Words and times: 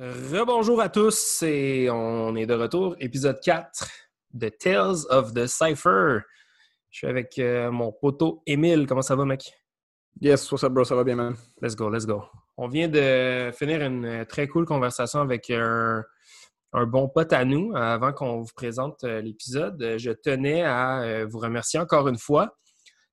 Rebonjour 0.00 0.80
à 0.80 0.88
tous 0.90 1.42
et 1.42 1.90
on 1.90 2.36
est 2.36 2.46
de 2.46 2.54
retour, 2.54 2.94
épisode 3.00 3.40
4 3.42 3.84
de 4.32 4.48
Tales 4.48 4.98
of 5.10 5.34
the 5.34 5.48
Cypher. 5.48 6.20
Je 6.88 6.98
suis 6.98 7.06
avec 7.08 7.36
euh, 7.40 7.72
mon 7.72 7.90
poteau 7.90 8.40
Émile. 8.46 8.86
Comment 8.86 9.02
ça 9.02 9.16
va, 9.16 9.24
mec? 9.24 9.52
Yes, 10.20 10.52
what's 10.52 10.62
up, 10.62 10.72
bro? 10.72 10.84
Ça 10.84 10.94
va 10.94 11.02
bien, 11.02 11.16
man? 11.16 11.34
Let's 11.60 11.74
go, 11.74 11.90
let's 11.90 12.06
go. 12.06 12.22
On 12.56 12.68
vient 12.68 12.86
de 12.86 13.50
finir 13.52 13.82
une 13.82 14.04
euh, 14.04 14.24
très 14.24 14.46
cool 14.46 14.66
conversation 14.66 15.20
avec 15.20 15.50
un, 15.50 16.04
un 16.74 16.86
bon 16.86 17.08
pote 17.08 17.32
à 17.32 17.44
nous 17.44 17.74
avant 17.74 18.12
qu'on 18.12 18.42
vous 18.42 18.54
présente 18.54 19.02
euh, 19.02 19.20
l'épisode. 19.20 19.96
Je 19.98 20.12
tenais 20.12 20.62
à 20.62 21.24
vous 21.24 21.40
remercier 21.40 21.80
encore 21.80 22.06
une 22.06 22.18
fois. 22.18 22.56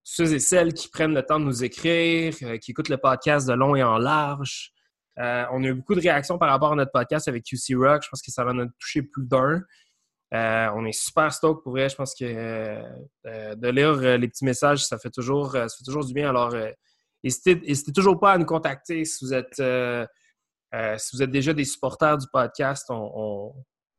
Ceux 0.04 0.32
et 0.36 0.40
celles 0.40 0.76
qui 0.76 0.88
prennent 0.90 1.16
le 1.16 1.24
temps 1.24 1.40
de 1.40 1.46
nous 1.46 1.64
écrire, 1.64 2.36
qui 2.62 2.72
écoutent 2.72 2.90
le 2.90 2.98
podcast 2.98 3.48
de 3.48 3.54
long 3.54 3.76
et 3.76 3.82
en 3.82 3.98
large, 3.98 4.75
euh, 5.20 5.46
on 5.52 5.64
a 5.64 5.68
eu 5.68 5.74
beaucoup 5.74 5.96
de 5.96 6.02
réactions 6.02 6.38
par 6.38 6.50
rapport 6.50 6.74
à 6.74 6.76
notre 6.76 6.92
podcast 6.92 7.28
avec 7.28 7.44
QC 7.44 7.76
Rock. 7.76 8.04
Je 8.04 8.10
pense 8.10 8.22
que 8.22 8.32
ça 8.32 8.44
va 8.44 8.54
nous 8.54 8.68
toucher 8.80 9.02
plus 9.02 9.24
d'un. 9.24 9.62
Euh, 10.34 10.70
on 10.76 10.86
est 10.86 10.92
super 10.92 11.32
stoked 11.32 11.64
pour 11.64 11.72
vrai. 11.72 11.88
Je 11.90 11.96
pense 11.96 12.14
que 12.14 12.26
euh, 12.26 13.56
de 13.56 13.68
lire 13.70 13.96
les 14.18 14.28
petits 14.28 14.46
messages, 14.46 14.86
ça 14.86 14.98
fait 14.98 15.12
toujours, 15.12 15.54
du 15.54 16.14
bien. 16.14 16.30
Alors, 16.30 16.54
n'hésitez 17.24 17.94
toujours 17.94 18.20
pas 18.20 18.34
à 18.34 18.38
nous 18.38 18.46
contacter 18.46 19.06
si 19.06 19.24
vous 19.24 19.34
êtes, 19.34 19.56
si 19.56 21.16
vous 21.16 21.24
êtes 21.24 21.32
déjà 21.32 21.54
des 21.54 21.66
supporters 21.66 22.18
du 22.18 22.28
podcast. 22.32 22.88
On, 22.90 23.54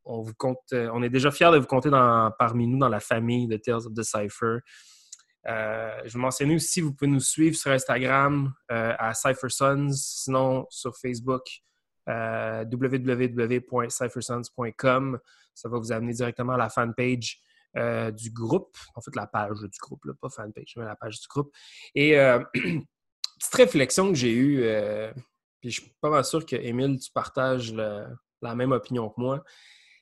vous 0.04 0.34
compte, 0.34 0.58
on 0.72 1.02
est 1.02 1.10
déjà 1.10 1.30
fiers 1.30 1.50
de 1.50 1.58
vous 1.58 1.66
compter 1.66 1.90
parmi 2.38 2.66
nous 2.68 2.78
dans 2.78 2.90
la 2.90 3.00
famille 3.00 3.48
de 3.48 3.56
Tales 3.56 3.86
of 3.86 3.94
the 3.94 4.02
Cypher. 4.02 4.58
Euh, 5.48 6.00
je 6.04 6.12
vous 6.14 6.18
mentionne 6.18 6.50
aussi, 6.52 6.80
vous 6.80 6.92
pouvez 6.92 7.08
nous 7.10 7.20
suivre 7.20 7.56
sur 7.56 7.70
Instagram 7.70 8.52
euh, 8.70 8.94
à 8.98 9.14
CypherSons, 9.14 9.90
sinon 9.92 10.66
sur 10.70 10.96
Facebook, 10.96 11.44
euh, 12.08 12.64
www.cyphersons.com. 12.64 15.18
Ça 15.54 15.68
va 15.68 15.78
vous 15.78 15.92
amener 15.92 16.12
directement 16.12 16.54
à 16.54 16.58
la 16.58 16.68
fanpage 16.68 17.40
du 18.14 18.30
groupe. 18.30 18.74
En 18.94 19.02
fait, 19.02 19.14
la 19.14 19.26
page 19.26 19.60
du 19.60 19.78
groupe, 19.78 20.00
pas 20.18 20.30
fanpage, 20.30 20.72
mais 20.76 20.86
la 20.86 20.96
page 20.96 21.20
du 21.20 21.28
groupe. 21.28 21.54
Et 21.94 22.12
petite 22.54 23.54
réflexion 23.54 24.08
que 24.08 24.14
j'ai 24.14 24.32
eue, 24.32 24.62
puis 25.60 25.70
je 25.70 25.82
suis 25.82 25.92
pas 26.00 26.08
mal 26.08 26.24
sûr 26.24 26.46
que 26.46 26.56
Émile, 26.56 26.98
tu 26.98 27.12
partages 27.12 27.74
la 27.74 28.54
même 28.54 28.72
opinion 28.72 29.10
que 29.10 29.20
moi, 29.20 29.44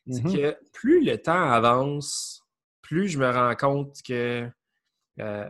c'est 0.08 0.22
mm-hmm. 0.22 0.36
que 0.36 0.56
plus 0.72 1.04
le 1.04 1.20
temps 1.20 1.50
avance, 1.50 2.44
plus 2.80 3.08
je 3.08 3.18
me 3.18 3.28
rends 3.28 3.56
compte 3.56 4.00
que 4.06 4.48
euh, 5.20 5.48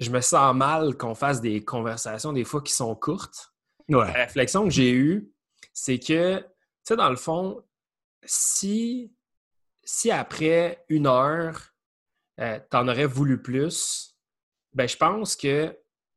je 0.00 0.10
me 0.10 0.20
sens 0.20 0.54
mal 0.54 0.96
qu'on 0.96 1.14
fasse 1.14 1.40
des 1.40 1.64
conversations 1.64 2.32
des 2.32 2.44
fois 2.44 2.62
qui 2.62 2.72
sont 2.72 2.94
courtes. 2.94 3.52
La 3.88 4.12
réflexion 4.12 4.64
que 4.64 4.70
j'ai 4.70 4.92
eue, 4.92 5.30
c'est 5.72 5.98
que, 5.98 6.38
tu 6.38 6.44
sais, 6.84 6.96
dans 6.96 7.10
le 7.10 7.16
fond, 7.16 7.62
si, 8.24 9.12
si 9.82 10.10
après 10.10 10.84
une 10.88 11.06
heure, 11.06 11.74
euh, 12.40 12.58
tu 12.70 12.76
en 12.76 12.88
aurais 12.88 13.06
voulu 13.06 13.40
plus, 13.40 14.16
ben 14.72 14.88
je 14.88 14.96
pense 14.96 15.36
que 15.36 15.76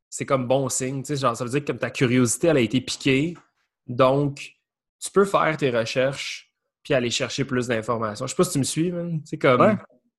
c'est 0.09 0.25
comme 0.25 0.47
bon 0.47 0.69
signe. 0.69 1.03
Tu 1.03 1.07
sais, 1.07 1.15
genre, 1.17 1.35
ça 1.35 1.43
veut 1.43 1.49
dire 1.49 1.61
que 1.61 1.67
comme 1.67 1.79
ta 1.79 1.91
curiosité, 1.91 2.47
elle 2.47 2.57
a 2.57 2.61
été 2.61 2.81
piquée. 2.81 3.37
Donc, 3.85 4.53
tu 4.99 5.11
peux 5.11 5.25
faire 5.25 5.55
tes 5.57 5.69
recherches 5.69 6.53
puis 6.83 6.93
aller 6.93 7.11
chercher 7.11 7.43
plus 7.43 7.67
d'informations. 7.67 8.25
Je 8.25 8.31
sais 8.31 8.35
pas 8.37 8.43
si 8.45 8.53
tu 8.53 8.59
me 8.59 8.63
suis, 8.63 8.93
C'est 9.25 9.37
comme. 9.37 9.77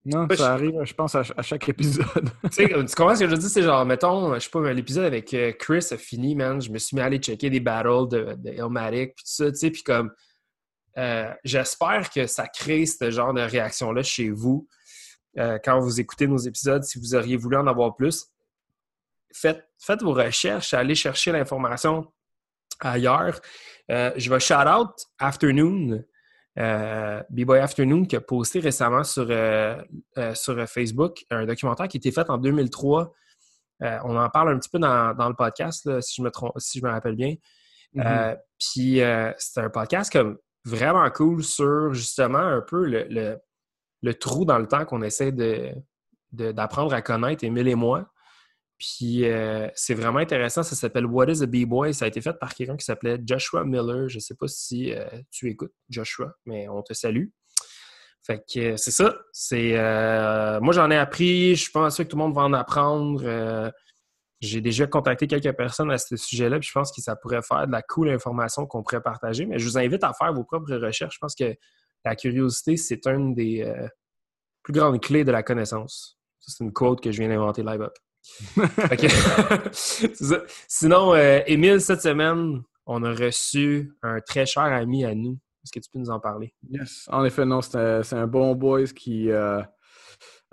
Non, 0.08 0.26
ça 0.34 0.54
arrive, 0.54 0.82
je 0.84 0.94
pense, 0.94 1.14
à, 1.14 1.22
chaque 1.42 1.68
épisode. 1.68 2.30
tu 2.50 2.66
comprends 2.96 3.14
ce 3.14 3.20
que 3.20 3.28
je 3.28 3.36
dis? 3.36 3.48
C'est 3.48 3.62
genre, 3.62 3.84
mettons, 3.84 4.34
je 4.34 4.40
sais 4.40 4.50
pas, 4.50 4.72
l'épisode 4.72 5.04
avec 5.04 5.34
euh, 5.34 5.52
Chris 5.52 5.86
a 5.90 5.98
fini, 5.98 6.34
man. 6.34 6.62
Je 6.62 6.70
me 6.70 6.78
suis 6.78 6.94
mis 6.96 7.02
à 7.02 7.06
aller 7.06 7.18
checker 7.18 7.50
des 7.50 7.60
battles 7.60 8.08
de, 8.08 8.34
de 8.38 8.50
Illmatic, 8.52 9.14
puis 9.14 9.24
tout 9.24 9.30
ça, 9.30 9.50
tu 9.50 9.58
sais, 9.58 9.70
puis 9.70 9.82
comme, 9.82 10.10
euh, 10.96 11.30
j'espère 11.44 12.08
que 12.10 12.26
ça 12.26 12.46
crée 12.48 12.86
ce 12.86 13.10
genre 13.10 13.34
de 13.34 13.42
réaction-là 13.42 14.02
chez 14.02 14.30
vous 14.30 14.66
euh, 15.38 15.58
quand 15.62 15.78
vous 15.78 16.00
écoutez 16.00 16.26
nos 16.26 16.38
épisodes, 16.38 16.82
si 16.84 16.98
vous 16.98 17.14
auriez 17.14 17.36
voulu 17.36 17.58
en 17.58 17.66
avoir 17.66 17.94
plus. 17.94 18.28
Faites, 19.32 19.62
faites 19.78 20.02
vos 20.02 20.14
recherches, 20.14 20.72
allez 20.72 20.94
chercher 20.94 21.32
l'information 21.32 22.10
ailleurs. 22.80 23.40
je 23.88 24.30
vais 24.30 24.40
shout 24.40 24.54
out 24.54 24.90
Afternoon. 25.18 26.02
Euh, 26.58 27.22
B-Boy 27.30 27.60
Afternoon 27.60 28.04
qui 28.04 28.16
a 28.16 28.20
posté 28.20 28.58
récemment 28.58 29.04
sur, 29.04 29.26
euh, 29.30 29.80
euh, 30.16 30.34
sur 30.34 30.68
Facebook 30.68 31.24
un 31.30 31.46
documentaire 31.46 31.86
qui 31.86 31.98
a 31.98 31.98
été 31.98 32.10
fait 32.10 32.28
en 32.30 32.38
2003. 32.38 33.12
on 33.80 34.16
en 34.16 34.28
parle 34.30 34.50
un 34.50 34.58
petit 34.58 34.70
peu 34.70 34.78
dans, 34.78 35.14
le 35.28 35.34
podcast, 35.34 36.00
si, 36.00 36.16
je 36.16 36.22
me 36.22 36.30
si 36.56 36.80
je 36.80 36.84
me 36.84 36.90
rappelle 36.90 37.14
bien. 37.14 37.34
Mm-hmm. 37.94 38.38
Puis 38.58 39.00
c'est 39.38 39.60
un 39.60 39.70
podcast 39.70 40.12
comme 40.12 40.38
vraiment 40.64 41.08
cool 41.10 41.44
sur 41.44 41.94
justement 41.94 42.38
un 42.38 42.60
peu 42.60 42.84
le, 42.86 43.38
le, 44.02 44.14
trou 44.14 44.44
dans 44.44 44.58
le 44.58 44.66
temps 44.66 44.84
qu'on 44.84 45.02
essaie 45.02 45.32
d'apprendre 46.32 46.92
à 46.92 47.02
connaître, 47.02 47.44
Emile 47.44 47.68
et 47.68 47.76
moi. 47.76 48.10
Puis 48.78 49.24
euh, 49.24 49.68
c'est 49.74 49.94
vraiment 49.94 50.20
intéressant. 50.20 50.62
Ça 50.62 50.76
s'appelle 50.76 51.06
What 51.06 51.26
is 51.26 51.42
a 51.42 51.46
B-Boy? 51.46 51.92
Ça 51.92 52.04
a 52.04 52.08
été 52.08 52.20
fait 52.20 52.34
par 52.34 52.54
quelqu'un 52.54 52.76
qui 52.76 52.84
s'appelait 52.84 53.18
Joshua 53.24 53.64
Miller. 53.64 54.08
Je 54.08 54.16
ne 54.16 54.20
sais 54.20 54.34
pas 54.34 54.46
si 54.46 54.94
euh, 54.94 55.04
tu 55.30 55.50
écoutes 55.50 55.72
Joshua, 55.88 56.32
mais 56.46 56.68
on 56.68 56.82
te 56.82 56.92
salue. 56.92 57.26
Fait 58.24 58.42
que 58.52 58.76
c'est 58.76 58.92
ça. 58.92 59.16
C'est 59.32 59.76
euh, 59.76 60.60
moi 60.60 60.72
j'en 60.72 60.90
ai 60.90 60.96
appris. 60.96 61.56
Je 61.56 61.70
pense 61.70 61.96
que 61.96 62.04
tout 62.04 62.16
le 62.16 62.22
monde 62.22 62.34
va 62.34 62.42
en 62.42 62.52
apprendre. 62.52 63.72
J'ai 64.40 64.60
déjà 64.60 64.86
contacté 64.86 65.26
quelques 65.26 65.56
personnes 65.56 65.90
à 65.90 65.98
ce 65.98 66.16
sujet-là, 66.16 66.60
puis 66.60 66.68
je 66.68 66.72
pense 66.72 66.92
que 66.92 67.00
ça 67.00 67.16
pourrait 67.16 67.42
faire 67.42 67.66
de 67.66 67.72
la 67.72 67.82
cool 67.82 68.08
information 68.10 68.66
qu'on 68.66 68.84
pourrait 68.84 69.02
partager. 69.02 69.46
Mais 69.46 69.58
je 69.58 69.64
vous 69.64 69.76
invite 69.76 70.04
à 70.04 70.12
faire 70.12 70.32
vos 70.32 70.44
propres 70.44 70.76
recherches. 70.76 71.14
Je 71.14 71.18
pense 71.18 71.34
que 71.34 71.56
la 72.04 72.14
curiosité, 72.14 72.76
c'est 72.76 73.04
une 73.08 73.34
des 73.34 73.68
plus 74.62 74.72
grandes 74.72 75.00
clés 75.00 75.24
de 75.24 75.32
la 75.32 75.42
connaissance. 75.42 76.20
C'est 76.38 76.62
une 76.62 76.72
quote 76.72 77.02
que 77.02 77.10
je 77.10 77.18
viens 77.18 77.28
d'inventer 77.28 77.64
live 77.64 77.88
Sinon, 80.68 81.14
euh, 81.14 81.40
Émile, 81.46 81.80
cette 81.80 82.02
semaine, 82.02 82.62
on 82.86 83.02
a 83.02 83.12
reçu 83.12 83.92
un 84.02 84.20
très 84.20 84.46
cher 84.46 84.64
ami 84.64 85.04
à 85.04 85.14
nous. 85.14 85.38
Est-ce 85.64 85.72
que 85.72 85.80
tu 85.80 85.90
peux 85.90 85.98
nous 85.98 86.10
en 86.10 86.20
parler? 86.20 86.54
Yes. 86.70 87.06
En 87.08 87.24
effet, 87.24 87.44
non, 87.44 87.60
c'est 87.62 88.12
un, 88.12 88.26
bon 88.26 88.54
boys 88.54 88.86
qui. 88.86 89.30
Euh, 89.30 89.60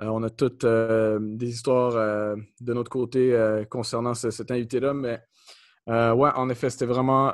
euh, 0.02 0.08
on 0.08 0.24
a 0.24 0.30
toutes 0.30 0.66
des 0.66 1.48
histoires 1.48 2.36
de 2.60 2.74
notre 2.74 2.90
côté 2.90 3.64
concernant 3.70 4.14
cet 4.14 4.52
invité-là, 4.52 4.94
mais 4.94 5.22
ouais, 5.88 6.32
en 6.36 6.50
effet, 6.50 6.70
c'était 6.70 6.86
vraiment 6.86 7.32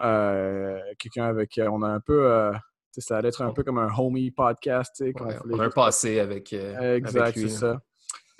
quelqu'un 0.99 1.25
avec 1.25 1.49
qui 1.49 1.61
on 1.63 1.81
a 1.81 1.87
un 1.87 1.99
peu. 1.99 2.51
ça 2.97 3.17
allait 3.17 3.29
être 3.29 3.41
un 3.41 3.51
peu 3.51 3.63
comme 3.63 3.79
un 3.79 3.89
homie 3.97 4.29
podcast. 4.31 5.03
on 5.19 5.59
a 5.59 5.63
un 5.63 5.69
passé 5.69 6.19
avec. 6.19 6.53
exact, 6.53 7.35
c'est 7.35 7.49
ça. 7.49 7.81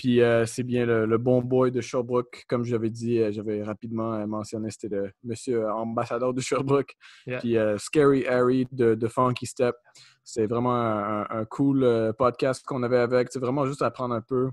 Puis 0.01 0.19
euh, 0.19 0.47
c'est 0.47 0.63
bien 0.63 0.88
le, 0.88 1.17
bon 1.19 1.44
boy 1.44 1.72
de 1.72 1.79
Sherbrooke. 1.79 2.44
Comme 2.47 2.63
j'avais 2.63 2.89
dit, 2.89 3.19
euh, 3.19 3.31
j'avais 3.31 3.62
rapidement 3.62 4.16
euh, 4.16 4.25
mentionné, 4.25 4.72
c'était 4.72 4.95
le 4.95 5.12
monsieur 5.23 5.69
ambassadeur 5.69 6.34
de 6.34 6.41
Sherbrooke. 6.41 6.95
Puis 7.39 7.56
Scary 7.78 8.25
Harry 8.25 8.67
de, 8.72 9.07
Funky 9.07 9.45
Step. 9.45 9.75
C'est 10.23 10.47
vraiment 10.47 10.73
un, 10.73 11.45
cool 11.45 12.16
podcast 12.17 12.66
qu'on 12.66 12.81
avait 12.81 12.97
avec. 12.97 13.28
C'est 13.31 13.38
vraiment 13.38 13.67
juste 13.67 13.84
apprendre 13.84 14.16
un 14.16 14.22
peu 14.22 14.50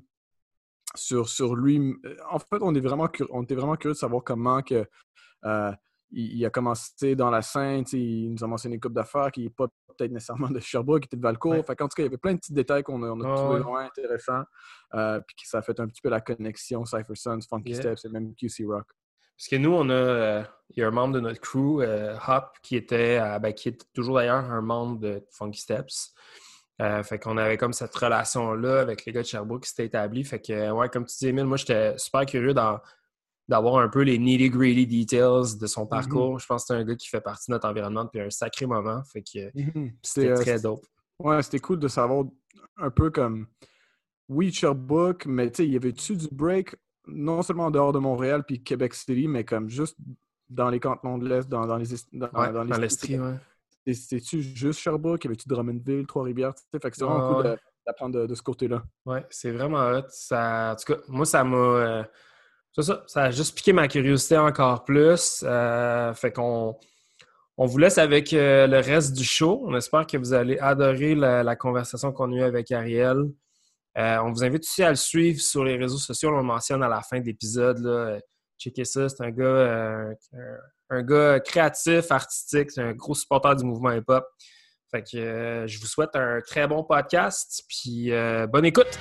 sur, 0.94 1.30
sur 1.30 1.56
lui. 1.56 1.94
En 2.30 2.38
fait, 2.38 2.58
on, 2.60 2.74
est 2.74 2.80
vraiment, 2.80 3.08
on 3.30 3.42
était 3.42 3.54
vraiment 3.54 3.76
curieux 3.76 3.94
de 3.94 3.98
savoir 3.98 4.22
comment 4.22 4.60
que 4.60 4.84
il, 6.10 6.44
a 6.44 6.50
commencé 6.50 7.14
dans 7.14 7.30
la 7.30 7.42
scène, 7.42 7.84
il 7.92 8.32
nous 8.32 8.44
a 8.44 8.46
mentionné 8.46 8.76
une 8.76 8.80
coupe 8.80 8.94
d'affaires 8.94 9.30
qui 9.30 9.44
n'est 9.44 9.50
pas 9.50 9.68
peut-être 9.98 10.12
nécessairement 10.12 10.48
de 10.50 10.60
Sherbrooke, 10.60 11.02
qui 11.02 11.06
était 11.06 11.16
de 11.16 11.22
Valcourt. 11.22 11.54
en 11.54 11.62
tout 11.62 11.74
cas, 11.74 11.86
il 11.98 12.02
y 12.04 12.06
avait 12.06 12.16
plein 12.16 12.34
de 12.34 12.38
petits 12.38 12.52
détails 12.52 12.82
qu'on 12.82 13.02
a, 13.02 13.10
on 13.10 13.18
trouvé 13.18 13.60
vraiment 13.60 13.78
intéressants. 13.78 14.44
Euh, 14.94 15.20
puis 15.26 15.36
ça 15.44 15.58
a 15.58 15.62
fait 15.62 15.78
un 15.80 15.88
petit 15.88 16.00
peu 16.00 16.08
la 16.08 16.20
connexion 16.20 16.84
Cypher 16.84 17.14
Sons, 17.14 17.40
Funky 17.48 17.74
Steps 17.74 18.04
et 18.04 18.08
même 18.08 18.34
QC 18.34 18.64
Rock. 18.66 18.86
Parce 19.36 19.48
que 19.48 19.56
nous, 19.56 19.72
on 19.72 19.88
a, 19.88 19.92
euh, 19.92 20.42
il 20.70 20.80
y 20.80 20.82
a 20.82 20.88
un 20.88 20.92
membre 20.92 21.14
de 21.14 21.20
notre 21.20 21.40
crew, 21.40 21.80
euh, 21.80 22.16
Hop, 22.26 22.56
qui 22.62 22.76
était, 22.76 23.18
ben, 23.40 23.52
qui 23.52 23.68
est 23.68 23.86
toujours 23.92 24.16
d'ailleurs 24.16 24.50
un 24.50 24.62
membre 24.62 24.98
de 24.98 25.24
Funky 25.30 25.60
Steps. 25.60 26.14
fait 26.78 27.18
qu'on 27.18 27.36
avait 27.36 27.56
comme 27.56 27.72
cette 27.72 27.94
relation-là 27.94 28.80
avec 28.80 29.04
les 29.04 29.12
gars 29.12 29.22
de 29.22 29.26
Sherbrooke 29.26 29.64
qui 29.64 29.70
s'était 29.70 29.86
établie. 29.86 30.24
Fait 30.24 30.40
que, 30.40 30.70
ouais, 30.70 30.88
comme 30.88 31.04
tu 31.04 31.16
dis, 31.18 31.28
Emile, 31.28 31.44
moi, 31.44 31.56
j'étais 31.56 31.96
super 31.98 32.26
curieux 32.26 32.54
dans 32.54 32.80
d'avoir 33.48 33.78
un 33.78 33.88
peu 33.88 34.02
les 34.02 34.18
nitty-gritty 34.18 34.86
details 34.86 35.58
de 35.58 35.66
son 35.66 35.82
mhm. 35.82 35.88
parcours. 35.88 36.38
Je 36.38 36.46
pense 36.46 36.62
que 36.62 36.66
c'est 36.68 36.80
un 36.80 36.84
gars 36.84 36.96
qui 36.96 37.08
fait 37.08 37.20
partie 37.20 37.50
de 37.50 37.54
notre 37.54 37.68
environnement 37.68 38.04
depuis 38.04 38.20
un 38.20 38.30
sacré 38.30 38.66
moment. 38.66 39.02
Fait 39.04 39.22
que 39.22 39.50
mhm. 39.54 39.92
c'était 40.02 40.30
euh, 40.30 40.36
très 40.36 40.60
dope. 40.60 40.84
Ouais, 41.18 41.42
c'était 41.42 41.58
cool 41.58 41.78
de 41.78 41.88
savoir 41.88 42.24
un 42.76 42.90
peu 42.90 43.10
comme 43.10 43.46
oui, 44.28 44.52
Sherbrooke, 44.52 45.26
mais 45.26 45.50
tu 45.50 45.56
sais, 45.56 45.66
il 45.66 45.72
y 45.72 45.76
avait-tu 45.76 46.16
du 46.16 46.28
break 46.30 46.76
non 47.06 47.40
seulement 47.40 47.66
en 47.66 47.70
dehors 47.70 47.92
de 47.92 47.98
Montréal 47.98 48.44
puis 48.46 48.62
Québec 48.62 48.92
City, 48.92 49.26
mais 49.26 49.44
comme 49.44 49.70
juste 49.70 49.96
dans 50.50 50.68
les 50.68 50.78
cantons 50.78 51.16
de 51.16 51.26
l'Est, 51.26 51.48
dans, 51.48 51.62
les 51.76 51.86
dans, 52.12 52.28
dans, 52.52 52.64
les 52.64 52.78
l'Estrie, 52.78 53.18
ouais. 53.18 53.34
C'était-tu 53.94 54.42
juste 54.42 54.80
Sherbrooke? 54.80 55.24
Y 55.24 55.28
avait-tu 55.28 55.48
Drummondville, 55.48 56.06
Trois-Rivières? 56.06 56.54
Fait 56.70 56.90
que 56.90 56.96
c'est 56.96 57.04
vraiment 57.04 57.34
cool 57.34 57.56
d'apprendre 57.86 58.26
de, 58.26 58.34
ce 58.34 58.42
côté-là. 58.42 58.82
Ouais, 59.06 59.24
c'est 59.30 59.50
vraiment 59.50 59.78
hot. 59.78 60.04
Ça, 60.10 60.72
en 60.72 60.76
tout 60.76 60.92
cas, 60.92 61.00
moi, 61.08 61.24
ça 61.24 61.42
m'a. 61.44 61.56
Euh, 61.56 62.04
ça, 62.76 63.02
ça 63.06 63.24
a 63.24 63.30
juste 63.30 63.56
piqué 63.56 63.72
ma 63.72 63.88
curiosité 63.88 64.38
encore 64.38 64.84
plus. 64.84 65.42
Euh, 65.44 66.14
fait 66.14 66.32
qu'on 66.32 66.76
On 67.56 67.66
vous 67.66 67.78
laisse 67.78 67.98
avec 67.98 68.30
le 68.32 68.80
reste 68.80 69.16
du 69.16 69.24
show. 69.24 69.62
On 69.66 69.76
espère 69.76 70.06
que 70.06 70.16
vous 70.16 70.32
allez 70.32 70.58
adorer 70.58 71.14
la, 71.14 71.56
conversation 71.56 72.12
qu'on 72.12 72.32
a 72.32 72.36
eue 72.36 72.42
avec 72.42 72.70
Ariel. 72.70 73.24
on 73.96 74.32
vous 74.32 74.44
invite 74.44 74.62
aussi 74.62 74.82
à 74.82 74.90
le 74.90 74.96
suivre 74.96 75.40
sur 75.40 75.64
les 75.64 75.76
réseaux 75.76 75.98
sociaux. 75.98 76.30
On 76.30 76.36
le 76.36 76.42
mentionne 76.42 76.82
à 76.82 76.88
la 76.88 77.02
fin 77.02 77.20
de 77.20 77.24
l'épisode. 77.24 78.22
Checkez 78.58 78.84
ça. 78.84 79.08
C'est 79.08 79.24
un 79.24 79.30
gars, 79.30 80.14
un 80.90 81.02
gars 81.02 81.40
créatif, 81.40 82.10
artistique. 82.10 82.70
C'est 82.70 82.82
un 82.82 82.92
gros 82.92 83.14
supporter 83.14 83.56
du 83.56 83.64
mouvement 83.64 83.90
hip-hop. 83.92 84.24
Fait 84.90 85.02
que 85.02 85.64
je 85.66 85.80
vous 85.80 85.86
souhaite 85.86 86.14
un 86.14 86.40
très 86.40 86.66
bon 86.66 86.84
podcast. 86.84 87.64
Puis 87.68 88.10
bonne 88.48 88.66
écoute! 88.66 88.98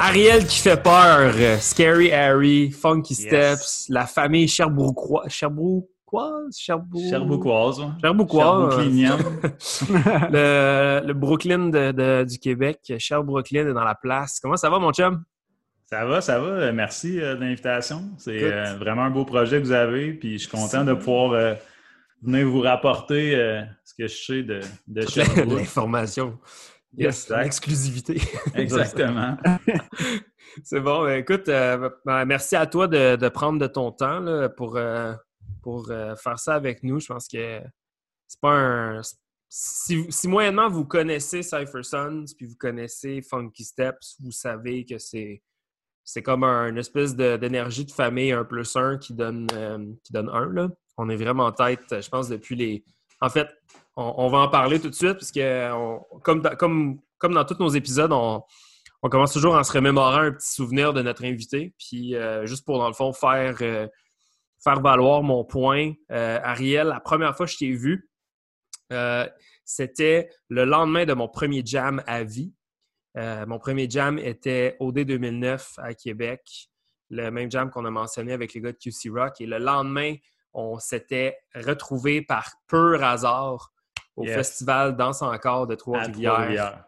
Ariel 0.00 0.46
qui 0.46 0.58
fait 0.58 0.80
peur, 0.82 1.34
Scary 1.60 2.12
Harry, 2.12 2.70
Funky 2.70 3.14
Steps, 3.14 3.86
la 3.88 4.06
famille. 4.06 4.46
Sherbrookeoise? 4.46 5.28
Sherbrookeoise. 5.28 6.56
Sherbrookeoise. 7.10 7.80
le, 10.30 11.02
le 11.04 11.12
Brooklyn 11.14 11.68
de, 11.68 12.24
du 12.24 12.38
Québec. 12.38 12.92
Sherbrooklyn 12.98 13.68
est 13.68 13.74
dans 13.74 13.84
la 13.84 13.94
place. 13.94 14.38
Comment 14.40 14.56
ça 14.56 14.70
va, 14.70 14.78
mon 14.78 14.92
chum? 14.92 15.24
Ça 15.84 16.04
va, 16.04 16.20
ça 16.20 16.38
va. 16.38 16.70
Merci 16.70 17.18
euh, 17.20 17.34
de 17.34 17.40
l'invitation. 17.40 18.10
C'est 18.18 18.44
euh, 18.44 18.74
vraiment 18.74 19.02
un 19.02 19.10
beau 19.10 19.24
projet 19.24 19.58
que 19.58 19.64
vous 19.64 19.72
avez. 19.72 20.12
Puis 20.12 20.34
je 20.34 20.46
suis 20.46 20.50
content 20.50 20.84
de 20.84 20.92
pouvoir 20.92 21.32
euh, 21.32 21.54
venir 22.22 22.46
vous 22.46 22.60
rapporter 22.60 23.32
ce 23.84 23.94
que 23.94 24.06
je 24.06 24.14
sais 24.14 24.42
de, 24.42 24.60
de 24.86 25.00
Sherbrooke. 25.06 25.46
L'information. 25.58 26.38
Yes, 26.96 27.28
l'exclusivité. 27.28 28.20
Exactement. 28.54 29.36
c'est 30.64 30.80
bon. 30.80 31.04
Ben, 31.04 31.18
écoute, 31.18 31.48
euh, 31.48 31.90
ben, 32.04 32.24
merci 32.24 32.56
à 32.56 32.66
toi 32.66 32.88
de, 32.88 33.28
prendre 33.28 33.58
de 33.58 33.66
ton 33.66 33.92
temps 33.92 34.24
pour, 34.56 34.76
euh, 34.76 35.14
pour 35.62 35.90
euh, 35.90 36.14
faire 36.16 36.38
ça 36.38 36.54
avec 36.54 36.82
nous. 36.82 37.00
Je 37.00 37.06
pense 37.06 37.28
que 37.28 37.60
c'est 38.26 38.40
pas 38.40 38.54
un. 38.54 39.00
Si, 39.50 40.28
moyennement 40.28 40.68
vous 40.68 40.84
connaissez 40.84 41.42
Cypher 41.42 41.82
Sons 41.82 42.26
puis 42.36 42.44
vous 42.44 42.56
connaissez 42.56 43.22
Funky 43.22 43.64
Steps, 43.64 44.16
vous 44.20 44.30
savez 44.30 44.84
que 44.84 44.98
c'est 44.98 45.42
c'est 46.04 46.22
comme 46.22 46.44
une 46.44 46.76
espèce 46.76 47.16
d'énergie 47.16 47.86
de, 47.86 47.92
famille 47.92 48.32
un 48.32 48.44
plus 48.44 48.76
un 48.76 48.98
qui 48.98 49.14
donne, 49.14 49.46
qui 50.04 50.12
donne 50.12 50.28
un. 50.30 50.52
Là. 50.52 50.68
On 50.98 51.08
est 51.08 51.16
vraiment 51.16 51.46
en 51.46 51.52
tête, 51.52 51.80
je 52.00 52.08
pense, 52.10 52.28
depuis 52.28 52.56
les. 52.56 52.84
En 53.20 53.30
fait, 53.30 53.48
on, 53.98 54.28
va 54.28 54.38
en 54.38 54.48
parler 54.48 54.80
tout 54.80 54.88
de 54.88 54.94
suite, 54.94 55.16
puisque 55.16 55.40
comme, 56.22 56.42
dans 56.42 57.44
tous 57.44 57.58
nos 57.58 57.68
épisodes, 57.68 58.12
on, 58.12 58.42
commence 59.02 59.32
toujours 59.32 59.54
en 59.54 59.64
se 59.64 59.72
remémorant 59.72 60.20
un 60.20 60.32
petit 60.32 60.52
souvenir 60.52 60.92
de 60.92 61.02
notre 61.02 61.24
invité. 61.24 61.74
Puis 61.78 62.14
euh, 62.14 62.46
juste 62.46 62.64
pour, 62.64 62.78
dans 62.78 62.86
le 62.86 62.94
fond, 62.94 63.12
faire, 63.12 63.56
euh, 63.60 63.88
valoir 64.64 65.22
mon 65.22 65.44
point, 65.44 65.94
euh, 66.12 66.38
Ariel, 66.42 66.88
la 66.88 67.00
première 67.00 67.36
fois 67.36 67.46
que 67.46 67.52
je 67.52 67.58
t'ai 67.58 67.72
vu, 67.72 68.08
c'était 69.64 70.30
le 70.48 70.64
lendemain 70.64 71.04
de 71.04 71.12
mon 71.12 71.28
premier 71.28 71.62
jam 71.64 72.02
à 72.06 72.22
vie. 72.22 72.54
mon 73.16 73.58
premier 73.58 73.90
jam 73.90 74.18
était 74.18 74.76
OD 74.78 75.00
2009 75.00 75.74
à 75.78 75.92
Québec, 75.92 76.70
le 77.10 77.30
même 77.30 77.50
jam 77.50 77.68
qu'on 77.68 77.84
a 77.84 77.90
mentionné 77.90 78.32
avec 78.32 78.54
les 78.54 78.60
gars 78.60 78.72
de 78.72 78.78
QC 78.78 79.10
Rock. 79.10 79.40
Et 79.40 79.46
le 79.46 79.58
lendemain, 79.58 80.14
on 80.54 80.78
s'était 80.78 81.36
retrouvés 81.54 82.22
par 82.22 82.50
pur 82.68 83.02
hasard 83.02 83.72
au 84.18 84.26
festival 84.26 84.96
Danse 84.96 85.22
encore 85.22 85.66
de 85.66 85.74
Trois-Rivières. 85.74 86.84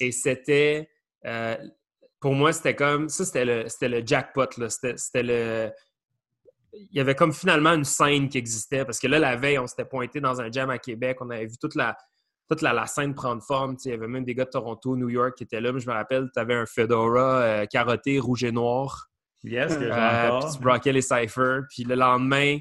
Et 0.00 0.12
c'était, 0.12 0.88
euh, 1.26 1.56
pour 2.20 2.34
moi, 2.34 2.52
c'était 2.52 2.74
comme, 2.74 3.08
ça, 3.08 3.24
c'était 3.24 3.44
le, 3.44 3.64
le 3.80 4.06
jackpot. 4.06 4.46
C'était 4.68 5.22
le. 5.22 5.70
Il 6.72 6.96
y 6.96 7.00
avait 7.00 7.14
comme 7.14 7.32
finalement 7.32 7.70
une 7.70 7.84
scène 7.84 8.28
qui 8.28 8.36
existait 8.36 8.84
parce 8.84 8.98
que 8.98 9.06
là, 9.06 9.20
la 9.20 9.36
veille, 9.36 9.60
on 9.60 9.66
s'était 9.66 9.84
pointé 9.84 10.20
dans 10.20 10.40
un 10.40 10.50
jam 10.50 10.70
à 10.70 10.78
Québec, 10.78 11.18
on 11.20 11.30
avait 11.30 11.46
vu 11.46 11.56
toute 11.56 11.76
la, 11.76 11.96
toute 12.48 12.62
la, 12.62 12.86
scène 12.88 13.14
prendre 13.14 13.42
forme. 13.42 13.76
Il 13.84 13.92
y 13.92 13.94
avait 13.94 14.08
même 14.08 14.24
des 14.24 14.34
gars 14.34 14.44
de 14.44 14.50
Toronto, 14.50 14.96
New 14.96 15.08
York 15.08 15.34
qui 15.36 15.44
étaient 15.44 15.60
là. 15.60 15.72
Mais 15.72 15.78
je 15.78 15.86
me 15.86 15.92
rappelle, 15.92 16.28
tu 16.34 16.40
avais 16.40 16.54
un 16.54 16.66
fedora 16.66 17.42
euh, 17.42 17.66
carotté, 17.66 18.18
rouge 18.18 18.42
et 18.42 18.50
noir. 18.50 19.08
Yes, 19.44 19.76
que 19.76 19.84
euh, 19.84 20.40
Puis 20.40 20.56
tu 20.56 20.62
braquais 20.62 20.92
les 20.92 21.02
cyphers. 21.02 21.62
Puis 21.70 21.84
le 21.84 21.94
lendemain, 21.94 22.58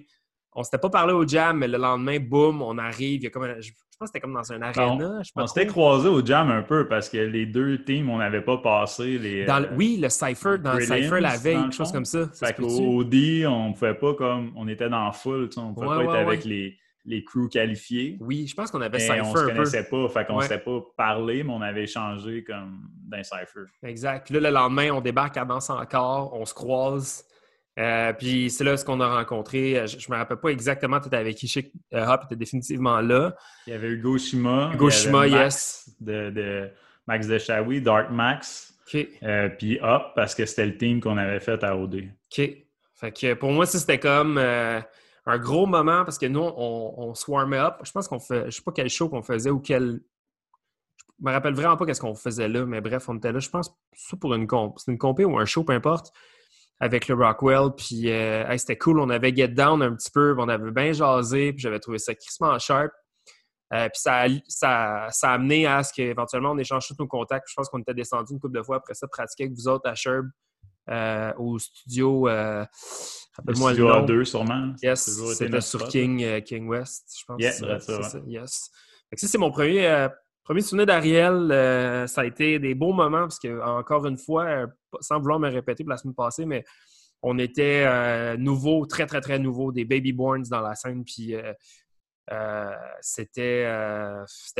on 0.56 0.64
s'était 0.64 0.78
pas 0.78 0.90
parlé 0.90 1.14
au 1.14 1.28
jam, 1.28 1.58
mais 1.58 1.68
le 1.68 1.78
lendemain, 1.78 2.20
boum, 2.20 2.62
on 2.62 2.78
arrive. 2.78 3.22
Il 3.22 3.24
y 3.24 3.28
a 3.28 3.30
comme 3.30 3.46
je, 3.60 3.72
pense 3.72 4.00
que 4.00 4.06
c'était 4.08 4.20
comme 4.20 4.34
dans 4.34 4.52
un 4.52 4.62
arena. 4.62 5.22
on 5.36 5.48
s'était 5.48 5.68
croisés 5.68 6.10
au 6.10 6.26
jam 6.26 6.50
un 6.52 6.62
peu 6.62 6.88
parce 6.88 7.10
que 7.10 7.18
les 7.18 7.46
deux 7.46 7.84
teams, 7.84 8.10
on 8.10 8.18
n'avait 8.18 8.42
pas 8.42 8.58
passé 8.58 9.18
les. 9.18 9.48
Euh, 9.48 9.66
oui, 9.76 9.98
le 10.02 10.10
Cypher, 10.10 10.58
dans 10.60 10.74
le 10.74 10.82
Cypher 10.82 11.20
la 11.20 11.38
veille, 11.38 11.62
quelque 11.62 11.76
chose 11.76 11.92
comme 11.92 12.06
ça. 12.06 12.30
Fait 12.34 12.54
qu'au 12.56 13.04
D, 13.04 13.46
on 13.48 13.74
pouvait 13.74 13.96
pas 13.96 14.14
comme. 14.14 14.52
On 14.56 14.68
était 14.68 14.90
dans 14.90 15.06
la 15.06 15.12
foule, 15.12 15.50
on 15.58 15.70
ne 15.70 15.74
pouvait 15.74 15.88
pas 15.88 16.04
être 16.04 16.16
avec 16.16 16.46
les, 16.46 16.78
les 17.06 17.24
crews 17.24 17.50
qualifiés. 17.50 18.18
Oui, 18.22 18.48
je 18.48 18.56
pense 18.56 18.72
qu'on 18.72 18.82
avait 18.82 19.00
Cypher. 19.00 19.22
On 19.22 19.36
se 19.36 19.46
connaissait 19.46 19.84
pas, 19.84 20.08
fait 20.10 20.26
qu'on 20.26 20.38
ne 20.38 20.42
s'était 20.42 20.60
pas 20.60 20.80
parlé, 20.96 21.44
mais 21.44 21.54
on 21.54 21.62
avait 21.62 21.84
échangé 21.84 22.44
comme 22.44 22.90
d'un 23.08 23.24
Cypher. 23.24 23.66
Exact. 23.84 24.26
Puis 24.26 24.36
là, 24.36 24.50
le 24.50 24.54
lendemain, 24.54 24.92
on 24.92 25.02
débarque 25.02 25.38
à 25.38 25.46
Danse 25.46 25.70
encore, 25.70 26.34
on 26.34 26.46
se 26.46 26.54
croise. 26.54 27.26
Euh, 27.80 28.14
puis 28.14 28.52
c'est 28.52 28.64
là 28.64 28.78
ce 28.78 28.86
qu'on 28.86 29.00
a 29.00 29.08
rencontré. 29.08 29.80
Euh, 29.80 29.88
je, 29.88 29.98
ne 29.98 30.14
me 30.14 30.18
rappelle 30.18 30.38
pas 30.38 30.50
exactement, 30.50 31.00
tu 31.00 31.08
étais 31.08 31.18
avec 31.18 31.42
Ishik 31.42 31.72
euh, 31.94 32.06
Hop, 32.06 32.24
était 32.26 32.36
définitivement 32.36 33.02
là. 33.02 33.36
Il 33.66 33.72
y 33.72 33.76
avait 33.76 33.90
Hugo 33.90 34.18
Shima. 34.18 34.72
Hugo 34.74 34.90
Shima, 34.90 35.28
yes. 35.28 35.90
De, 36.00 36.30
de, 36.30 36.70
Max 37.08 37.28
Deshawi, 37.28 37.82
Dark 37.82 38.12
Max. 38.12 38.76
OK. 38.86 39.08
puis 39.58 39.80
Hop, 39.82 40.12
parce 40.16 40.36
que 40.36 40.46
c'était 40.46 40.66
le 40.66 40.78
team 40.78 41.02
qu'on 41.02 41.18
avait 41.18 41.40
fait 41.40 41.64
à 41.64 41.76
OD. 41.76 41.96
OK. 41.96 42.50
Fait 42.96 43.12
que 43.12 43.34
pour 43.34 43.52
moi, 43.52 43.66
ça, 43.66 43.80
c'était 43.80 44.00
comme 44.00 44.38
un 44.38 45.38
gros 45.38 45.66
moment 45.66 46.06
parce 46.06 46.18
que 46.18 46.26
nous, 46.28 46.42
on, 46.42 46.94
on 46.98 47.16
swarmait 47.16 47.58
up. 47.58 47.78
Je 47.84 47.92
pense 47.92 48.08
qu'on 48.08 48.20
fait, 48.20 48.46
je 48.46 48.52
sais 48.52 48.62
pas 48.62 48.72
quel 48.72 48.90
show 48.90 49.10
qu'on 49.10 49.24
faisait 49.24 49.50
ou 49.50 49.60
quel. 49.60 50.02
Je 51.20 51.26
me 51.26 51.32
rappelle 51.32 51.54
vraiment 51.54 51.78
pas 51.78 51.86
qu'est-ce 51.86 52.02
qu'on 52.02 52.16
faisait 52.16 52.50
là, 52.50 52.66
mais 52.66 52.82
bref, 52.82 53.08
on 53.10 53.16
était 53.16 53.32
là. 53.32 53.40
Je 53.40 53.50
pense 53.50 53.74
ça 53.94 54.18
pour 54.18 54.34
une 54.36 54.46
comp. 54.46 54.78
C'était 54.78 54.92
une 54.92 54.98
compé 54.98 55.26
ou 55.26 55.40
un 55.40 55.46
show, 55.46 55.64
peu 55.64 55.74
importe 55.74 56.14
avec 56.80 57.08
le 57.08 57.16
Rockwell. 57.16 57.70
Puis 57.78 58.12
euh, 58.12 58.58
c'était 58.58 58.78
cool. 58.78 59.00
On 59.00 59.10
avait 59.10 59.34
Get 59.36 59.50
Down 59.50 59.82
un 59.82 59.96
petit 59.96 60.12
peu. 60.12 60.36
On 60.38 60.50
avait 60.50 60.72
bien 60.72 60.92
jasé. 60.94 61.54
Puis 61.54 61.62
j'avais 61.62 61.80
trouvé 61.80 61.98
ça 61.98 62.14
crissement 62.14 62.58
sharp. 62.60 62.92
Euh, 63.74 63.90
puis 63.90 64.02
ça, 64.02 64.26
ça, 64.48 65.08
ça, 65.10 65.30
a 65.32 65.34
amené 65.34 65.66
à 65.66 65.82
ce 65.82 65.92
qu'éventuellement 65.94 66.52
on 66.52 66.58
échange 66.60 66.88
tous 66.88 66.96
nos 67.00 67.08
contacts. 67.08 67.48
Je 67.50 67.56
pense 67.56 67.70
qu'on 67.70 67.80
était 67.80 67.94
descendu 67.94 68.34
une 68.34 68.40
couple 68.40 68.58
de 68.58 68.62
fois 68.62 68.78
après 68.78 68.94
ça, 68.94 69.08
pratiquer 69.08 69.46
avec 69.46 69.56
vous 69.56 69.68
autres 69.68 69.90
à 69.90 69.96
Sherb 69.96 70.28
euh, 70.92 71.34
au 71.38 71.58
studio. 71.58 72.28
Euh, 72.28 72.66
Rappelle-moi 73.36 73.72
le 73.72 73.76
studio 73.76 74.22
A2 74.22 74.26
sûrement. 74.26 74.74
Yes, 74.84 75.10
c'était 75.36 75.62
sur 75.62 75.88
King, 75.88 76.42
King 76.44 76.68
West, 76.68 77.16
je 77.20 77.26
pense. 77.26 77.42
Yeah, 77.42 77.52
c'est 77.52 77.80
ça, 77.80 78.04
ça. 78.04 78.20
Yes. 78.28 78.70
ça, 79.16 79.28
c'est 79.28 79.40
mon 79.40 79.50
premier 79.50 80.08
Premier 80.44 80.60
souvenir 80.60 80.86
d'Ariel, 80.86 81.52
euh, 81.52 82.06
ça 82.06 82.22
a 82.22 82.26
été 82.26 82.60
des 82.60 82.76
beaux 82.76 82.92
moments 82.92 83.22
parce 83.22 83.40
que, 83.40 83.62
encore 83.62 84.06
une 84.06 84.18
fois, 84.18 84.44
euh, 84.44 84.68
sans 85.00 85.20
vouloir 85.20 85.40
me 85.40 85.50
répéter 85.50 85.86
pour 85.86 85.92
la 85.92 85.98
semaine 85.98 86.16
passée, 86.16 86.46
mais 86.46 86.66
on 87.22 87.40
était 87.40 87.86
euh, 87.88 88.36
nouveaux, 88.36 88.86
très, 88.86 89.06
très, 89.06 89.22
très 89.22 89.40
nouveaux, 89.40 89.72
des 89.72 89.86
baby 89.86 90.12
borns 90.12 90.44
dans 90.50 90.60
la 90.60 90.76
scène. 90.76 91.06
Puis 91.06 91.34
c'était 93.00 93.66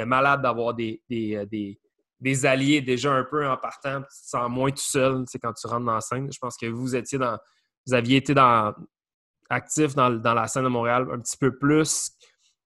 malade 0.06 0.42
d'avoir 0.42 0.74
des, 0.74 1.02
des, 1.10 2.46
alliés 2.46 2.82
déjà 2.82 3.12
un 3.12 3.26
peu 3.26 3.46
en 3.46 3.58
partant. 3.58 4.02
Tu 4.04 4.08
te 4.08 4.30
sens 4.30 4.50
moins 4.50 4.72
tout 4.72 4.78
seul 4.78 5.26
quand 5.42 5.52
tu 5.52 5.68
rentres 5.68 5.86
dans 5.86 5.96
la 5.96 6.02
scène. 6.02 6.32
Je 6.32 6.40
pense 6.40 6.56
que 6.56 6.68
vous 6.68 6.96
étiez 6.96 7.18
dans. 7.18 7.38
Vous 7.86 7.94
aviez 7.94 8.16
été 8.18 8.34
dans, 8.34 8.74
actif 9.50 9.96
dans, 9.96 10.10
dans 10.10 10.34
la 10.34 10.48
scène 10.48 10.64
de 10.64 10.70
Montréal 10.70 11.10
un 11.12 11.20
petit 11.20 11.36
peu 11.36 11.58
plus 11.58 12.12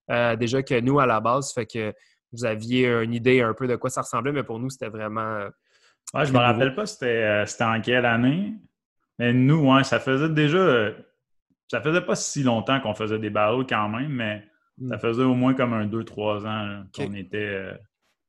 déjà 0.08 0.62
que 0.62 0.80
nous 0.80 1.00
à 1.00 1.08
la 1.08 1.20
base. 1.20 1.52
Fait 1.52 1.66
que 1.66 1.92
vous 2.34 2.46
aviez 2.46 2.88
une 3.04 3.14
idée 3.14 3.42
un 3.42 3.54
peu 3.54 3.68
de 3.68 3.76
quoi 3.76 3.90
ça 3.90 4.02
ressemblait, 4.02 4.32
mais 4.32 4.44
pour 4.44 4.60
nous, 4.60 4.70
c'était 4.70 4.90
vraiment. 4.90 5.22
Euh, 5.22 5.50
ouais, 6.14 6.26
je 6.26 6.34
me 6.34 6.38
rappelle 6.38 6.76
pas 6.76 6.84
euh, 7.04 7.46
c'était 7.46 7.64
en 7.64 7.82
quelle 7.82 8.06
année. 8.06 8.54
Mais 9.20 9.34
nous, 9.34 9.72
ouais, 9.72 9.84
ça 9.84 10.00
faisait 10.00 10.30
déjà. 10.30 10.92
Ça 11.70 11.82
faisait 11.82 12.02
pas 12.02 12.16
si 12.16 12.44
longtemps 12.44 12.80
qu'on 12.80 12.94
faisait 12.94 13.20
des 13.20 13.30
battles 13.30 13.66
quand 13.68 13.90
même, 13.90 14.12
mais 14.12 14.48
ça 14.88 14.96
hmm. 14.96 15.00
faisait 15.00 15.24
au 15.24 15.34
moins 15.34 15.54
comme 15.54 15.74
un 15.74 15.86
2-3 15.86 16.48
ans 16.48 16.84
qu'on 16.96 17.14
était, 17.14 17.38
euh, 17.38 17.74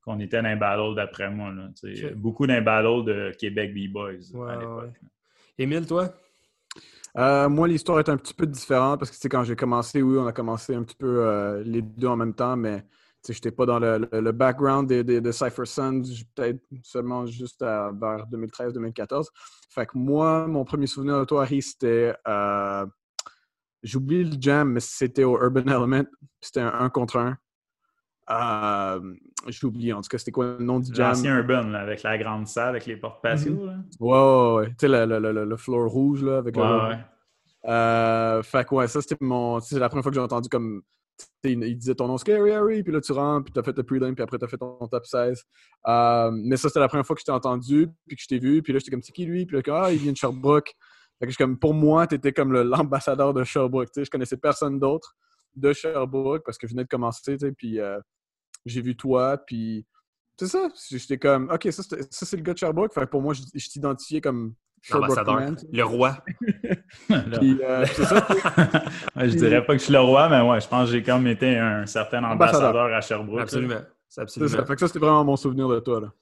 qu'on 0.02 0.18
était 0.18 0.42
dans 0.42 0.48
un 0.48 0.56
battle 0.56 0.94
d'après 0.96 1.30
moi. 1.30 1.52
Beaucoup 2.16 2.46
d'un 2.46 2.62
battle 2.62 3.04
de 3.04 3.32
Québec 3.38 3.74
B-Boys 3.74 4.36
à 4.48 4.56
l'époque. 4.56 4.94
Émile, 5.58 5.86
toi? 5.86 6.08
moi, 7.48 7.68
l'histoire 7.68 7.98
est 7.98 8.08
un 8.08 8.16
petit 8.16 8.34
peu 8.34 8.46
différente 8.46 9.00
parce 9.00 9.16
que 9.16 9.28
quand 9.28 9.44
j'ai 9.44 9.56
commencé, 9.56 10.02
oui, 10.02 10.18
on 10.18 10.26
a 10.26 10.32
commencé 10.32 10.74
un 10.74 10.82
petit 10.82 10.96
peu 10.96 11.62
les 11.64 11.82
deux 11.82 12.08
en 12.08 12.16
même 12.16 12.34
temps, 12.34 12.56
mais 12.56 12.82
je 13.32 13.38
n'étais 13.38 13.50
pas 13.50 13.66
dans 13.66 13.78
le, 13.78 14.32
background 14.32 14.88
de, 14.88 15.02
de, 15.02 15.32
Cypher 15.32 15.66
Sun, 15.66 16.02
peut-être 16.34 16.60
seulement 16.82 17.26
juste 17.26 17.62
vers 17.62 18.26
2013-2014. 18.30 19.26
Fait 19.70 19.86
que 19.86 19.96
moi, 19.96 20.46
mon 20.46 20.64
premier 20.64 20.86
souvenir 20.86 21.18
de 21.18 21.24
toi, 21.24 21.42
Harry, 21.42 21.62
c'était. 21.62 22.14
Euh, 22.26 22.86
J'oublie 23.82 24.24
le 24.24 24.36
jam, 24.40 24.72
mais 24.72 24.80
c'était 24.80 25.24
au 25.24 25.40
Urban 25.40 25.60
Element. 25.60 26.04
C'était 26.40 26.60
un 26.60 26.72
1 26.80 26.90
contre 26.90 27.16
1. 27.18 27.36
Euh, 28.30 29.14
J'ai 29.46 29.66
oublié, 29.66 29.92
en 29.92 30.00
tout 30.00 30.08
cas, 30.08 30.18
c'était 30.18 30.32
quoi 30.32 30.56
le 30.58 30.64
nom 30.64 30.80
du 30.80 30.92
jam? 30.92 31.08
L'ancien 31.08 31.36
Urban, 31.36 31.62
là, 31.68 31.80
avec 31.80 32.02
la 32.02 32.18
grande 32.18 32.46
salle, 32.46 32.70
avec 32.70 32.86
les 32.86 32.96
portes 32.96 33.22
patio. 33.22 33.52
Mm 33.52 33.84
Ouais, 34.00 34.18
ouais, 34.18 34.54
ouais. 34.54 34.66
Tu 34.70 34.74
sais, 34.80 34.88
le, 34.88 35.06
le, 35.06 35.32
le, 35.32 35.44
le, 35.44 35.56
floor 35.56 35.88
rouge, 35.88 36.24
là, 36.24 36.38
avec 36.38 36.56
ouais, 36.56 36.62
le... 36.62 36.88
Ouais. 36.88 36.98
Euh, 37.66 38.42
fait 38.42 38.66
que, 38.66 38.74
ouais, 38.74 38.88
ça, 38.88 39.00
c'était 39.00 39.16
mon... 39.20 39.60
C'est 39.60 39.78
la 39.78 39.88
première 39.88 40.02
fois 40.02 40.10
que 40.10 40.16
j'ai 40.16 40.22
entendu 40.22 40.48
comme... 40.48 40.82
Il, 41.44 41.78
disait 41.78 41.94
ton 41.94 42.08
nom 42.08 42.18
Scary 42.18 42.52
Harry, 42.52 42.82
puis 42.82 42.92
là, 42.92 43.00
tu 43.00 43.12
rentres, 43.12 43.44
puis 43.44 43.52
t'as 43.52 43.62
fait 43.62 43.76
le 43.76 43.82
prelim, 43.82 44.14
puis 44.14 44.22
après, 44.22 44.38
t'as 44.38 44.48
fait 44.48 44.58
ton 44.58 44.76
top 44.88 45.06
16. 45.06 45.44
Euh, 45.86 46.30
mais 46.32 46.56
ça, 46.56 46.68
c'était 46.68 46.80
la 46.80 46.88
première 46.88 47.06
fois 47.06 47.14
que 47.14 47.20
je 47.20 47.26
t'ai 47.26 47.32
entendu, 47.32 47.88
puis 48.06 48.16
que 48.16 48.22
je 48.22 48.28
t'ai 48.28 48.38
vu, 48.38 48.62
puis 48.62 48.72
là, 48.72 48.78
j'étais 48.78 48.90
comme, 48.90 49.02
c'est 49.02 49.12
qui 49.12 49.24
lui? 49.24 49.46
Puis 49.46 49.56
là, 49.56 49.62
ah, 49.84 49.92
il 49.92 49.98
vient 49.98 50.12
de 50.12 50.16
Sherbrooke. 50.16 50.74
Fait 51.20 51.26
que 51.26 51.36
comme, 51.36 51.58
pour 51.58 51.74
moi, 51.74 52.06
t'étais 52.06 52.32
comme 52.32 52.52
l'ambassadeur 52.52 53.34
de 53.34 53.44
Sherbrooke. 53.44 53.90
Tu 53.92 54.04
je 54.04 54.10
connaissais 54.10 54.36
personne 54.36 54.78
d'autre 54.78 55.16
de 55.54 55.72
Sherbrooke 55.72 56.44
parce 56.44 56.58
que 56.58 56.66
je 56.66 56.72
venais 56.72 56.84
de 56.84 56.88
commencer, 56.88 57.36
tu 57.36 57.52
puis 57.52 57.80
euh, 57.80 57.98
j'ai 58.64 58.80
vu 58.80 58.96
toi, 58.96 59.38
puis 59.38 59.86
c'est 60.38 60.46
ça. 60.46 60.68
J'étais 60.90 61.18
comme, 61.18 61.50
OK, 61.50 61.68
ça, 61.72 61.82
c'est 62.10 62.36
le 62.36 62.42
gars 62.42 62.52
de 62.52 62.58
Sherbrooke. 62.58 62.94
Fait 62.94 63.06
pour 63.06 63.20
moi, 63.20 63.34
je, 63.34 63.68
t'identifiais 63.68 64.20
comme 64.20 64.54
L'ambassadeur, 64.90 65.50
le 65.72 65.82
roi. 65.82 66.18
puis, 67.08 67.60
euh, 67.62 67.84
ça, 67.86 68.26
je 69.16 69.36
dirais 69.36 69.64
pas 69.64 69.74
que 69.74 69.78
je 69.78 69.84
suis 69.84 69.92
le 69.92 70.00
roi, 70.00 70.28
mais 70.28 70.40
ouais, 70.40 70.60
je 70.60 70.68
pense 70.68 70.86
que 70.86 70.92
j'ai 70.92 71.02
quand 71.02 71.18
même 71.18 71.26
été 71.26 71.58
un 71.58 71.86
certain 71.86 72.24
ambassadeur, 72.24 72.92
à 72.94 73.00
Sherbrooke. 73.00 73.40
Absolument. 73.40 73.80
absolument. 74.16 74.50
Ça. 74.50 74.64
Fait 74.64 74.74
que 74.74 74.80
ça, 74.80 74.86
c'était 74.86 74.98
vraiment 74.98 75.24
mon 75.24 75.36
souvenir 75.36 75.68
de 75.68 75.80
toi. 75.80 76.00
Là. 76.00 76.12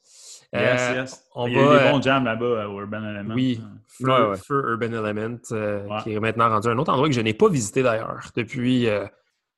Yes, 0.53 0.81
euh, 0.81 0.95
yes. 0.95 1.25
On 1.35 1.47
Il 1.47 1.55
y 1.55 1.59
a 1.59 1.61
eu 1.61 1.79
des 1.79 1.91
bons 1.91 2.03
jams 2.03 2.25
là-bas 2.25 2.69
au 2.69 2.81
Urban 2.81 3.03
Element. 3.03 3.35
Oui, 3.35 3.61
Feu, 3.89 4.37
Urban 4.51 4.93
Element, 4.93 5.39
euh, 5.53 5.87
qui 6.03 6.15
est 6.15 6.21
maintenant 6.21 6.49
rendu 6.49 6.69
un 6.69 6.79
autre 6.79 6.93
endroit 6.93 7.09
que 7.09 7.15
je 7.15 7.21
n'ai 7.21 7.35
pas 7.35 7.49
visité 7.49 7.83
d'ailleurs 7.83 8.31
depuis 8.37 8.89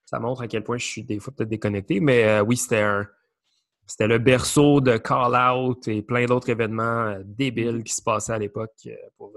ça 0.08 0.18
montre 0.18 0.40
à 0.40 0.48
quel 0.48 0.64
point 0.64 0.78
je 0.78 0.86
suis 0.86 1.04
des 1.04 1.20
fois 1.20 1.34
peut-être 1.36 1.50
déconnecté. 1.50 2.00
Mais 2.00 2.24
euh, 2.24 2.40
oui, 2.40 2.56
c'était 2.56 2.82
C'était 3.88 4.06
le 4.06 4.18
berceau 4.18 4.80
de 4.80 4.98
Call 4.98 5.34
Out 5.34 5.88
et 5.88 6.02
plein 6.02 6.26
d'autres 6.26 6.50
événements 6.50 7.06
euh, 7.06 7.22
débiles 7.24 7.82
qui 7.82 7.92
se 7.92 8.02
passaient 8.02 8.34
à 8.34 8.38
l'époque. 8.38 8.74
Euh, 8.86 8.94
pour 9.16 9.32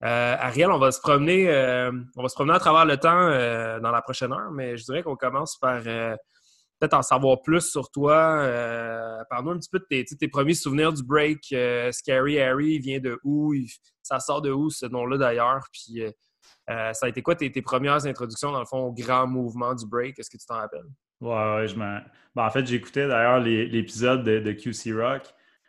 Ariel, 0.00 0.70
on 0.70 0.78
va 0.78 0.90
se 0.90 1.00
promener, 1.00 1.48
on 2.16 2.22
va 2.22 2.28
se 2.28 2.34
promener 2.34 2.54
à 2.54 2.58
travers 2.58 2.84
le 2.84 2.96
temps 2.96 3.28
dans 3.80 3.92
la 3.92 4.02
prochaine 4.02 4.32
heure, 4.32 4.50
mais 4.50 4.76
je 4.76 4.82
dirais 4.82 5.04
qu'on 5.04 5.14
commence 5.14 5.56
par 5.58 5.80
peut-être 5.80 6.94
en 6.94 7.02
savoir 7.02 7.40
plus 7.40 7.60
sur 7.60 7.88
toi. 7.88 9.24
Parle-nous 9.30 9.52
un 9.52 9.58
petit 9.58 9.70
peu 9.70 9.78
de 9.78 9.84
tes, 9.88 10.04
tes, 10.04 10.26
premiers 10.26 10.54
souvenirs 10.54 10.92
du 10.92 11.04
break. 11.04 11.54
Scary 11.92 12.40
Harry 12.40 12.80
vient 12.80 12.98
de 12.98 13.16
où? 13.22 13.54
Ça 14.02 14.18
sort 14.18 14.42
de 14.42 14.50
où 14.50 14.70
ce 14.70 14.86
nom-là 14.86 15.18
d'ailleurs? 15.18 15.62
Puis 15.72 16.02
euh, 16.70 16.92
ça 16.92 17.06
a 17.06 17.08
été 17.08 17.22
quoi 17.22 17.34
tes, 17.34 17.50
premières 17.62 18.06
introductions, 18.06 18.52
dans 18.52 18.60
le 18.60 18.66
fond, 18.66 18.86
au 18.86 18.92
grand 18.92 19.26
mouvement 19.26 19.74
du 19.74 19.86
break? 19.86 20.18
Est-ce 20.18 20.30
que 20.30 20.36
tu 20.36 20.46
t'en 20.46 20.56
rappelles? 20.56 20.88
Ouais, 21.22 21.54
ouais, 21.54 21.68
je 21.68 21.76
m'en... 21.76 21.98
Ben, 22.34 22.46
en 22.46 22.50
fait, 22.50 22.66
j'écoutais 22.66 23.08
d'ailleurs 23.08 23.40
l'épisode 23.40 24.24
de, 24.24 24.52
QC 24.52 24.92
Rock. 24.92 25.22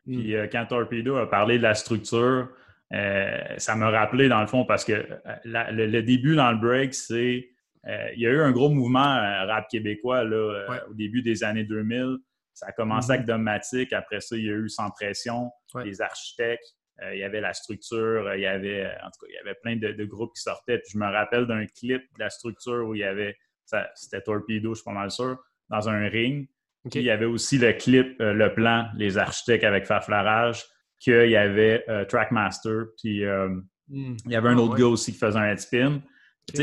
Hmm. 0.06 0.18
Puis 0.18 0.36
euh, 0.36 0.48
quand 0.52 0.66
Torpedo 0.66 1.18
a 1.18 1.30
parlé 1.30 1.58
de 1.58 1.64
la 1.64 1.74
structure, 1.76 2.50
euh, 2.94 3.38
ça 3.58 3.76
m'a 3.76 3.90
rappelé, 3.90 4.28
dans 4.28 4.42
le 4.42 4.48
fond, 4.48 4.66
parce 4.66 4.84
que 4.84 5.08
le, 5.46 6.02
début 6.02 6.36
dans 6.36 6.52
le 6.52 6.58
break, 6.58 6.94
c'est. 6.94 7.50
il 7.86 8.20
y 8.20 8.28
a 8.28 8.30
eu 8.30 8.42
un 8.42 8.52
gros 8.52 8.70
mouvement 8.70 9.16
rap 9.48 9.68
québécois 9.70 10.24
là, 10.24 10.84
au 10.90 10.94
début 10.94 11.22
des 11.22 11.44
années 11.44 11.64
2000. 11.64 12.18
Ça 12.54 12.68
a 12.68 12.72
commencé 12.72 13.10
hmm. 13.10 13.16
avec 13.16 13.26
Domatic. 13.26 13.94
Après 13.94 14.22
ça, 14.22 14.36
il 14.36 14.46
y 14.46 14.50
a 14.50 14.54
eu 14.54 14.70
Sans 14.70 14.90
Pression, 14.92 15.52
les 15.84 16.02
architectes. 16.02 16.76
Euh, 17.02 17.16
il 17.16 17.20
y 17.20 17.24
avait 17.24 17.42
la 17.42 17.54
structure, 17.54 18.28
euh, 18.28 18.38
il 18.38 18.42
y 18.42 18.46
avait, 18.46 18.86
en 18.86 19.10
tout 19.10 19.26
cas, 19.26 19.28
il 19.30 19.34
y 19.34 19.38
avait 19.38 19.56
plein 19.56 19.76
de, 19.76 20.06
groupes 20.06 20.34
qui 20.36 20.42
sortaient. 20.42 20.78
Puis 20.78 20.92
je 20.94 20.98
me 20.98 21.12
rappelle 21.12 21.48
d'un 21.48 21.66
clip 21.66 22.02
de 22.02 22.20
la 22.20 22.30
structure 22.30 22.86
où 22.88 22.94
il 22.94 23.00
y 23.00 23.04
avait, 23.04 23.36
c'était 23.66 24.22
Torpedo, 24.22 24.74
je 24.74 24.82
suis 24.82 24.84
pas 24.84 24.92
mal 24.92 25.12
sûr, 25.12 25.38
dans 25.70 25.90
un 25.90 26.08
ring. 26.08 26.48
Puis 26.90 27.00
il 27.00 27.06
y 27.06 27.12
avait 27.12 27.26
aussi 27.26 27.58
le 27.58 27.72
clip, 27.74 28.20
euh, 28.20 28.34
le 28.34 28.54
plan, 28.54 28.88
les 28.96 29.18
architectes 29.18 29.64
avec 29.64 29.86
Faflarage, 29.86 30.64
qu'il 31.00 31.30
y 31.30 31.36
avait 31.36 31.86
Trackmaster, 32.08 32.86
puis 33.02 33.26
hmm. 33.26 34.16
il 34.26 34.32
y 34.32 34.36
avait 34.36 34.50
un 34.50 34.58
ah, 34.58 34.62
autre 34.62 34.76
gars 34.76 34.88
aussi 34.88 35.12
qui 35.12 35.18
faisait 35.18 35.38
un 35.38 35.52
headspin. 35.52 36.02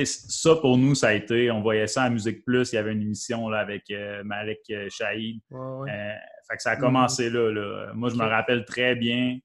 Ça, 0.04 0.56
pour 0.56 0.78
nous, 0.78 0.94
ça 0.94 1.08
a 1.08 1.12
été, 1.12 1.50
on 1.50 1.60
voyait 1.60 1.86
ça 1.86 2.04
à 2.04 2.10
Musique 2.10 2.44
Plus, 2.44 2.72
il 2.72 2.76
y 2.76 2.78
avait 2.78 2.92
une 2.92 3.02
émission 3.02 3.50
là, 3.50 3.58
avec 3.58 3.84
Malik 4.24 4.60
Shahid. 4.88 5.40
fait 5.50 6.56
que 6.56 6.62
ça 6.62 6.70
a 6.70 6.76
hmm. 6.76 6.80
commencé 6.80 7.28
là, 7.28 7.50
là, 7.50 7.92
Moi, 7.94 8.08
je 8.08 8.16
me 8.16 8.24
rappelle 8.24 8.64
très 8.64 8.94
bien. 8.94 9.38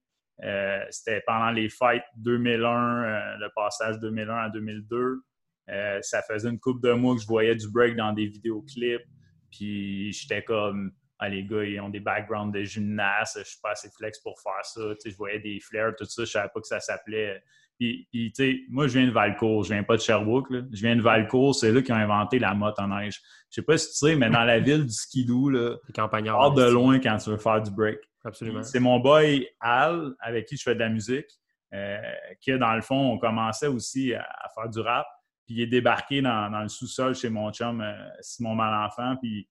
Euh, 0.44 0.84
c'était 0.90 1.24
pendant 1.26 1.52
les 1.52 1.70
fêtes 1.70 2.04
2001, 2.18 3.04
euh, 3.04 3.38
le 3.38 3.50
passage 3.56 4.00
2001 4.00 4.36
à 4.36 4.50
2002. 4.50 5.22
Euh, 5.70 6.00
ça 6.02 6.22
faisait 6.22 6.50
une 6.50 6.60
couple 6.60 6.88
de 6.88 6.94
mois 6.94 7.16
que 7.16 7.22
je 7.22 7.28
voyais 7.28 7.56
du 7.56 7.70
break 7.70 7.96
dans 7.96 8.14
des 8.14 8.28
vidéoclips. 8.28 9.06
Puis 9.52 10.12
j'étais 10.12 10.44
comme, 10.44 10.92
ah, 11.20 11.30
les 11.30 11.44
gars, 11.44 11.64
ils 11.64 11.80
ont 11.80 11.90
des 11.90 12.00
backgrounds 12.00 12.54
de 12.54 12.64
gymnastes, 12.64 13.40
je 13.40 13.50
suis 13.50 13.60
pas 13.62 13.72
assez 13.72 13.90
flex 13.90 14.20
pour 14.20 14.40
faire 14.42 14.64
ça. 14.64 14.82
je 15.04 15.16
voyais 15.16 15.40
des 15.40 15.60
flares, 15.60 15.94
tout 15.98 16.06
ça, 16.06 16.26
je 16.26 16.32
savais 16.32 16.50
pas 16.54 16.60
que 16.60 16.68
ça 16.68 16.80
s'appelait. 16.80 17.42
Puis, 17.78 18.08
tu 18.14 18.32
sais, 18.34 18.60
moi, 18.70 18.88
je 18.88 18.98
viens 18.98 19.08
de 19.08 19.12
Valcourt, 19.12 19.64
je 19.64 19.74
viens 19.74 19.84
pas 19.84 19.98
de 19.98 20.02
Sherbrooke. 20.02 20.48
Je 20.50 20.82
viens 20.82 20.96
de 20.96 21.02
Valcourt, 21.02 21.56
c'est 21.56 21.72
là 21.72 21.82
qu'ils 21.82 21.94
ont 21.94 21.98
inventé 21.98 22.40
la 22.40 22.54
motte 22.54 22.80
en 22.80 22.88
neige. 22.88 23.22
Je 23.50 23.56
sais 23.56 23.62
pas 23.66 23.78
si 23.78 23.90
tu 23.90 23.98
sais, 23.98 24.16
mais 24.16 24.30
dans 24.30 24.44
la 24.44 24.60
ville 24.60 24.86
du 24.86 24.94
skidoo, 24.94 25.50
là, 25.50 25.76
hors 25.98 26.54
de 26.54 26.70
loin 26.70 27.00
quand 27.00 27.18
tu 27.18 27.32
veux 27.32 27.38
faire 27.38 27.62
du 27.62 27.72
break. 27.72 28.00
Absolument. 28.24 28.64
C'est 28.64 28.80
mon 28.80 29.00
boy 29.00 29.48
Al, 29.60 30.16
avec 30.20 30.48
qui 30.48 30.58
je 30.58 30.64
fais 30.64 30.74
de 30.74 30.80
la 30.80 30.90
musique, 30.90 31.28
euh, 31.74 31.98
qui, 32.42 32.58
dans 32.58 32.74
le 32.74 32.82
fond, 32.82 33.12
on 33.12 33.18
commençait 33.18 33.68
aussi 33.68 34.14
à, 34.14 34.26
faire 34.56 34.70
du 34.70 34.80
rap. 34.80 35.06
Puis 35.46 35.56
il 35.56 35.62
est 35.62 35.68
débarqué 35.68 36.22
dans, 36.22 36.62
le 36.62 36.70
sous-sol 36.70 37.16
chez 37.16 37.30
mon 37.30 37.52
chum 37.52 37.82
euh, 37.82 37.94
Simon 38.22 38.56
Malenfant. 38.56 39.16
Puis 39.22 39.48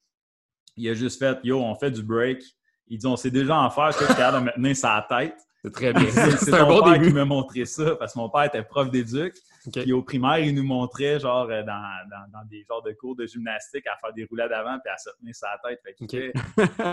il 0.77 0.89
a 0.89 0.95
juste 0.95 1.19
fait 1.19 1.39
Yo, 1.45 1.61
on 1.61 1.75
fait 1.75 1.91
du 1.91 2.03
break. 2.03 2.43
Il 2.89 2.99
dit 2.99 3.07
On 3.07 3.17
sait 3.17 3.31
déjà 3.31 3.57
en 3.57 3.71
faire, 3.71 3.97
tu 3.97 4.05
capable 4.07 4.41
de 4.41 4.45
me 4.45 4.53
tenir 4.53 4.77
sa 4.77 5.07
tête. 5.09 5.37
C'est 5.63 5.73
très 5.73 5.93
bien. 5.95 6.11
C'est 6.11 6.51
bon 6.51 6.83
père 6.83 7.01
qui 7.01 7.11
m'a 7.11 7.25
montré 7.25 7.65
ça 7.65 7.97
parce 7.97 8.13
que 8.13 8.19
mon 8.19 8.29
père 8.29 8.45
était 8.45 8.63
prof 8.63 8.91
d'éduc. 8.91 9.35
Puis 9.73 9.95
au 9.95 10.03
primaire, 10.03 10.39
il 10.41 10.55
nous 10.55 10.63
montrait 10.63 11.19
genre 11.19 11.49
euh, 11.51 11.63
dans, 11.63 11.83
dans, 12.31 12.45
des 12.45 12.67
genres 12.69 12.83
de 12.83 12.93
cours 12.93 13.17
de 13.17 13.25
gymnastique 13.25 13.87
à 13.87 13.97
faire 13.97 14.13
des 14.13 14.25
roulades 14.25 14.53
avant 14.53 14.79
puis 14.79 14.93
à 14.93 14.99
se 14.99 15.09
tenir 15.19 15.35
sa 15.35 15.59
tête. 15.65 15.81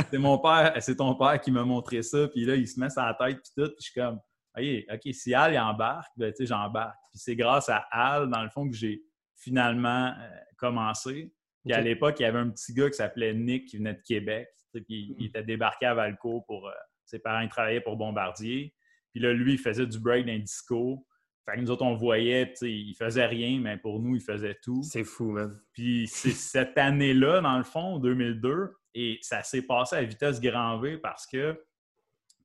c'est 0.09 0.17
mon 0.17 0.37
père, 0.37 0.73
c'est 0.79 0.95
ton 0.95 1.15
père 1.15 1.41
qui 1.41 1.51
m'a 1.51 1.65
montré 1.65 2.01
ça. 2.01 2.29
Puis 2.29 2.45
là, 2.45 2.55
il 2.55 2.65
se 2.65 2.79
met 2.79 2.89
sa 2.89 3.13
tête 3.19 3.41
puis 3.41 3.51
tout. 3.57 3.69
Puis 3.71 3.75
je 3.79 3.85
suis 3.85 3.99
comme 3.99 4.19
OK, 4.57 5.13
si 5.13 5.33
Al 5.33 5.53
il 5.53 5.59
embarque, 5.59 6.11
ben, 6.17 6.33
j'embarque. 6.39 6.97
Puis 7.09 7.19
c'est 7.19 7.35
grâce 7.35 7.69
à 7.69 7.85
Al, 7.91 8.29
dans 8.29 8.43
le 8.43 8.49
fond, 8.49 8.69
que 8.69 8.75
j'ai 8.75 9.01
finalement 9.35 10.13
euh, 10.17 10.29
commencé. 10.57 11.33
Puis 11.63 11.73
à 11.73 11.81
l'époque, 11.81 12.19
il 12.19 12.23
y 12.23 12.25
avait 12.25 12.39
un 12.39 12.49
petit 12.49 12.73
gars 12.73 12.89
qui 12.89 12.97
s'appelait 12.97 13.33
Nick 13.33 13.67
qui 13.67 13.77
venait 13.77 13.93
de 13.93 14.01
Québec. 14.01 14.49
Puis 14.73 15.15
il 15.17 15.23
mm. 15.23 15.27
était 15.27 15.43
débarqué 15.43 15.85
à 15.85 15.93
Valco 15.93 16.41
pour. 16.41 16.67
Euh, 16.67 16.73
ses 17.05 17.19
parents 17.19 17.45
travaillaient 17.47 17.81
pour 17.81 17.97
Bombardier. 17.97 18.73
Puis 19.11 19.19
là, 19.19 19.33
lui, 19.33 19.53
il 19.53 19.59
faisait 19.59 19.85
du 19.85 19.99
break 19.99 20.25
dans 20.25 20.39
disco. 20.39 21.05
Fait 21.45 21.55
que 21.55 21.61
nous 21.61 21.71
autres, 21.71 21.83
on 21.83 21.95
voyait, 21.95 22.53
il 22.61 22.95
faisait 22.95 23.25
rien, 23.25 23.59
mais 23.59 23.77
pour 23.77 23.99
nous, 23.99 24.15
il 24.15 24.21
faisait 24.21 24.57
tout. 24.63 24.81
C'est 24.83 25.03
fou, 25.03 25.31
man. 25.31 25.59
Puis 25.73 26.07
c'est 26.07 26.31
cette 26.31 26.77
année-là, 26.77 27.41
dans 27.41 27.57
le 27.57 27.63
fond, 27.63 27.99
2002, 27.99 28.71
et 28.93 29.17
ça 29.21 29.43
s'est 29.43 29.63
passé 29.63 29.95
à 29.97 30.03
vitesse 30.03 30.39
grand 30.39 30.79
V 30.79 30.97
parce 30.97 31.25
que 31.25 31.59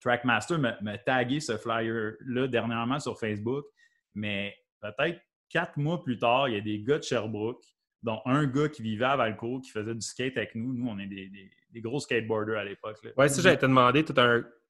Trackmaster 0.00 0.58
m'a 0.58 0.98
tagué 0.98 1.40
ce 1.40 1.56
flyer-là 1.56 2.48
dernièrement 2.48 3.00
sur 3.00 3.18
Facebook, 3.18 3.64
mais 4.14 4.54
peut-être 4.80 5.20
quatre 5.48 5.76
mois 5.76 6.02
plus 6.02 6.18
tard, 6.18 6.48
il 6.48 6.54
y 6.54 6.58
a 6.58 6.60
des 6.60 6.80
gars 6.80 6.98
de 6.98 7.04
Sherbrooke, 7.04 7.64
dont 8.02 8.20
un 8.24 8.46
gars 8.46 8.68
qui 8.68 8.82
vivait 8.82 9.04
à 9.04 9.16
Valcourt, 9.16 9.60
qui 9.62 9.70
faisait 9.70 9.94
du 9.94 10.00
skate 10.00 10.36
avec 10.36 10.54
nous. 10.54 10.72
Nous, 10.72 10.88
on 10.88 10.98
est 10.98 11.06
des, 11.06 11.80
gros 11.80 12.00
skateboarders 12.00 12.58
à 12.58 12.64
l'époque. 12.64 12.96
Oui, 13.16 13.28
ça, 13.28 13.42
j'avais 13.42 13.56
te 13.56 13.66
demandé, 13.66 14.04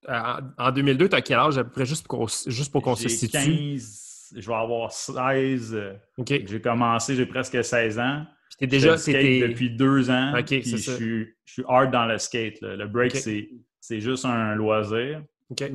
un, 0.08 0.52
en 0.58 0.72
2002, 0.72 1.08
tu 1.08 1.14
as 1.14 1.22
quel 1.22 1.38
âge 1.38 1.58
à 1.58 1.64
peu 1.64 1.70
près, 1.70 1.86
juste 1.86 2.06
pour 2.06 2.82
qu'on 2.82 2.96
se 2.96 3.08
situe? 3.08 3.32
15, 3.32 4.34
je 4.36 4.46
vais 4.46 4.54
avoir 4.54 4.92
16. 4.92 5.78
J'ai 6.26 6.60
commencé, 6.60 7.14
j'ai 7.14 7.26
presque 7.26 7.62
16 7.62 7.98
ans. 7.98 8.24
Puis 8.58 8.66
déjà, 8.66 8.96
c'était... 8.96 9.48
depuis 9.48 9.70
deux 9.70 10.10
ans. 10.10 10.32
OK, 10.38 10.48
c'est 10.48 10.78
ça. 10.78 10.96
Je, 10.98 11.26
suis 11.44 11.62
hard 11.68 11.90
dans 11.90 12.06
le 12.06 12.18
skate. 12.18 12.60
Le 12.62 12.86
break, 12.86 13.14
c'est 13.16 13.48
juste 14.00 14.24
un 14.24 14.54
loisir. 14.54 15.22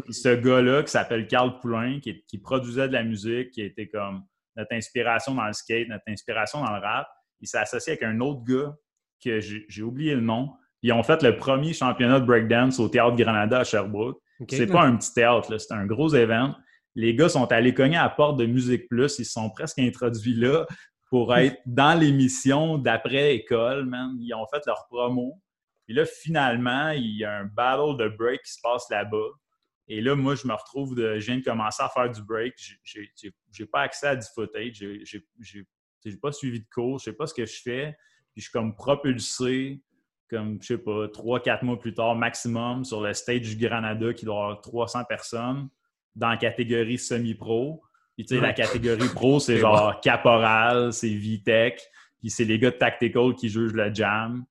ce 0.09 0.35
gars-là, 0.35 0.83
qui 0.83 0.91
s'appelle 0.91 1.27
Carl 1.27 1.59
Poulain, 1.59 1.99
qui, 1.99 2.23
qui, 2.25 2.37
produisait 2.37 2.87
de 2.87 2.93
la 2.93 3.03
musique, 3.03 3.51
qui 3.51 3.61
était 3.61 3.87
comme 3.87 4.23
notre 4.55 4.73
inspiration 4.73 5.33
dans 5.33 5.47
le 5.47 5.53
skate, 5.53 5.87
notre 5.87 6.03
inspiration 6.07 6.63
dans 6.63 6.75
le 6.75 6.81
rap, 6.81 7.07
il 7.39 7.47
s'est 7.47 7.57
associé 7.57 7.93
avec 7.93 8.03
un 8.03 8.19
autre 8.19 8.43
gars 8.43 8.75
que 9.23 9.39
j'ai 9.39 9.83
oublié 9.83 10.15
le 10.15 10.21
nom. 10.21 10.51
Ils 10.83 10.93
ont 10.93 11.03
fait 11.03 11.21
le 11.21 11.37
premier 11.37 11.73
championnat 11.73 12.19
de 12.19 12.25
breakdance 12.25 12.79
au 12.79 12.89
Théâtre 12.89 13.15
Granada 13.15 13.59
à 13.59 13.63
Sherbrooke. 13.63 14.19
C'est 14.49 14.67
pas 14.67 14.81
un 14.81 14.95
petit 14.97 15.13
théâtre, 15.13 15.55
c'est 15.57 15.73
un 15.73 15.85
gros 15.85 16.09
événement. 16.09 16.55
Les 16.95 17.15
gars 17.15 17.29
sont 17.29 17.49
allés 17.51 17.73
cogner 17.73 17.97
à 17.97 18.03
la 18.03 18.09
porte 18.09 18.37
de 18.37 18.45
Musique 18.45 18.89
Plus. 18.89 19.19
Ils 19.19 19.25
se 19.25 19.33
sont 19.33 19.49
presque 19.49 19.79
introduits 19.79 20.33
là 20.33 20.65
pour 21.09 21.35
être 21.35 21.57
dans 21.65 21.97
l'émission 21.97 22.77
d'après-école, 22.77 23.85
man. 23.85 24.17
Ils 24.19 24.33
ont 24.33 24.45
fait 24.51 24.61
leur 24.65 24.87
promo. 24.89 25.39
Et 25.91 25.93
là, 25.93 26.05
finalement, 26.05 26.91
il 26.91 27.17
y 27.17 27.25
a 27.25 27.39
un 27.39 27.43
battle 27.43 27.97
de 27.97 28.07
break 28.07 28.43
qui 28.43 28.53
se 28.53 28.61
passe 28.63 28.85
là-bas. 28.89 29.27
Et 29.89 29.99
là, 29.99 30.15
moi, 30.15 30.35
je 30.35 30.47
me 30.47 30.53
retrouve, 30.53 30.95
de, 30.95 31.19
je 31.19 31.25
viens 31.25 31.39
de 31.39 31.43
commencer 31.43 31.83
à 31.83 31.89
faire 31.89 32.09
du 32.09 32.23
break. 32.23 32.53
Je 32.81 33.01
n'ai 33.59 33.65
pas 33.65 33.81
accès 33.81 34.07
à 34.07 34.15
du 34.15 34.25
footage. 34.33 34.75
Je 34.75 35.59
n'ai 36.05 36.15
pas 36.15 36.31
suivi 36.31 36.61
de 36.61 36.65
cours. 36.73 36.97
Je 36.99 37.09
ne 37.09 37.11
sais 37.11 37.17
pas 37.17 37.27
ce 37.27 37.33
que 37.33 37.45
je 37.45 37.61
fais. 37.61 37.97
Puis 38.31 38.39
je 38.39 38.41
suis 38.43 38.51
comme 38.53 38.73
propulsé, 38.73 39.81
comme, 40.29 40.61
je 40.61 40.67
sais 40.67 40.77
pas, 40.77 41.09
trois, 41.09 41.41
quatre 41.41 41.63
mois 41.63 41.77
plus 41.77 41.93
tard 41.93 42.15
maximum, 42.15 42.85
sur 42.85 43.01
le 43.01 43.13
stage 43.13 43.41
du 43.41 43.57
Granada 43.57 44.13
qui 44.13 44.23
doit 44.23 44.35
avoir 44.35 44.61
300 44.61 45.03
personnes 45.03 45.67
dans 46.15 46.29
la 46.29 46.37
catégorie 46.37 46.99
semi-pro. 46.99 47.83
Puis, 48.15 48.25
tu 48.27 48.35
sais, 48.35 48.41
la 48.41 48.53
catégorie 48.53 49.09
pro, 49.09 49.41
c'est 49.41 49.57
genre 49.57 49.99
Caporal, 49.99 50.93
c'est 50.93 51.13
VTech, 51.13 51.81
puis 52.21 52.29
c'est 52.29 52.45
les 52.45 52.59
gars 52.59 52.71
de 52.71 52.77
Tactical 52.77 53.35
qui 53.35 53.49
jugent 53.49 53.73
le 53.73 53.93
jam. 53.93 54.45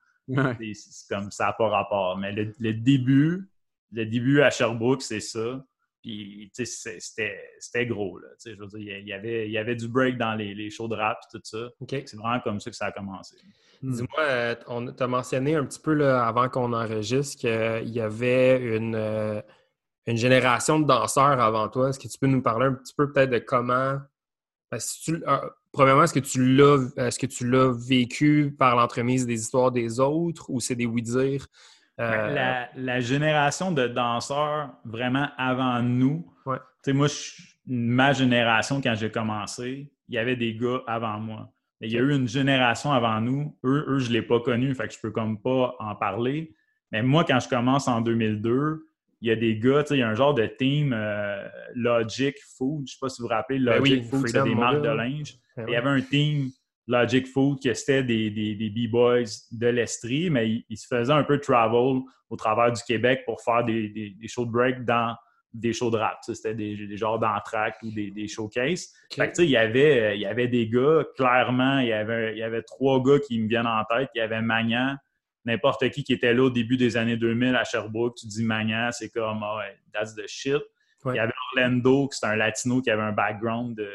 C'est 0.74 1.14
comme 1.14 1.30
ça 1.30 1.46
n'a 1.46 1.52
pas 1.52 1.68
rapport. 1.68 2.16
Mais 2.18 2.32
le, 2.32 2.72
début, 2.72 3.48
le 3.92 4.06
début 4.06 4.42
à 4.42 4.50
Sherbrooke, 4.50 5.02
c'est 5.02 5.20
ça. 5.20 5.64
Puis, 6.02 6.50
tu 6.54 6.64
sais, 6.64 6.98
c'était 6.98 7.86
gros, 7.86 8.18
là. 8.18 8.28
Tu 8.30 8.50
sais, 8.50 8.54
je 8.54 8.60
veux 8.60 8.68
dire, 8.68 8.98
il 8.98 9.06
y 9.06 9.12
avait, 9.12 9.46
il 9.46 9.52
y 9.52 9.58
avait 9.58 9.76
du 9.76 9.86
break 9.86 10.16
dans 10.16 10.34
les, 10.34 10.54
les 10.54 10.70
shows 10.70 10.88
de 10.88 10.96
rap 10.96 11.18
et 11.22 11.36
tout 11.36 11.42
ça. 11.44 11.68
C'est 11.88 12.14
vraiment 12.14 12.40
comme 12.40 12.58
ça 12.58 12.70
que 12.70 12.76
ça 12.76 12.86
a 12.86 12.92
commencé. 12.92 13.36
Dis-moi, 13.82 14.20
euh, 14.20 14.54
tu 14.96 15.02
as 15.02 15.06
mentionné 15.06 15.54
un 15.56 15.64
petit 15.64 15.80
peu 15.80 15.94
là, 15.94 16.26
avant 16.26 16.48
qu'on 16.48 16.72
enregistre 16.72 17.38
qu'il 17.38 17.88
y 17.88 18.00
avait 18.00 18.76
une, 18.76 18.94
euh, 18.94 19.40
une 20.06 20.16
génération 20.16 20.80
de 20.80 20.86
danseurs 20.86 21.40
avant 21.40 21.68
toi. 21.68 21.90
Est-ce 21.90 21.98
que 21.98 22.08
tu 22.08 22.18
peux 22.18 22.26
nous 22.26 22.42
parler 22.42 22.66
un 22.66 22.74
petit 22.74 22.94
peu 22.94 23.12
peut-être 23.12 23.30
de 23.30 23.38
comment. 23.38 23.98
Ben, 24.70 24.78
euh, 25.08 25.50
premièrement, 25.72 26.04
est-ce 26.04 26.14
que 26.14 26.18
tu 26.20 26.54
l'as 26.54 26.78
est-ce 26.96 27.18
que 27.18 27.26
tu 27.26 27.48
l'as 27.48 27.72
vécu 27.72 28.54
par 28.58 28.76
l'entremise 28.76 29.26
des 29.26 29.40
histoires 29.40 29.70
des 29.70 30.00
autres 30.00 30.50
ou 30.50 30.60
c'est 30.60 30.76
des 30.76 30.86
oui-dire? 30.86 31.46
Euh, 32.00 32.66
la, 32.76 33.00
génération 33.00 33.72
de 33.72 33.86
danseurs 33.86 34.70
vraiment 34.86 35.28
avant 35.36 35.82
nous, 35.82 36.26
ouais. 36.46 36.56
moi, 36.94 37.08
ma 37.66 38.12
génération, 38.14 38.80
quand 38.80 38.94
j'ai 38.94 39.10
commencé, 39.10 39.92
il 40.08 40.14
y 40.14 40.18
avait 40.18 40.36
des 40.36 40.54
gars 40.54 40.80
avant 40.86 41.18
moi. 41.20 41.52
il 41.82 41.92
y 41.92 41.98
a 41.98 42.00
eu 42.00 42.14
une 42.14 42.26
génération 42.26 42.90
avant 42.90 43.20
nous. 43.20 43.54
Eux, 43.64 43.84
eux 43.86 43.98
je 43.98 44.08
ne 44.08 44.14
l'ai 44.14 44.22
pas 44.22 44.40
connu, 44.40 44.74
fait 44.74 44.88
que 44.88 44.94
je 44.94 45.00
peux 45.00 45.10
comme 45.10 45.42
pas 45.42 45.76
en 45.78 45.94
parler. 45.94 46.54
Mais 46.90 47.02
moi, 47.02 47.24
quand 47.24 47.38
je 47.38 47.48
commence 47.48 47.86
en 47.86 48.00
2002, 48.00 48.86
il 49.20 49.28
y 49.28 49.30
a 49.30 49.36
des 49.36 49.58
gars, 49.58 49.84
il 49.90 49.98
y 49.98 50.02
a 50.02 50.08
un 50.08 50.14
genre 50.14 50.32
de 50.32 50.46
team 50.46 50.94
euh, 50.94 51.46
Logic 51.74 52.36
Food. 52.56 52.78
Je 52.78 52.82
ne 52.82 52.86
sais 52.86 52.98
pas 52.98 53.08
si 53.10 53.20
vous 53.20 53.28
vous 53.28 53.34
rappelez, 53.34 53.58
ben 53.58 53.78
Logic 53.78 54.04
Food, 54.04 54.26
c'est 54.26 54.42
des 54.42 54.54
marques 54.54 54.82
de 54.82 54.88
linge. 54.88 55.36
Il 55.68 55.72
y 55.72 55.76
avait 55.76 55.88
un 55.88 56.00
team 56.00 56.50
Logic 56.86 57.26
Food 57.26 57.60
qui 57.60 57.74
c'était 57.74 58.02
des, 58.02 58.30
des, 58.30 58.70
B-Boys 58.70 59.24
de 59.52 59.68
l'Estrie, 59.68 60.28
mais 60.30 60.64
ils, 60.68 60.76
se 60.76 60.86
faisaient 60.86 61.12
un 61.12 61.22
peu 61.22 61.38
travel 61.38 62.00
au 62.28 62.36
travers 62.36 62.72
du 62.72 62.82
Québec 62.82 63.22
pour 63.26 63.40
faire 63.42 63.64
des, 63.64 63.88
des 63.88 64.28
shows 64.28 64.46
de 64.46 64.50
break 64.50 64.84
dans 64.84 65.16
des 65.52 65.72
shows 65.72 65.90
de 65.90 65.96
rap. 65.96 66.18
C'était 66.22 66.54
des, 66.54 66.86
des 66.86 66.96
genres 66.96 67.18
d'entraques 67.18 67.78
ou 67.82 67.90
des, 67.90 68.10
des 68.10 68.28
showcases. 68.28 68.92
Fait 69.12 69.32
que, 69.32 69.42
il, 69.42 69.50
y 69.50 69.56
avait, 69.56 70.16
il 70.16 70.20
y 70.20 70.26
avait 70.26 70.48
des 70.48 70.68
gars, 70.68 71.04
clairement, 71.16 71.80
il 71.80 71.88
y 71.88 71.92
avait, 71.92 72.32
il 72.32 72.38
y 72.38 72.42
avait 72.42 72.62
trois 72.62 73.02
gars 73.02 73.18
qui 73.18 73.38
me 73.38 73.48
viennent 73.48 73.66
en 73.66 73.84
tête. 73.84 74.10
Il 74.14 74.18
y 74.18 74.22
avait 74.22 74.42
Magnan, 74.42 74.96
n'importe 75.44 75.88
qui 75.90 76.04
qui 76.04 76.12
était 76.12 76.34
là 76.34 76.44
au 76.44 76.50
début 76.50 76.76
des 76.76 76.96
années 76.96 77.16
2000 77.16 77.56
à 77.56 77.64
Sherbrooke, 77.64 78.16
tu 78.16 78.26
dis 78.26 78.44
Magnan, 78.44 78.90
c'est 78.92 79.10
comme, 79.10 79.42
oh, 79.42 79.60
that's 79.92 80.14
the 80.14 80.26
shit. 80.26 80.62
Il 81.06 81.14
y 81.14 81.18
avait 81.18 81.32
Orlando, 81.52 82.08
qui 82.08 82.18
c'est 82.18 82.26
un 82.26 82.36
latino 82.36 82.82
qui 82.82 82.90
avait 82.90 83.02
un 83.02 83.12
background 83.12 83.74
de, 83.74 83.90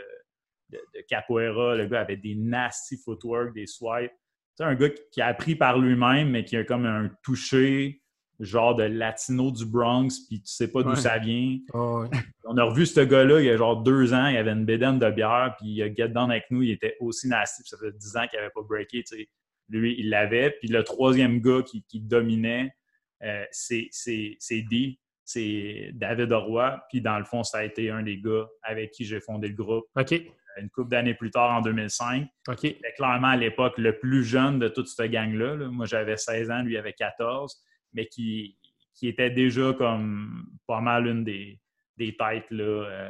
de, 0.70 0.80
capoeira. 1.08 1.76
Le 1.76 1.88
gars 1.88 2.02
avait 2.02 2.18
des 2.18 2.36
nasty 2.36 2.98
footwork, 3.04 3.54
des 3.54 3.68
swipes. 3.68 4.12
C'est 4.56 4.64
un 4.64 4.76
gars 4.76 4.90
qui 5.12 5.22
a 5.22 5.28
appris 5.28 5.56
par 5.56 5.80
lui-même, 5.80 6.30
mais 6.30 6.46
qui 6.46 6.56
a 6.56 6.64
comme 6.64 6.86
un 6.86 7.10
toucher 7.24 8.02
genre 8.40 8.76
de 8.76 8.84
latino 8.84 9.50
du 9.52 9.66
Bronx, 9.66 10.10
puis 10.28 10.42
tu 10.42 10.52
sais 10.52 10.70
pas 10.70 10.84
d'où 10.84 10.96
ça 10.96 11.18
vient. 11.18 11.58
Ah 11.74 12.04
On 12.44 12.58
a 12.58 12.64
revu 12.64 12.86
ce 12.86 13.00
gars-là 13.00 13.40
il 13.40 13.46
y 13.46 13.50
a 13.50 13.58
genre 13.58 13.82
deux 13.82 14.14
ans, 14.14 14.28
il 14.28 14.38
avait 14.38 14.52
une 14.52 14.66
bédaine 14.66 15.00
de 15.00 15.10
bière, 15.10 15.56
puis 15.58 15.70
il 15.70 15.82
a 15.82 15.94
get 15.94 16.10
down 16.10 16.30
avec 16.30 16.46
nous, 16.52 16.62
il 16.62 16.72
était 16.72 16.98
aussi 17.00 17.30
nasty, 17.30 17.64
puis 17.64 17.70
ça 17.70 17.78
fait 17.78 17.98
dix 17.98 18.16
ans 18.18 18.28
qu'il 18.28 18.38
n'avait 18.40 18.52
pas 18.54 18.62
breaké, 18.62 19.04
tu 19.04 19.16
sais. 19.16 19.30
Lui, 19.70 19.96
il 19.98 20.10
l'avait. 20.10 20.52
Puis 20.52 20.68
le 20.68 20.84
troisième 20.84 21.40
gars 21.40 21.64
qui, 21.64 21.84
dominait, 22.00 22.72
euh, 23.24 23.46
c'est 23.52 23.90
D, 24.52 25.00
c'est 25.24 25.92
David 25.94 26.32
Roy. 26.32 26.80
Puis 26.90 27.02
dans 27.02 27.18
le 27.18 27.26
fond, 27.26 27.44
ça 27.44 27.60
a 27.60 27.64
été 27.64 27.90
un 27.90 28.04
des 28.04 28.20
gars 28.20 28.48
avec 28.62 28.92
qui 28.92 29.06
j'ai 29.06 29.20
fondé 29.20 29.48
le 29.48 29.56
groupe. 29.56 29.86
OK. 29.96 30.22
Une 30.58 30.70
couple 30.70 30.92
d'années 30.92 31.14
plus 31.14 31.32
tard, 31.32 31.52
en 31.52 31.62
2005. 31.62 32.28
OK. 32.48 32.58
C'était 32.62 32.94
clairement 32.96 33.30
à 33.30 33.36
l'époque 33.36 33.78
le 33.78 33.98
plus 34.00 34.24
jeune 34.24 34.60
de 34.60 34.68
toute 34.68 34.88
cette 34.88 35.12
gang-là. 35.12 35.56
Moi, 35.70 35.86
j'avais 35.86 36.18
16 36.18 36.52
ans, 36.52 36.62
lui 36.62 36.78
avait 36.78 36.94
14, 36.94 37.62
mais 37.94 38.06
qui, 38.08 38.58
qui 38.94 39.08
était 39.08 39.30
déjà 39.30 39.74
comme 39.74 40.48
pas 40.68 40.82
mal 40.82 41.08
une 41.08 41.24
des, 41.24 41.60
des 41.98 42.16
têtes 42.16 42.50
là, 42.50 42.64
euh, 42.64 43.10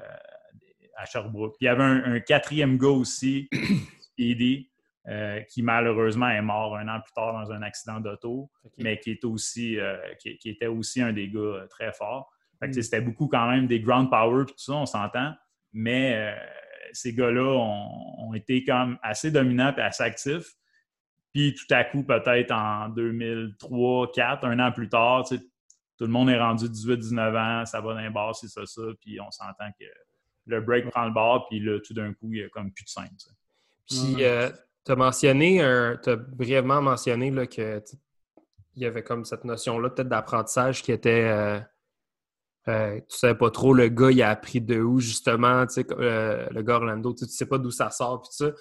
à 0.97 1.05
Sherbrooke. 1.05 1.55
Puis 1.57 1.65
il 1.65 1.65
y 1.65 1.69
avait 1.69 1.83
un, 1.83 2.19
quatrième 2.19 2.77
gars 2.77 2.87
aussi, 2.89 3.49
Speedy, 4.01 4.69
euh, 5.07 5.41
qui 5.41 5.61
malheureusement 5.61 6.29
est 6.29 6.41
mort 6.41 6.75
un 6.75 6.87
an 6.87 6.99
plus 6.99 7.13
tard 7.13 7.33
dans 7.33 7.51
un 7.51 7.61
accident 7.61 7.99
d'auto, 7.99 8.49
mais 8.79 8.99
qui, 8.99 9.11
est 9.11 9.23
aussi, 9.23 9.79
euh, 9.79 9.97
qui, 10.19 10.49
était 10.49 10.67
aussi 10.67 11.01
un 11.01 11.13
des 11.13 11.29
gars 11.29 11.65
très 11.69 11.91
forts. 11.93 12.31
Hmm. 12.61 12.71
C'était 12.73 13.01
beaucoup 13.01 13.27
quand 13.27 13.49
même 13.49 13.67
des 13.67 13.79
ground 13.79 14.09
power 14.09 14.43
et 14.43 14.45
tout 14.45 14.53
ça, 14.57 14.73
on 14.73 14.85
s'entend, 14.85 15.33
mais 15.73 16.35
ces 16.93 17.13
gars-là 17.13 17.43
ont, 17.43 18.33
été 18.33 18.63
quand 18.63 18.95
assez 19.01 19.31
dominants 19.31 19.73
et 19.77 19.81
assez 19.81 20.03
actifs. 20.03 20.53
Puis 21.33 21.53
tout 21.53 21.73
à 21.73 21.83
coup, 21.83 22.03
peut-être 22.03 22.51
en 22.51 22.89
2003, 22.89 24.07
2004, 24.07 24.45
un 24.45 24.59
an 24.59 24.71
plus 24.71 24.89
tard, 24.89 25.25
tout 25.27 26.05
le 26.05 26.11
monde 26.11 26.29
est 26.29 26.39
rendu 26.39 26.65
18-19 26.65 27.61
ans, 27.61 27.65
ça 27.65 27.81
va 27.81 27.93
dans 27.93 27.99
les 27.99 28.09
bars, 28.09 28.35
c'est 28.35 28.47
ça, 28.47 28.65
ça, 28.65 28.81
puis 29.01 29.19
on 29.21 29.31
s'entend 29.31 29.69
que 29.79 29.85
le 30.47 30.61
break 30.61 30.89
prend 30.89 31.05
le 31.05 31.13
bar, 31.13 31.47
puis 31.49 31.59
là, 31.59 31.79
tout 31.79 31.93
d'un 31.93 32.13
coup, 32.13 32.33
il 32.33 32.39
y 32.39 32.43
a 32.43 32.49
comme 32.49 32.71
plus 32.71 32.83
de 32.83 32.89
scène. 32.89 33.09
Puis, 33.89 34.17
tu 34.17 34.91
as 34.91 34.95
mentionné, 34.95 35.57
tu 36.03 36.09
as 36.09 36.15
brièvement 36.15 36.81
mentionné 36.81 37.31
là, 37.31 37.47
que 37.47 37.81
il 38.75 38.83
y 38.83 38.85
avait 38.85 39.03
comme 39.03 39.25
cette 39.25 39.43
notion-là 39.45 39.89
peut-être 39.89 40.09
d'apprentissage 40.09 40.83
qui 40.83 40.91
était. 40.91 41.29
Euh, 41.29 41.59
euh, 42.67 42.99
tu 43.09 43.17
savais 43.17 43.35
pas 43.35 43.51
trop 43.51 43.73
le 43.73 43.89
gars, 43.89 44.11
il 44.11 44.21
a 44.21 44.29
appris 44.29 44.61
de 44.61 44.79
où, 44.79 44.99
justement, 44.99 45.65
tu 45.67 45.73
sais, 45.75 45.85
euh, 45.91 46.47
le 46.51 46.61
gars 46.63 46.75
Orlando, 46.75 47.13
tu 47.13 47.25
sais 47.25 47.45
pas 47.45 47.57
d'où 47.57 47.71
ça 47.71 47.89
sort, 47.89 48.21
puis 48.21 48.29
ça. 48.31 48.51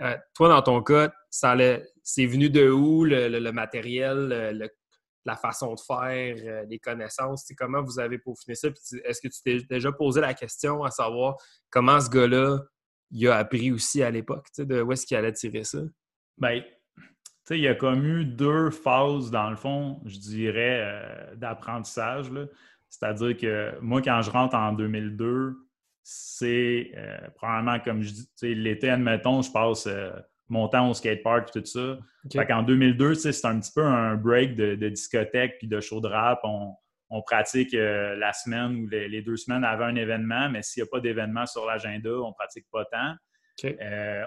Euh, 0.00 0.16
toi, 0.34 0.48
dans 0.48 0.62
ton 0.62 0.82
cas, 0.82 1.12
ça 1.28 1.56
c'est 2.02 2.26
venu 2.26 2.50
de 2.50 2.70
où, 2.70 3.04
le, 3.04 3.50
matériel, 3.50 4.70
la 5.24 5.36
façon 5.36 5.74
de 5.74 5.80
faire, 5.80 6.64
les 6.68 6.78
connaissances, 6.78 7.46
comment 7.58 7.82
vous 7.82 7.98
avez 7.98 8.18
peaufiné 8.18 8.54
ça? 8.54 8.68
Est-ce 9.04 9.20
que 9.20 9.28
tu 9.28 9.42
t'es 9.42 9.58
déjà 9.68 9.90
posé 9.90 10.20
la 10.20 10.34
question 10.34 10.84
à 10.84 10.90
savoir 10.90 11.36
comment 11.70 12.00
ce 12.00 12.08
gars-là 12.08 12.60
il 13.10 13.28
a 13.28 13.36
appris 13.36 13.72
aussi 13.72 14.02
à 14.02 14.10
l'époque, 14.10 14.46
de 14.58 14.82
où 14.82 14.92
est-ce 14.92 15.06
qu'il 15.06 15.16
allait 15.16 15.32
tirer 15.32 15.64
ça? 15.64 15.80
Bien, 16.36 16.60
tu 16.60 17.04
sais, 17.44 17.58
il 17.58 17.62
y 17.62 17.68
a 17.68 17.74
comme 17.74 18.04
eu 18.04 18.24
deux 18.24 18.70
phases, 18.70 19.30
dans 19.30 19.50
le 19.50 19.56
fond, 19.56 20.00
je 20.04 20.18
dirais, 20.18 20.80
euh, 20.82 21.34
d'apprentissage. 21.36 22.30
C'est-à-dire 22.90 23.36
que 23.36 23.78
moi, 23.80 24.02
quand 24.02 24.22
je 24.22 24.30
rentre 24.30 24.54
en 24.56 24.72
2002, 24.72 25.56
c'est 26.02 26.92
euh, 26.96 27.18
probablement, 27.36 27.78
comme 27.80 28.02
je 28.02 28.12
dis, 28.12 28.54
l'été, 28.54 28.88
admettons, 28.88 29.42
je 29.42 29.52
passe 29.52 29.86
euh, 29.86 30.10
mon 30.48 30.68
temps 30.68 30.88
au 30.88 30.94
skatepark 30.94 31.54
et 31.54 31.60
tout 31.60 31.66
ça. 31.66 31.98
Fait 32.32 32.46
qu'en 32.46 32.62
2002, 32.62 33.14
c'est 33.14 33.44
un 33.44 33.60
petit 33.60 33.72
peu 33.74 33.84
un 33.84 34.16
break 34.16 34.56
de, 34.56 34.74
de 34.74 34.88
discothèque 34.88 35.58
puis 35.58 35.68
de 35.68 35.80
show 35.80 36.00
de 36.00 36.08
rap. 36.08 36.40
On, 36.44 36.74
on 37.10 37.22
pratique 37.22 37.74
euh, 37.74 38.16
la 38.16 38.32
semaine 38.32 38.76
ou 38.76 38.88
les, 38.88 39.22
deux 39.22 39.36
semaines 39.36 39.64
avant 39.64 39.86
un 39.86 39.96
événement, 39.96 40.50
mais 40.50 40.62
s'il 40.62 40.82
n'y 40.82 40.88
a 40.88 40.90
pas 40.90 41.00
d'événement 41.00 41.46
sur 41.46 41.64
l'agenda, 41.64 42.10
on 42.10 42.28
ne 42.28 42.34
pratique 42.34 42.66
pas 42.70 42.84
tant. 42.86 43.14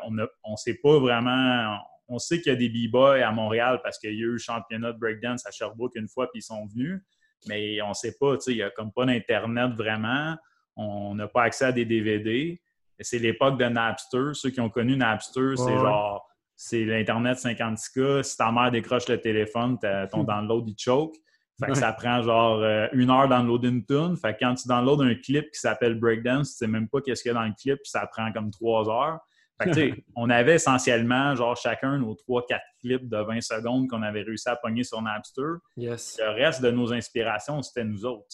On 0.03 0.11
ne 0.11 0.55
sait 0.55 0.79
pas 0.81 0.99
vraiment. 0.99 1.79
On 2.07 2.19
sait 2.19 2.41
qu'il 2.41 2.51
y 2.51 2.55
a 2.55 2.57
des 2.57 2.69
b-boys 2.69 3.25
à 3.25 3.31
Montréal 3.31 3.79
parce 3.83 3.97
qu'il 3.99 4.13
y 4.13 4.21
a 4.21 4.25
eu 4.25 4.31
le 4.31 4.37
championnat 4.37 4.91
de 4.93 4.99
breakdance 4.99 5.45
à 5.45 5.51
Sherbrooke 5.51 5.95
une 5.95 6.09
fois, 6.09 6.29
puis 6.29 6.39
ils 6.39 6.43
sont 6.43 6.65
venus. 6.67 7.01
Mais 7.47 7.81
on 7.81 7.89
ne 7.89 7.93
sait 7.93 8.15
pas, 8.19 8.35
il 8.47 8.55
n'y 8.55 8.61
a 8.61 8.69
comme 8.69 8.91
pas 8.91 9.05
d'Internet 9.05 9.71
vraiment. 9.71 10.35
On 10.75 11.15
n'a 11.15 11.27
pas 11.27 11.43
accès 11.43 11.65
à 11.65 11.71
des 11.71 11.85
DVD. 11.85 12.61
C'est 12.99 13.19
l'époque 13.19 13.57
de 13.57 13.65
Napster. 13.65 14.33
Ceux 14.33 14.51
qui 14.51 14.61
ont 14.61 14.69
connu 14.69 14.95
Napster, 14.95 15.55
c'est 15.55 15.77
genre, 15.77 16.27
c'est 16.55 16.85
l'Internet 16.85 17.37
56K. 17.37 18.23
Si 18.23 18.37
ta 18.37 18.51
mère 18.51 18.71
décroche 18.71 19.07
le 19.09 19.19
téléphone, 19.19 19.77
ton 20.11 20.23
download, 20.23 20.69
il 20.69 20.75
choke. 20.77 21.15
Fait 21.59 21.71
que 21.71 21.77
ça 21.77 21.93
prend 21.93 22.23
genre 22.23 22.59
euh, 22.61 22.87
une 22.93 23.11
heure 23.11 23.27
downloader 23.27 23.69
une 23.69 23.85
tune. 23.85 24.15
Fait 24.17 24.33
que 24.33 24.39
quand 24.39 24.55
tu 24.55 24.67
downloads 24.67 25.03
un 25.03 25.13
clip 25.13 25.51
qui 25.51 25.59
s'appelle 25.59 25.99
Breakdance, 25.99 26.51
tu 26.51 26.57
sais 26.57 26.67
même 26.67 26.87
pas 26.87 27.01
qu'est-ce 27.01 27.21
qu'il 27.21 27.31
y 27.31 27.35
a 27.35 27.39
dans 27.39 27.45
le 27.45 27.53
clip, 27.53 27.75
puis 27.75 27.89
ça 27.89 28.07
prend 28.07 28.31
comme 28.31 28.49
trois 28.49 28.89
heures. 28.89 29.19
Fait 29.63 29.71
que, 29.71 30.01
on 30.15 30.29
avait 30.29 30.55
essentiellement, 30.55 31.35
genre, 31.35 31.55
chacun 31.55 31.97
nos 31.97 32.15
trois, 32.15 32.45
quatre 32.45 32.65
clips 32.79 33.07
de 33.07 33.17
20 33.17 33.41
secondes 33.41 33.89
qu'on 33.89 34.01
avait 34.01 34.21
réussi 34.21 34.49
à 34.49 34.55
pogner 34.55 34.83
sur 34.83 35.01
Napster. 35.01 35.41
Yes. 35.77 36.19
Le 36.19 36.29
reste 36.31 36.61
de 36.61 36.71
nos 36.71 36.93
inspirations, 36.93 37.61
c'était 37.61 37.83
nous 37.83 38.05
autres. 38.05 38.27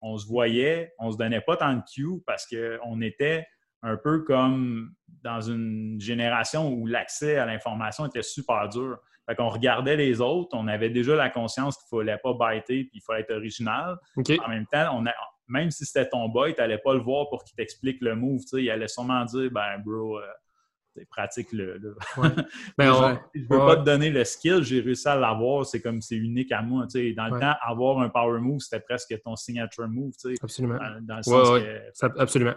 On 0.00 0.18
se 0.18 0.26
voyait, 0.26 0.92
on 0.98 1.12
se 1.12 1.16
donnait 1.16 1.40
pas 1.40 1.56
tant 1.56 1.74
de 1.74 1.82
cues 1.92 2.22
parce 2.26 2.46
qu'on 2.46 3.00
était 3.00 3.46
un 3.82 3.96
peu 3.96 4.22
comme 4.22 4.92
dans 5.22 5.40
une 5.40 6.00
génération 6.00 6.72
où 6.72 6.86
l'accès 6.86 7.36
à 7.36 7.46
l'information 7.46 8.06
était 8.06 8.22
super 8.22 8.68
dur. 8.68 8.98
Fait 9.28 9.36
qu'on 9.36 9.48
regardait 9.48 9.96
les 9.96 10.20
autres, 10.20 10.50
on 10.52 10.66
avait 10.66 10.90
déjà 10.90 11.14
la 11.14 11.30
conscience 11.30 11.76
qu'il 11.76 11.98
ne 11.98 12.04
fallait 12.04 12.18
pas 12.18 12.32
biter 12.32 12.84
puis 12.84 12.90
il 12.94 13.00
fallait 13.02 13.20
être 13.20 13.32
original. 13.32 13.96
En 14.16 14.48
même 14.48 14.66
temps, 14.66 14.98
on 14.98 15.04
même 15.48 15.70
si 15.70 15.84
c'était 15.84 16.08
ton 16.08 16.28
boy, 16.28 16.54
tu 16.54 16.60
n'allais 16.60 16.78
pas 16.78 16.94
le 16.94 17.00
voir 17.00 17.28
pour 17.28 17.44
qu'il 17.44 17.54
t'explique 17.54 18.00
le 18.00 18.14
move. 18.16 18.40
Il 18.54 18.70
allait 18.70 18.88
sûrement 18.88 19.24
dire 19.24 19.50
Ben, 19.52 19.78
bro, 19.84 20.18
euh, 20.18 20.22
pratique 21.10 21.52
le. 21.52 21.80
Ben, 22.78 23.18
je 23.34 23.40
ne 23.40 23.46
peux 23.46 23.58
pas 23.58 23.76
te 23.76 23.84
donner 23.84 24.10
le 24.10 24.24
skill, 24.24 24.62
j'ai 24.62 24.80
réussi 24.80 25.08
à 25.08 25.16
l'avoir, 25.16 25.66
c'est 25.66 25.80
comme 25.80 26.00
c'est 26.00 26.16
unique 26.16 26.52
à 26.52 26.62
moi. 26.62 26.86
Dans 27.16 27.26
le 27.28 27.40
temps, 27.40 27.54
avoir 27.62 28.00
un 28.00 28.08
power 28.08 28.40
move, 28.40 28.60
c'était 28.60 28.80
presque 28.80 29.14
ton 29.22 29.36
signature 29.36 29.88
move. 29.88 30.12
Absolument. 30.42 30.78
Dans, 31.02 31.16
le 31.16 31.22
sens 31.22 31.50
que, 31.50 32.20
Absolument. 32.20 32.54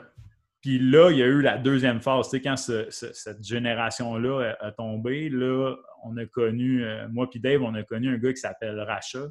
Puis 0.66 0.80
là, 0.80 1.12
il 1.12 1.18
y 1.18 1.22
a 1.22 1.28
eu 1.28 1.42
la 1.42 1.60
deuxième 1.60 2.02
phase. 2.02 2.28
Tu 2.28 2.38
sais, 2.38 2.42
quand 2.42 2.58
cette 2.58 3.44
génération-là 3.44 4.56
a, 4.60 4.72
tombé, 4.72 5.30
là, 5.30 5.76
on 6.04 6.18
a 6.18 6.26
connu, 6.26 6.84
euh, 6.84 7.08
moi 7.08 7.30
puis 7.30 7.40
Dave, 7.40 7.62
on 7.62 7.76
a 7.76 7.84
connu 7.84 8.10
un 8.10 8.18
gars 8.18 8.34
qui 8.34 8.40
s'appelle 8.40 8.80
Racha, 8.80 9.28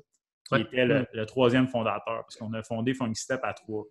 qui 0.49 0.61
était 0.61 0.87
mm. 0.87 1.07
le, 1.13 1.27
troisième 1.27 1.67
fondateur, 1.67 2.23
parce 2.23 2.37
qu'on 2.37 2.53
a 2.53 2.63
fondé 2.63 2.95
Funky 2.95 3.21
Step 3.21 3.41
à 3.43 3.53
trois. 3.53 3.85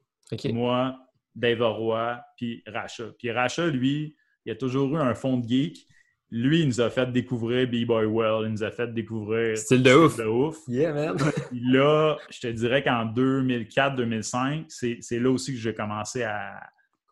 Moi, 0.53 0.97
Dave 1.35 1.61
Roy, 1.61 2.17
puis 2.37 2.63
Racha. 2.65 3.05
Puis 3.19 3.29
Racha, 3.29 3.67
lui, 3.67 4.15
il 4.45 4.51
a 4.51 4.55
toujours 4.55 4.95
eu 4.95 4.99
un 4.99 5.13
fond 5.15 5.37
de 5.37 5.47
geek. 5.47 5.87
Lui, 6.31 6.61
il 6.61 6.67
nous 6.67 6.81
a 6.81 6.89
fait 6.89 7.11
découvrir 7.11 7.67
B-Boy 7.67 8.05
Well, 8.05 8.45
il 8.45 8.53
nous 8.53 8.63
a 8.63 8.71
fait 8.71 8.91
découvrir 8.91 9.55
Style 9.55 9.83
de 9.83 9.93
ouf. 9.93 10.17
De 10.17 10.25
ouf. 10.25 10.57
Yeah, 10.67 10.91
man. 10.91 11.17
là, 11.51 12.17
je 12.31 12.39
te 12.39 12.47
dirais 12.47 12.83
qu'en 12.83 13.05
2004-2005, 13.05 14.65
c'est 14.99 15.19
là 15.19 15.29
aussi 15.29 15.53
que 15.53 15.59
j'ai 15.59 15.75
commencé 15.75 16.23
à 16.23 16.59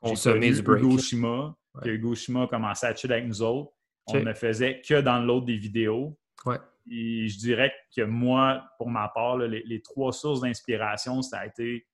consommer 0.01 0.51
du 0.51 0.61
break. 0.63 0.99
Shima. 0.99 1.55
Hugo 1.85 2.15
Shima 2.15 2.43
a 2.43 2.47
commencé 2.47 2.87
à 2.87 2.95
chiller 2.95 3.13
avec 3.13 3.27
nous 3.27 3.41
autres. 3.43 3.71
On 4.07 4.19
ne 4.19 4.33
faisait 4.33 4.81
que 4.81 4.99
dans 5.01 5.19
l'autre 5.19 5.45
des 5.45 5.57
vidéos. 5.57 6.17
Ouais. 6.45 6.57
Et 6.89 7.27
je 7.27 7.37
dirais 7.37 7.71
que 7.95 8.01
moi, 8.01 8.63
pour 8.77 8.89
ma 8.89 9.07
part, 9.09 9.37
les, 9.37 9.81
trois 9.81 10.11
sources 10.11 10.41
d'inspiration, 10.41 11.21
ça 11.21 11.39
a 11.39 11.45
été 11.45 11.85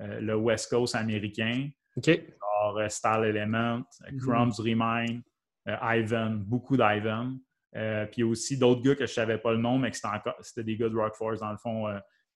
euh, 0.00 0.20
le 0.20 0.36
West 0.36 0.70
Coast 0.70 0.94
américain, 0.94 1.68
OK. 1.96 2.20
Genre 2.66 2.78
euh, 2.78 2.88
Style 2.88 3.24
Element, 3.24 3.82
euh, 4.06 4.10
mm-hmm. 4.10 4.18
Crumbs 4.18 4.58
Remind, 4.58 5.22
Ivan, 5.66 6.36
beaucoup 6.46 6.76
d'Ivan. 6.76 7.36
puis 8.12 8.22
aussi 8.22 8.56
d'autres 8.56 8.82
gars 8.82 8.94
que 8.94 9.06
je 9.06 9.10
ne 9.10 9.14
savais 9.14 9.38
pas 9.38 9.52
le 9.52 9.58
nom, 9.58 9.78
mais 9.78 9.90
c'était 10.40 10.62
des 10.62 10.76
gars 10.76 10.88
de 10.88 10.96
Rock 10.96 11.16
Force, 11.16 11.40
dans 11.40 11.50
le 11.50 11.56
fond, 11.56 11.86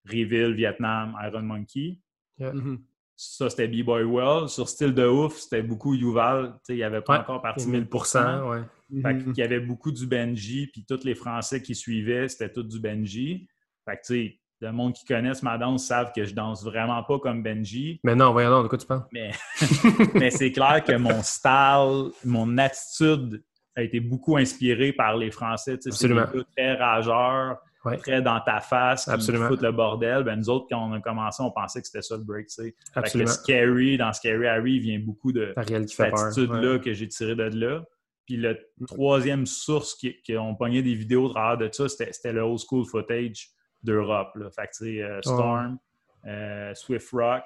Reveal, 0.04 0.52
Vietnam, 0.54 1.16
Iron 1.22 1.42
Monkey. 1.42 2.00
Mm-hmm. 2.40 2.80
Ça, 3.14 3.50
c'était 3.50 3.68
B-Boy 3.68 4.02
Well. 4.02 4.48
Sur 4.48 4.68
Style 4.68 4.94
de 4.94 5.06
Ouf, 5.06 5.36
c'était 5.36 5.62
beaucoup 5.62 5.94
Yuval. 5.94 6.58
Il 6.70 6.76
n'y 6.76 6.82
avait 6.82 7.02
pas 7.02 7.20
encore 7.20 7.40
parti 7.40 7.68
1000 7.68 7.86
ouais. 7.92 8.62
Fait 9.02 9.18
Il 9.26 9.36
y 9.36 9.42
avait 9.42 9.60
beaucoup 9.60 9.92
du 9.92 10.06
Benji, 10.06 10.66
puis 10.66 10.84
tous 10.84 11.04
les 11.04 11.14
Français 11.14 11.62
qui 11.62 11.74
suivaient, 11.74 12.28
c'était 12.28 12.50
tout 12.50 12.62
du 12.62 12.80
Benji. 12.80 13.46
Fait 13.84 13.96
que, 13.96 14.00
tu 14.06 14.14
sais, 14.14 14.39
le 14.60 14.72
monde 14.72 14.92
qui 14.92 15.04
connaisse 15.04 15.42
ma 15.42 15.56
danse 15.56 15.86
savent 15.86 16.12
que 16.14 16.24
je 16.24 16.34
danse 16.34 16.64
vraiment 16.64 17.02
pas 17.02 17.18
comme 17.18 17.42
Benji. 17.42 18.00
Mais 18.04 18.14
non, 18.14 18.32
voyons 18.32 18.50
donc, 18.50 18.64
de 18.64 18.68
quoi 18.68 18.78
tu 18.78 18.86
parles? 18.86 19.04
Mais, 19.12 19.30
mais 20.14 20.30
c'est 20.30 20.52
clair 20.52 20.84
que 20.84 20.96
mon 20.96 21.22
style, 21.22 22.12
mon 22.24 22.58
attitude 22.58 23.42
a 23.76 23.82
été 23.82 24.00
beaucoup 24.00 24.36
inspiré 24.36 24.92
par 24.92 25.16
les 25.16 25.30
Français. 25.30 25.78
Absolument. 25.86 26.26
C'est 26.32 26.44
très 26.56 26.74
rageurs, 26.74 27.58
très 28.02 28.20
dans 28.20 28.40
ta 28.40 28.60
face, 28.60 29.04
qui 29.04 29.10
Absolument. 29.10 29.48
foutent 29.48 29.62
le 29.62 29.72
bordel. 29.72 30.24
Ben, 30.24 30.36
nous 30.36 30.50
autres, 30.50 30.66
quand 30.70 30.90
on 30.90 30.92
a 30.92 31.00
commencé, 31.00 31.42
on 31.42 31.50
pensait 31.50 31.80
que 31.80 31.86
c'était 31.86 32.02
ça 32.02 32.16
le 32.16 32.24
break. 32.24 32.48
T'sais. 32.48 32.74
Absolument. 32.94 33.30
Scary, 33.30 33.96
dans 33.96 34.12
Scary 34.12 34.46
Harry, 34.46 34.74
il 34.74 34.80
vient 34.80 34.98
beaucoup 34.98 35.32
de 35.32 35.54
cette 35.86 36.00
attitude-là 36.00 36.78
que 36.78 36.92
j'ai 36.92 37.08
tiré 37.08 37.34
de 37.34 37.58
là. 37.58 37.82
Puis 38.26 38.36
la 38.36 38.54
troisième 38.86 39.46
source 39.46 39.94
qui, 39.94 40.14
qui 40.22 40.34
pogné 40.58 40.82
des 40.82 40.94
vidéos 40.94 41.28
de 41.28 41.32
travers 41.32 41.58
de 41.58 41.72
ça, 41.72 41.88
c'était 41.88 42.32
le 42.32 42.42
old 42.42 42.60
school 42.60 42.84
footage 42.84 43.48
d'Europe. 43.82 44.36
Fait 44.54 44.68
que, 44.68 44.84
euh, 44.84 45.20
Storm, 45.22 45.78
euh, 46.26 46.74
Swift 46.74 47.10
Rock, 47.12 47.44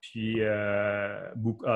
puis 0.00 0.36
euh, 0.38 1.30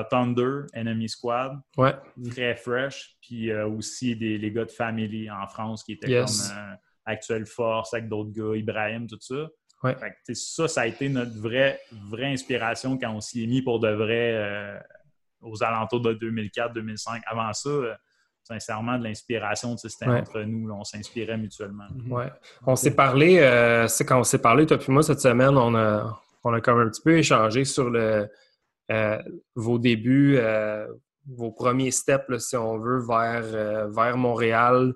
Thunder, 0.09 0.61
Enemy 0.73 1.09
Squad. 1.09 1.59
Ouais. 1.77 1.93
Très 2.31 2.55
fresh. 2.55 3.17
Puis 3.21 3.53
aussi 3.53 4.15
des, 4.15 4.37
les 4.37 4.51
gars 4.51 4.65
de 4.65 4.71
Family 4.71 5.29
en 5.29 5.47
France 5.47 5.83
qui 5.83 5.93
étaient 5.93 6.19
comme 6.19 6.77
Actuelle 7.05 7.45
Force 7.45 7.93
avec 7.93 8.09
d'autres 8.09 8.31
gars, 8.31 8.55
Ibrahim, 8.55 9.07
tout 9.07 9.17
ça. 9.19 9.47
Ouais. 9.83 9.95
Fait 9.95 10.15
que, 10.25 10.33
ça, 10.33 10.67
ça 10.67 10.81
a 10.81 10.87
été 10.87 11.07
notre 11.09 11.39
vraie, 11.39 11.79
vraie 12.09 12.33
inspiration 12.33 12.97
quand 12.97 13.11
on 13.11 13.21
s'y 13.21 13.43
est 13.43 13.47
mis 13.47 13.61
pour 13.61 13.79
de 13.79 13.89
vrai 13.89 14.81
aux 15.41 15.63
alentours 15.63 16.01
de 16.01 16.13
2004-2005. 16.15 17.21
Avant 17.27 17.53
ça, 17.53 17.69
sincèrement 18.45 18.97
de 18.97 19.03
l'inspiration. 19.03 19.75
C'était 19.77 20.05
entre 20.05 20.41
nous, 20.41 20.71
on 20.71 20.83
s'inspirait 20.83 21.37
mutuellement. 21.37 21.85
Mhm. 21.93 22.11
Ouais. 22.11 22.31
On 22.65 22.75
s'est 22.75 22.95
parlé, 22.95 23.39
euh, 23.39 23.87
c'est 23.87 24.05
quand 24.05 24.19
on 24.19 24.23
s'est 24.23 24.39
parlé, 24.39 24.65
toi 24.65 24.77
et 24.77 24.91
moi, 24.91 25.03
cette 25.03 25.19
semaine, 25.19 25.57
on 25.57 25.75
a, 25.75 26.21
on 26.43 26.53
a 26.53 26.61
quand 26.61 26.75
même 26.75 26.87
un 26.87 26.89
petit 26.89 27.01
peu 27.01 27.17
échangé 27.17 27.65
sur 27.65 27.89
le, 27.89 28.29
euh, 28.91 29.21
vos 29.55 29.79
débuts, 29.79 30.37
euh, 30.37 30.87
vos 31.27 31.51
premiers 31.51 31.91
steps, 31.91 32.37
si 32.37 32.55
on 32.55 32.77
veut, 32.77 32.99
vers, 32.99 33.89
vers 33.89 34.17
Montréal. 34.17 34.93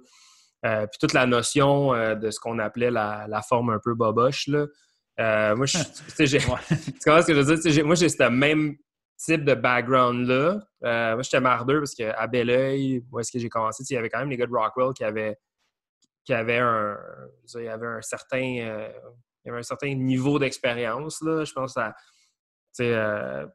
puis 0.61 0.97
toute 0.99 1.13
la 1.13 1.25
notion 1.25 1.93
de 2.15 2.29
ce 2.29 2.39
qu'on 2.39 2.59
appelait 2.59 2.91
la, 2.91 3.25
la, 3.27 3.41
forme 3.41 3.71
un 3.71 3.79
peu 3.83 3.95
boboche. 3.95 4.47
Là. 4.47 5.55
moi, 5.55 5.65
je, 5.65 5.77
tu 6.17 6.99
comprends 7.03 7.21
ce 7.23 7.27
que 7.27 7.33
je 7.33 7.39
veux 7.39 7.57
dire? 7.57 7.85
Moi, 7.85 7.95
j'ai 7.95 8.09
ce 8.09 8.29
même 8.29 8.75
type 9.19 9.43
de 9.43 9.53
background-là. 9.53 10.61
Euh, 10.85 11.13
moi, 11.13 11.21
j'étais 11.21 11.41
mardeux 11.41 11.79
parce 11.79 11.93
qu'à 11.93 12.27
Belleuil, 12.27 13.03
où 13.11 13.19
est-ce 13.19 13.31
que 13.31 13.39
j'ai 13.39 13.49
commencé, 13.49 13.83
il 13.89 13.93
y 13.93 13.97
avait 13.97 14.09
quand 14.09 14.19
même 14.19 14.29
les 14.29 14.37
gars 14.37 14.47
de 14.47 14.51
Rockwell 14.51 14.93
qui 14.93 15.03
avaient, 15.03 15.37
qui 16.23 16.33
avaient, 16.33 16.59
un, 16.59 16.97
il 17.55 17.63
y 17.63 17.67
avait 17.67 17.87
un 17.87 18.01
certain, 18.01 18.37
euh, 18.37 18.89
il 19.43 19.47
y 19.47 19.49
avait 19.49 19.59
un 19.59 19.63
certain 19.63 19.93
niveau 19.93 20.39
d'expérience. 20.39 21.19
Je 21.21 21.51
pense 21.51 21.75
à 21.75 21.93
euh, 22.79 23.45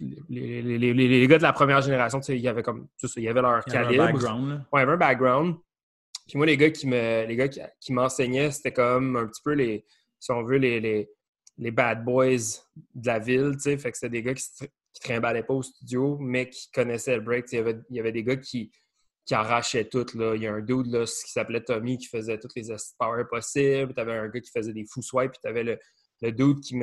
les, 0.00 0.62
les, 0.62 0.92
les, 0.92 1.26
gars 1.28 1.38
de 1.38 1.42
la 1.44 1.52
première 1.52 1.80
génération, 1.82 2.20
il 2.28 2.38
y 2.38 2.48
avait 2.48 2.64
comme 2.64 2.88
ça, 2.96 3.08
il 3.16 3.22
y 3.22 3.28
avait 3.28 3.42
leur 3.42 3.64
calibre. 3.64 3.92
Il 3.92 3.96
y 3.96 4.00
avait 4.00 4.10
un 4.10 4.12
background. 4.12 4.50
Ouais, 4.50 4.58
il 4.72 4.78
y 4.80 4.82
avait 4.82 4.92
un 4.92 4.96
background. 4.96 5.56
Puis 6.26 6.36
moi, 6.36 6.46
les 6.46 6.56
gars 6.56 6.70
qui 6.70 6.88
me 6.88 7.26
les 7.26 7.36
gars 7.36 7.48
qui, 7.48 7.92
m'enseignaient, 7.92 8.50
c'était 8.50 8.72
comme 8.72 9.16
un 9.16 9.26
petit 9.26 9.42
peu 9.44 9.52
les, 9.52 9.84
si 10.18 10.32
on 10.32 10.42
veut, 10.42 10.56
les, 10.56 10.80
les, 10.80 11.10
les 11.58 11.70
bad 11.70 12.04
boys 12.04 12.64
de 12.94 13.06
la 13.06 13.20
ville. 13.20 13.54
Fait 13.60 13.92
que 13.92 13.96
c'était 13.96 14.08
des 14.08 14.22
gars 14.22 14.34
qui, 14.34 14.42
qui 14.92 15.00
trimballaient 15.00 15.42
pas 15.42 15.54
au 15.54 15.62
studio, 15.62 16.18
mais 16.20 16.48
qui 16.48 16.70
connaissaient 16.70 17.16
le 17.16 17.22
break. 17.22 17.46
Il 17.52 17.56
y, 17.56 17.58
avait, 17.58 17.78
il 17.90 17.96
y 17.96 18.00
avait 18.00 18.12
des 18.12 18.22
gars 18.22 18.36
qui, 18.36 18.70
qui 19.24 19.34
arrachaient 19.34 19.88
tout. 19.88 20.06
Là. 20.14 20.34
Il 20.34 20.42
y 20.42 20.46
a 20.46 20.52
un 20.52 20.60
dude 20.60 20.86
là, 20.86 21.04
qui 21.04 21.32
s'appelait 21.32 21.62
Tommy 21.62 21.98
qui 21.98 22.08
faisait 22.08 22.38
toutes 22.38 22.54
les 22.54 22.74
power 22.98 23.24
possibles. 23.30 23.94
Tu 23.94 24.00
avais 24.00 24.16
un 24.16 24.28
gars 24.28 24.40
qui 24.40 24.50
faisait 24.50 24.72
des 24.72 24.84
fous 24.84 25.02
swipes. 25.02 25.32
Puis 25.32 25.40
tu 25.42 25.48
avais 25.48 25.64
le, 25.64 25.78
le 26.20 26.32
dude 26.32 26.60
qui 26.60 26.76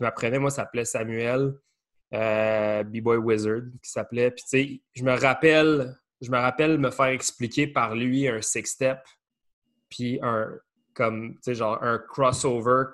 m'apprenait. 0.00 0.38
Moi, 0.38 0.50
ça 0.50 0.62
s'appelait 0.62 0.84
Samuel, 0.84 1.54
euh, 2.12 2.82
B-Boy 2.84 3.18
Wizard, 3.18 3.62
qui 3.82 3.90
s'appelait. 3.90 4.30
Puis 4.30 4.44
tu 4.44 4.48
sais, 4.48 4.82
je 4.94 5.04
me 5.04 5.18
rappelle, 5.18 5.96
je 6.20 6.30
me 6.30 6.38
rappelle 6.38 6.78
me 6.78 6.90
faire 6.90 7.06
expliquer 7.06 7.66
par 7.66 7.94
lui 7.94 8.28
un 8.28 8.40
six-step, 8.40 8.98
puis 9.88 10.18
un, 10.22 10.50
comme, 10.94 11.38
genre 11.46 11.82
un 11.82 11.98
crossover 11.98 12.84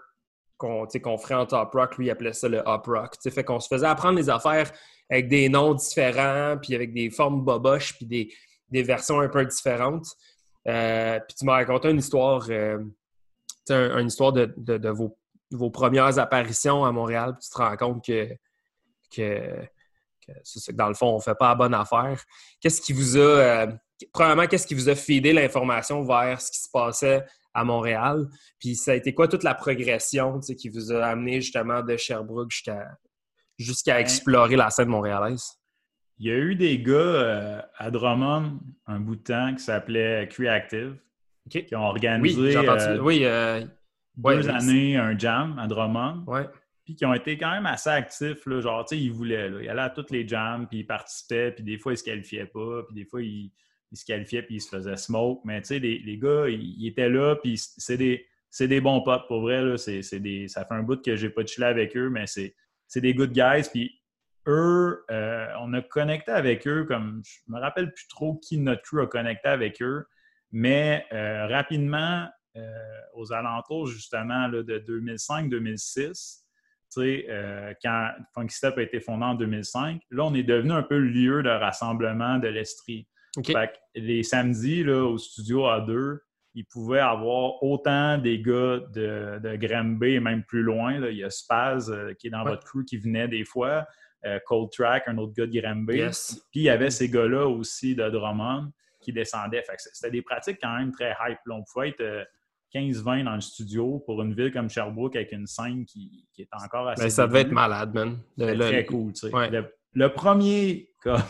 qu'on 0.60 1.18
ferait 1.18 1.34
en 1.34 1.46
top 1.46 1.72
rock, 1.72 1.96
lui, 1.96 2.06
il 2.06 2.10
appelait 2.10 2.32
ça 2.32 2.48
le 2.48 2.62
hop 2.64 2.86
rock. 2.86 3.14
Fait 3.22 3.44
qu'on 3.44 3.60
se 3.60 3.68
faisait 3.68 3.86
apprendre 3.86 4.18
les 4.18 4.28
affaires 4.28 4.70
avec 5.08 5.28
des 5.28 5.48
noms 5.48 5.74
différents, 5.74 6.56
puis 6.60 6.74
avec 6.74 6.92
des 6.92 7.10
formes 7.10 7.42
boboches, 7.42 7.96
puis 7.96 8.06
des, 8.06 8.82
versions 8.82 9.20
un 9.20 9.28
peu 9.28 9.44
différentes. 9.44 10.06
Euh, 10.68 11.18
puis 11.26 11.36
tu 11.38 11.44
m'as 11.46 11.54
raconté 11.54 11.90
une 11.90 11.98
histoire, 11.98 12.46
euh, 12.50 12.78
une 13.70 14.06
histoire 14.06 14.32
de, 14.32 14.88
vos, 15.50 15.70
premières 15.70 16.18
apparitions 16.18 16.84
à 16.84 16.92
Montréal, 16.92 17.32
puis 17.32 17.48
tu 17.48 17.50
te 17.50 17.58
rends 17.58 17.76
compte 17.76 18.04
que, 18.04 18.28
que, 19.14 19.66
que 20.26 20.72
dans 20.72 20.88
le 20.88 20.94
fond, 20.94 21.14
on 21.14 21.16
ne 21.16 21.22
fait 21.22 21.34
pas 21.34 21.48
la 21.48 21.54
bonne 21.54 21.74
affaire. 21.74 22.22
Qu'est-ce 22.60 22.82
qui 22.82 22.92
vous 22.92 23.16
a, 23.16 23.20
euh, 23.20 23.66
premièrement, 24.12 24.46
qu'est-ce 24.46 24.66
qui 24.66 24.74
vous 24.74 24.90
a 24.90 24.94
feedé 24.94 25.32
l'information 25.32 26.02
vers 26.02 26.40
ce 26.40 26.52
qui 26.52 26.60
se 26.60 26.68
passait 26.70 27.24
à 27.54 27.64
Montréal. 27.64 28.26
Puis 28.58 28.76
ça 28.76 28.92
a 28.92 28.94
été 28.94 29.14
quoi 29.14 29.28
toute 29.28 29.42
la 29.42 29.54
progression 29.54 30.40
qui 30.40 30.68
vous 30.68 30.92
a 30.92 31.06
amené 31.06 31.40
justement 31.40 31.82
de 31.82 31.96
Sherbrooke 31.96 32.52
jusqu'à 33.58 33.94
ben, 33.94 34.00
explorer 34.00 34.56
la 34.56 34.70
scène 34.70 34.88
montréalaise? 34.88 35.44
Il 36.18 36.26
y 36.26 36.30
a 36.30 36.36
eu 36.36 36.54
des 36.54 36.78
gars 36.78 36.94
euh, 36.94 37.62
à 37.78 37.90
Drummond 37.90 38.60
un 38.86 39.00
bout 39.00 39.16
de 39.16 39.22
temps 39.22 39.54
qui 39.54 39.62
s'appelaient 39.62 40.28
Creative, 40.28 40.96
qui 41.48 41.74
ont 41.74 41.86
organisé 41.86 42.58
oui, 43.00 43.24
euh, 43.24 43.62
euh, 43.62 43.66
deux 44.16 44.48
années 44.50 44.96
un 44.96 45.18
jam 45.18 45.58
à 45.58 45.66
Drummond. 45.66 46.24
Ouais. 46.26 46.46
Puis 46.84 46.94
qui 46.94 47.06
ont 47.06 47.14
été 47.14 47.38
quand 47.38 47.52
même 47.52 47.66
assez 47.66 47.88
actifs. 47.88 48.44
Là, 48.46 48.60
genre, 48.60 48.84
tu 48.84 48.96
sais, 48.96 49.02
ils 49.02 49.12
voulaient. 49.12 49.48
Là, 49.48 49.62
ils 49.62 49.68
allaient 49.68 49.80
à 49.80 49.90
toutes 49.90 50.10
les 50.10 50.26
jams, 50.26 50.66
puis 50.68 50.80
ils 50.80 50.86
participaient, 50.86 51.52
puis 51.52 51.64
des 51.64 51.78
fois, 51.78 51.92
ils 51.92 51.96
se 51.96 52.04
qualifiaient 52.04 52.46
pas, 52.46 52.82
puis 52.86 52.94
des 52.94 53.04
fois, 53.04 53.22
ils 53.22 53.52
il 53.92 53.98
se 53.98 54.05
qualifiait 54.05 54.42
puis 54.42 54.57
il 54.57 54.61
se 54.61 54.68
faisait 54.68 54.96
smoke. 54.96 55.40
Mais 55.44 55.61
tu 55.62 55.68
sais, 55.68 55.79
les, 55.79 56.18
gars, 56.18 56.48
ils, 56.48 56.87
étaient 56.87 57.09
là, 57.09 57.37
puis 57.37 57.59
c'est 57.59 57.96
des, 57.96 58.26
des, 58.61 58.81
bons 58.81 59.03
potes, 59.03 59.26
pour 59.26 59.42
vrai. 59.42 59.62
Là. 59.62 59.76
des, 60.18 60.48
ça 60.48 60.64
fait 60.64 60.74
un 60.74 60.83
bout 60.83 61.03
que 61.03 61.16
j'ai 61.16 61.31
pas 61.31 61.42
de 61.42 61.48
chiller 61.48 61.66
avec 61.66 61.96
eux, 61.96 62.11
mais 62.11 62.26
c'est 62.26 63.00
des 63.00 63.14
good 63.14 63.33
guys. 63.33 63.68
Puis 63.70 64.00
eux, 64.46 65.05
euh, 65.11 65.46
on 65.61 65.72
a 65.74 65.83
connecté 65.83 66.33
avec 66.33 66.66
eux 66.66 66.85
comme 66.85 67.22
je 67.24 67.53
me 67.53 67.61
rappelle 67.61 67.92
plus 67.92 68.09
trop 68.09 68.37
qui 68.37 68.59
notre 68.59 68.83
crew 68.83 69.00
a 69.00 69.07
connecté 69.07 69.48
avec 69.48 69.83
eux, 69.83 70.07
mais 70.50 71.07
euh, 71.12 71.46
rapidement, 71.46 72.26
euh, 72.57 73.00
aux 73.14 73.33
alentours 73.33 73.87
justement 73.87 74.48
là, 74.48 74.62
de 74.62 74.79
2005-2006, 74.79 76.44
sais, 76.90 77.26
euh, 77.29 77.72
quand 77.83 78.11
Funky 78.35 78.55
Step 78.55 78.76
a 78.79 78.83
été 78.83 79.00
fondé 79.00 79.24
en 79.24 79.35
2005, 79.35 80.03
là, 80.11 80.24
on 80.24 80.35
est 80.35 80.42
devenu 80.42 80.72
un 80.72 80.83
peu 80.83 80.98
le 80.98 81.09
lieu 81.09 81.42
de 81.42 81.48
rassemblement 81.48 82.38
de 82.38 82.48
l'Estrie. 82.48 83.07
Les 83.94 84.22
samedis, 84.22 84.84
là, 84.84 85.04
au 85.04 85.18
studio 85.18 85.62
A2, 85.62 86.18
il 86.54 86.64
pouvait 86.64 87.00
avoir 87.00 87.62
autant 87.62 88.18
des 88.18 88.40
gars 88.40 88.80
de, 88.92 89.38
de 89.38 89.56
Granby 89.56 90.14
et 90.14 90.20
même 90.20 90.42
plus 90.42 90.62
loin. 90.62 90.98
Là. 90.98 91.10
Il 91.10 91.18
y 91.18 91.24
a 91.24 91.30
Spaz 91.30 91.90
euh, 91.90 92.12
qui 92.14 92.26
est 92.26 92.30
dans 92.30 92.44
votre 92.44 92.64
crew 92.64 92.84
qui 92.84 92.98
venait 92.98 93.28
des 93.28 93.44
fois. 93.44 93.86
Euh, 94.26 94.38
Cold 94.44 94.70
Track, 94.70 95.04
un 95.06 95.16
autre 95.16 95.32
gars 95.32 95.46
de 95.46 95.58
Granby. 95.58 96.02
Puis 96.50 96.60
il 96.60 96.62
y 96.62 96.68
avait 96.68 96.90
ces 96.90 97.08
gars-là 97.08 97.46
aussi 97.46 97.94
de 97.94 98.08
Drummond 98.10 98.70
qui 99.00 99.12
descendaient. 99.12 99.64
c'était 99.78 100.10
des 100.10 100.22
pratiques 100.22 100.58
quand 100.60 100.76
même 100.76 100.92
très 100.92 101.16
hype. 101.26 101.38
on 101.48 101.62
pouvait 101.62 101.88
être 101.90 102.28
15-20 102.74 103.20
euh, 103.20 103.24
dans 103.24 103.34
le 103.34 103.40
studio 103.40 104.02
pour 104.04 104.20
une 104.20 104.34
ville 104.34 104.52
comme 104.52 104.68
Sherbrooke 104.68 105.16
avec 105.16 105.32
une 105.32 105.46
scène 105.46 105.86
qui, 105.86 106.26
est 106.38 106.48
encore 106.52 106.88
assez. 106.88 107.00
Mais 107.00 107.06
ben, 107.06 107.10
ça 107.10 107.26
devait 107.26 107.40
être 107.40 107.52
malade, 107.52 107.94
man. 107.94 108.18
Le, 108.36 108.58
très 108.58 108.84
cool. 108.84 109.12
Le, 109.94 110.08
premier, 110.08 110.90
comme 111.02 111.22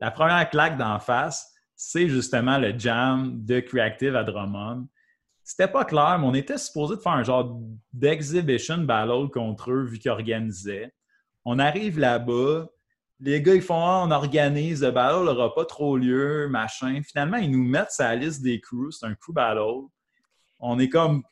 la 0.00 0.10
première 0.10 0.48
claque 0.48 0.76
d'en 0.76 0.98
face, 0.98 1.54
c'est 1.76 2.08
justement 2.08 2.58
le 2.58 2.78
jam 2.78 3.44
de 3.44 3.60
Creative 3.60 4.16
à 4.16 4.24
Drummond. 4.24 4.86
C'était 5.42 5.68
pas 5.68 5.84
clair, 5.84 6.18
mais 6.18 6.26
on 6.26 6.34
était 6.34 6.58
supposé 6.58 6.96
de 6.96 7.00
faire 7.00 7.12
un 7.12 7.22
genre 7.22 7.58
d'exhibition 7.92 8.78
battle 8.78 9.28
contre 9.32 9.70
eux 9.70 9.84
vu 9.84 9.98
qu'ils 9.98 10.10
organisaient. 10.10 10.92
On 11.44 11.58
arrive 11.58 11.98
là-bas, 11.98 12.66
les 13.20 13.42
gars, 13.42 13.54
ils 13.54 13.62
font 13.62 13.82
ah, 13.82 14.04
on 14.06 14.10
organise, 14.10 14.82
le 14.82 14.90
battle 14.90 15.24
n'aura 15.24 15.54
pas 15.54 15.64
trop 15.64 15.96
lieu, 15.96 16.48
machin. 16.48 17.00
Finalement, 17.02 17.36
ils 17.36 17.50
nous 17.50 17.64
mettent 17.64 17.90
sa 17.90 18.14
liste 18.14 18.42
des 18.42 18.60
crews, 18.60 18.92
c'est 18.92 19.06
un 19.06 19.14
crew 19.14 19.32
battle. 19.32 19.86
On 20.58 20.78
est 20.78 20.88
comme 20.88 21.22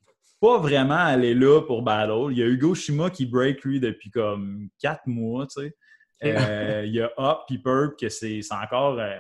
pas 0.41 0.59
vraiment 0.59 0.95
allé 0.95 1.35
là 1.35 1.63
pour 1.63 1.83
battle. 1.83 2.31
Il 2.31 2.39
y 2.39 2.43
a 2.43 2.47
Hugo 2.47 2.75
Shima 2.75 3.11
qui 3.11 3.27
break 3.27 3.65
lui 3.65 3.81
depuis 3.81 4.11
comme 4.11 4.69
quatre 4.79 5.07
mois, 5.07 5.47
tu 5.47 5.63
sais. 5.63 5.77
Euh, 6.25 6.83
il 6.87 6.95
y 6.95 7.01
a 7.01 7.11
Up 7.19 7.39
et 7.51 7.59
Purp 7.59 7.99
que 7.99 8.09
c'est 8.09 8.41
encore. 8.51 8.99
Euh, 8.99 9.17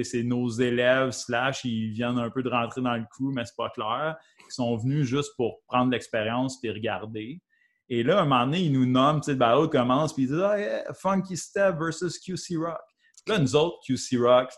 c'est 0.00 0.22
nos 0.22 0.48
élèves, 0.48 1.10
slash, 1.10 1.64
ils 1.64 1.90
viennent 1.90 2.18
un 2.18 2.30
peu 2.30 2.42
de 2.42 2.48
rentrer 2.48 2.80
dans 2.80 2.94
le 2.94 3.04
crew, 3.10 3.32
mais 3.32 3.44
c'est 3.44 3.56
pas 3.56 3.70
clair. 3.70 4.16
Ils 4.46 4.52
sont 4.52 4.76
venus 4.76 5.06
juste 5.06 5.32
pour 5.36 5.60
prendre 5.66 5.90
l'expérience 5.90 6.62
et 6.62 6.70
regarder. 6.70 7.40
Et 7.88 8.02
là, 8.02 8.20
un 8.20 8.24
moment 8.24 8.44
donné, 8.44 8.60
ils 8.60 8.72
nous 8.72 8.86
nomment, 8.86 9.20
tu 9.20 9.32
sais, 9.32 9.34
le 9.34 9.66
commence, 9.66 10.12
puis 10.12 10.24
ils 10.24 10.28
disent 10.28 10.40
ah, 10.40 10.92
Funky 10.94 11.36
Step 11.36 11.76
versus 11.78 12.18
QC 12.18 12.56
Rock. 12.56 12.78
Là, 13.26 13.38
nous 13.38 13.56
autres, 13.56 13.78
QC 13.84 14.18
Rock, 14.18 14.52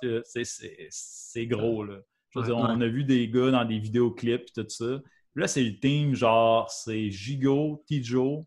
c'est 0.90 1.46
gros, 1.46 1.84
là. 1.84 1.98
Je 2.30 2.38
veux 2.38 2.44
dire, 2.44 2.56
on 2.56 2.80
a 2.80 2.86
vu 2.86 3.02
des 3.04 3.28
gars 3.28 3.50
dans 3.50 3.64
des 3.64 3.78
vidéoclips 3.78 4.48
et 4.56 4.62
tout 4.62 4.68
ça. 4.68 5.00
là, 5.34 5.48
c'est 5.48 5.64
le 5.64 5.78
team, 5.80 6.14
genre, 6.14 6.70
c'est 6.70 7.10
Gigo, 7.10 7.82
Tijo, 7.86 8.46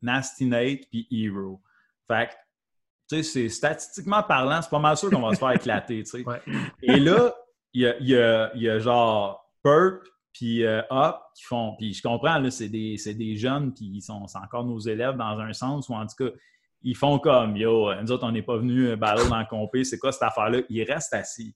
Nasty 0.00 0.46
Nate, 0.46 0.88
puis 0.90 1.06
Hero. 1.10 1.60
Fait 2.08 2.30
tu 3.08 3.16
sais, 3.16 3.22
c'est 3.22 3.48
statistiquement 3.48 4.22
parlant, 4.22 4.60
c'est 4.60 4.70
pas 4.70 4.80
mal 4.80 4.96
sûr 4.96 5.10
qu'on 5.10 5.20
va 5.20 5.32
se 5.34 5.38
faire 5.38 5.52
éclater, 5.52 6.02
tu 6.02 6.10
sais. 6.10 6.24
Et 6.82 6.98
là, 6.98 7.32
il 7.72 7.82
y 7.82 7.86
a, 7.86 7.96
y, 8.00 8.16
a, 8.16 8.56
y 8.56 8.68
a, 8.68 8.78
genre 8.80 9.48
Perp 9.62 10.02
puis 10.32 10.64
euh, 10.64 10.82
Up 10.90 11.16
qui 11.34 11.44
font, 11.44 11.74
puis 11.78 11.94
je 11.94 12.02
comprends, 12.02 12.38
là, 12.38 12.50
c'est 12.50 12.68
des, 12.68 12.96
des, 13.14 13.36
jeunes, 13.36 13.72
puis 13.72 13.86
ils 13.86 14.02
sont, 14.02 14.26
encore 14.34 14.64
nos 14.64 14.78
élèves 14.78 15.16
dans 15.16 15.38
un 15.40 15.52
sens, 15.52 15.88
ou 15.88 15.94
en 15.94 16.06
tout 16.06 16.26
cas, 16.26 16.30
ils 16.82 16.96
font 16.96 17.18
comme, 17.18 17.56
yo, 17.56 17.94
nous 18.02 18.12
autres, 18.12 18.26
on 18.26 18.32
n'est 18.32 18.42
pas 18.42 18.58
venus 18.58 18.90
euh, 18.90 18.96
battle 18.96 19.28
dans 19.30 19.38
le 19.38 19.46
compé, 19.46 19.84
c'est 19.84 19.98
quoi 19.98 20.12
cette 20.12 20.24
affaire-là? 20.24 20.60
Ils 20.68 20.82
restent 20.82 21.14
assis. 21.14 21.54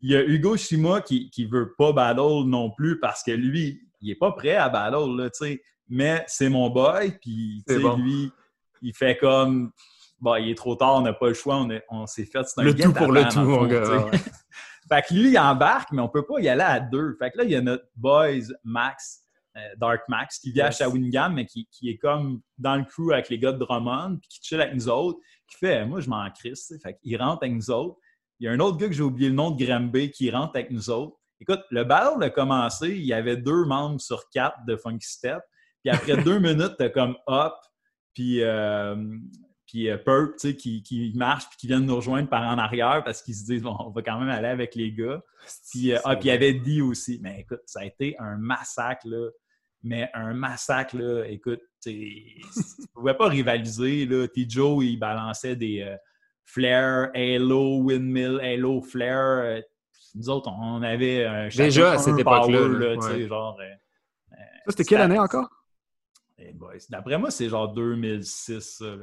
Il 0.00 0.10
y 0.10 0.16
a 0.16 0.22
Hugo 0.22 0.56
Shima 0.56 1.00
qui, 1.00 1.30
qui 1.30 1.46
veut 1.46 1.74
pas 1.78 1.92
battle 1.92 2.44
non 2.44 2.70
plus 2.70 3.00
parce 3.00 3.22
que 3.22 3.30
lui, 3.30 3.80
il 4.00 4.10
est 4.10 4.16
pas 4.16 4.32
prêt 4.32 4.56
à 4.56 4.68
battle, 4.68 5.16
là, 5.16 5.30
tu 5.30 5.38
sais. 5.38 5.62
Mais 5.88 6.22
c'est 6.26 6.50
mon 6.50 6.68
boy, 6.68 7.18
puis, 7.22 7.64
lui, 7.66 8.30
il 8.82 8.94
fait 8.94 9.16
comme, 9.16 9.72
bon, 10.20 10.36
il 10.36 10.50
est 10.50 10.54
trop 10.54 10.76
tard, 10.76 10.96
on 10.96 11.02
n'a 11.02 11.12
pas 11.12 11.28
le 11.28 11.34
choix, 11.34 11.66
on, 11.88 12.06
s'est 12.06 12.24
fait. 12.24 12.40
Le 12.58 12.74
tout 12.74 12.92
pour 12.92 13.12
le 13.12 13.24
tout, 13.28 13.40
mon 13.40 13.66
gars. 13.66 14.10
fait 14.88 15.02
que 15.02 15.14
lui, 15.14 15.30
il 15.30 15.38
embarque, 15.38 15.92
mais 15.92 16.02
on 16.02 16.08
peut 16.08 16.24
pas 16.24 16.40
y 16.40 16.48
aller 16.48 16.62
à 16.62 16.80
deux. 16.80 17.16
Fait 17.18 17.30
que 17.30 17.38
là, 17.38 17.44
il 17.44 17.50
y 17.50 17.56
a 17.56 17.60
notre 17.60 17.84
boys 17.96 18.52
Max, 18.64 19.22
euh, 19.56 19.60
Dark 19.76 20.02
Max, 20.08 20.38
qui 20.38 20.52
vient 20.52 20.66
à 20.66 20.70
Shawinigan, 20.70 21.30
mais 21.30 21.46
qui, 21.46 21.66
est 21.84 21.98
comme 21.98 22.40
dans 22.56 22.76
le 22.76 22.84
crew 22.84 23.12
avec 23.12 23.28
les 23.28 23.38
gars 23.38 23.52
de 23.52 23.58
Drummond, 23.58 24.18
puis 24.20 24.28
qui 24.28 24.40
chill 24.42 24.60
avec 24.60 24.74
nous 24.74 24.88
autres, 24.88 25.18
qui 25.48 25.56
fait 25.58 25.84
Moi, 25.84 26.00
je 26.00 26.08
m'en 26.08 26.28
crisse. 26.30 26.72
Fait 26.82 26.96
qu'il 27.02 27.16
rentre 27.20 27.42
avec 27.42 27.54
nous 27.54 27.70
autres. 27.70 27.98
Il 28.40 28.46
y 28.46 28.48
a 28.48 28.52
un 28.52 28.60
autre 28.60 28.76
gars 28.76 28.86
que 28.86 28.92
j'ai 28.94 29.02
oublié 29.02 29.28
le 29.28 29.34
nom 29.34 29.50
de 29.50 29.64
Granby 29.64 30.10
qui 30.10 30.30
rentre 30.30 30.52
avec 30.54 30.70
nous 30.70 30.90
autres. 30.90 31.16
Écoute, 31.40 31.60
le 31.70 31.84
battle 31.84 32.22
a 32.22 32.30
commencé, 32.30 32.88
il 32.88 33.04
y 33.04 33.12
avait 33.12 33.36
deux 33.36 33.64
membres 33.64 34.00
sur 34.00 34.28
quatre 34.30 34.64
de 34.66 34.76
Funky 34.76 35.06
Step. 35.06 35.40
Puis 35.82 35.90
après 35.90 36.16
deux 36.22 36.38
minutes, 36.38 36.74
t'as 36.78 36.88
comme 36.88 37.16
Up, 37.28 37.54
puis 38.18 38.42
euh, 38.42 38.96
puis 39.64 39.88
euh, 39.88 39.96
Perp, 39.96 40.32
tu 40.32 40.48
sais, 40.48 40.56
qui, 40.56 40.82
qui 40.82 41.12
marche 41.14 41.46
puis 41.50 41.58
qui 41.58 41.66
viennent 41.68 41.84
nous 41.84 41.94
rejoindre 41.94 42.28
par 42.28 42.42
en 42.42 42.58
arrière 42.58 43.04
parce 43.04 43.22
qu'ils 43.22 43.36
se 43.36 43.44
disent, 43.44 43.62
bon, 43.62 43.76
on 43.78 43.90
va 43.90 44.02
quand 44.02 44.18
même 44.18 44.30
aller 44.30 44.48
avec 44.48 44.74
les 44.74 44.90
gars. 44.92 45.22
Puis, 45.70 45.92
euh, 45.92 45.98
ah, 46.04 46.16
puis 46.16 46.28
il 46.28 46.32
y 46.32 46.34
avait 46.34 46.54
dit 46.54 46.80
aussi. 46.80 47.20
Mais 47.22 47.40
écoute, 47.40 47.60
ça 47.66 47.80
a 47.80 47.84
été 47.84 48.16
un 48.18 48.36
massacre, 48.38 49.06
là. 49.06 49.28
Mais 49.84 50.10
un 50.14 50.34
massacre, 50.34 50.96
là. 50.96 51.24
Écoute, 51.28 51.60
tu 51.80 51.90
ne 51.90 52.86
pouvais 52.94 53.14
pas 53.14 53.28
rivaliser, 53.28 54.06
là. 54.06 54.26
Joe, 54.34 54.84
il 54.84 54.98
balançait 54.98 55.54
des 55.54 55.82
euh, 55.82 55.94
flares, 56.44 57.10
Halo, 57.14 57.82
Windmill, 57.82 58.40
Halo, 58.40 58.80
Flare. 58.80 59.44
Euh, 59.44 59.60
nous 60.14 60.28
autres, 60.30 60.50
on 60.50 60.82
avait 60.82 61.24
un 61.24 61.48
Déjà 61.48 61.92
à 61.92 61.98
cette 61.98 62.18
époque-là. 62.18 62.96
tu 62.96 63.02
sais, 63.02 63.28
genre. 63.28 63.56
ça, 64.30 64.36
c'était 64.70 64.84
quelle 64.84 65.02
année 65.02 65.18
encore? 65.18 65.57
Eh 66.38 66.54
d'après 66.88 67.18
moi, 67.18 67.30
c'est 67.30 67.48
genre 67.48 67.72
2006, 67.72 68.60
ça, 68.60 68.96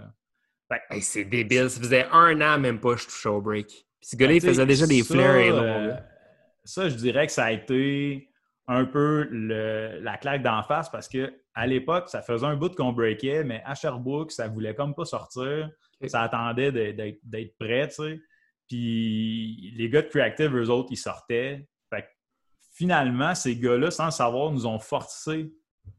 c'est 1.02 1.26
débile. 1.26 1.69
Ça 1.69 1.80
faisait 1.80 2.08
un 2.12 2.39
an 2.41 2.60
même 2.60 2.80
pas 2.80 2.95
que 2.95 3.02
je 3.02 3.06
touchais 3.06 3.30
au 3.30 3.41
break. 3.41 3.67
Puis 3.67 4.10
ce 4.12 4.15
gars-là, 4.15 4.34
il 4.34 4.41
faisait 4.41 4.65
déjà 4.65 4.88
des 4.88 5.04
flares 5.04 5.56
euh, 5.56 5.95
Ça, 6.63 6.89
je 6.89 6.95
dirais 6.95 7.26
que 7.28 7.34
ça 7.34 7.45
a 7.45 7.52
été 7.52 8.30
un 8.67 8.86
peu 8.86 9.28
la 9.32 10.17
claque 10.17 10.43
d'en 10.43 10.63
face 10.63 10.89
parce 10.89 11.08
que 11.08 11.34
à 11.54 11.67
l'époque, 11.67 12.10
ça 12.10 12.21
faisait 12.21 12.45
un 12.45 12.56
bout 12.56 12.76
qu'on 12.76 12.91
breakait, 12.91 13.43
mais 13.43 13.62
à 13.65 13.76
Sherbrooke, 13.76 14.32
ça 14.32 14.48
voulait 14.48 14.76
comme 14.76 14.93
pas 14.93 15.06
sortir. 15.06 15.69
Ça 16.08 16.21
attendait 16.21 16.71
d'être 16.71 17.58
prêt, 17.58 17.88
tu 17.88 17.95
sais. 17.95 18.19
Puis 18.67 19.74
les 19.76 19.89
gars 19.89 20.02
de 20.02 20.08
Creative, 20.08 20.56
eux 20.56 20.69
autres, 20.69 20.89
ils 20.91 20.98
sortaient. 20.98 21.67
Fait 21.89 22.08
finalement, 22.74 23.36
ces 23.36 23.56
gars-là, 23.56 23.91
sans 23.91 24.06
le 24.06 24.12
savoir, 24.12 24.52
nous 24.52 24.65
ont 24.65 24.80
forcé 24.80 25.54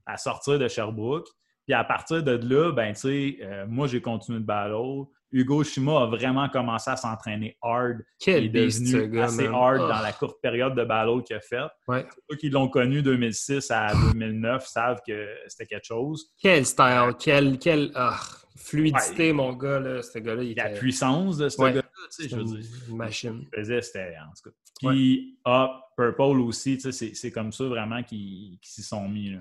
à 0.04 0.16
sortir 0.16 0.58
de 0.58 0.68
Sherbrooke. 0.68 1.28
Puis 1.66 1.74
à 1.74 1.82
partir 1.82 2.22
de 2.22 2.32
là, 2.32 2.72
ben, 2.72 2.92
tu 2.92 3.00
sais, 3.00 3.38
euh, 3.42 3.66
moi, 3.68 3.88
j'ai 3.88 4.00
continué 4.00 4.38
de 4.38 4.44
battle. 4.44 5.04
Hugo 5.32 5.64
Shima 5.64 6.02
a 6.02 6.06
vraiment 6.06 6.48
commencé 6.48 6.88
à 6.90 6.96
s'entraîner 6.96 7.58
hard. 7.60 7.98
Quel 8.20 8.44
il 8.44 8.56
est 8.56 8.66
devenu 8.66 9.20
assez 9.20 9.46
hard 9.46 9.80
dans 9.80 10.00
la 10.00 10.12
courte 10.12 10.40
période 10.40 10.76
de 10.76 10.84
battle 10.84 11.24
qu'il 11.24 11.36
a 11.36 11.40
faite. 11.40 11.72
Ouais. 11.88 12.06
Ceux 12.30 12.36
qui 12.36 12.50
l'ont 12.50 12.68
connu 12.68 13.02
2006 13.02 13.70
à 13.72 13.92
2009 14.12 14.64
savent 14.64 15.00
que 15.06 15.28
c'était 15.48 15.66
quelque 15.66 15.86
chose. 15.86 16.32
Quel 16.40 16.64
style, 16.64 17.14
quelle 17.18 17.58
quel, 17.58 17.90
ah, 17.96 18.16
fluidité, 18.56 19.32
mon 19.32 19.52
gars, 19.52 19.80
là, 19.80 20.02
ce 20.02 20.18
gars-là. 20.18 20.42
Il 20.42 20.56
La 20.56 20.70
puissance 20.70 21.36
de 21.36 21.48
ce 21.48 21.60
gars-là, 21.60 21.82
tu 21.82 22.22
sais, 22.22 22.28
je 22.28 22.36
veux 22.36 22.44
dire. 22.44 22.64
Machine. 22.94 23.44
faisait, 23.54 23.82
c'était, 23.82 24.14
en 24.18 24.32
tout 24.32 24.50
cas. 24.50 24.90
Puis, 24.90 25.38
Up, 25.46 25.70
Purple 25.96 26.40
aussi, 26.40 26.78
tu 26.78 26.92
sais, 26.92 27.14
c'est 27.14 27.30
comme 27.32 27.52
ça 27.52 27.64
vraiment 27.64 28.02
qu'ils 28.02 28.58
s'y 28.62 28.82
sont 28.82 29.08
mis, 29.08 29.30
là. 29.30 29.40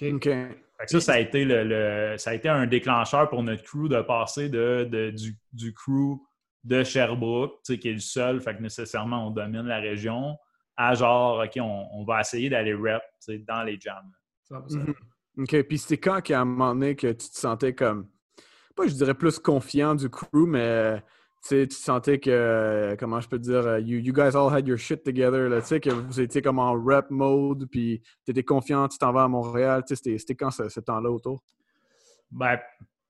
OK. 0.00 0.28
Ça, 0.86 1.00
ça 1.00 1.12
a, 1.12 1.18
été 1.20 1.44
le, 1.44 2.16
ça 2.18 2.30
a 2.30 2.34
été 2.34 2.48
un 2.48 2.66
déclencheur 2.66 3.28
pour 3.28 3.42
notre 3.44 3.62
crew 3.62 3.88
de 3.88 4.00
passer 4.02 4.48
de, 4.48 4.84
du, 5.10 5.38
du, 5.52 5.72
crew 5.72 6.20
de 6.64 6.82
Sherbrooke, 6.82 7.62
qui 7.62 7.88
est 7.88 7.92
le 7.92 7.98
seul, 8.00 8.40
fait 8.40 8.56
que 8.56 8.62
nécessairement 8.62 9.28
on 9.28 9.30
domine 9.30 9.66
la 9.66 9.78
région, 9.78 10.36
à 10.76 10.94
genre, 10.94 11.44
OK, 11.44 11.60
on, 11.60 12.04
va 12.04 12.20
essayer 12.20 12.50
d'aller 12.50 12.74
rep 12.74 13.02
dans 13.46 13.62
les 13.62 13.78
jams. 13.78 14.10
Mhm. 14.50 14.94
OK. 15.38 15.62
Puis 15.62 15.78
c'était 15.78 15.98
quand 15.98 16.20
qu'à 16.20 16.40
un 16.40 16.44
moment 16.44 16.74
donné 16.74 16.96
que 16.96 17.08
tu 17.12 17.30
te 17.30 17.38
sentais 17.38 17.74
comme, 17.74 18.08
pas 18.74 18.86
je 18.86 18.94
dirais 18.94 19.14
plus 19.14 19.38
confiant 19.38 19.94
du 19.94 20.10
crew, 20.10 20.46
mais 20.46 21.02
tu 21.48 21.70
sentais 21.70 22.20
que, 22.20 22.30
euh, 22.30 22.96
comment 22.96 23.20
je 23.20 23.28
peux 23.28 23.38
dire, 23.38 23.66
euh, 23.66 23.80
you, 23.80 23.98
you, 23.98 24.12
guys 24.12 24.36
all 24.36 24.52
had 24.52 24.66
your 24.66 24.78
shit 24.78 25.02
together, 25.02 25.48
tu 25.60 25.66
sais, 25.66 25.80
que 25.80 25.90
vous 25.90 26.20
étiez 26.20 26.40
comme 26.40 26.58
en 26.58 26.72
rap 26.80 27.10
mode, 27.10 27.66
puis 27.70 28.00
tu 28.24 28.30
étais 28.30 28.44
confiant, 28.44 28.86
tu 28.88 28.98
t'en 28.98 29.12
vas 29.12 29.24
à 29.24 29.28
Montréal, 29.28 29.82
tu 29.86 29.96
sais, 29.96 30.18
c'était 30.18 30.36
quand 30.36 30.50
ce, 30.50 30.80
temps-là 30.80 31.10
autour? 31.10 31.42
Ben, 32.30 32.58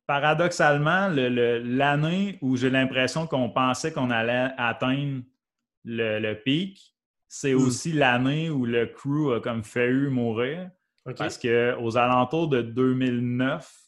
paradoxalement, 0.06 1.08
l'année 1.08 2.38
où 2.40 2.56
j'ai 2.56 2.70
l'impression 2.70 3.26
qu'on 3.26 3.50
pensait 3.50 3.92
qu'on 3.92 4.10
allait 4.10 4.50
atteindre 4.56 5.22
le, 5.84 6.34
pic, 6.34 6.94
c'est 7.28 7.54
hmm. 7.54 7.62
aussi 7.62 7.92
l'année 7.92 8.50
où 8.50 8.64
le 8.64 8.86
crew 8.86 9.34
a 9.34 9.40
comme 9.40 9.62
failli 9.62 10.08
mourir. 10.08 10.70
Parce 11.16 11.36
qu'aux 11.36 11.96
alentours 11.96 12.48
de 12.48 12.62
2009, 12.62 13.82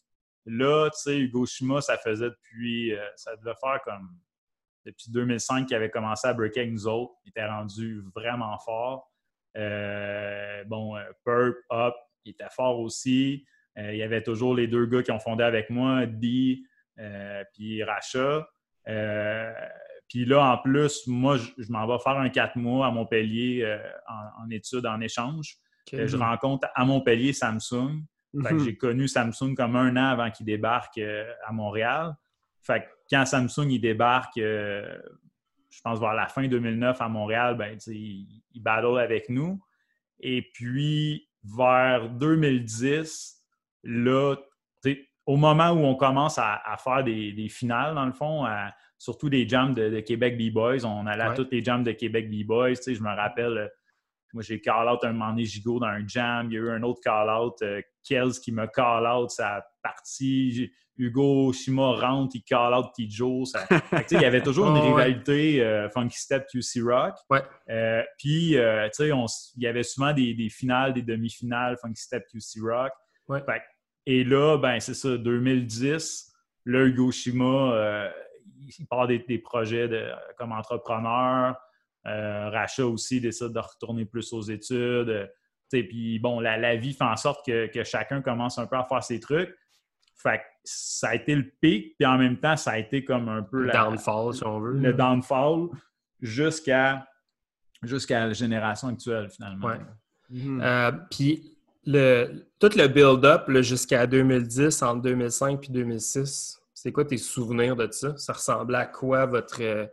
là, 0.46 0.90
tu 0.90 1.00
sais, 1.00 1.18
Hugo 1.18 1.46
Shima, 1.46 1.80
ça 1.80 1.96
faisait 1.96 2.30
depuis, 2.30 2.92
euh, 2.92 3.00
ça 3.16 3.36
devait 3.36 3.54
faire 3.60 3.80
comme 3.84 4.08
depuis 4.84 5.10
2005 5.10 5.66
qu'il 5.66 5.76
avait 5.76 5.90
commencé 5.90 6.26
à 6.28 6.34
breaker 6.34 6.60
avec 6.60 6.72
nous 6.72 6.86
autres. 6.86 7.14
Il 7.24 7.30
était 7.30 7.46
rendu 7.46 8.02
vraiment 8.14 8.58
fort. 8.58 9.10
Euh, 9.56 10.64
bon, 10.64 10.96
euh, 10.96 11.02
Perp, 11.24 11.56
Up, 11.72 11.94
il 12.24 12.30
était 12.32 12.50
fort 12.50 12.80
aussi. 12.80 13.46
il 13.76 13.96
y 13.96 14.02
avait 14.02 14.22
toujours 14.22 14.54
les 14.54 14.66
deux 14.66 14.86
gars 14.86 15.02
qui 15.02 15.10
ont 15.10 15.18
fondé 15.18 15.44
avec 15.44 15.70
moi, 15.70 16.06
Dee 16.06 16.64
puis 17.52 17.82
Racha. 17.82 18.48
puis 20.08 20.24
là, 20.24 20.52
en 20.52 20.58
plus, 20.58 21.06
moi, 21.06 21.36
je, 21.36 21.70
m'en 21.70 21.86
vais 21.86 21.98
faire 21.98 22.18
un 22.18 22.28
quatre 22.28 22.56
mois 22.56 22.86
à 22.86 22.90
Montpellier 22.90 23.78
en, 24.06 24.48
études, 24.50 24.86
en 24.86 25.00
échange. 25.00 25.56
je 25.92 26.16
rencontre 26.16 26.68
à 26.74 26.84
Montpellier 26.84 27.32
Samsung. 27.32 28.04
Mhm. 28.32 28.64
J'ai 28.64 28.76
connu 28.76 29.06
Samsung 29.08 29.54
comme 29.56 29.76
un 29.76 29.96
an 29.96 30.10
avant 30.10 30.30
qu'il 30.30 30.46
débarque 30.46 30.98
à 30.98 31.52
Montréal. 31.52 32.14
Fait 32.62 32.80
que 32.80 32.93
quand 33.10 33.26
Samsung 33.26 33.70
il 33.70 33.80
débarque, 33.80 34.36
je 34.36 35.80
pense 35.82 36.00
vers 36.00 36.14
la 36.14 36.28
fin 36.28 36.46
2009 36.46 37.00
à 37.00 37.08
Montréal, 37.08 37.56
ben, 37.56 37.76
il, 37.86 38.26
il 38.52 38.62
battle 38.62 38.98
avec 38.98 39.28
nous. 39.28 39.60
Et 40.20 40.42
puis, 40.54 41.28
vers 41.44 42.08
2010, 42.08 43.42
là, 43.84 44.36
au 45.26 45.36
moment 45.36 45.70
où 45.70 45.84
on 45.84 45.94
commence 45.94 46.38
à, 46.38 46.76
faire 46.82 47.02
des, 47.04 47.48
finales, 47.48 47.94
dans 47.94 48.06
le 48.06 48.12
fond, 48.12 48.46
surtout 48.98 49.28
des 49.28 49.48
jams 49.48 49.74
de, 49.74 50.00
Québec 50.00 50.36
B-Boys, 50.38 50.84
on 50.84 51.06
allait 51.06 51.24
à 51.24 51.34
toutes 51.34 51.52
les 51.52 51.64
jams 51.64 51.84
de 51.84 51.92
Québec 51.92 52.30
B-Boys. 52.30 52.74
Je 52.86 53.02
me 53.02 53.14
rappelle, 53.14 53.70
moi, 54.34 54.42
j'ai 54.42 54.60
call-out 54.60 55.02
un 55.04 55.12
moment 55.12 55.30
donné 55.30 55.44
Gigot 55.44 55.78
dans 55.78 55.86
un 55.86 56.06
jam. 56.06 56.48
Il 56.50 56.54
y 56.54 56.58
a 56.58 56.60
eu 56.60 56.70
un 56.70 56.82
autre 56.82 57.00
call-out, 57.02 57.54
euh, 57.62 57.80
Kels 58.02 58.32
qui 58.42 58.50
me 58.50 58.66
call-out 58.66 59.30
sa 59.30 59.64
partie. 59.80 60.70
Hugo 60.96 61.52
Shima 61.52 61.92
rentre, 61.92 62.34
il 62.34 62.42
call 62.42 62.74
out 62.74 62.86
Tijo. 62.94 63.44
il 64.10 64.20
y 64.20 64.24
avait 64.24 64.42
toujours 64.42 64.68
une 64.68 64.82
rivalité 64.82 65.62
euh, 65.62 65.88
Funky 65.88 66.18
Step 66.18 66.46
QC 66.48 66.82
Rock. 66.82 67.14
Euh, 67.68 68.02
puis, 68.18 68.54
il 68.54 69.62
y 69.62 69.66
avait 69.66 69.82
souvent 69.84 70.12
des, 70.12 70.48
finales, 70.50 70.92
des 70.92 71.02
demi-finales 71.02 71.76
Funky 71.80 72.02
Step 72.02 72.26
QC 72.26 72.60
Rock. 72.60 72.92
et 74.06 74.24
là, 74.24 74.58
ben, 74.58 74.80
c'est 74.80 74.94
ça, 74.94 75.16
2010, 75.16 76.32
là, 76.66 76.84
Hugo 76.84 77.10
Shima, 77.10 78.10
il 78.78 78.86
part 78.86 79.06
des, 79.06 79.38
projets 79.38 79.88
de, 79.88 80.10
comme 80.36 80.52
entrepreneur. 80.52 81.56
Racha 82.04 82.86
aussi 82.86 83.20
décide 83.20 83.48
de 83.48 83.58
retourner 83.58 84.04
plus 84.04 84.32
aux 84.32 84.42
études. 84.42 85.30
Puis, 85.70 86.18
bon, 86.18 86.40
la, 86.40 86.76
vie 86.76 86.92
fait 86.92 87.04
en 87.04 87.16
sorte 87.16 87.44
que, 87.44 87.66
que 87.66 87.82
chacun 87.82 88.22
commence 88.22 88.58
un 88.58 88.66
peu 88.66 88.76
à 88.76 88.84
faire 88.84 89.02
ses 89.02 89.18
trucs. 89.18 89.56
Fait 90.16 90.40
ça 90.62 91.08
a 91.08 91.14
été 91.16 91.34
le 91.34 91.44
pic, 91.60 91.96
puis 91.98 92.06
en 92.06 92.16
même 92.16 92.38
temps, 92.38 92.56
ça 92.56 92.72
a 92.72 92.78
été 92.78 93.04
comme 93.04 93.28
un 93.28 93.42
peu 93.42 93.64
le 93.64 93.72
downfall, 93.72 94.34
si 94.34 94.46
on 94.46 94.60
veut. 94.60 94.72
Le 94.72 94.92
downfall 94.94 95.68
jusqu'à 96.20 97.06
jusqu'à 97.82 98.26
la 98.26 98.32
génération 98.32 98.88
actuelle, 98.88 99.28
finalement. 99.28 99.66
Ouais. 99.66 99.80
Mhm. 100.30 100.60
Euh, 100.62 100.92
puis 101.10 101.58
le, 101.84 102.46
tout 102.58 102.70
le 102.76 102.88
build-up 102.88 103.50
jusqu'à 103.60 104.06
2010, 104.06 104.82
entre 104.82 105.02
2005 105.02 105.60
puis 105.60 105.70
2006, 105.70 106.60
c'est 106.72 106.92
quoi 106.92 107.04
tes 107.04 107.18
souvenirs 107.18 107.76
de 107.76 107.88
ça? 107.90 108.16
Ça 108.16 108.32
ressemblait 108.32 108.78
à 108.78 108.86
quoi 108.86 109.26
votre, 109.26 109.62
euh, 109.62 109.86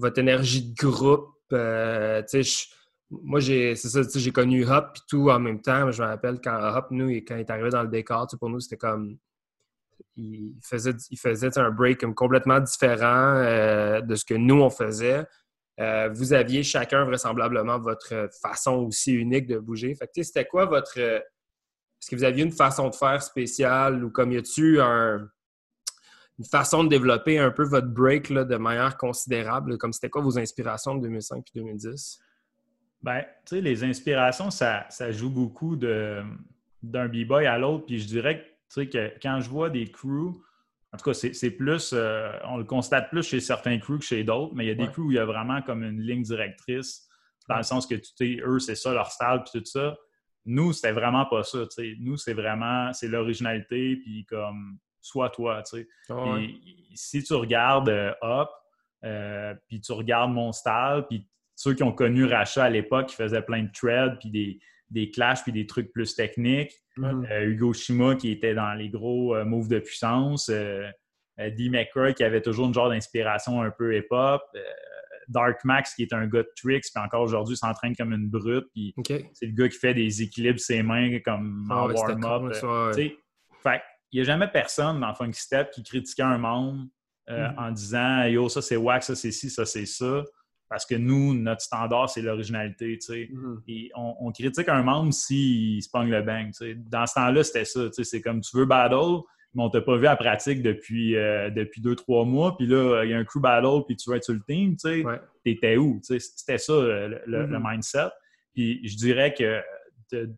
votre 0.00 0.18
énergie 0.18 0.72
de 0.72 0.74
groupe? 0.74 1.34
Euh, 1.52 2.22
moi, 3.10 3.40
j'ai, 3.40 3.74
c'est 3.74 3.88
ça, 3.88 4.02
j'ai 4.14 4.30
connu 4.30 4.64
Hop 4.66 4.96
et 4.96 5.00
tout 5.08 5.30
en 5.30 5.40
même 5.40 5.60
temps. 5.60 5.90
Je 5.90 6.02
me 6.02 6.08
rappelle 6.08 6.40
quand 6.42 6.56
Hop, 6.76 6.86
nous, 6.90 7.08
quand 7.08 7.34
il 7.36 7.40
est 7.40 7.50
arrivé 7.50 7.70
dans 7.70 7.82
le 7.82 7.88
décor, 7.88 8.26
pour 8.38 8.48
nous, 8.48 8.60
c'était 8.60 8.76
comme 8.76 9.18
il 10.16 10.54
faisait, 10.62 10.94
il 11.10 11.18
faisait 11.18 11.58
un 11.58 11.70
break 11.70 12.04
complètement 12.14 12.60
différent 12.60 13.34
euh, 13.36 14.00
de 14.00 14.14
ce 14.14 14.24
que 14.24 14.34
nous, 14.34 14.60
on 14.60 14.70
faisait. 14.70 15.24
Euh, 15.80 16.10
vous 16.12 16.32
aviez 16.32 16.62
chacun 16.62 17.04
vraisemblablement 17.04 17.78
votre 17.78 18.28
façon 18.42 18.86
aussi 18.86 19.12
unique 19.12 19.46
de 19.46 19.58
bouger. 19.58 19.94
Fait 19.94 20.10
c'était 20.22 20.44
quoi 20.44 20.66
votre. 20.66 20.98
Est-ce 20.98 22.10
que 22.10 22.16
vous 22.16 22.24
aviez 22.24 22.44
une 22.44 22.52
façon 22.52 22.88
de 22.88 22.94
faire 22.94 23.22
spéciale 23.22 24.04
ou 24.04 24.10
comme 24.10 24.32
y 24.32 24.36
a-tu 24.36 24.80
un, 24.80 25.28
une 26.40 26.46
façon 26.46 26.84
de 26.84 26.88
développer 26.88 27.38
un 27.38 27.50
peu 27.50 27.64
votre 27.64 27.88
break 27.88 28.30
là, 28.30 28.44
de 28.44 28.56
manière 28.56 28.96
considérable? 28.96 29.76
Comme 29.76 29.92
c'était 29.92 30.08
quoi 30.08 30.22
vos 30.22 30.38
inspirations 30.38 30.94
de 30.94 31.02
2005 31.02 31.44
et 31.54 31.58
2010? 31.58 32.18
Ben, 33.02 33.20
tu 33.44 33.56
sais, 33.56 33.60
les 33.60 33.84
inspirations, 33.84 34.50
ça, 34.50 34.86
ça 34.88 35.12
joue 35.12 35.28
beaucoup 35.28 35.76
d'un 35.76 36.24
b-boy 36.82 37.46
à 37.46 37.58
l'autre. 37.58 37.84
Puis 37.84 37.98
je 37.98 38.06
dirais 38.06 38.40
que 38.40 38.44
tu 38.44 38.54
sais, 38.68 38.88
que 38.88 39.12
quand 39.20 39.40
je 39.40 39.50
vois 39.50 39.68
des 39.68 39.90
crews, 39.90 40.42
en 40.94 40.96
tout 40.96 41.10
cas, 41.10 41.12
c'est 41.12 41.50
plus, 41.50 41.92
euh, 41.92 42.32
on 42.44 42.56
le 42.56 42.64
constate 42.64 43.10
plus 43.10 43.22
chez 43.22 43.40
certains 43.40 43.78
crews 43.78 43.98
que 43.98 44.04
chez 44.04 44.24
d'autres, 44.24 44.54
mais 44.54 44.64
il 44.64 44.68
y 44.68 44.70
a 44.70 44.74
des 44.74 44.90
crews 44.90 45.08
où 45.08 45.10
il 45.10 45.16
y 45.16 45.18
a 45.18 45.26
vraiment 45.26 45.60
comme 45.60 45.82
une 45.82 46.00
ligne 46.00 46.22
directrice, 46.22 47.06
dans 47.50 47.58
le 47.58 47.64
sens 47.64 47.86
que 47.86 47.96
tu 47.96 48.42
eux, 48.42 48.58
c'est 48.60 48.76
ça 48.76 48.94
leur 48.94 49.10
style, 49.10 49.42
puis 49.44 49.60
tout 49.60 49.66
ça. 49.66 49.94
Nous, 50.46 50.72
c'était 50.72 50.92
vraiment 50.92 51.26
pas 51.26 51.42
ça. 51.42 51.58
Nous, 51.98 52.16
c'est 52.16 52.32
vraiment, 52.32 52.94
c'est 52.94 53.08
l'originalité, 53.08 53.96
puis 53.96 54.24
comme, 54.24 54.78
sois 55.00 55.30
toi, 55.30 55.62
tu 55.62 55.78
sais. 55.78 55.88
Ah 56.10 56.36
si 56.94 57.22
tu 57.22 57.34
regardes 57.34 57.88
euh, 57.88 58.12
Up, 58.22 58.48
euh, 59.04 59.54
puis 59.68 59.80
tu 59.80 59.92
regardes 59.92 60.32
mon 60.32 60.52
style, 60.52 61.04
puis 61.08 61.28
ceux 61.54 61.74
qui 61.74 61.82
ont 61.82 61.92
connu 61.92 62.24
Racha 62.24 62.64
à 62.64 62.70
l'époque, 62.70 63.08
qui 63.08 63.16
faisaient 63.16 63.42
plein 63.42 63.62
de 63.62 63.70
threads, 63.72 64.18
puis 64.18 64.30
des, 64.30 64.60
des 64.90 65.10
clashs 65.10 65.42
puis 65.42 65.52
des 65.52 65.66
trucs 65.66 65.92
plus 65.92 66.14
techniques. 66.14 66.72
Euh, 66.98 67.44
Hugo 67.44 67.72
Shima 67.72 68.16
qui 68.16 68.30
était 68.30 68.54
dans 68.54 68.74
les 68.74 68.90
gros 68.90 69.34
euh, 69.34 69.44
moves 69.44 69.68
de 69.68 69.78
puissance. 69.78 70.48
Euh, 70.48 70.90
Dee 71.38 71.70
McCroy 71.70 72.12
qui 72.12 72.24
avait 72.24 72.42
toujours 72.42 72.66
une 72.66 72.74
genre 72.74 72.90
d'inspiration 72.90 73.62
un 73.62 73.70
peu 73.70 73.96
hip-hop. 73.96 74.42
Dark 75.28 75.64
Max 75.64 75.94
qui 75.94 76.02
est 76.02 76.12
un 76.12 76.26
gars 76.26 76.42
de 76.42 76.50
tricks, 76.56 76.84
puis 76.92 77.02
encore 77.02 77.22
aujourd'hui 77.22 77.56
s'entraîne 77.56 77.94
comme 77.96 78.12
une 78.12 78.28
brute. 78.28 78.66
Puis 78.74 78.94
c'est 79.32 79.46
le 79.46 79.52
gars 79.52 79.68
qui 79.68 79.78
fait 79.78 79.94
des 79.94 80.22
équilibres 80.22 80.58
ses 80.58 80.82
mains 80.82 81.18
comme 81.20 81.66
ah 81.70 81.84
en 81.84 81.90
warm-up. 81.90 82.52
Il 84.12 84.16
n'y 84.16 84.20
a 84.20 84.24
jamais 84.24 84.48
personne 84.48 85.00
dans 85.00 85.14
Funky 85.14 85.40
Step 85.40 85.70
qui 85.70 85.82
critiquait 85.82 86.22
un 86.22 86.38
membre 86.38 86.86
mhm. 87.28 87.54
en 87.56 87.70
disant 87.70 88.24
Yo, 88.24 88.48
ça 88.48 88.62
c'est 88.62 88.76
wax, 88.76 89.06
ça 89.06 89.16
c'est 89.16 89.32
ci, 89.32 89.50
ça 89.50 89.64
c'est 89.64 89.86
ça. 89.86 90.24
Parce 90.70 90.86
que 90.86 90.94
nous, 90.94 91.34
notre 91.34 91.62
standard, 91.62 92.08
c'est 92.08 92.22
l'originalité, 92.22 92.96
tu 92.96 93.06
sais. 93.06 93.28
Mm-hmm. 93.32 93.62
Et 93.66 93.90
on, 93.96 94.30
critique 94.30 94.68
un 94.68 94.84
membre 94.84 95.12
s'il 95.12 95.82
se 95.82 95.90
pogne 95.90 96.10
le 96.10 96.22
bang, 96.22 96.46
tu 96.46 96.52
sais. 96.52 96.74
Dans 96.76 97.06
ce 97.06 97.14
temps-là, 97.14 97.42
c'était 97.42 97.64
ça, 97.64 97.86
tu 97.86 97.92
sais. 97.94 98.04
C'est 98.04 98.20
comme 98.20 98.40
tu 98.40 98.56
veux 98.56 98.66
battle, 98.66 99.18
mais 99.52 99.64
on 99.64 99.68
t'a 99.68 99.80
pas 99.80 99.96
vu 99.96 100.06
à 100.06 100.14
pratique 100.14 100.62
depuis, 100.62 101.16
euh, 101.16 101.50
depuis 101.50 101.80
deux, 101.80 101.96
trois 101.96 102.24
mois. 102.24 102.56
Puis 102.56 102.68
là, 102.68 103.02
il 103.02 103.10
y 103.10 103.14
a 103.14 103.18
un 103.18 103.24
crew 103.24 103.40
battle, 103.40 103.84
puis 103.84 103.96
tu 103.96 104.08
vas 104.10 104.18
être 104.18 104.24
sur 104.24 104.34
le 104.34 104.42
team, 104.46 104.76
tu 104.76 105.02
sais. 105.02 105.04
T'étais 105.44 105.76
où. 105.76 105.98
C'était 106.04 106.58
ça, 106.58 106.72
le, 106.72 107.20
mm-hmm. 107.26 107.68
mindset. 107.68 108.10
Puis 108.54 108.80
je 108.88 108.96
dirais 108.96 109.34
que 109.34 109.60
de, 110.12 110.32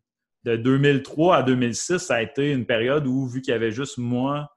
de, 0.45 0.57
2003 0.57 1.37
à 1.37 1.43
2006, 1.43 1.99
ça 1.99 2.17
a 2.17 2.23
été 2.23 2.53
une 2.53 2.67
période 2.67 3.07
où, 3.07 3.27
vu 3.27 3.41
qu'il 3.41 3.53
y 3.53 3.55
avait 3.55 3.73
juste 3.73 3.99
moi, 3.99 4.49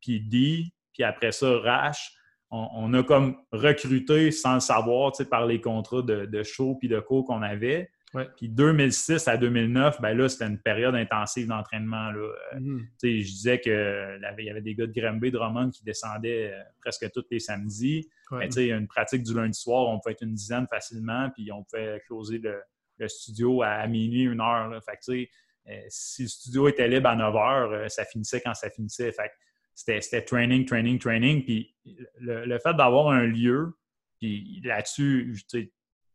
puis 0.00 0.20
D, 0.20 0.64
puis 0.92 1.02
après 1.02 1.32
ça, 1.32 1.58
Rash, 1.58 2.12
on, 2.50 2.94
a 2.94 3.02
comme 3.02 3.36
recruté 3.52 4.30
sans 4.30 4.54
le 4.54 4.60
savoir 4.60 5.12
par 5.28 5.46
les 5.46 5.60
contrats 5.60 6.02
de, 6.02 6.42
show 6.42 6.76
puis 6.76 6.88
de 6.88 7.00
cours 7.00 7.24
qu'on 7.24 7.42
avait. 7.42 7.90
Puis 8.36 8.48
2006 8.48 9.26
à 9.26 9.36
2009, 9.36 10.00
ben 10.00 10.16
là, 10.16 10.28
c'était 10.28 10.46
une 10.46 10.60
période 10.60 10.94
intensive 10.94 11.48
d'entraînement. 11.48 12.12
Mm-hmm. 12.12 12.86
Je 13.02 13.08
disais 13.08 13.58
qu'il 13.58 13.72
y 13.72 14.50
avait 14.50 14.60
des 14.60 14.76
gars 14.76 14.86
de 14.86 14.92
Granby, 14.92 15.32
Drummond 15.32 15.70
qui 15.70 15.82
descendaient 15.82 16.52
euh, 16.52 16.62
presque 16.80 17.10
tous 17.12 17.24
les 17.32 17.40
samedis. 17.40 18.08
Ouais. 18.30 18.46
une 18.46 18.86
pratique 18.86 19.24
du 19.24 19.34
lundi 19.34 19.58
soir, 19.58 19.88
on 19.88 19.98
pouvait 19.98 20.12
être 20.12 20.22
une 20.22 20.34
dizaine 20.34 20.68
facilement, 20.68 21.28
puis 21.30 21.50
on 21.50 21.64
pouvait 21.64 22.00
closer 22.06 22.38
le, 22.38 22.60
studio 23.06 23.62
à, 23.62 23.86
minuit, 23.86 24.22
une 24.22 24.40
heure. 24.40 24.70
Fait 24.84 25.28
euh, 25.68 25.80
si 25.88 26.22
le 26.22 26.28
studio 26.28 26.68
était 26.68 26.88
libre 26.88 27.08
à 27.08 27.16
9 27.16 27.36
heures, 27.36 27.72
euh, 27.72 27.88
ça 27.88 28.04
finissait 28.04 28.40
quand 28.40 28.54
ça 28.54 28.70
finissait. 28.70 29.12
Fait 29.12 29.30
c'était 29.74 30.22
training, 30.22 30.64
training, 30.66 30.98
training. 30.98 31.44
Puis 31.44 31.74
le, 32.20 32.58
fait 32.58 32.74
d'avoir 32.74 33.08
un 33.08 33.26
lieu, 33.26 33.76
puis 34.20 34.60
là-dessus, 34.62 35.36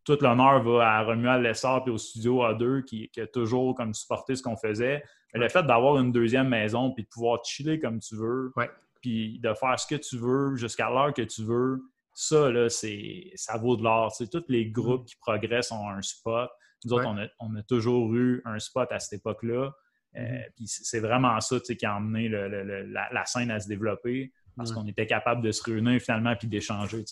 tout 0.05 0.17
l'honneur 0.21 0.63
va 0.63 0.97
à 0.97 1.03
Romuald 1.03 1.43
Lessard 1.43 1.83
puis 1.83 1.91
au 1.91 1.97
studio 1.97 2.41
A2 2.43 2.83
qui, 2.83 3.09
a 3.17 3.27
toujours 3.27 3.75
comme 3.75 3.93
supporté 3.93 4.35
ce 4.35 4.43
qu'on 4.43 4.55
faisait. 4.55 5.03
Le 5.33 5.49
fait 5.49 5.63
d'avoir 5.63 5.97
une 5.99 6.11
deuxième 6.11 6.47
maison 6.47 6.91
puis 6.91 7.03
de 7.03 7.09
pouvoir 7.09 7.43
chiller 7.43 7.79
comme 7.79 7.99
tu 7.99 8.15
veux, 8.15 8.53
puis 9.01 9.39
de 9.39 9.53
faire 9.53 9.77
ce 9.77 9.87
que 9.87 9.95
tu 9.95 10.17
veux 10.17 10.55
jusqu'à 10.55 10.89
l'heure 10.89 11.13
que 11.13 11.21
tu 11.21 11.43
veux, 11.43 11.81
ça, 12.13 12.49
là, 12.51 12.67
ça 12.69 13.57
vaut 13.57 13.77
de 13.77 13.83
l'or. 13.83 14.13
Tous 14.31 14.43
les 14.49 14.69
groupes 14.69 15.03
mm. 15.03 15.05
qui 15.05 15.15
progressent 15.17 15.71
ont 15.71 15.89
un 15.89 16.01
spot. 16.01 16.49
Nous 16.85 16.93
autres, 16.93 17.07
on, 17.07 17.17
a, 17.17 17.27
on, 17.39 17.55
a, 17.55 17.63
toujours 17.63 18.13
eu 18.15 18.41
un 18.45 18.59
spot 18.59 18.91
à 18.91 18.99
cette 18.99 19.19
époque-là. 19.19 19.71
Euh, 20.15 20.21
mhm. 20.21 20.43
puis 20.55 20.65
c'est 20.67 20.99
vraiment 20.99 21.39
ça 21.39 21.59
qui 21.59 21.85
a 21.85 21.95
amené 21.95 22.29
la, 22.29 23.25
scène 23.25 23.51
à 23.51 23.59
se 23.59 23.67
développer 23.67 24.31
parce 24.57 24.73
qu'on 24.73 24.85
était 24.87 25.05
capable 25.05 25.41
de 25.41 25.51
se 25.53 25.63
réunir 25.63 26.01
finalement 26.01 26.35
puis 26.35 26.47
d'échanger. 26.47 27.05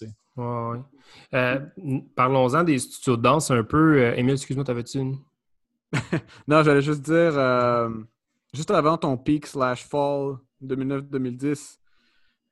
Euh, 1.34 1.60
parlons-en 2.16 2.64
des 2.64 2.78
studios 2.78 3.16
de 3.16 3.22
danse 3.22 3.52
un 3.52 3.64
peu. 3.64 4.02
Euh, 4.02 4.16
Émile, 4.16 4.34
excuse-moi, 4.34 4.66
t'avais-tu 4.66 4.98
une? 4.98 5.18
non, 6.48 6.64
j'allais 6.64 6.82
juste 6.82 7.04
dire, 7.04 7.32
juste 8.54 8.72
avant 8.72 8.98
ton 8.98 9.18
peak 9.18 9.48
slash 9.48 9.86
fall 9.86 10.38
2009-2010, 10.62 11.78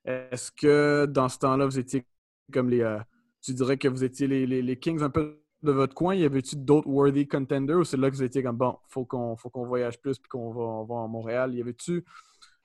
est-ce 0.05 0.51
que 0.51 1.05
dans 1.07 1.27
ce 1.27 1.39
temps-là, 1.39 1.65
vous 1.65 1.77
étiez 1.77 2.05
comme 2.53 2.69
les. 2.69 2.99
tu 3.41 3.53
dirais 3.53 3.77
que 3.77 3.89
vous 3.89 4.03
étiez 4.05 4.27
les, 4.27 4.79
Kings 4.79 5.01
un 5.01 5.09
peu 5.09 5.41
de 5.65 5.71
votre 5.71 5.93
coin, 5.93 6.15
y 6.15 6.23
avait-tu 6.23 6.55
d'autres 6.55 6.87
worthy 6.87 7.27
contenders 7.27 7.77
ou 7.77 7.83
c'est 7.83 7.97
là 7.97 8.09
que 8.09 8.15
vous 8.15 8.23
étiez 8.23 8.43
comme 8.43 8.57
bon, 8.57 8.77
faut 8.87 9.05
qu'on 9.05 9.35
faut 9.35 9.49
qu'on 9.49 9.65
voyage 9.65 9.99
plus 9.99 10.17
puis 10.17 10.29
qu'on 10.29 10.51
va, 10.51 10.85
va 10.87 11.03
à 11.03 11.07
Montréal? 11.07 11.53
Y 11.53 11.61
avait-tu. 11.61 12.05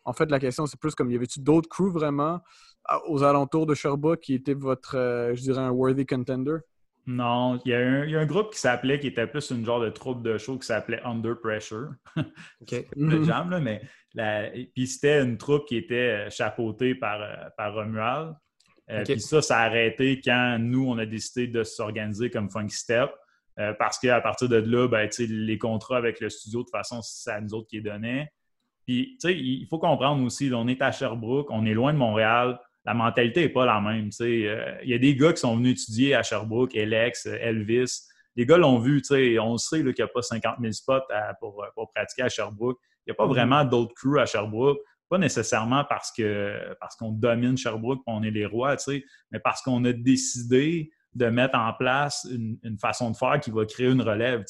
En 0.05 0.13
fait, 0.13 0.31
la 0.31 0.39
question, 0.39 0.67
c'est 0.67 0.79
plus 0.79 0.95
comme 0.95 1.11
y 1.11 1.17
avait-tu 1.17 1.41
d'autres 1.41 1.69
crews 1.69 1.91
vraiment 1.91 2.41
aux 3.07 3.23
alentours 3.23 3.67
de 3.67 3.75
Sherbrooke 3.75 4.21
qui 4.21 4.35
étaient 4.35 4.55
votre, 4.55 4.97
euh, 4.97 5.35
je 5.35 5.43
dirais, 5.43 5.61
un 5.61 5.71
worthy 5.71 6.07
contender? 6.07 6.59
Non, 7.07 7.61
il 7.65 7.71
y, 7.71 7.75
a 7.75 7.79
un, 7.79 8.27
groupe 8.27 8.53
qui 8.53 8.61
s'appelait, 8.61 9.01
qui 9.01 9.09
était 9.09 9.27
plus 9.27 9.51
une 9.51 9.65
genre 9.65 9.81
de 9.81 9.89
troupe 9.89 10.23
de 10.23 10.39
show 10.39 10.59
qui 10.59 10.67
s'appelait 10.67 11.01
Under 11.05 11.35
Pressure. 11.41 11.91
OK. 12.17 12.87
le 12.97 13.25
jam, 13.25 13.51
là, 13.51 13.59
mais 13.59 13.83
puis 14.75 14.87
c'était 14.87 15.23
une 15.23 15.37
troupe 15.37 15.67
qui 15.67 15.77
était 15.77 16.27
euh, 16.27 16.31
chapeautée 16.31 16.95
par, 16.95 17.21
euh, 17.21 17.49
par 17.57 17.75
Romuald. 17.75 18.35
Euh, 18.91 19.05
puis 19.05 19.21
ça, 19.21 19.41
ça 19.41 19.59
a 19.59 19.67
arrêté 19.67 20.21
quand 20.23 20.59
nous, 20.59 20.87
on 20.87 20.99
a 20.99 21.07
décidé 21.07 21.47
de 21.47 21.63
s'organiser 21.63 22.31
comme 22.31 22.51
Funky 22.51 22.75
Step. 22.75 23.11
parce 23.79 23.99
qu'à 23.99 24.21
partir 24.21 24.49
de 24.49 24.57
là, 24.57 24.89
ben, 24.89 25.09
les 25.19 25.59
contrats 25.59 25.99
avec 25.99 26.21
le 26.21 26.31
studio, 26.31 26.61
de 26.61 26.65
toute 26.65 26.73
façon, 26.73 27.01
c'est 27.03 27.31
à 27.31 27.41
nous 27.41 27.55
autres 27.55 27.69
qui 27.69 27.77
les 27.77 27.83
donnaient. 27.83 28.29
Puis, 28.87 29.19
il 29.25 29.67
faut 29.69 29.79
comprendre 29.79 30.25
aussi, 30.25 30.51
on 30.53 30.67
est 30.67 30.81
à 30.83 30.91
Sherbrooke, 30.91 31.49
on 31.51 31.67
est 31.67 31.75
loin 31.75 31.93
de 31.93 31.99
Montréal 31.99 32.59
la 32.85 32.95
mentalité 32.95 33.43
n'est 33.43 33.49
pas 33.51 33.67
la 33.67 33.81
même. 33.81 34.11
Euh, 34.21 34.75
il 34.83 34.89
y 34.89 34.95
a 34.95 34.99
des 34.99 35.15
gars 35.15 35.33
qui 35.33 35.41
sont 35.41 35.57
venus 35.57 35.83
étudier 35.83 36.15
à 36.15 36.23
Sherbrooke, 36.23 36.75
Alex, 36.77 37.27
Elvis. 37.27 38.07
Les 38.37 38.47
gars 38.47 38.57
l'ont 38.57 38.79
vu, 38.79 39.03
on 39.41 39.59
sait 39.59 39.79
qu'il 39.79 39.95
n'y 39.99 40.03
a 40.03 40.09
pas 40.09 40.23
50 40.23 40.57
000 40.61 40.73
spots 40.73 41.01
pour, 41.41 41.93
pratiquer 41.95 42.23
à 42.23 42.29
Sherbrooke. 42.29 42.79
Il 43.07 43.11
n'y 43.11 43.13
a 43.13 43.15
pas 43.15 43.25
mm-hmm. 43.25 43.29
vraiment 43.29 43.65
d'autres 43.65 43.95
crews 43.95 44.19
à 44.19 44.27
Sherbrooke. 44.27 44.79
Pas 45.11 45.19
nécessairement 45.19 45.85
parce 45.85 46.13
que 46.13 46.75
parce 46.81 46.97
qu'on 46.97 47.11
domine 47.11 47.59
Sherbrooke 47.59 47.99
et 47.99 48.11
on 48.11 48.23
est 48.23 48.31
les 48.31 48.47
rois, 48.47 48.77
mais 49.31 49.41
parce 49.41 49.61
qu'on 49.61 49.85
a 49.85 49.93
décidé 49.93 50.91
de 51.15 51.27
mettre 51.27 51.59
en 51.59 51.73
place 51.73 52.27
une, 52.31 52.79
façon 52.81 53.11
de 53.11 53.17
faire 53.17 53.41
qui 53.41 53.51
va 53.51 53.67
créer 53.67 53.89
une 53.89 54.03
relève. 54.03 54.45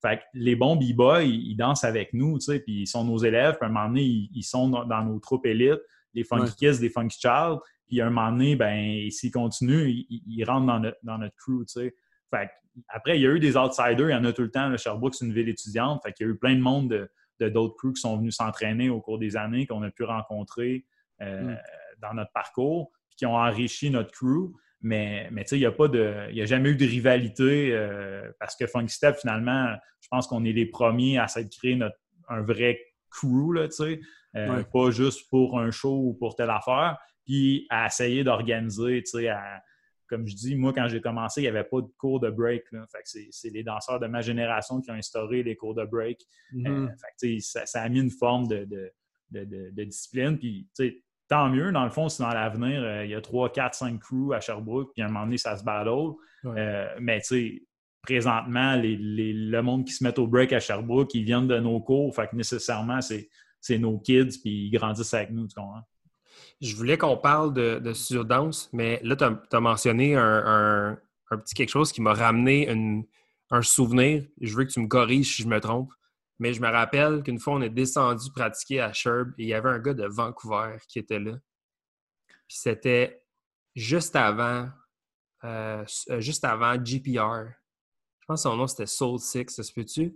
Fait 0.00 0.22
les 0.32 0.56
bons 0.56 0.76
b-boys, 0.76 1.24
ils, 1.24 1.56
dansent 1.56 1.84
avec 1.84 2.14
nous, 2.14 2.38
puis 2.38 2.62
ils 2.66 2.86
sont 2.86 3.04
nos 3.04 3.18
élèves, 3.18 3.56
puis 3.56 3.66
à 3.66 3.66
un 3.66 3.72
moment 3.72 3.88
donné, 3.88 4.02
ils, 4.02 4.42
sont 4.42 4.68
dans, 4.70 4.84
dans 4.84 5.04
nos 5.04 5.18
troupes 5.18 5.44
élites 5.44 5.82
des 6.14 6.24
Funky 6.24 6.54
Kids, 6.56 6.80
des 6.80 6.90
Funky 6.90 7.18
Child. 7.20 7.58
Puis 7.86 8.00
à 8.00 8.06
un 8.06 8.10
moment 8.10 8.30
donné, 8.30 8.56
ben, 8.56 9.10
s'ils 9.10 9.30
continuent, 9.30 10.04
ils, 10.08 10.44
rentrent 10.44 10.66
dans 10.66 10.80
notre, 10.80 10.98
dans 11.02 11.18
notre 11.18 11.36
crew, 11.36 11.64
tu 11.66 11.80
sais. 11.80 11.94
Fait 12.30 12.50
après, 12.88 13.18
il 13.18 13.22
y 13.22 13.26
a 13.26 13.30
eu 13.30 13.40
des 13.40 13.56
outsiders, 13.56 14.08
il 14.08 14.12
y 14.12 14.14
en 14.14 14.24
a 14.24 14.32
tout 14.32 14.42
le 14.42 14.50
temps. 14.50 14.68
Le 14.68 14.76
Sherbrooke, 14.76 15.14
c'est 15.14 15.24
une 15.24 15.32
ville 15.32 15.48
étudiante. 15.48 16.00
Fait 16.04 16.12
qu'il 16.12 16.26
y 16.26 16.28
a 16.28 16.32
eu 16.32 16.36
plein 16.36 16.54
de 16.54 16.60
monde 16.60 16.90
de, 16.90 17.10
d'autres 17.44 17.76
crews 17.76 17.92
qui 17.92 18.00
sont 18.00 18.16
venus 18.16 18.36
s'entraîner 18.36 18.90
au 18.90 19.00
cours 19.00 19.18
des 19.18 19.36
années, 19.36 19.66
qu'on 19.66 19.82
a 19.82 19.90
pu 19.90 20.04
rencontrer 20.04 20.84
euh, 21.22 21.42
mm. 21.42 21.58
dans 22.00 22.14
notre 22.14 22.32
parcours, 22.32 22.90
puis 23.08 23.16
qui 23.16 23.26
ont 23.26 23.36
enrichi 23.36 23.90
notre 23.90 24.12
crew. 24.12 24.52
Mais, 24.80 25.28
mais 25.32 25.42
tu 25.42 25.50
sais, 25.50 25.56
il 25.56 25.60
n'y 25.60 25.66
a 25.66 25.72
pas 25.72 25.88
de. 25.88 26.26
Il 26.28 26.36
n'y 26.36 26.42
a 26.42 26.46
jamais 26.46 26.70
eu 26.70 26.76
de 26.76 26.86
rivalité 26.86 27.72
euh, 27.72 28.30
parce 28.38 28.54
que 28.54 28.66
Funky 28.66 28.92
Step, 28.94 29.16
finalement, 29.16 29.74
je 30.00 30.08
pense 30.08 30.28
qu'on 30.28 30.44
est 30.44 30.52
les 30.52 30.66
premiers 30.66 31.18
à 31.18 31.26
s'être 31.26 31.50
créé 31.50 31.74
notre, 31.74 31.96
un 32.28 32.42
vrai 32.42 32.80
crew, 33.10 33.52
là, 33.54 33.68
tu 33.68 33.74
sais. 33.74 34.00
Euh, 34.36 34.62
pas 34.62 34.90
juste 34.90 35.28
pour 35.30 35.58
un 35.58 35.70
show 35.70 35.96
ou 35.96 36.14
pour 36.14 36.36
telle 36.36 36.50
affaire, 36.50 36.98
puis 37.24 37.66
à 37.70 37.86
essayer 37.86 38.22
d'organiser, 38.22 39.02
tu 39.02 39.18
sais, 39.18 39.30
comme 40.08 40.26
je 40.26 40.34
dis, 40.34 40.56
moi, 40.56 40.72
quand 40.72 40.88
j'ai 40.88 41.00
commencé, 41.00 41.40
il 41.40 41.44
n'y 41.44 41.48
avait 41.48 41.64
pas 41.64 41.80
de 41.80 41.90
cours 41.98 42.20
de 42.20 42.30
break. 42.30 42.64
c'est 43.04 43.50
les 43.50 43.62
danseurs 43.62 44.00
de 44.00 44.06
ma 44.06 44.20
génération 44.20 44.80
qui 44.80 44.90
ont 44.90 44.94
instauré 44.94 45.42
les 45.42 45.56
cours 45.56 45.74
de 45.74 45.84
break. 45.84 46.20
Mm-hmm. 46.54 46.90
Euh, 47.24 47.38
ça, 47.40 47.82
a 47.82 47.88
mis 47.88 48.00
une 48.00 48.10
forme 48.10 48.48
de, 48.48 48.92
discipline. 49.84 50.38
Puis, 50.38 50.68
tant 51.28 51.48
mieux, 51.50 51.72
dans 51.72 51.84
le 51.84 51.90
fond, 51.90 52.08
si 52.08 52.22
dans 52.22 52.30
l'avenir, 52.30 52.82
euh, 52.82 53.04
il 53.04 53.10
y 53.10 53.14
a 53.14 53.20
3, 53.20 53.52
4, 53.52 53.74
5 53.74 54.00
crews 54.00 54.32
à 54.32 54.40
Sherbrooke, 54.40 54.92
puis 54.94 55.02
à 55.02 55.06
un 55.06 55.08
moment 55.08 55.24
donné, 55.24 55.38
ça 55.38 55.56
se 55.56 55.64
battle. 55.64 56.14
mais, 57.00 57.20
tu 57.20 57.26
sais, 57.26 57.62
présentement, 58.02 58.74
le 58.76 59.60
monde 59.60 59.84
qui 59.84 59.92
se 59.92 60.02
met 60.02 60.18
au 60.18 60.26
break 60.26 60.52
à 60.52 60.60
Sherbrooke, 60.60 61.12
ils 61.14 61.24
viennent 61.24 61.48
de 61.48 61.58
nos 61.58 61.80
cours. 61.80 62.14
Fait 62.14 62.28
que 62.28 62.36
nécessairement, 62.36 63.00
c'est 63.00 63.28
c'est 63.60 63.78
nos 63.78 63.98
kids, 63.98 64.38
puis 64.42 64.66
ils 64.66 64.70
grandissent 64.70 65.14
avec 65.14 65.30
nous, 65.30 65.46
tu 65.46 65.54
comprends? 65.54 65.82
Je 66.60 66.74
voulais 66.74 66.98
qu'on 66.98 67.16
parle 67.16 67.54
de, 67.54 67.78
de 67.78 67.92
mais 68.72 69.00
là, 69.04 69.16
tu 69.16 69.24
as, 69.24 69.60
mentionné 69.60 70.16
un, 70.16 70.98
petit 71.30 71.54
quelque 71.54 71.68
chose 71.68 71.92
qui 71.92 72.02
m'a 72.02 72.14
ramené 72.14 72.68
un 73.50 73.62
souvenir. 73.62 74.24
Je 74.40 74.56
veux 74.56 74.64
que 74.64 74.72
tu 74.72 74.80
me 74.80 74.88
corriges 74.88 75.36
si 75.36 75.42
je 75.42 75.48
me 75.48 75.60
trompe. 75.60 75.92
Mais 76.38 76.54
je 76.54 76.60
me 76.60 76.68
rappelle 76.68 77.22
qu'une 77.22 77.40
fois, 77.40 77.54
on 77.54 77.62
est 77.62 77.70
descendu 77.70 78.30
pratiquer 78.30 78.80
à 78.80 78.92
Sherb 78.92 79.32
et 79.38 79.42
il 79.42 79.48
y 79.48 79.54
avait 79.54 79.70
un 79.70 79.78
gars 79.80 79.94
de 79.94 80.06
Vancouver 80.06 80.76
qui 80.86 81.00
était 81.00 81.18
là. 81.18 81.32
Puis 82.46 82.58
c'était 82.58 83.24
juste 83.74 84.14
avant, 84.14 84.68
euh, 85.44 85.84
euh, 86.10 86.20
juste 86.20 86.44
avant 86.44 86.76
GPR. 86.76 87.48
Je 88.20 88.26
pense 88.26 88.42
que 88.42 88.48
son 88.48 88.56
nom 88.56 88.66
c'était 88.66 88.86
Soul 88.86 89.18
Six, 89.18 89.48
ça 89.48 89.62
se 89.62 89.72
peut-tu? 89.72 90.14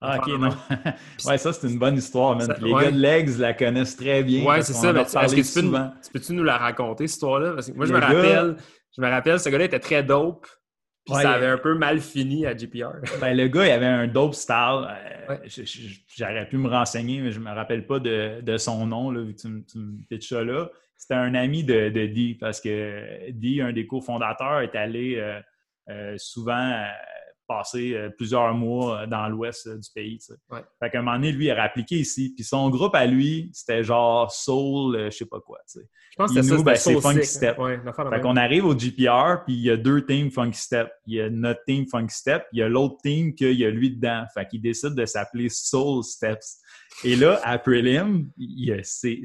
Ah, 0.00 0.18
ok, 0.18 0.38
non. 0.38 0.50
ouais, 1.26 1.38
ça, 1.38 1.52
c'est 1.52 1.68
une 1.68 1.78
bonne 1.78 1.96
histoire, 1.96 2.36
man. 2.36 2.54
les 2.60 2.72
gars 2.72 2.90
de 2.90 2.98
Legs 2.98 3.38
la 3.38 3.54
connaissent 3.54 3.96
très 3.96 4.22
bien. 4.22 4.44
Ouais, 4.44 4.62
c'est 4.62 4.74
ça. 4.74 4.92
Mais 4.92 5.02
est-ce 5.02 5.34
que 5.34 6.04
tu 6.04 6.12
peux, 6.12 6.20
tu 6.20 6.32
nous 6.34 6.44
la 6.44 6.58
raconter, 6.58 7.06
cette 7.06 7.14
histoire-là? 7.14 7.52
Parce 7.54 7.70
que 7.70 7.76
moi, 7.76 7.86
je 7.86 7.92
me 7.92 7.98
rappelle, 7.98 8.56
je 8.94 9.00
me 9.00 9.08
rappelle, 9.08 9.40
ce 9.40 9.48
gars-là 9.48 9.64
était 9.64 9.80
très 9.80 10.02
dope. 10.02 10.46
Puis 11.06 11.14
ça 11.14 11.32
avait 11.32 11.46
un 11.46 11.58
peu 11.58 11.76
mal 11.76 12.00
fini 12.00 12.46
à 12.46 12.54
GPR. 12.54 12.90
Ben, 13.20 13.36
le 13.36 13.46
gars, 13.46 13.66
il 13.66 13.70
avait 13.70 13.86
un 13.86 14.08
dope 14.08 14.34
style. 14.34 14.88
Euh, 15.30 15.36
j'aurais 16.18 16.48
pu 16.48 16.58
me 16.58 16.68
renseigner, 16.68 17.20
mais 17.20 17.30
je 17.30 17.38
ne 17.38 17.44
me 17.44 17.52
rappelle 17.52 17.86
pas 17.86 18.00
de, 18.00 18.40
de 18.40 18.58
son 18.58 18.86
nom, 18.86 19.12
là, 19.12 19.22
vu 19.22 19.34
que 19.34 19.40
tu, 19.40 19.48
me 19.48 20.06
pitches 20.08 20.30
ça 20.30 20.42
là. 20.42 20.68
C'était 20.96 21.14
un 21.14 21.34
ami 21.34 21.62
de, 21.62 21.90
de 21.90 22.06
Dee, 22.06 22.34
parce 22.34 22.60
que 22.60 23.30
Dee, 23.30 23.60
un 23.60 23.72
des 23.72 23.86
cofondateurs, 23.86 24.62
est 24.62 24.74
allé 24.74 25.16
euh, 25.16 25.40
euh, 25.90 26.14
souvent 26.18 26.84
passé 27.46 27.94
euh, 27.94 28.10
plusieurs 28.10 28.54
mois 28.54 29.02
euh, 29.02 29.06
dans 29.06 29.28
l'ouest 29.28 29.66
euh, 29.66 29.76
du 29.76 29.90
pays. 29.94 30.18
Ouais. 30.50 30.60
Fait 30.80 30.90
qu'à 30.90 30.98
un 30.98 31.02
moment 31.02 31.16
donné, 31.16 31.32
lui, 31.32 31.46
il 31.46 31.50
a 31.50 31.62
appliqué 31.62 31.96
ici. 31.96 32.32
Puis 32.34 32.44
son 32.44 32.68
groupe 32.70 32.94
à 32.94 33.06
lui, 33.06 33.50
c'était 33.52 33.82
genre 33.82 34.30
Soul, 34.30 35.06
je 35.06 35.10
sais 35.10 35.26
pas 35.26 35.40
quoi. 35.40 35.58
Je 35.66 35.80
pense 36.16 36.34
que 36.34 36.42
c'est 36.42 36.62
ben, 36.62 36.76
c'est 36.76 37.00
Funky 37.00 37.26
Step. 37.26 37.56
fait 37.56 38.20
qu'on 38.20 38.36
arrive 38.36 38.64
au 38.64 38.74
GPR, 38.74 39.44
puis 39.44 39.54
il 39.54 39.62
y 39.62 39.70
a 39.70 39.76
deux 39.76 40.04
teams 40.04 40.30
Funky 40.30 40.58
Step. 40.58 40.90
Il 41.06 41.14
y 41.14 41.20
a 41.20 41.30
notre 41.30 41.62
team 41.64 41.86
Funky 41.90 42.14
Step, 42.14 42.46
il 42.52 42.60
y 42.60 42.62
a 42.62 42.68
l'autre 42.68 42.96
team 43.02 43.34
qu'il 43.34 43.52
y 43.52 43.64
a 43.64 43.70
lui 43.70 43.96
dedans. 43.96 44.24
Fait 44.32 44.46
qu'il 44.46 44.60
décide 44.62 44.94
de 44.94 45.04
s'appeler 45.04 45.48
Soul 45.48 46.02
Steps. 46.04 46.60
Et 47.04 47.16
là, 47.16 47.38
à 47.44 47.58
Prelim, 47.58 48.30
c'est 48.82 49.20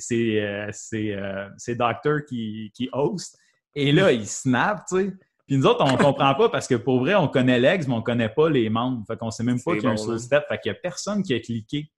Doctor 1.76 2.20
qui, 2.28 2.72
qui 2.76 2.90
host. 2.92 3.38
Et 3.74 3.94
là, 3.94 4.12
il 4.12 4.28
snap, 4.28 4.84
tu 4.90 4.98
sais. 4.98 5.14
Puis 5.48 5.58
nous 5.58 5.66
autres, 5.66 5.84
on 5.84 5.98
comprend 5.98 6.34
pas 6.36 6.50
parce 6.50 6.68
que 6.68 6.76
pour 6.76 7.00
vrai, 7.00 7.16
on 7.16 7.28
connaît 7.28 7.60
l'ex, 7.60 7.88
mais 7.88 7.94
on 7.94 8.02
connaît 8.02 8.30
pas 8.30 8.50
les 8.50 8.70
membres. 8.70 9.04
Fait 9.08 9.18
qu'on 9.18 9.32
sait 9.32 9.44
même 9.44 9.62
pas 9.62 9.74
qu'il 9.74 9.84
y 9.84 9.88
a 9.88 9.92
un 9.92 9.98
soul 9.98 10.20
step. 10.20 10.46
Fait 10.48 10.58
qu'il 10.60 10.72
y 10.72 10.76
a 10.76 10.78
personne 10.78 11.24
qui 11.24 11.34
a 11.34 11.40
cliqué. 11.40 11.92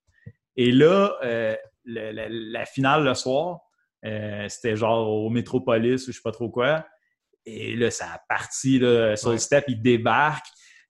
Et 0.56 0.72
là, 0.72 1.16
euh, 1.24 1.56
la, 1.86 2.66
finale 2.66 3.04
le 3.04 3.14
soir, 3.14 3.60
euh, 4.06 4.48
c'était 4.50 4.76
genre 4.76 5.10
au 5.10 5.30
Métropolis 5.30 6.08
ou 6.08 6.12
je 6.12 6.18
sais 6.18 6.22
pas 6.24 6.32
trop 6.32 6.50
quoi. 6.50 6.86
Et 7.46 7.76
là, 7.76 7.92
ça 7.92 8.06
a 8.06 8.22
parti, 8.30 8.80
là, 8.80 9.16
Soul 9.16 9.40
Step, 9.40 9.66
il 9.68 9.82
débarque, 9.82 10.46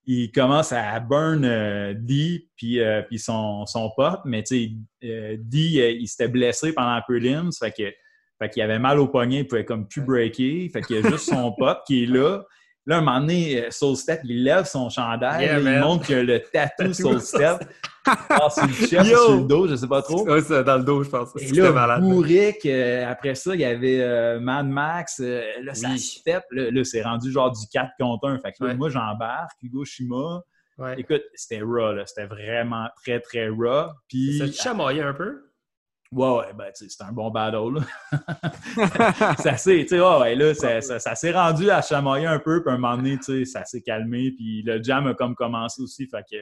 il 0.06 0.32
commence 0.32 0.72
à 0.72 1.00
burn 1.00 1.44
euh, 1.46 1.94
D 1.98 2.48
puis, 2.56 2.80
puis 3.08 3.20
son, 3.20 3.66
son 3.66 3.92
pote, 3.96 4.22
mais 4.26 4.44
tu 4.44 4.80
sais, 5.02 5.38
D, 5.38 5.98
il 6.00 6.08
s'était 6.08 6.28
blessé 6.28 6.74
pendant 6.74 6.94
la 6.94 7.02
prelims, 7.02 7.52
fait 7.58 7.72
que 7.72 7.94
fait 8.40 8.50
qu'il 8.50 8.62
avait 8.62 8.80
mal 8.80 9.00
au 9.00 9.08
poignet, 9.08 9.40
il 9.40 9.48
pouvait 9.48 9.66
comme 9.66 9.88
plus 9.88 10.02
breaker. 10.02 10.70
Fait 10.72 10.82
qu'il 10.82 10.98
y 10.98 11.00
a 11.00 11.10
juste 11.10 11.30
son 11.30 11.52
pote 11.58 11.80
qui 11.86 12.04
est 12.04 12.08
là. 12.08 12.44
Là, 12.86 12.98
un 12.98 13.02
moment 13.02 13.22
donné, 13.22 13.64
euh, 13.64 13.72
Soul 13.72 13.96
Step, 13.96 14.20
il 14.26 14.44
lève 14.44 14.66
son 14.66 14.90
chandail, 14.90 15.50
il 15.58 15.80
montre 15.80 16.06
que 16.06 16.14
le 16.14 16.42
tatou 16.42 16.94
Soul 16.94 17.22
Step 17.22 17.64
ah, 18.06 18.50
sur 18.50 18.68
le 18.68 18.74
chest, 18.74 19.06
sur 19.06 19.38
le 19.38 19.48
dos, 19.48 19.70
je 19.70 19.76
sais 19.76 19.88
pas 19.88 20.02
trop. 20.02 20.28
Oui, 20.28 20.42
c'est 20.46 20.66
dans 20.66 20.78
le 20.78 20.84
dos, 20.84 21.02
je 21.02 21.10
pense. 21.10 21.30
Et 21.38 21.48
là, 21.54 21.72
malade. 21.72 22.02
Bourric, 22.02 22.66
euh, 22.66 23.10
après 23.10 23.36
ça, 23.36 23.54
il 23.54 23.62
y 23.62 23.66
avait 23.66 24.02
euh, 24.02 24.42
Mad 24.42 24.68
Max, 24.68 25.20
là, 25.20 25.74
ça 25.74 25.96
step, 25.96 26.44
là, 26.52 26.84
c'est 26.84 27.04
rendu 27.04 27.32
genre 27.32 27.52
du 27.52 27.66
4 27.72 27.92
contre 27.98 28.28
1. 28.28 28.40
Fait 28.40 28.52
que 28.52 28.66
là, 28.66 28.74
moi, 28.76 28.90
j'embarque, 28.90 29.58
Hugo 29.62 29.86
Shima. 29.86 30.42
Écoute, 30.98 31.24
c'était 31.36 31.62
raw, 31.62 31.94
là. 31.94 32.06
C'était 32.06 32.28
vraiment 32.28 32.90
très, 33.02 33.22
très 33.22 33.48
raw. 33.48 33.92
Puis... 34.10 34.40
Ça 34.40 34.48
te 34.48 34.54
chamaillait 34.54 35.04
un 35.04 35.14
peu? 35.14 35.53
Ouais, 36.14 36.30
ouais, 36.30 36.54
ben, 36.54 36.70
c'est 36.74 37.02
un 37.02 37.12
bon 37.12 37.32
battle. 37.32 37.84
ça 39.40 39.58
s'est, 39.58 40.00
ouais, 40.00 40.36
là, 40.36 40.54
ça, 40.54 40.80
ça, 40.82 41.16
s'est 41.16 41.32
rendu 41.32 41.72
à 41.72 41.82
chamailler 41.82 42.28
un 42.28 42.38
peu, 42.38 42.62
puis 42.62 42.72
à 42.72 42.76
un 42.76 42.78
moment 42.78 42.98
donné, 42.98 43.18
tu 43.18 43.24
sais, 43.24 43.46
ça 43.46 43.66
s'est 43.66 43.82
calmé, 43.82 44.32
puis 44.32 44.62
le 44.62 44.82
jam 44.84 45.08
a 45.08 45.16
comme 45.16 45.34
commencé 45.34 45.82
aussi, 45.82 46.08
fait 46.08 46.24
que... 46.32 46.38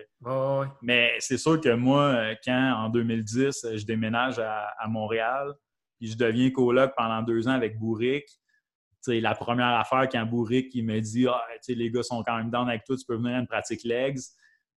Mais 0.82 1.14
c'est 1.20 1.38
sûr 1.38 1.62
que 1.62 1.74
moi, 1.74 2.34
quand, 2.44 2.74
en 2.80 2.90
2010, 2.90 3.68
je 3.76 3.86
déménage 3.86 4.40
à, 4.40 4.88
Montréal, 4.90 5.54
puis 5.98 6.08
je 6.08 6.18
deviens 6.18 6.50
coloc 6.52 6.92
pendant 6.98 7.22
deux 7.22 7.48
ans 7.48 7.54
avec 7.54 7.80
Bourric, 7.80 8.26
tu 8.26 9.14
sais, 9.14 9.20
la 9.22 9.36
première 9.36 9.80
affaire 9.80 10.08
quand 10.12 10.26
Bourric, 10.26 10.70
il 10.76 10.86
me 10.86 11.00
dit 11.00 11.28
«Ah, 11.30 11.42
tu 11.54 11.58
sais, 11.62 11.76
les 11.76 11.90
gars 11.90 12.04
sont 12.04 12.24
quand 12.24 12.36
même 12.36 12.52
down 12.52 12.68
avec 12.68 12.84
toi, 12.84 12.98
tu 12.98 13.06
peux 13.08 13.16
venir 13.16 13.36
à 13.36 13.40
une 13.40 13.48
pratique 13.48 13.84
legs», 13.86 14.20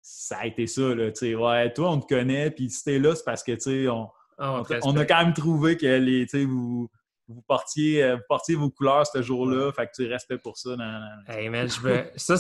ça 0.03 0.39
a 0.39 0.47
été 0.47 0.67
ça, 0.67 0.95
là, 0.95 1.11
ouais, 1.23 1.73
toi, 1.73 1.93
on 1.93 2.01
te 2.01 2.07
connaît, 2.13 2.51
puis 2.51 2.69
si 2.69 2.85
t'es 2.85 2.99
là, 2.99 3.15
c'est 3.15 3.25
parce 3.25 3.43
que, 3.43 3.53
tu 3.53 3.61
sais, 3.61 3.89
on 3.89 4.11
ah, 4.45 4.65
on, 4.83 4.97
a 4.97 5.05
quand 5.05 5.25
même 5.25 5.35
trouvé 5.35 5.77
que 5.77 5.87
les, 5.87 6.27
vous, 6.45 6.91
vous 7.29 7.43
portiez, 7.43 8.03
euh, 8.03 8.17
vous 8.17 8.23
portiez 8.29 8.57
vos 8.57 8.71
couleurs 8.71 9.07
ce 9.07 9.23
jour-là, 9.23 9.71
fait 9.71 9.87
que 9.87 9.93
tu 9.95 10.07
restais 10.09 10.37
pour 10.37 10.59
ça. 10.59 10.71
Hey 11.29 11.49
man, 11.49 11.69
je 11.69 12.05
ça, 12.17 12.37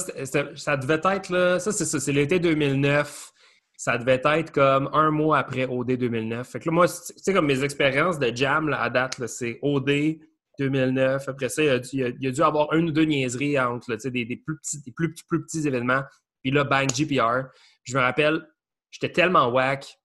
ça 0.57 0.76
devait 0.76 1.00
être 1.05 1.28
là, 1.28 1.61
ça 1.61 1.70
c'est 1.70 1.84
ça, 1.84 2.00
c'est 2.00 2.11
l'été 2.11 2.40
2009. 2.40 3.30
Ça 3.76 3.98
devait 3.98 4.20
être 4.24 4.50
comme 4.50 4.90
un 4.92 5.12
mois 5.12 5.38
après 5.38 5.66
OD 5.66 5.92
2009. 5.92 6.48
Fait 6.48 6.59
que 6.59 6.68
là, 6.68 6.72
moi, 6.72 6.88
tu 6.88 6.94
sais, 7.16 7.32
comme 7.32 7.46
mes 7.46 7.62
expériences 7.62 8.18
de 8.18 8.34
jam 8.34 8.68
là, 8.68 8.82
à 8.82 8.90
date, 8.90 9.24
c'est 9.26 9.61
OD 9.62 10.18
2009. 10.59 11.28
Après 11.28 11.48
ça, 11.48 11.62
il 11.62 11.66
y, 11.66 11.70
a, 12.03 12.09
il, 12.09 12.22
y 12.22 12.26
a, 12.26 12.30
dû 12.32 12.42
avoir 12.42 12.72
une 12.74 12.88
ou 12.88 12.92
deux 12.92 13.05
niaiseries 13.05 13.61
entre 13.61 13.92
là, 13.92 13.96
des, 13.96 14.24
des, 14.24 14.36
plus 14.36 14.57
petits, 14.59 14.82
des 14.82 14.90
plus, 14.90 15.14
plus 15.28 15.44
petits 15.44 15.68
événements. 15.68 16.03
Puis 16.42 16.50
là, 16.50 16.64
bang, 16.64 16.88
GPR. 16.92 17.48
je 17.84 17.96
me 17.96 18.03
rappelle, 18.03 18.44
j'étais 18.90 19.12
tellement 19.12 19.48
whack 19.48 19.98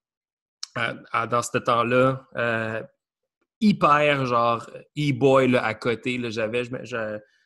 euh, 0.78 1.28
dans 1.28 1.42
ce 1.42 1.58
temps-là. 1.58 2.28
Euh, 2.36 2.84
hyper 3.60 4.26
genre 4.26 4.70
e-boy 4.98 5.56
à 5.58 5.74
côté. 5.74 6.20
J'avais, 6.30 6.64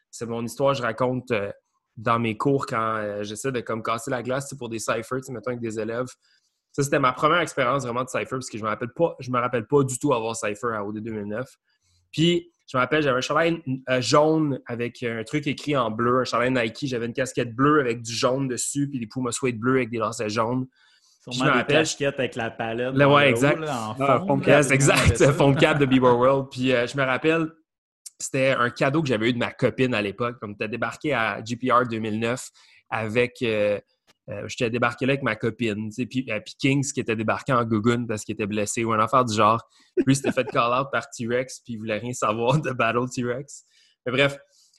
c'est 0.09 0.25
mon 0.25 0.43
histoire, 0.43 0.73
je 0.73 0.81
raconte 0.81 1.31
euh, 1.31 1.51
dans 1.95 2.19
mes 2.19 2.37
cours 2.37 2.65
quand 2.65 3.21
j'essaie 3.21 3.51
de 3.51 3.61
comme 3.61 3.83
casser 3.83 4.11
la 4.11 4.23
glace 4.23 4.53
pour 4.57 4.69
des 4.69 4.79
ciphers, 4.79 5.21
mettons 5.29 5.51
avec 5.51 5.61
des 5.61 5.79
élèves. 5.79 6.07
Ça, 6.71 6.83
c'était 6.83 6.99
ma 6.99 7.11
première 7.11 7.39
expérience 7.39 7.83
vraiment 7.83 8.03
de 8.03 8.09
cipher 8.09 8.29
parce 8.29 8.49
que 8.49 8.57
je 8.57 8.63
me 8.63 8.69
rappelle 8.69 8.93
pas, 8.95 9.15
me 9.27 9.39
rappelle 9.39 9.67
pas 9.67 9.83
du 9.83 9.99
tout 9.99 10.13
avoir 10.13 10.35
cipher 10.35 10.73
à 10.73 10.85
OD 10.85 10.99
2009. 10.99 11.49
Puis, 12.11 12.51
je 12.71 12.77
me 12.77 12.81
rappelle, 12.81 13.03
j'avais 13.03 13.17
un 13.17 13.21
chandail 13.21 13.61
jaune 13.99 14.61
avec 14.65 15.03
un 15.03 15.23
truc 15.25 15.47
écrit 15.47 15.75
en 15.75 15.91
bleu, 15.91 16.21
un 16.21 16.23
chandail 16.23 16.51
Nike. 16.51 16.87
J'avais 16.87 17.05
une 17.05 17.13
casquette 17.13 17.53
bleue 17.53 17.81
avec 17.81 18.01
du 18.01 18.13
jaune 18.13 18.47
dessus, 18.47 18.89
puis 18.89 18.99
des 18.99 19.07
Puma 19.07 19.31
Suede 19.33 19.59
bleus 19.59 19.75
avec 19.75 19.89
des 19.89 19.97
lacets 19.97 20.29
jaunes. 20.29 20.65
Sûrement 21.21 21.45
je 21.45 21.51
me 21.51 21.55
rappelle. 21.55 21.85
avec 22.17 22.35
la 22.35 22.49
palette. 22.49 22.95
Là, 22.95 23.09
ouais, 23.09 23.29
exact. 23.29 23.61
en 23.61 23.95
ah, 23.99 24.23
fond, 24.25 24.41
exact. 24.41 25.31
Fond 25.33 25.53
cap 25.53 25.77
de 25.77 25.85
Bieber 25.85 26.17
World. 26.17 26.47
Puis 26.51 26.73
euh, 26.73 26.87
je 26.87 26.97
me 26.97 27.03
rappelle, 27.03 27.47
c'était 28.19 28.49
un 28.57 28.71
cadeau 28.71 29.03
que 29.03 29.07
j'avais 29.07 29.29
eu 29.29 29.33
de 29.33 29.37
ma 29.37 29.51
copine 29.51 29.93
à 29.93 30.01
l'époque. 30.01 30.39
Comme 30.39 30.57
tu 30.57 30.63
as 30.63 30.67
débarqué 30.67 31.13
à 31.13 31.41
GPR 31.43 31.87
2009 31.89 32.49
avec. 32.89 33.37
Euh, 33.43 33.79
euh, 34.29 34.47
j'étais 34.47 34.69
débarqué 34.69 35.07
là 35.07 35.13
avec 35.13 35.23
ma 35.23 35.35
copine, 35.35 35.89
puis, 35.91 36.05
puis 36.05 36.55
Kings 36.59 36.93
qui 36.93 36.99
était 36.99 37.15
débarqué 37.15 37.53
en 37.53 37.65
Gugun 37.65 38.05
parce 38.05 38.23
qu'il 38.23 38.33
était 38.33 38.45
blessé 38.45 38.85
ou 38.85 38.93
un 38.93 38.99
affaire 38.99 39.25
du 39.25 39.35
genre. 39.35 39.61
Lui, 40.05 40.15
s'était 40.15 40.31
fait 40.31 40.45
call-out 40.45 40.87
par 40.91 41.09
T-Rex, 41.09 41.61
puis 41.65 41.73
il 41.73 41.77
voulait 41.77 41.97
rien 41.97 42.13
savoir 42.13 42.61
de 42.61 42.71
Battle 42.71 43.09
T-Rex. 43.13 43.65
Mais 44.05 44.11
bref, 44.11 44.37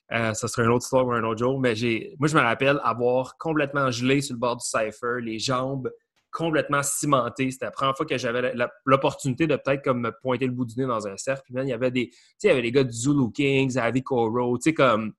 ça 0.08 0.34
serait 0.48 0.62
une 0.62 0.70
autre 0.70 0.84
histoire 0.84 1.06
ou 1.06 1.12
un 1.12 1.24
autre 1.24 1.40
jour. 1.40 1.60
Mais 1.60 1.74
j'ai, 1.74 2.14
moi, 2.20 2.28
je 2.28 2.36
me 2.36 2.40
rappelle 2.40 2.80
avoir 2.84 3.36
complètement 3.36 3.90
gelé 3.90 4.20
sur 4.20 4.34
le 4.34 4.38
bord 4.38 4.56
du 4.56 4.64
cypher, 4.64 5.20
les 5.20 5.40
jambes 5.40 5.90
complètement 6.32 6.82
cimenté. 6.82 7.50
C'était 7.50 7.66
la 7.66 7.70
première 7.70 7.96
fois 7.96 8.06
que 8.06 8.18
j'avais 8.18 8.54
l'opportunité 8.84 9.46
de 9.46 9.56
peut-être 9.56 9.84
comme 9.84 10.00
me 10.00 10.12
pointer 10.22 10.46
le 10.46 10.52
bout 10.52 10.64
du 10.64 10.80
nez 10.80 10.86
dans 10.86 11.06
un 11.06 11.16
cercle. 11.16 11.42
Puis 11.44 11.54
il 11.56 11.68
y 11.68 11.72
avait 11.72 11.90
des, 11.90 12.10
il 12.42 12.46
y 12.46 12.50
avait 12.50 12.62
les 12.62 12.72
gars 12.72 12.84
du 12.84 12.92
Zulu 12.92 13.30
Kings, 13.32 13.78
Avi 13.78 14.02
Koro, 14.02 14.58
tu 14.58 14.70
sais, 14.70 14.74
comme 14.74 15.12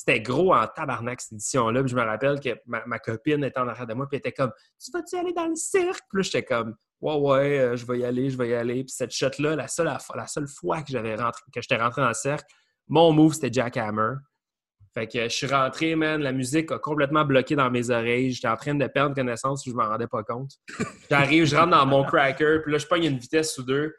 c'était 0.00 0.20
gros 0.20 0.54
en 0.54 0.66
tabarnak 0.66 1.20
cette 1.20 1.32
édition-là. 1.32 1.82
Je 1.86 1.94
me 1.94 2.02
rappelle 2.02 2.40
que 2.40 2.58
ma, 2.66 2.98
copine 2.98 3.44
était 3.44 3.60
en 3.60 3.68
arrière 3.68 3.86
de 3.86 3.94
moi, 3.94 4.08
puis 4.08 4.16
elle 4.16 4.20
était 4.20 4.32
comme 4.32 4.50
Tu 4.82 4.90
vas-tu 4.92 5.16
aller 5.16 5.32
dans 5.32 5.46
le 5.46 5.56
cirque? 5.56 6.02
Puis 6.10 6.24
j'étais 6.24 6.42
comme 6.42 6.74
Ouais, 7.00 7.16
ouais, 7.16 7.58
euh, 7.58 7.76
je 7.76 7.86
vais 7.86 8.00
y 8.00 8.04
aller, 8.04 8.28
je 8.28 8.36
vais 8.36 8.50
y 8.50 8.54
aller. 8.54 8.84
Puis 8.84 8.92
cette 8.92 9.10
shot-là, 9.10 9.56
la 9.56 9.68
seule, 9.68 9.86
la, 10.14 10.26
seule 10.26 10.48
fois 10.48 10.82
que 10.82 10.90
j'étais 10.90 11.76
rentré 11.76 12.02
dans 12.02 12.08
le 12.08 12.14
cercle, 12.14 12.44
mon 12.88 13.12
move, 13.12 13.34
c'était 13.34 13.52
Jackhammer. 13.52 14.16
Fait 14.92 15.06
que 15.06 15.22
je 15.22 15.28
suis 15.28 15.46
rentré, 15.46 15.94
man, 15.94 16.20
la 16.20 16.32
musique 16.32 16.72
a 16.72 16.78
complètement 16.78 17.24
bloqué 17.24 17.54
dans 17.54 17.70
mes 17.70 17.90
oreilles. 17.90 18.32
J'étais 18.32 18.48
en 18.48 18.56
train 18.56 18.74
de 18.74 18.86
perdre 18.88 19.14
connaissance, 19.14 19.64
je 19.64 19.72
m'en 19.72 19.88
rendais 19.88 20.08
pas 20.08 20.24
compte. 20.24 20.52
J'arrive, 21.08 21.44
je 21.44 21.54
rentre 21.54 21.70
dans 21.70 21.86
mon 21.86 22.04
cracker, 22.04 22.58
puis 22.62 22.72
là, 22.72 22.78
je 22.78 22.86
pogne 22.86 23.04
une 23.04 23.18
vitesse 23.18 23.56
ou 23.58 23.62
deux. 23.62 23.94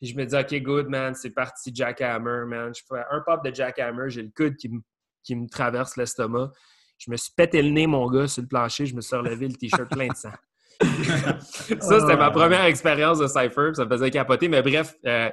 Puis 0.00 0.10
je 0.10 0.16
me 0.16 0.26
dis, 0.26 0.36
OK, 0.36 0.62
good, 0.62 0.88
man, 0.88 1.14
c'est 1.14 1.30
parti, 1.30 1.70
Jackhammer, 1.74 2.44
man. 2.46 2.72
Je 2.74 2.82
fais 2.86 3.02
un 3.10 3.20
pop 3.24 3.42
de 3.42 3.54
Jackhammer, 3.54 4.10
j'ai 4.10 4.22
le 4.22 4.30
coude 4.36 4.56
qui 4.56 4.68
me, 4.68 4.80
qui 5.22 5.34
me 5.34 5.48
traverse 5.48 5.96
l'estomac. 5.96 6.50
Je 6.98 7.10
me 7.10 7.16
suis 7.16 7.32
pété 7.34 7.62
le 7.62 7.70
nez, 7.70 7.86
mon 7.86 8.08
gars, 8.10 8.28
sur 8.28 8.42
le 8.42 8.48
plancher. 8.48 8.86
Je 8.86 8.94
me 8.94 9.00
suis 9.00 9.16
relevé 9.16 9.48
le 9.48 9.54
t-shirt 9.54 9.90
plein 9.90 10.08
de 10.08 10.16
sang. 10.16 10.32
ça, 11.80 12.00
c'était 12.00 12.16
ma 12.16 12.30
première 12.30 12.64
expérience 12.64 13.18
de 13.18 13.26
Cypher. 13.26 13.70
Ça 13.74 13.84
me 13.84 13.90
faisait 13.90 14.10
capoter. 14.10 14.48
Mais 14.48 14.62
bref, 14.62 14.94
euh, 15.06 15.30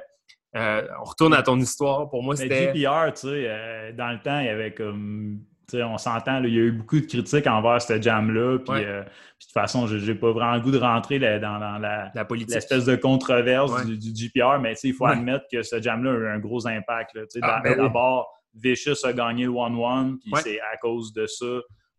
euh, 0.54 0.82
on 1.00 1.04
retourne 1.04 1.34
à 1.34 1.42
ton 1.42 1.58
histoire. 1.58 2.10
Pour 2.10 2.22
moi, 2.22 2.36
c'était. 2.36 2.72
GPR, 2.72 3.12
tu 3.14 3.20
sais, 3.22 3.46
euh, 3.48 3.92
dans 3.92 4.10
le 4.10 4.20
temps, 4.20 4.38
il 4.40 4.46
y 4.46 4.50
avait 4.50 4.72
comme. 4.72 5.40
Tu 5.68 5.78
sais, 5.78 5.82
on 5.82 5.96
s'entend, 5.96 6.42
il 6.42 6.54
y 6.54 6.58
a 6.58 6.62
eu 6.62 6.72
beaucoup 6.72 7.00
de 7.00 7.06
critiques 7.06 7.46
envers 7.46 7.80
ce 7.80 8.00
jam-là. 8.00 8.58
Puis, 8.58 8.84
euh, 8.84 9.02
de 9.02 9.08
toute 9.40 9.52
façon, 9.52 9.86
je 9.86 9.96
n'ai 9.96 10.18
pas 10.18 10.30
vraiment 10.32 10.56
le 10.56 10.60
goût 10.60 10.72
de 10.72 10.78
rentrer 10.78 11.18
dans, 11.18 11.58
la, 11.58 12.10
la 12.14 12.26
l'espèce 12.48 12.84
de 12.84 12.96
controverse 12.96 13.86
du, 13.86 14.12
GPR, 14.12 14.58
mais 14.60 14.74
il 14.82 14.92
faut 14.92 15.06
admettre 15.06 15.46
que 15.50 15.62
ce 15.62 15.80
jam-là 15.80 16.10
a 16.10 16.14
eu 16.14 16.26
un 16.28 16.38
gros 16.38 16.66
impact. 16.66 17.18
Ah, 17.40 17.60
ben 17.62 17.76
D'abord, 17.76 18.28
Vicious 18.54 19.06
a 19.06 19.12
gagné 19.12 19.44
le 19.44 19.52
1-1, 19.52 20.18
puis 20.18 20.32
c'est 20.42 20.60
à 20.60 20.76
cause 20.76 21.12
de 21.14 21.26
ça 21.26 21.46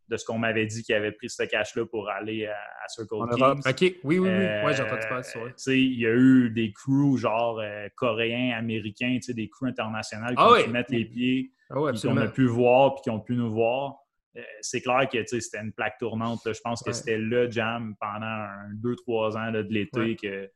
de 0.09 0.17
ce 0.17 0.25
qu'on 0.25 0.37
m'avait 0.37 0.65
dit 0.65 0.83
qu'il 0.83 0.95
avait 0.95 1.11
pris 1.11 1.29
ce 1.29 1.43
cash-là 1.43 1.85
pour 1.85 2.09
aller 2.09 2.45
à, 2.45 2.87
Circle 2.87 3.15
Kings. 3.35 3.61
OK, 3.65 3.81
oui, 3.81 3.97
oui, 4.03 4.19
oui. 4.19 4.29
ouais, 4.29 4.73
j'ai 4.73 4.83
entendu 4.83 5.07
parler 5.07 5.23
de 5.23 5.53
ça. 5.55 5.73
Il 5.73 5.99
y 5.99 6.05
a 6.05 6.11
eu 6.11 6.49
des 6.49 6.73
crews 6.73 7.17
genre 7.17 7.59
euh, 7.59 7.87
coréens, 7.95 8.57
américains, 8.57 9.17
des 9.27 9.49
crews 9.49 9.67
internationaux 9.67 10.27
qui 10.27 10.35
ah 10.37 10.51
ont 10.51 10.63
pu 10.63 10.69
mettre 10.69 10.91
les 10.91 11.05
pieds, 11.05 11.51
ah 11.69 11.75
qui 11.93 12.07
ont 12.07 12.27
pu 12.29 12.45
voir, 12.45 12.95
puis 12.95 13.03
qui 13.03 13.09
ont 13.09 13.19
pu 13.19 13.35
nous 13.35 13.51
voir. 13.51 13.95
Euh, 14.35 14.41
c'est 14.61 14.81
clair 14.81 15.07
que 15.11 15.23
c'était 15.25 15.59
une 15.59 15.73
plaque 15.73 15.97
tournante. 15.99 16.41
Je 16.45 16.59
pense 16.63 16.81
que 16.83 16.91
c'était 16.91 17.17
le 17.17 17.49
jam 17.49 17.95
pendant 17.99 18.47
deux, 18.73 18.95
trois 18.95 19.37
ans 19.37 19.51
de 19.51 19.59
l'été 19.69 20.15
que, 20.15 20.49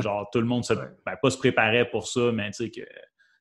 genre 0.00 0.28
tout 0.32 0.40
le 0.40 0.46
monde 0.46 0.64
se, 0.64 0.74
ben, 0.74 1.16
pas 1.20 1.30
se 1.30 1.38
préparait 1.38 1.88
pour 1.90 2.08
ça, 2.08 2.32
mais 2.32 2.50
que, 2.50 2.80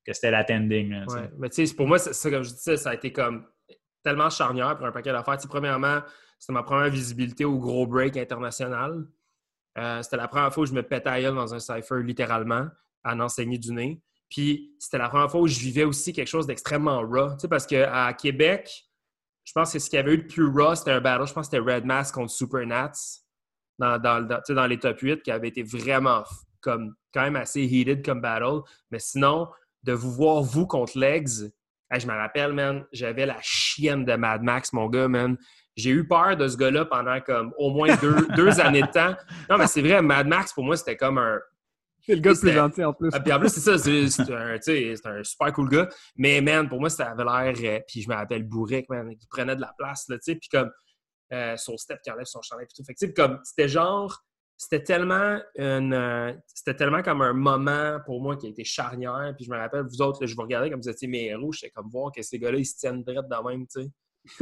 que 0.05 0.14
c'était 0.14 0.32
l'attending. 0.32 1.03
Mais 1.38 1.49
pour 1.76 1.88
moi, 1.88 1.97
ça, 1.97 2.30
comme 2.30 2.43
je 2.43 2.49
disais, 2.51 2.78
ça 2.78 2.91
a 2.91 2.93
été 2.95 3.12
comme 3.12 3.45
tellement 4.08 4.30
charnière 4.30 4.78
pour 4.78 4.88
un 4.88 4.91
paquet 4.93 5.12
d'affaires. 5.12 5.38
premièrement, 5.49 5.99
c'était 6.39 6.53
ma 6.53 6.64
première 6.64 6.89
visibilité 6.89 7.43
au 7.43 7.60
gros 7.60 7.86
break 7.86 8.16
international. 8.16 9.05
Euh, 9.78 10.01
c'était 10.01 10.16
la 10.16 10.30
première 10.30 10.53
fois 10.53 10.64
où 10.64 10.66
je 10.66 10.72
me 10.72 10.82
pétais 10.82 11.24
dans 11.24 11.53
un 11.53 11.60
cipher, 11.60 12.01
littéralement, 12.03 12.68
à 13.03 13.14
en 13.14 13.20
enseigner 13.20 13.58
du 13.58 13.74
nez. 13.74 14.01
Puis 14.30 14.74
c'était 14.80 14.97
la 14.97 15.10
première 15.10 15.30
fois 15.30 15.41
où 15.41 15.47
je 15.47 15.60
vivais 15.60 15.84
aussi 15.84 16.14
quelque 16.14 16.30
chose 16.30 16.47
d'extrêmement 16.47 17.01
raw. 17.01 17.34
Tu 17.34 17.41
sais, 17.41 17.47
parce 17.49 17.66
qu'à 17.66 18.14
Québec, 18.14 18.86
je 19.43 19.51
pense 19.51 19.74
que 19.74 19.80
ce 19.80 19.89
qu'il 19.89 19.97
y 19.97 19.99
avait 19.99 20.14
eu 20.14 20.20
de 20.20 20.28
plus 20.28 20.47
raw, 20.47 20.74
c'était 20.74 20.91
un 20.91 21.01
battle. 21.01 21.28
Je 21.28 21.34
pense 21.34 21.49
que 21.49 21.58
c'était 21.58 21.74
Red 21.74 21.84
Mask 21.84 22.16
contre 22.16 22.32
Super 22.32 22.66
Nats 22.66 22.93
dans, 23.78 23.99
dans, 23.99 24.26
dans, 24.47 24.68
les 24.68 24.80
top 24.80 25.01
8 25.01 25.22
qui 25.22 25.32
avait 25.32 25.49
été 25.49 25.64
vraiment 25.64 26.24
comme 26.62 26.95
quand 27.14 27.24
même 27.24 27.36
assez 27.36 27.62
heated 27.62 28.05
comme 28.05 28.22
battle. 28.22 28.62
Mais 28.89 28.99
sinon, 28.99 29.49
de 29.84 29.91
vous 29.91 30.14
voir 30.14 30.43
vous 30.43 30.66
contre 30.66 30.97
Legs, 30.97 31.51
je 31.91 32.07
me 32.07 32.13
rappelle, 32.13 32.53
man, 32.53 32.85
j'avais 32.91 33.25
la 33.25 33.38
chienne 33.41 34.05
de 34.05 34.15
Mad 34.15 34.41
Max, 34.41 34.73
mon 34.73 34.88
gars, 34.88 35.07
man. 35.07 35.38
J'ai 35.75 35.91
eu 35.91 36.07
peur 36.07 36.35
de 36.35 36.47
ce 36.47 36.57
gars-là 36.57 36.85
pendant 36.85 37.21
comme 37.21 37.53
au 37.57 37.71
moins 37.71 37.95
deux, 38.35 38.59
années 38.59 38.81
de 38.81 38.88
temps. 38.88 39.15
Non, 39.49 39.57
mais 39.57 39.67
c'est 39.67 39.81
vrai, 39.81 40.01
Mad 40.01 40.27
Max, 40.27 40.53
pour 40.53 40.63
moi, 40.63 40.75
c'était 40.75 40.97
comme 40.97 41.17
un. 41.17 41.39
C'est 42.01 42.15
le 42.15 42.21
gars 42.21 42.31
le 42.31 42.39
plus 42.39 42.53
gentil 42.53 42.83
en 42.83 42.93
plus. 42.93 43.09
Ah, 43.13 43.19
puis 43.19 43.33
en 43.33 43.39
plus, 43.39 43.49
c'est 43.49 43.59
ça, 43.59 43.77
c'est 43.77 44.31
un, 44.31 45.11
un, 45.11 45.23
super 45.23 45.53
cool 45.53 45.69
gars. 45.69 45.89
Mais 46.15 46.41
man, 46.41 46.67
pour 46.67 46.79
moi, 46.79 46.89
ça 46.89 47.11
avait 47.11 47.23
l'air. 47.23 47.53
Euh, 47.63 47.79
puis 47.88 48.01
je 48.01 48.09
me 48.09 48.15
rappelle 48.15 48.43
Bourric, 48.43 48.89
man, 48.89 49.15
qui 49.15 49.27
prenait 49.27 49.55
de 49.55 49.61
la 49.61 49.73
place, 49.77 50.05
là, 50.07 50.15
tu 50.17 50.31
sais. 50.31 50.35
Puis 50.35 50.49
comme 50.49 50.71
euh, 51.33 51.57
son 51.57 51.75
step 51.77 51.99
qui 52.01 52.09
enlève 52.09 52.25
son 52.25 52.41
chandail, 52.41 52.65
puis 52.65 52.75
tout. 52.77 52.83
Fait 52.85 52.93
que, 52.93 53.13
comme, 53.13 53.39
c'était 53.43 53.67
genre 53.67 54.23
c'était 54.58 54.84
tellement 54.84 55.39
une, 55.55 55.93
euh, 55.93 56.34
c'était 56.47 56.74
tellement 56.74 57.03
comme 57.03 57.22
un 57.22 57.34
moment 57.34 57.99
pour 58.05 58.22
moi 58.22 58.36
qui 58.36 58.47
a 58.47 58.49
été 58.49 58.64
charnière. 58.64 59.34
Puis 59.36 59.45
je 59.45 59.51
me 59.51 59.58
rappelle, 59.58 59.84
vous 59.84 60.01
autres, 60.01 60.26
je 60.26 60.36
vous 60.36 60.41
regardais 60.41 60.72
comme 60.72 60.82
vous 60.82 60.89
étiez 60.89 61.08
mes 61.08 61.28
héros, 61.28 61.51
j'étais 61.51 61.70
comme 61.70 61.89
voir 61.89 62.12
que 62.12 62.24
ces 62.24 62.39
gars-là, 62.39 62.58
ils 62.58 62.66
se 62.66 62.76
tiennent 62.76 63.03
droit 63.03 63.22
de 63.22 63.49
même, 63.49 63.68
tu 63.68 63.84
sais. 63.84 63.89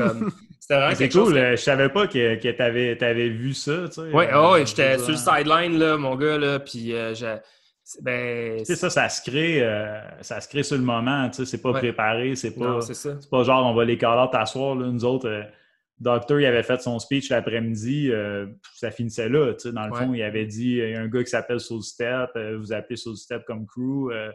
c'était 0.59 0.75
vraiment 0.75 0.95
quelque 0.95 1.11
cool, 1.11 1.35
chose. 1.35 1.35
Je 1.35 1.55
savais 1.57 1.89
pas 1.89 2.07
que, 2.07 2.35
que 2.35 2.49
tu 2.49 3.03
avais, 3.03 3.29
vu 3.29 3.53
ça, 3.53 3.87
tu 3.87 3.95
sais. 3.95 4.11
Ouais, 4.11 4.29
oh, 4.33 4.55
j'étais 4.65 4.97
sur 4.97 5.09
le 5.09 5.17
sideline, 5.17 5.77
là, 5.77 5.97
mon 5.97 6.15
gars, 6.15 6.37
là, 6.37 6.59
puis 6.59 6.93
euh, 6.93 7.13
ben, 8.01 8.57
tu 8.59 8.65
sais, 8.65 8.75
ça, 8.75 8.89
ça 8.89 9.09
se 9.09 9.29
crée, 9.29 9.61
euh, 9.61 9.99
ça 10.21 10.41
se 10.41 10.47
crée 10.47 10.63
sur 10.63 10.77
le 10.77 10.83
moment, 10.83 11.29
tu 11.29 11.35
sais, 11.35 11.45
c'est 11.45 11.61
pas 11.61 11.73
préparé, 11.73 12.35
c'est 12.35 12.55
pas, 12.55 12.81
c'est 12.81 13.29
pas 13.29 13.43
genre 13.43 13.67
on 13.67 13.75
va 13.75 13.85
les 13.85 13.97
caler 13.97 14.27
t'asseoir, 14.31 14.75
là, 14.75 14.87
nous 14.87 15.05
autres. 15.05 15.45
Docteur, 15.97 16.41
il 16.41 16.45
avait 16.45 16.63
fait 16.63 16.81
son 16.81 16.99
speech 16.99 17.29
l'après-midi, 17.29 18.11
euh, 18.11 18.47
ça 18.73 18.91
finissait 18.91 19.29
là. 19.29 19.53
Dans 19.71 19.87
le 19.87 19.93
fond, 19.93 20.13
il 20.13 20.21
avait 20.21 20.45
dit 20.45 20.71
il 20.71 20.89
y 20.89 20.93
a 20.93 20.99
un 20.99 21.07
gars 21.07 21.23
qui 21.23 21.29
s'appelle 21.29 21.61
Soul 21.61 21.83
Step, 21.83 22.31
euh, 22.35 22.57
vous 22.57 22.73
appelez 22.73 22.97
Soul 22.97 23.15
Step 23.15 23.45
comme 23.45 23.65
crew, 23.65 24.11
euh, 24.11 24.29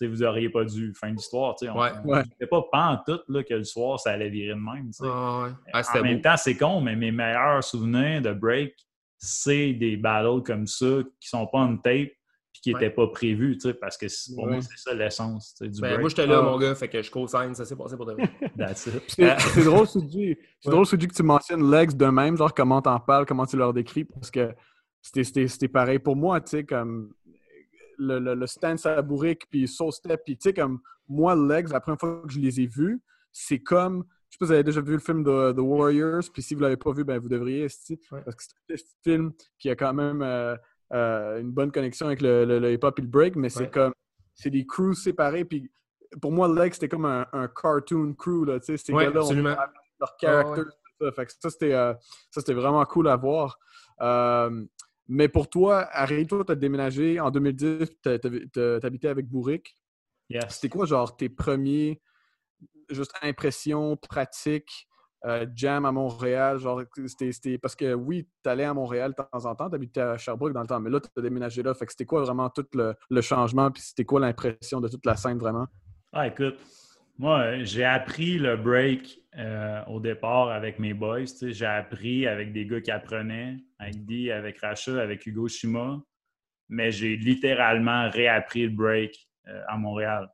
vous 0.00 0.16
n'auriez 0.16 0.48
pas 0.48 0.64
dû. 0.64 0.94
Fin 0.98 1.12
d'histoire. 1.12 1.54
On 1.62 1.66
ne 1.66 2.46
pas 2.46 2.62
pas 2.72 2.86
en 2.86 2.96
tout 3.06 3.20
là, 3.28 3.44
que 3.44 3.54
le 3.54 3.64
soir, 3.64 4.00
ça 4.00 4.12
allait 4.12 4.30
virer 4.30 4.54
de 4.54 4.60
même. 4.60 4.90
Ah, 5.02 5.50
en 5.94 6.02
même 6.02 6.22
temps, 6.22 6.36
c'est 6.38 6.56
con, 6.56 6.80
mais 6.80 6.96
mes 6.96 7.12
meilleurs 7.12 7.62
souvenirs 7.62 8.22
de 8.22 8.32
break, 8.32 8.74
c'est 9.18 9.74
des 9.74 9.98
battles 9.98 10.42
comme 10.42 10.66
ça 10.66 11.02
qui 11.20 11.28
sont 11.28 11.46
pas 11.46 11.58
en 11.58 11.76
tape 11.76 12.08
qui 12.62 12.72
n'était 12.72 12.90
pas 12.90 13.08
prévu, 13.08 13.58
tu 13.58 13.68
sais, 13.68 13.74
parce 13.74 13.96
que 13.98 14.06
pour 14.36 14.46
moi, 14.46 14.60
c'est 14.62 14.78
ça 14.78 14.94
l'essence 14.94 15.60
du 15.60 15.80
ben, 15.80 15.98
Moi, 15.98 16.08
j'étais 16.08 16.28
là, 16.28 16.38
ah. 16.38 16.42
mon 16.42 16.56
gars, 16.58 16.76
fait 16.76 16.88
que 16.88 17.02
je 17.02 17.10
co-signe, 17.10 17.54
ça 17.54 17.64
s'est 17.64 17.74
passé 17.74 17.96
pour 17.96 18.06
de 18.06 18.12
vrai. 18.12 18.30
c'est 18.76 19.64
drôle, 19.64 19.88
Suji. 19.88 20.38
C'est 20.60 20.70
drôle, 20.70 20.86
que 20.86 20.96
tu 20.96 21.22
mentionnes 21.24 21.68
l'ex 21.68 21.94
de 21.94 22.06
même, 22.06 22.36
genre 22.36 22.54
comment 22.54 22.80
t'en 22.80 23.00
parles, 23.00 23.26
comment 23.26 23.46
tu 23.46 23.56
leur 23.56 23.72
décris, 23.72 24.04
parce 24.04 24.30
que 24.30 24.54
c'était 25.02 25.68
pareil 25.68 25.98
pour 25.98 26.14
moi, 26.14 26.40
tu 26.40 26.50
sais, 26.50 26.64
comme 26.64 27.12
le, 27.98 28.20
le, 28.20 28.46
stance 28.46 28.86
à 28.86 29.02
bourrique, 29.02 29.42
puis 29.50 29.66
soul 29.66 29.92
step, 29.92 30.22
puis 30.24 30.36
tu 30.36 30.48
sais, 30.48 30.54
comme 30.54 30.78
moi, 31.08 31.34
legs, 31.34 31.68
la 31.68 31.80
première 31.80 31.98
fois 31.98 32.22
que 32.24 32.32
je 32.32 32.38
les 32.38 32.60
ai 32.60 32.66
vus, 32.66 33.02
c'est 33.32 33.58
comme. 33.58 34.04
Je 34.30 34.36
sais 34.36 34.38
pas 34.38 34.46
si 34.46 34.48
vous 34.48 34.52
avez 34.52 34.62
déjà 34.62 34.80
vu 34.80 34.92
le 34.92 34.98
film 34.98 35.24
de 35.24 35.52
The 35.52 35.58
Warriors, 35.58 36.22
puis 36.32 36.42
si 36.42 36.54
vous 36.54 36.60
l'avez 36.60 36.78
pas 36.78 36.92
vu, 36.92 37.04
ben 37.04 37.18
vous 37.18 37.28
devriez, 37.28 37.66
parce 38.08 38.34
que 38.34 38.44
c'est 38.68 38.74
un 38.74 38.76
film 39.02 39.32
qui 39.58 39.68
a 39.68 39.76
quand 39.76 39.92
même 39.92 40.22
euh, 40.22 40.56
euh, 40.92 41.40
une 41.40 41.50
bonne 41.50 41.72
connexion 41.72 42.06
avec 42.06 42.20
le, 42.20 42.44
le, 42.44 42.72
hip-hop 42.72 42.98
et 42.98 43.02
le 43.02 43.08
break, 43.08 43.36
mais 43.36 43.48
c'est 43.48 43.70
comme. 43.70 43.92
C'est 44.34 44.50
des 44.50 44.66
crews 44.66 44.94
séparés, 44.94 45.44
puis 45.44 45.70
pour 46.20 46.32
moi, 46.32 46.48
legs, 46.48 46.72
c'était 46.72 46.88
comme 46.88 47.04
un, 47.04 47.48
cartoon 47.48 48.14
crew, 48.14 48.44
là, 48.46 48.60
tu 48.60 48.66
sais, 48.66 48.76
ces 48.78 48.92
gars-là, 48.92 49.22
ont 49.22 49.32
leur 49.34 50.16
character, 50.20 50.62
ça. 51.00 51.12
Fait 51.12 51.26
que 51.26 51.32
ça, 51.38 51.50
c'était 52.30 52.54
vraiment 52.54 52.84
cool 52.86 53.08
à 53.08 53.16
voir. 53.16 53.58
Mais 55.08 55.28
pour 55.28 55.50
toi, 55.50 55.86
Harry, 55.92 56.26
toi, 56.26 56.44
tu 56.44 56.52
as 56.52 56.54
déménagé 56.54 57.20
en 57.20 57.30
2010, 57.30 57.90
tu 58.02 58.60
habitais 58.82 59.08
avec 59.08 59.28
Bourric. 59.28 59.76
C'était 60.48 60.70
quoi, 60.70 60.86
genre, 60.86 61.16
tes 61.16 61.28
premiers 61.28 62.00
juste 62.90 63.12
impressions, 63.22 63.96
pratiques, 63.96 64.88
euh, 65.24 65.46
jam 65.54 65.84
à 65.84 65.92
Montréal? 65.92 66.58
Genre, 66.58 66.82
c'était 67.06 67.58
parce 67.58 67.74
que 67.76 67.94
oui, 67.94 68.28
tu 68.42 68.50
allais 68.50 68.64
à 68.64 68.74
Montréal 68.74 69.12
de 69.16 69.22
temps 69.22 69.46
en 69.46 69.54
temps, 69.54 69.68
tu 69.68 69.76
habitais 69.76 70.00
à 70.00 70.16
Sherbrooke 70.16 70.52
dans 70.52 70.62
le 70.62 70.66
temps, 70.66 70.80
mais 70.80 70.90
là, 70.90 71.00
tu 71.00 71.08
as 71.16 71.22
déménagé 71.22 71.62
là. 71.62 71.74
Fait 71.74 71.86
que 71.86 71.92
c'était 71.92 72.06
quoi 72.06 72.22
vraiment 72.22 72.50
tout 72.50 72.66
le, 72.74 73.20
changement, 73.20 73.70
puis 73.70 73.82
c'était 73.82 74.04
quoi 74.04 74.20
l'impression 74.20 74.80
de 74.80 74.88
toute 74.88 75.06
la 75.06 75.16
scène 75.16 75.38
vraiment? 75.38 75.66
Ah, 76.12 76.26
écoute, 76.26 76.58
moi, 77.18 77.62
j'ai 77.62 77.84
appris 77.84 78.38
le 78.38 78.56
break 78.56 79.20
euh, 79.38 79.84
au 79.86 80.00
départ 80.00 80.50
avec 80.50 80.78
mes 80.78 80.94
boys. 80.94 81.24
J'ai 81.40 81.66
appris 81.66 82.26
avec 82.26 82.52
des 82.52 82.66
gars 82.66 82.80
qui 82.80 82.90
apprenaient, 82.90 83.56
avec 83.78 84.04
Dee, 84.04 84.30
avec 84.30 84.58
Racha, 84.60 85.00
avec 85.00 85.24
Hugo 85.26 85.48
Shima. 85.48 86.02
Mais 86.68 86.90
j'ai 86.90 87.16
littéralement 87.16 88.10
réappris 88.10 88.64
le 88.64 88.70
break 88.70 89.28
euh, 89.48 89.62
à 89.68 89.76
Montréal. 89.76 90.28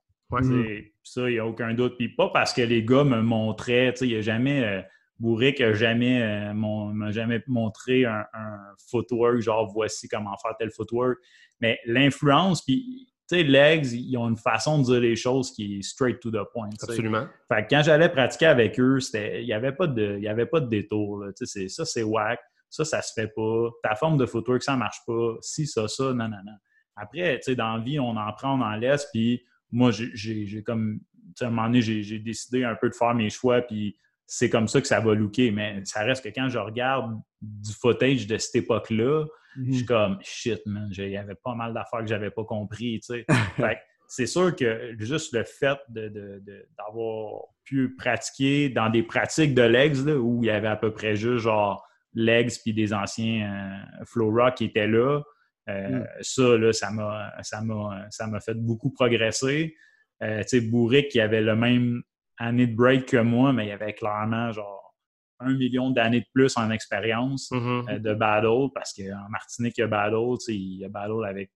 Ça, 1.03 1.29
il 1.29 1.33
n'y 1.33 1.39
a 1.39 1.47
aucun 1.47 1.75
doute. 1.75 1.97
Puis 1.97 2.09
pas 2.11 2.29
parce 2.29 2.53
que 2.53 2.63
les 2.63 2.85
gars 2.85 3.05
me 3.05 3.23
montraient, 3.23 3.95
il 4.01 4.09
n'y 4.09 4.17
a 4.17 4.21
jamais. 4.21 4.65
Euh, 4.65 4.83
Bourric 5.19 5.59
n'a 5.59 5.73
jamais, 5.73 6.55
m'a 6.55 7.11
jamais 7.11 7.43
montré 7.49 8.05
un, 8.05 8.25
un, 8.33 8.59
footwork, 8.89 9.41
genre 9.41 9.67
voici 9.67 10.09
comment 10.09 10.37
faire 10.41 10.55
tel 10.57 10.71
footwork. 10.71 11.19
Mais 11.61 11.81
l'influence, 11.87 12.63
puis 12.63 13.09
tu 13.29 13.37
sais, 13.37 13.43
legs, 13.43 13.93
ils 13.93 14.17
ont 14.17 14.27
une 14.29 14.39
façon 14.39 14.79
de 14.79 14.85
dire 14.85 15.01
les 15.01 15.17
choses 15.17 15.53
qui 15.53 15.79
est 15.79 15.83
straight 15.83 16.19
to 16.19 16.31
the 16.31 16.45
point. 16.53 16.71
Absolument. 16.83 17.27
Fait 17.49 17.65
que 17.65 17.69
quand 17.69 17.83
j'allais 17.83 18.09
pratiquer 18.09 18.47
avec 18.47 18.81
eux, 18.81 18.99
il 19.13 19.45
n'y 19.45 19.53
avait, 19.53 19.73
pas 19.73 19.87
de, 19.87 20.27
avait 20.27 20.47
pas 20.47 20.61
de 20.61 20.69
détour. 20.69 21.27
Ça, 21.35 21.85
c'est 21.85 22.03
whack. 22.03 22.41
Ça, 22.71 22.87
ça 22.87 23.03
se 23.03 23.13
fait 23.13 23.29
pas. 23.29 23.69
Ta 23.83 23.97
forme 23.97 24.17
de 24.17 24.25
footwork, 24.25 24.63
ça 24.63 24.73
ne 24.73 24.79
marche 24.79 25.01
pas. 25.07 25.37
Si, 25.43 25.67
ça, 25.67 25.89
ça, 25.89 26.05
non, 26.05 26.29
non, 26.29 26.39
non. 26.45 26.57
Après, 26.97 27.37
tu 27.37 27.51
sais, 27.51 27.55
dans 27.55 27.77
la 27.77 27.83
vie, 27.83 28.01
on 28.01 28.17
en 28.17 28.33
prend, 28.33 28.59
on 28.59 28.63
en 28.63 28.77
laisse. 28.77 29.07
Puis 29.13 29.43
moi, 29.71 29.91
j'ai 29.93 30.63
comme, 30.63 31.01
à 31.41 31.47
un 31.47 31.51
moment 31.51 31.67
donné, 31.67 31.83
j'ai 31.83 32.19
décidé 32.19 32.65
un 32.65 32.75
peu 32.75 32.89
de 32.89 32.95
faire 32.95 33.15
mes 33.15 33.31
choix. 33.31 33.63
Puis 33.63 33.97
c'est 34.27 34.51
comme 34.51 34.69
ça 34.69 34.81
que 34.81 34.87
ça 34.87 35.01
va 35.01 35.15
looker. 35.15 35.51
Mais 35.51 35.81
ça 35.85 36.03
reste 36.03 36.25
que 36.25 36.29
quand 36.29 36.49
je 36.49 36.59
regarde 36.59 37.19
du 37.41 37.73
footage 37.73 38.27
de 38.27 38.39
cette 38.39 38.57
époque-là, 38.57 39.27
je 39.57 39.73
suis 39.73 39.83
mhm. 39.83 39.87
comme 39.87 40.19
shit, 40.23 40.61
man. 40.67 40.89
Il 40.97 41.11
y 41.11 41.17
avait 41.17 41.35
pas 41.35 41.55
mal 41.55 41.75
d'affaires 41.75 42.01
que 42.01 42.07
j'avais 42.07 42.31
pas 42.31 42.45
compris. 42.45 43.01
c'est 44.09 44.27
sûr 44.27 44.55
que 44.55 44.95
juste 44.99 45.33
le 45.35 45.45
fait 45.45 45.79
d'avoir 45.89 47.43
pu 47.65 47.95
pratiquer 47.97 48.69
dans 48.69 48.89
des 48.89 49.03
pratiques 49.03 49.55
de 49.55 49.63
legs 49.63 49.97
où 50.07 50.43
il 50.43 50.47
y 50.47 50.51
avait 50.51 50.69
à 50.69 50.77
peu 50.77 50.93
près 50.93 51.17
juste 51.17 51.45
genre 51.45 51.85
legs 52.15 52.53
puis 52.63 52.73
des 52.73 52.93
anciens 52.93 53.83
euh, 54.01 54.05
flow 54.05 54.31
rock 54.31 54.57
qui 54.57 54.65
étaient 54.65 54.87
là. 54.87 55.23
Euh, 55.69 56.01
mm. 56.01 56.07
Ça, 56.21 56.59
là, 56.59 56.73
ça 56.73 56.91
m'a 56.91 57.33
ça 57.43 58.27
m'a 58.27 58.41
fait 58.41 58.55
beaucoup 58.55 58.91
progresser. 58.91 59.75
Euh, 60.23 60.43
tu 60.43 60.49
sais, 60.49 60.61
Bourric 60.61 61.09
qui 61.09 61.21
avait 61.21 61.43
le 61.43 61.55
même 61.55 62.03
année 62.39 62.67
de 62.67 62.75
break 62.75 63.07
que 63.07 63.19
moi, 63.19 63.53
mais 63.53 63.67
il 63.67 63.73
avait 63.73 63.95
clairement 63.95 64.53
genre 64.53 64.95
un 65.41 65.55
million 65.55 65.91
d'années 65.91 66.21
de 66.21 66.27
plus 66.33 66.57
en 66.57 66.71
expérience 66.71 67.51
mm-hmm. 67.51 67.91
euh, 67.91 67.99
de 67.99 68.15
battle 68.15 68.73
parce 68.75 68.93
qu'en 68.93 69.29
Martinique, 69.29 69.79
il 69.79 69.83
y 69.83 69.85
a 69.85 69.87
battle, 69.87 70.37
il 70.49 70.79
y 70.79 70.85
a 70.85 70.89
battle 70.89 71.25
avec, 71.25 71.53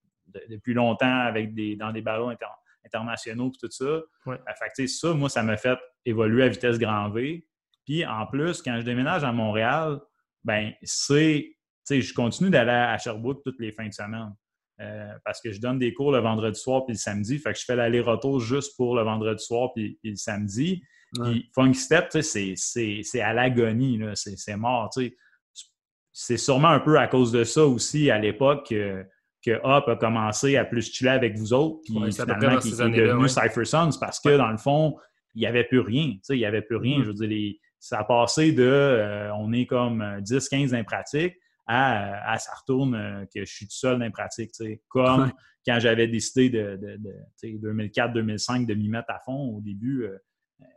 depuis 0.48 0.74
longtemps 0.74 1.20
avec 1.20 1.54
des, 1.54 1.76
dans 1.76 1.90
des 1.90 2.02
battles 2.02 2.36
internationaux 2.84 3.48
et 3.48 3.58
tout 3.60 3.70
ça. 3.70 4.00
Ouais. 4.26 4.38
Fait 4.76 4.86
ça, 4.86 5.14
moi, 5.14 5.28
ça 5.28 5.42
m'a 5.42 5.56
fait 5.56 5.78
évoluer 6.04 6.44
à 6.44 6.48
vitesse 6.48 6.78
grand 6.78 7.10
V. 7.10 7.44
Puis 7.84 8.06
en 8.06 8.26
plus, 8.26 8.62
quand 8.62 8.78
je 8.78 8.84
déménage 8.84 9.24
à 9.24 9.32
Montréal, 9.32 9.98
ben 10.44 10.72
c'est, 10.82 11.56
je 11.88 12.14
continue 12.14 12.50
d'aller 12.50 12.70
à 12.70 12.96
Sherbrooke 12.98 13.42
toutes 13.44 13.60
les 13.60 13.72
fins 13.72 13.88
de 13.88 13.92
semaine. 13.92 14.32
Euh, 14.80 15.12
parce 15.24 15.40
que 15.40 15.52
je 15.52 15.60
donne 15.60 15.78
des 15.78 15.92
cours 15.92 16.12
le 16.12 16.18
vendredi 16.18 16.58
soir 16.58 16.84
puis 16.84 16.94
le 16.94 16.98
samedi. 16.98 17.38
Fait 17.38 17.52
que 17.52 17.58
je 17.58 17.64
fais 17.64 17.76
l'aller-retour 17.76 18.40
juste 18.40 18.76
pour 18.76 18.96
le 18.96 19.02
vendredi 19.02 19.44
soir 19.44 19.72
puis 19.74 19.98
le 20.02 20.16
samedi. 20.16 20.82
Puis 21.22 21.50
Funk 21.54 21.74
Step, 21.74 22.08
c'est 22.20 23.20
à 23.20 23.32
l'agonie, 23.32 24.00
c'est 24.14 24.56
mort. 24.56 24.90
C'est 26.12 26.36
sûrement 26.36 26.68
un 26.68 26.80
peu 26.80 26.98
à 26.98 27.06
cause 27.06 27.32
de 27.32 27.44
ça 27.44 27.64
aussi 27.66 28.10
à 28.10 28.18
l'époque 28.18 28.66
que, 28.70 29.04
que 29.44 29.60
Hop 29.62 29.88
a 29.88 29.96
commencé 29.96 30.56
à 30.56 30.64
plus 30.64 30.90
chiller 30.90 31.10
avec 31.10 31.36
vous 31.36 31.52
autres, 31.52 31.80
puis 31.84 32.12
finalement 32.12 32.58
qui 32.58 32.68
est 32.68 32.90
devenu 32.90 33.28
Cypher 33.28 33.64
Sons 33.64 33.90
parce 34.00 34.20
que 34.20 34.36
dans 34.36 34.50
le 34.50 34.58
fond, 34.58 34.96
il 35.34 35.40
n'y 35.40 35.46
avait 35.46 35.64
plus 35.64 35.80
rien. 35.80 36.14
Il 36.30 36.36
n'y 36.36 36.44
avait 36.44 36.62
plus 36.62 36.76
rien. 36.76 36.98
Mm-hmm. 36.98 37.04
Je 37.04 37.08
veux 37.08 37.28
dire, 37.28 37.54
ça 37.78 38.00
a 38.00 38.04
passé 38.04 38.52
de 38.52 38.62
euh, 38.62 39.34
on 39.34 39.52
est 39.52 39.66
comme 39.66 40.02
10-15 40.20 40.70
dans 40.70 40.84
pratique 41.66 42.22
à, 42.26 42.38
ça 42.38 42.52
retourne 42.54 42.94
euh, 42.94 43.24
que 43.34 43.44
je 43.44 43.52
suis 43.52 43.66
tout 43.66 43.76
seul 43.76 43.98
dans 43.98 44.04
les 44.04 44.10
pratiques. 44.10 44.50
Comme 44.88 45.32
quand 45.66 45.78
j'avais 45.78 46.08
décidé 46.08 46.50
de, 46.50 46.76
de, 46.76 46.96
de 46.96 47.72
2004-2005 47.72 48.66
de 48.66 48.74
m'y 48.74 48.88
mettre 48.88 49.10
à 49.10 49.20
fond 49.24 49.56
au 49.56 49.60
début. 49.60 50.04
Euh, 50.04 50.18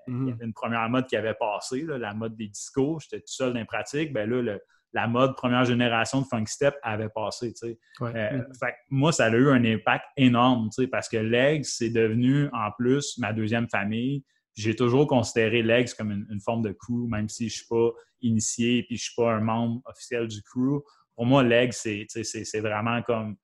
il 0.07 0.13
y 0.13 0.17
mhm. 0.17 0.33
avait 0.33 0.45
une 0.45 0.53
première 0.53 0.89
mode 0.89 1.05
qui 1.05 1.15
avait 1.15 1.35
passé, 1.35 1.83
la 1.83 2.13
mode 2.13 2.35
des 2.35 2.47
discos. 2.47 3.03
J'étais 3.03 3.19
tout 3.19 3.33
seul 3.33 3.53
dans 3.53 3.59
les 3.59 3.65
pratiques. 3.65 4.13
Ben 4.13 4.29
là, 4.29 4.57
la 4.93 5.07
mode 5.07 5.35
première 5.35 5.65
génération 5.65 6.21
de 6.21 6.25
Funk 6.25 6.45
Step 6.47 6.75
avait 6.81 7.09
passé. 7.09 7.53
Euh, 7.63 7.73
mhm. 8.01 8.45
moi, 8.89 9.11
ça 9.11 9.25
a 9.25 9.29
eu 9.29 9.49
un 9.49 9.63
impact 9.63 10.05
énorme 10.17 10.69
parce 10.91 11.09
que 11.09 11.17
Legs, 11.17 11.65
c'est 11.65 11.89
devenu 11.89 12.47
en 12.53 12.71
plus 12.77 13.17
ma 13.19 13.33
deuxième 13.33 13.67
famille. 13.69 14.23
J'ai 14.55 14.75
toujours 14.75 15.05
considéré 15.07 15.61
Legs 15.61 15.93
comme 15.97 16.11
une, 16.11 16.39
forme 16.39 16.61
de 16.61 16.71
crew, 16.71 17.07
même 17.09 17.27
si 17.29 17.49
je 17.49 17.55
ne 17.55 17.57
suis 17.57 17.67
pas 17.67 17.89
initié 18.21 18.79
et 18.79 18.85
je 18.89 18.93
ne 18.93 18.97
suis 18.97 19.15
pas 19.15 19.33
un 19.33 19.41
membre 19.41 19.81
officiel 19.85 20.27
du 20.27 20.41
crew. 20.41 20.81
Pour 21.13 21.25
moi, 21.25 21.43
Legs, 21.43 21.73
c'est 21.73 22.59
vraiment 22.59 23.01
comme 23.01 23.35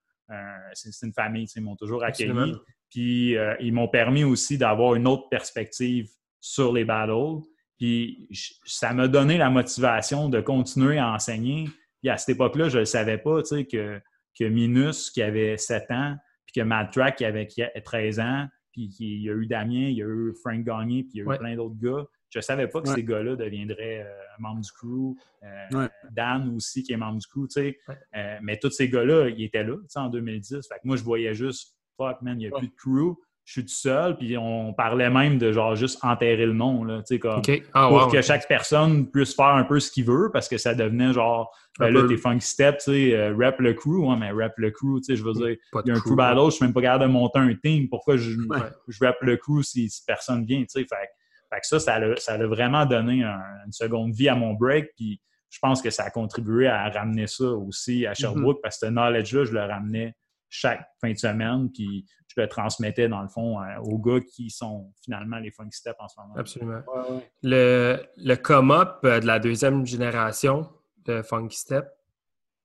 c'est 0.73 1.05
une 1.05 1.13
famille. 1.13 1.47
Ils 1.55 1.61
m'ont 1.61 1.75
toujours 1.75 2.03
accueilli. 2.03 2.55
Puis 2.89 3.37
euh, 3.37 3.55
ils 3.59 3.73
m'ont 3.73 3.87
permis 3.87 4.23
aussi 4.23 4.57
d'avoir 4.57 4.95
une 4.95 5.07
autre 5.07 5.29
perspective 5.29 6.09
sur 6.39 6.73
les 6.73 6.85
battles. 6.85 7.41
Puis 7.77 8.27
ça 8.65 8.93
m'a 8.93 9.07
donné 9.07 9.37
la 9.37 9.49
motivation 9.49 10.29
de 10.29 10.41
continuer 10.41 10.99
à 10.99 11.13
enseigner. 11.13 11.69
Puis 12.01 12.09
à 12.09 12.17
cette 12.17 12.35
époque-là, 12.35 12.69
je 12.69 12.79
ne 12.79 12.85
savais 12.85 13.17
pas 13.17 13.41
que, 13.41 13.99
que 14.37 14.43
Minus, 14.43 15.09
qui 15.09 15.21
avait 15.21 15.57
7 15.57 15.89
ans, 15.91 16.15
puis 16.45 16.61
que 16.61 16.65
Mad 16.65 16.91
Track, 16.91 17.17
qui 17.17 17.25
avait 17.25 17.47
13 17.47 18.19
ans, 18.19 18.47
puis 18.71 18.93
il 18.99 19.23
y 19.23 19.29
a 19.29 19.33
eu 19.33 19.45
Damien, 19.45 19.87
il 19.89 19.97
y 19.97 20.03
a 20.03 20.07
eu 20.07 20.33
Frank 20.41 20.63
Gagné, 20.63 21.03
puis 21.03 21.13
il 21.15 21.17
y 21.17 21.29
a 21.29 21.33
eu 21.33 21.37
plein 21.37 21.55
d'autres 21.55 21.79
gars. 21.79 22.05
Je 22.29 22.39
ne 22.39 22.41
savais 22.41 22.67
pas 22.67 22.81
que 22.81 22.89
ces 22.89 23.03
gars-là 23.03 23.35
deviendraient 23.35 24.05
euh, 24.05 24.13
membres 24.39 24.61
du 24.61 24.71
crew. 24.71 25.17
Euh, 25.43 25.87
Dan 26.11 26.55
aussi, 26.55 26.81
qui 26.81 26.93
est 26.93 26.97
membre 26.97 27.19
du 27.19 27.27
crew, 27.27 27.47
tu 27.47 27.61
sais. 27.61 27.77
Euh, 28.15 28.39
mais 28.41 28.57
tous 28.57 28.71
ces 28.71 28.87
gars-là, 28.87 29.29
ils 29.29 29.43
étaient 29.43 29.65
là, 29.65 29.75
en 29.95 30.07
2010. 30.07 30.65
Fait 30.67 30.75
que 30.75 30.79
moi, 30.85 30.95
je 30.95 31.03
voyais 31.03 31.33
juste, 31.33 31.75
fuck, 31.97 32.21
man, 32.21 32.39
il 32.39 32.47
n'y 32.47 32.53
a 32.53 32.57
plus 32.57 32.69
de 32.69 32.73
crew 32.73 33.17
je 33.43 33.53
suis 33.53 33.63
tout 33.63 33.73
seul, 33.73 34.17
puis 34.17 34.37
on 34.37 34.73
parlait 34.73 35.09
même 35.09 35.37
de 35.37 35.51
genre 35.51 35.75
juste 35.75 35.99
enterrer 36.03 36.45
le 36.45 36.53
nom, 36.53 36.83
là, 36.83 36.99
tu 36.99 37.15
sais, 37.15 37.19
comme 37.19 37.41
ah, 37.73 37.87
pour 37.89 38.11
que 38.11 38.21
chaque 38.21 38.47
personne 38.47 39.09
puisse 39.09 39.35
faire 39.35 39.47
un 39.47 39.63
peu 39.63 39.79
ce 39.79 39.91
qu'il 39.91 40.05
veut, 40.05 40.29
parce 40.31 40.47
que 40.47 40.57
ça 40.57 40.75
devenait 40.75 41.11
genre, 41.13 41.51
ben 41.79 41.89
là, 41.89 42.07
t'es 42.07 42.17
funky 42.17 42.45
step, 42.45 42.77
tu 42.77 42.91
sais, 42.91 43.15
euh, 43.15 43.35
rap 43.37 43.59
le 43.59 43.73
crew, 43.73 44.07
ouais, 44.07 44.15
mais 44.17 44.31
rap 44.31 44.53
le 44.57 44.69
crew, 44.71 44.99
tu 44.99 45.05
sais, 45.05 45.15
je 45.15 45.23
veux 45.23 45.33
dire, 45.33 45.57
il 45.85 45.87
y 45.87 45.91
a 45.91 45.95
un 45.95 45.99
crew. 45.99 46.15
battle, 46.15 46.45
je 46.45 46.51
suis 46.51 46.65
même 46.65 46.73
pas 46.73 46.81
capable 46.81 47.05
de 47.05 47.09
monter 47.09 47.39
un 47.39 47.53
team, 47.55 47.89
pourquoi 47.89 48.15
je, 48.15 48.31
je 48.87 49.05
rap 49.05 49.17
le 49.21 49.37
crew 49.37 49.63
si, 49.63 49.89
personne 50.05 50.45
vient, 50.45 50.61
tu 50.61 50.67
sais, 50.69 50.81
fait, 50.81 51.09
fait, 51.51 51.59
que 51.59 51.67
ça, 51.67 51.79
ça 51.79 51.95
a, 51.95 52.15
ça 52.17 52.33
a 52.33 52.45
vraiment 52.45 52.85
donné 52.85 53.23
une 53.23 53.71
seconde 53.71 54.13
vie 54.13 54.29
à 54.29 54.35
mon 54.35 54.53
break, 54.53 54.91
puis 54.95 55.19
je 55.49 55.59
pense 55.59 55.81
que 55.81 55.89
ça 55.89 56.03
a 56.03 56.09
contribué 56.11 56.67
à 56.67 56.89
ramener 56.89 57.27
ça 57.27 57.45
aussi 57.45 58.05
à 58.05 58.13
Sherbrooke, 58.13 58.59
mm-hmm. 58.59 58.61
parce 58.61 58.79
que 58.79 58.87
ce 58.87 58.91
knowledge-là, 58.91 59.45
je 59.45 59.51
le 59.51 59.61
ramenais 59.61 60.13
chaque 60.51 60.85
fin 60.99 61.11
de 61.11 61.17
semaine, 61.17 61.69
puis 61.73 62.05
je 62.35 62.41
le 62.41 62.47
transmettais 62.47 63.09
dans 63.09 63.21
le 63.21 63.27
fond 63.27 63.61
euh, 63.61 63.77
aux 63.79 63.97
gars 63.97 64.19
qui 64.21 64.49
sont 64.49 64.93
finalement 65.03 65.37
les 65.37 65.51
Funky 65.51 65.77
Step 65.77 65.95
en 65.99 66.07
ce 66.07 66.19
moment. 66.19 66.35
Absolument. 66.37 66.81
Le, 67.43 68.01
le 68.17 68.35
come-up 68.35 68.99
euh, 69.03 69.19
de 69.19 69.27
la 69.27 69.39
deuxième 69.39 69.85
génération 69.85 70.69
de 71.05 71.21
Funky 71.21 71.57
Step, 71.57 71.89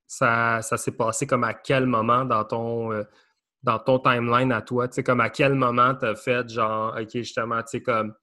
ça, 0.07 0.63
ça 0.63 0.77
s'est 0.77 0.93
passé 0.93 1.27
comme 1.27 1.45
à 1.45 1.55
quel 1.55 1.87
moment 1.87 2.25
dans 2.25 2.45
ton, 2.45 2.93
euh, 2.93 3.03
dans 3.63 3.79
ton 3.79 3.99
timeline 3.99 4.53
à 4.53 4.63
toi? 4.63 4.87
Tu 4.87 4.97
sais, 4.97 5.03
comme 5.03 5.21
à 5.21 5.31
quel 5.31 5.55
moment 5.55 5.95
tu 5.95 6.07
as 6.07 6.15
fait 6.15 6.49
genre, 6.49 6.97
OK, 6.97 7.11
justement, 7.13 7.61
tu 7.63 7.79
sais, 7.79 7.83
comme 7.83 8.15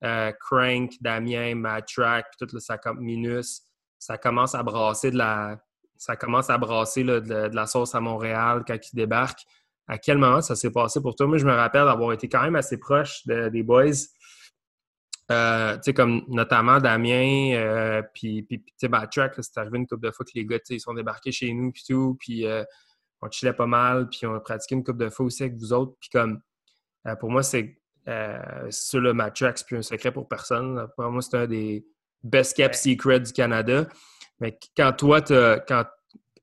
Crank, 0.00 0.92
Damien, 1.00 1.56
Mad 1.56 1.84
Track, 1.86 2.26
tout 2.38 2.46
le 2.52 2.60
ça 2.60 2.78
comme 2.78 3.00
Minus, 3.00 3.62
ça 3.98 4.16
commence 4.16 4.54
à 4.54 4.62
brasser 4.62 5.10
de 5.10 5.18
la. 5.18 5.58
Ça 5.96 6.14
commence 6.14 6.48
à 6.48 6.56
brasser 6.56 7.02
de, 7.02 7.18
de, 7.18 7.50
la 7.52 7.66
sauce 7.66 7.96
à 7.96 8.00
Montréal 8.00 8.62
quand 8.64 8.76
ils 8.76 8.94
débarquent. 8.94 9.44
À 9.88 9.98
quel 9.98 10.18
moment 10.18 10.42
ça 10.42 10.54
s'est 10.54 10.70
passé 10.70 11.00
pour 11.00 11.16
toi? 11.16 11.26
Moi, 11.26 11.38
je 11.38 11.46
me 11.46 11.52
rappelle 11.52 11.84
d'avoir 11.84 12.12
été 12.12 12.28
quand 12.28 12.42
même 12.42 12.56
assez 12.56 12.78
proche 12.78 13.26
des 13.26 13.62
boys. 13.62 13.92
Euh, 15.30 15.74
tu 15.76 15.82
sais, 15.82 15.94
comme 15.94 16.22
notamment 16.28 16.78
Damien, 16.78 17.52
euh, 17.54 18.02
puis, 18.14 18.46
tu 18.48 18.62
sais, 18.76 18.88
Backtrack, 18.88 19.34
c'est 19.40 19.58
arrivé 19.58 19.78
une 19.78 19.86
couple 19.86 20.06
de 20.06 20.10
fois 20.10 20.24
que 20.24 20.30
les 20.34 20.46
gars, 20.46 20.58
ils 20.70 20.80
sont 20.80 20.94
débarqués 20.94 21.32
chez 21.32 21.52
nous, 21.52 21.70
puis 21.70 21.84
tout, 21.86 22.16
puis 22.18 22.46
euh, 22.46 22.64
on 23.20 23.30
chillait 23.30 23.52
pas 23.52 23.66
mal, 23.66 24.08
puis 24.08 24.26
on 24.26 24.34
a 24.34 24.40
pratiqué 24.40 24.74
une 24.74 24.84
couple 24.84 25.04
de 25.04 25.10
fois 25.10 25.26
aussi 25.26 25.42
avec 25.42 25.56
vous 25.56 25.72
autres, 25.72 25.94
puis 26.00 26.08
comme, 26.10 26.40
pour 27.20 27.30
moi, 27.30 27.42
c'est 27.42 27.78
sur 28.70 29.00
le 29.00 29.12
Matrax, 29.12 29.62
puis 29.64 29.76
un 29.76 29.82
secret 29.82 30.12
pour 30.12 30.28
personne. 30.28 30.86
Pour 30.96 31.10
moi, 31.10 31.20
c'est 31.20 31.36
un 31.36 31.46
des 31.46 31.86
best 32.22 32.56
kept 32.56 32.74
secrets 32.74 33.20
du 33.20 33.32
Canada. 33.32 33.86
Mais 34.40 34.58
quand 34.76 34.92
toi, 34.92 35.20
quand, 35.20 35.84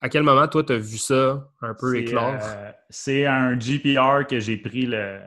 à 0.05 0.09
quel 0.09 0.21
moment, 0.21 0.47
toi, 0.47 0.63
tu 0.63 0.73
as 0.73 0.77
vu 0.77 0.99
ça 0.99 1.49
un 1.61 1.73
peu 1.73 1.97
éclore? 1.97 2.35
c'est 2.91 3.25
un 3.25 3.57
GPR 3.57 4.27
que 4.27 4.39
j'ai 4.39 4.57
pris 4.57 4.85
le 4.85 5.19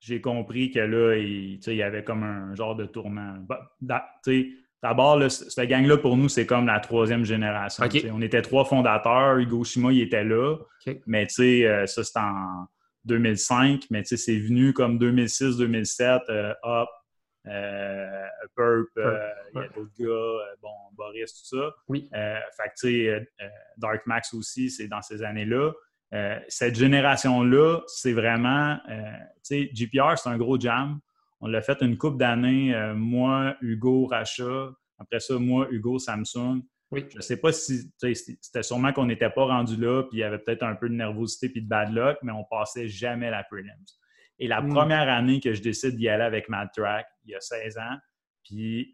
j'ai 0.00 0.20
compris 0.20 0.70
que 0.72 0.80
là, 0.80 1.16
il, 1.16 1.60
y 1.66 1.82
avait 1.82 2.02
comme 2.02 2.24
un 2.24 2.54
genre 2.54 2.74
de 2.74 2.84
tournant. 2.86 3.36
Bah, 3.80 4.10
d'abord, 4.82 5.30
cette 5.30 5.68
gang-là, 5.68 5.98
pour 5.98 6.16
nous, 6.16 6.28
c'est 6.28 6.46
comme 6.46 6.66
la 6.66 6.80
troisième 6.80 7.24
génération. 7.24 7.84
On 8.12 8.20
était 8.20 8.42
trois 8.42 8.64
fondateurs. 8.64 9.38
Hugo 9.38 9.62
Shima, 9.62 9.92
il 9.92 10.02
était 10.02 10.24
là. 10.24 10.56
Mais 11.06 11.26
euh, 11.40 11.86
ça, 11.86 12.04
c'était 12.04 12.20
en 12.20 12.66
2005. 13.04 13.84
Mais 13.90 14.02
c'est 14.04 14.38
venu 14.38 14.72
comme 14.72 14.98
2006-2007. 14.98 16.22
Euh, 16.28 16.54
Hop, 16.62 16.88
euh, 16.88 16.97
Purp, 18.54 18.88
euh, 18.98 19.28
il 19.54 19.60
y 19.60 19.64
a 19.64 19.68
d'autres 19.68 19.92
gars, 19.98 20.54
bon, 20.60 20.74
Boris, 20.92 21.32
tout 21.34 21.56
ça. 21.56 21.74
Oui. 21.88 22.08
fait 22.12 22.72
que, 22.80 23.26
Dark 23.76 24.06
Max 24.06 24.34
aussi, 24.34 24.70
c'est 24.70 24.88
dans 24.88 25.02
ces 25.02 25.22
années-là. 25.22 25.72
Euh, 26.14 26.38
cette 26.48 26.76
génération-là, 26.76 27.80
c'est 27.86 28.12
vraiment, 28.12 28.78
euh, 28.88 29.02
tu 29.44 29.68
sais, 29.68 29.70
GPR, 29.74 30.16
c'est 30.16 30.28
un 30.28 30.38
gros 30.38 30.58
jam. 30.58 30.98
On 31.40 31.46
l'a 31.46 31.60
fait 31.60 31.80
une 31.82 31.98
couple 31.98 32.16
d'années, 32.16 32.74
euh, 32.74 32.94
moi, 32.94 33.56
Hugo, 33.60 34.06
Racha. 34.06 34.72
Après 34.98 35.20
ça, 35.20 35.38
moi, 35.38 35.68
Hugo, 35.70 35.98
Samsung. 35.98 36.62
Oui. 36.90 37.04
Je 37.10 37.18
ne 37.18 37.22
sais 37.22 37.36
pas 37.36 37.52
si, 37.52 37.92
c'était 38.00 38.62
sûrement 38.62 38.92
qu'on 38.94 39.04
n'était 39.04 39.28
pas 39.28 39.44
rendu 39.44 39.76
là, 39.76 40.04
puis 40.04 40.18
il 40.18 40.20
y 40.20 40.24
avait 40.24 40.38
peut-être 40.38 40.62
un 40.62 40.74
peu 40.74 40.88
de 40.88 40.94
nervosité 40.94 41.50
puis 41.50 41.60
de 41.60 41.68
bad 41.68 41.92
luck, 41.92 42.16
mais 42.22 42.32
on 42.32 42.44
passait 42.44 42.88
jamais 42.88 43.30
la 43.30 43.44
prelims. 43.44 43.84
Et 44.38 44.46
la 44.46 44.60
hmm. 44.60 44.72
première 44.72 45.08
année 45.08 45.40
que 45.40 45.52
je 45.52 45.62
décide 45.62 45.96
d'y 45.96 46.08
aller 46.08 46.24
avec 46.24 46.48
Mad 46.48 46.68
Track, 46.76 47.06
il 47.24 47.32
y 47.32 47.34
a 47.34 47.40
16 47.40 47.78
ans, 47.78 47.96
puis 48.44 48.92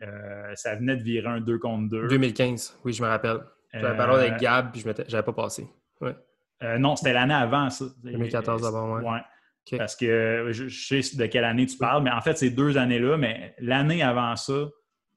ça 0.55 0.75
venait 0.75 0.97
de 0.97 1.03
virer 1.03 1.29
un 1.29 1.41
2 1.41 1.59
contre 1.59 1.89
2. 1.91 2.09
2015, 2.09 2.81
oui, 2.85 2.93
je 2.93 3.03
me 3.03 3.09
rappelle. 3.09 3.41
J'avais 3.73 3.97
parlé 3.97 4.27
avec 4.27 4.41
Gab, 4.41 4.73
puis 4.73 4.81
je 4.81 4.89
n'avais 4.89 5.23
pas 5.23 5.33
passé. 5.33 5.69
Ouais. 6.01 6.15
Euh, 6.63 6.79
non, 6.79 6.97
c'était 6.97 7.13
l'année 7.13 7.35
avant 7.35 7.71
ça. 7.71 7.85
2014 8.03 8.63
d'abord, 8.63 8.99
oui. 8.99 9.05
Ouais. 9.05 9.79
Parce 9.79 9.97
que 9.97 10.49
je, 10.51 10.69
sais 10.69 11.17
de 11.17 11.27
quelle 11.27 11.45
année 11.45 11.67
tu 11.67 11.79
parles, 11.79 12.03
mais 12.03 12.11
en 12.11 12.21
fait, 12.21 12.37
c'est 12.37 12.51
deux 12.51 12.77
années-là, 12.77 13.17
mais 13.17 13.55
l'année 13.59 14.03
avant 14.03 14.37
ça, 14.37 14.69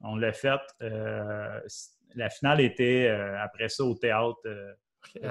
on 0.02 0.16
l'a 0.16 0.32
fait. 0.32 0.60
Euh, 0.82 1.60
la 2.16 2.30
finale 2.30 2.62
était 2.62 3.08
euh, 3.10 3.38
après 3.44 3.68
ça 3.68 3.84
au 3.84 3.96
théâtre. 3.96 4.38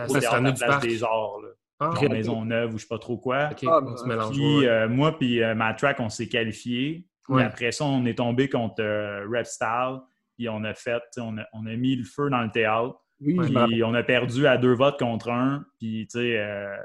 au 0.08 0.18
théâtre 0.18 0.34
à 0.34 0.40
la 0.40 0.52
place 0.52 0.82
des 0.82 1.02
Arts. 1.02 1.40
Ah, 1.78 1.90
Maison 2.00 2.08
Maisonneuve 2.42 2.74
ou 2.74 2.78
je 2.78 2.82
sais 2.82 2.88
pas 2.88 2.98
trop 2.98 3.18
quoi. 3.18 3.50
Ah, 3.66 3.80
ben, 3.80 4.30
puis 4.30 4.66
moi 4.88 5.16
puis 5.16 5.40
Matrack, 5.54 6.00
on 6.00 6.08
s'est 6.08 6.28
qualifiés. 6.28 7.06
Après 7.28 7.72
ça, 7.72 7.84
on 7.84 8.04
est 8.06 8.18
tombé 8.18 8.48
contre 8.48 8.82
Repstyle. 9.30 10.00
Puis 10.36 10.48
on 10.50 10.64
a 10.64 10.74
fait, 10.74 11.02
on 11.18 11.36
on 11.54 11.66
a 11.66 11.76
mis 11.76 11.96
le 11.96 12.04
feu 12.04 12.28
dans 12.28 12.42
le 12.42 12.50
théâtre. 12.50 13.00
Oui, 13.20 13.82
on 13.82 13.94
a 13.94 14.02
perdu 14.02 14.46
à 14.46 14.58
deux 14.58 14.74
votes 14.74 14.98
contre 14.98 15.30
un. 15.30 15.64
Puis, 15.78 16.06
tu 16.10 16.18
sais, 16.18 16.38
euh, 16.38 16.76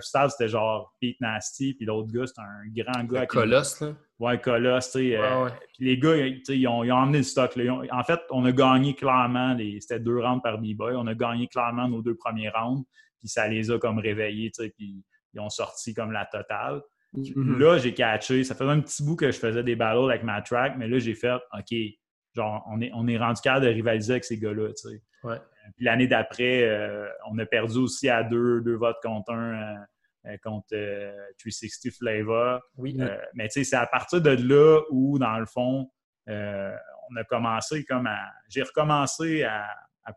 c'était 0.00 0.48
genre 0.48 0.94
Pete 1.00 1.20
Nasty. 1.20 1.74
Puis 1.74 1.84
l'autre 1.84 2.10
gars, 2.10 2.26
c'était 2.26 2.40
un 2.40 2.68
grand 2.74 3.04
gars. 3.04 3.26
Colosse, 3.26 3.80
là. 3.82 3.94
Ouais, 4.18 4.40
Colosse, 4.40 4.92
tu 4.92 5.10
sais. 5.10 5.16
Euh, 5.18 5.48
puis 5.74 5.84
les 5.84 5.98
gars, 5.98 6.16
tu 6.16 6.44
sais, 6.44 6.58
ils 6.58 6.66
ont, 6.66 6.90
emmené 6.90 7.18
le 7.18 7.24
stock. 7.24 7.54
Là. 7.56 7.82
en 7.92 8.02
fait, 8.02 8.20
on 8.30 8.46
a 8.46 8.52
gagné 8.52 8.94
clairement. 8.94 9.56
C'était 9.80 10.00
deux 10.00 10.18
rounds 10.18 10.40
par 10.42 10.58
B-Boy. 10.58 10.94
On 10.96 11.06
a 11.06 11.14
gagné 11.14 11.48
clairement 11.48 11.86
nos 11.86 12.00
deux 12.00 12.14
premiers 12.14 12.48
rounds. 12.48 12.84
Puis 13.24 13.30
ça 13.30 13.48
les 13.48 13.70
a 13.70 13.78
comme 13.78 13.98
réveillés, 13.98 14.50
tu 14.50 14.64
sais. 14.64 14.70
Puis 14.76 15.02
ils 15.32 15.40
ont 15.40 15.50
sorti 15.50 15.94
comme 15.94 16.12
la 16.12 16.26
totale. 16.26 16.82
Mm-hmm. 17.14 17.58
Là, 17.58 17.78
j'ai 17.78 17.94
catché. 17.94 18.44
Ça 18.44 18.54
faisait 18.54 18.70
un 18.70 18.80
petit 18.80 19.02
bout 19.02 19.16
que 19.16 19.30
je 19.30 19.38
faisais 19.38 19.62
des 19.62 19.76
battles 19.76 20.10
avec 20.10 20.22
ma 20.24 20.42
track. 20.42 20.74
Mais 20.76 20.88
là, 20.88 20.98
j'ai 20.98 21.14
fait, 21.14 21.34
OK, 21.56 21.76
genre, 22.34 22.64
on 22.68 22.80
est, 22.80 22.90
on 22.94 23.06
est 23.06 23.16
rendu 23.16 23.40
capable 23.40 23.66
de 23.66 23.70
rivaliser 23.70 24.14
avec 24.14 24.24
ces 24.24 24.38
gars-là, 24.38 24.68
tu 24.68 24.88
sais. 24.90 25.02
Ouais. 25.22 25.38
Puis 25.76 25.84
l'année 25.84 26.06
d'après, 26.06 26.64
euh, 26.64 27.08
on 27.30 27.38
a 27.38 27.46
perdu 27.46 27.78
aussi 27.78 28.08
à 28.08 28.22
deux, 28.22 28.60
deux 28.60 28.76
votes 28.76 28.98
contre 29.02 29.32
un, 29.32 29.54
euh, 29.54 29.78
euh, 30.26 30.36
contre 30.42 30.66
360 31.38 31.92
Flavor. 31.98 32.60
Oui. 32.76 32.96
mais 33.34 33.48
tu 33.48 33.52
sais, 33.52 33.64
c'est 33.64 33.76
à 33.76 33.86
partir 33.86 34.20
de 34.20 34.30
là 34.30 34.82
où, 34.90 35.18
dans 35.18 35.38
le 35.38 35.46
fond, 35.46 35.90
on 36.26 37.16
a 37.16 37.24
commencé 37.28 37.84
comme 37.84 38.06
à. 38.06 38.18
J'ai 38.48 38.62
recommencé 38.62 39.44
à, 39.44 39.66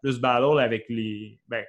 plus 0.01 0.19
battle 0.19 0.59
avec 0.59 0.85
les. 0.89 1.39
Ben, 1.47 1.65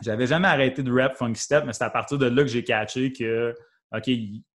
j'avais 0.00 0.26
jamais 0.26 0.48
arrêté 0.48 0.82
de 0.82 0.92
rap 0.92 1.16
Funky 1.16 1.40
Step, 1.40 1.64
mais 1.66 1.72
c'est 1.72 1.84
à 1.84 1.90
partir 1.90 2.18
de 2.18 2.26
là 2.26 2.42
que 2.42 2.48
j'ai 2.48 2.64
catché 2.64 3.12
que, 3.12 3.54
OK, 3.94 4.06
là, 4.06 4.08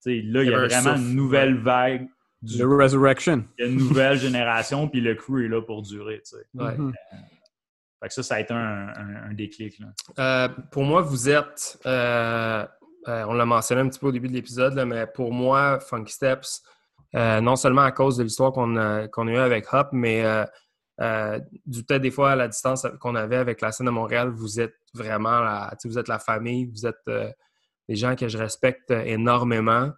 il 0.05 0.33
y 0.33 0.53
a, 0.53 0.67
vraiment 0.67 0.95
une 0.95 1.15
nouvelle 1.15 1.57
vague. 1.57 2.07
Du, 2.41 2.59
The 2.59 2.63
Resurrection. 2.63 3.45
Il 3.57 3.65
y 3.65 3.67
a 3.67 3.71
une 3.71 3.77
nouvelle 3.77 4.17
génération, 4.19 4.87
puis 4.87 5.01
le 5.01 5.15
crew 5.15 5.39
est 5.39 5.47
là 5.47 5.61
pour 5.61 5.81
durer, 5.81 6.21
tu 6.23 6.37
sais. 6.37 6.45
Ouais. 6.53 6.77
Mm-hmm. 6.77 6.93
Fait 7.99 8.07
que 8.09 8.13
ça, 8.13 8.23
ça 8.23 8.35
a 8.35 8.39
été 8.39 8.53
un, 8.53 9.33
déclic. 9.33 9.81
Euh, 10.19 10.49
pour 10.71 10.83
moi, 10.83 11.01
vous 11.01 11.29
êtes, 11.29 11.79
euh, 11.85 12.65
euh, 13.07 13.23
on 13.27 13.33
l'a 13.33 13.45
mentionné 13.45 13.81
un 13.81 13.89
petit 13.89 13.99
peu 13.99 14.07
au 14.07 14.11
début 14.11 14.27
de 14.27 14.33
l'épisode, 14.33 14.75
mais 14.85 15.07
pour 15.07 15.33
moi, 15.33 15.79
Funky 15.79 16.13
Steps, 16.13 16.61
non 17.13 17.55
seulement 17.55 17.81
à 17.81 17.91
cause 17.91 18.17
de 18.17 18.23
l'histoire 18.23 18.51
qu'on 18.51 18.75
a, 18.77 19.07
qu'on 19.07 19.27
a 19.27 19.31
eue 19.31 19.37
avec 19.37 19.73
Hop, 19.73 19.89
mais 19.93 20.23
du 20.99 21.83
peut-être 21.83 22.01
des 22.01 22.11
fois 22.11 22.31
à 22.31 22.35
la 22.35 22.47
distance 22.47 22.87
qu'on 22.99 23.15
avait 23.15 23.35
avec 23.35 23.61
la 23.61 23.71
scène 23.71 23.85
de 23.85 23.91
Montréal, 23.91 24.29
vous 24.29 24.59
êtes 24.59 24.75
vraiment 24.93 25.41
la, 25.41 25.75
vous 25.85 25.99
êtes 25.99 26.07
la 26.07 26.19
famille, 26.19 26.65
vous 26.65 26.85
êtes 26.85 27.35
des 27.87 27.95
gens 27.95 28.15
que 28.15 28.27
je 28.27 28.37
respecte 28.37 28.91
énormément. 28.91 29.91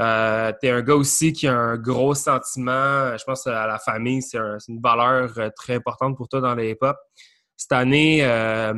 Euh, 0.00 0.52
tu 0.60 0.68
es 0.68 0.70
un 0.70 0.80
gars 0.80 0.94
aussi 0.94 1.32
qui 1.32 1.46
a 1.46 1.54
un 1.54 1.76
gros 1.76 2.14
sentiment, 2.14 3.16
je 3.16 3.24
pense 3.24 3.46
à 3.46 3.66
la 3.66 3.78
famille, 3.78 4.22
c'est 4.22 4.38
une 4.68 4.80
valeur 4.80 5.32
euh, 5.36 5.50
très 5.54 5.74
importante 5.74 6.16
pour 6.16 6.28
toi 6.28 6.40
dans 6.40 6.54
les 6.54 6.70
hip-hop. 6.70 6.96
Cette 7.56 7.72
année, 7.72 8.24
euh, 8.24 8.72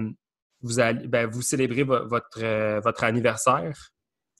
vous, 0.60 0.80
allez, 0.80 1.06
ben, 1.06 1.28
vous 1.30 1.42
célébrez 1.42 1.84
votre, 1.84 2.80
votre 2.80 3.04
anniversaire. 3.04 3.90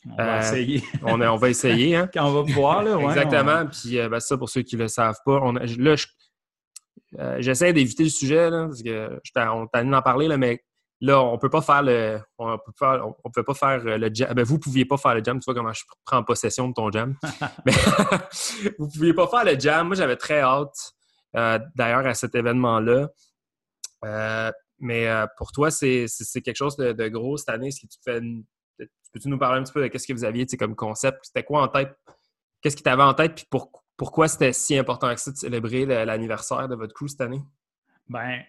On 0.07 0.17
va 0.17 0.41
essayer. 0.41 0.83
on, 1.03 1.21
on, 1.21 1.37
va 1.37 1.49
essayer. 1.49 1.97
Hein? 1.97 2.11
Quand 2.15 2.29
on 2.29 2.43
va 2.43 2.53
pouvoir, 2.53 2.83
là. 2.83 2.99
Exactement. 2.99 3.67
Puis, 3.67 3.97
ben, 4.09 4.21
ça, 4.21 4.37
pour 4.37 4.51
ceux 4.51 4.63
qui 4.63 4.77
ne 4.77 4.83
le 4.83 4.89
savent 4.89 5.21
pas, 5.25 5.41
on, 5.43 5.53
là, 5.53 5.95
j'essaie 7.39 7.73
d'éviter 7.73 8.05
le 8.05 8.11
sujet, 8.11 8.51
là, 8.51 8.67
parce 8.67 8.83
que 8.83 9.21
on 9.51 9.67
t'a 9.67 9.85
d'en 9.85 10.03
parler, 10.03 10.29
là, 10.29 10.37
mais 10.37 10.63
Là, 11.05 11.21
on 11.23 11.37
peut 11.37 11.51
pas 11.51 11.61
faire 11.61 11.83
le. 11.83 12.19
On 12.39 12.57
peut, 12.57 12.73
peut 13.35 13.43
pas 13.43 13.53
faire 13.53 13.85
le 13.85 14.11
jam. 14.13 14.33
Ben, 14.33 14.43
vous 14.43 14.55
ne 14.55 14.59
pouviez 14.59 14.87
pas 14.87 14.97
faire 14.97 15.15
le 15.15 15.23
jam. 15.23 15.39
Tu 15.39 15.45
vois 15.45 15.55
comment 15.55 15.73
je 15.73 15.83
prends 16.05 16.23
possession 16.23 16.69
de 16.69 16.73
ton 16.73 16.91
jam. 16.91 17.15
Mais 17.67 17.73
vous 18.79 18.87
ne 18.87 18.91
pouviez 18.91 19.13
pas 19.13 19.27
faire 19.29 19.45
le 19.45 19.59
jam. 19.59 19.89
Moi, 19.89 19.97
j'avais 19.97 20.17
très 20.17 20.41
hâte, 20.41 20.95
euh, 21.37 21.59
d'ailleurs, 21.75 22.07
à 22.07 22.15
cet 22.15 22.35
événement-là. 22.35 23.09
Euh, 24.05 24.53
mais 24.79 25.07
euh, 25.09 25.27
pour 25.37 25.53
toi, 25.53 25.71
c'est 25.71 26.07
quelque 26.43 26.57
chose 26.57 26.77
de, 26.77 27.09
gros 27.09 27.37
cette 27.37 27.51
année. 27.51 27.69
Est-ce 27.69 27.81
que 27.81 27.87
tu 27.87 27.99
fais 28.03 28.21
Peux-tu 29.13 29.29
nous 29.29 29.39
parler 29.39 29.61
un 29.61 29.63
petit 29.63 29.73
peu 29.73 29.87
de 29.87 29.99
ce 29.99 30.07
que 30.07 30.13
vous 30.13 30.25
aviez 30.25 30.47
comme 30.59 30.75
concept? 30.75 31.19
C'était 31.23 31.45
quoi 31.45 31.63
en 31.63 31.69
tête? 31.69 31.95
Qu'est-ce 32.61 32.77
qui 32.77 32.83
t'avait 32.83 33.03
en 33.03 33.15
tête? 33.15 33.35
Puis 33.35 33.47
pourquoi 33.97 34.29
c'était 34.29 34.53
si 34.53 34.77
important 34.77 35.15
que 35.15 35.21
ça 35.21 35.31
de 35.31 35.37
célébrer 35.37 35.87
l'anniversaire 36.05 36.69
de 36.69 36.75
votre 36.75 36.95
crew 36.95 37.07
cette 37.09 37.21
année? 37.21 37.43
Ben, 38.09 38.41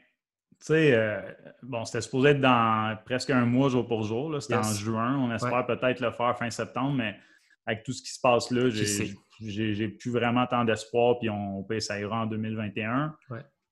tu 0.60 0.68
sais, 0.68 0.94
euh, 0.94 1.22
bon, 1.62 1.86
c'était 1.86 2.02
supposé 2.02 2.30
être 2.30 2.42
dans 2.42 2.98
presque 3.06 3.30
un 3.30 3.46
mois 3.46 3.70
jour 3.70 3.88
pour 3.88 4.04
jour. 4.04 4.42
C'était 4.42 4.56
en 4.56 4.64
juin. 4.64 5.18
On 5.18 5.34
espère 5.34 5.66
peut-être 5.66 6.00
le 6.00 6.12
faire 6.12 6.38
fin 6.38 6.50
septembre, 6.50 6.94
mais 6.94 7.16
avec 7.66 7.84
tout 7.84 7.92
ce 7.92 8.02
qui 8.02 8.12
se 8.12 8.20
passe 8.20 8.52
là, 8.52 8.70
j'ai 8.70 9.88
plus 9.90 10.12
vraiment 10.12 10.46
tant 10.48 10.66
d'espoir, 10.66 11.20
puis 11.20 11.30
on, 11.30 11.64
peut 11.64 11.80
ça 11.80 12.00
ira 12.00 12.22
en 12.22 12.26
2021. 12.26 13.16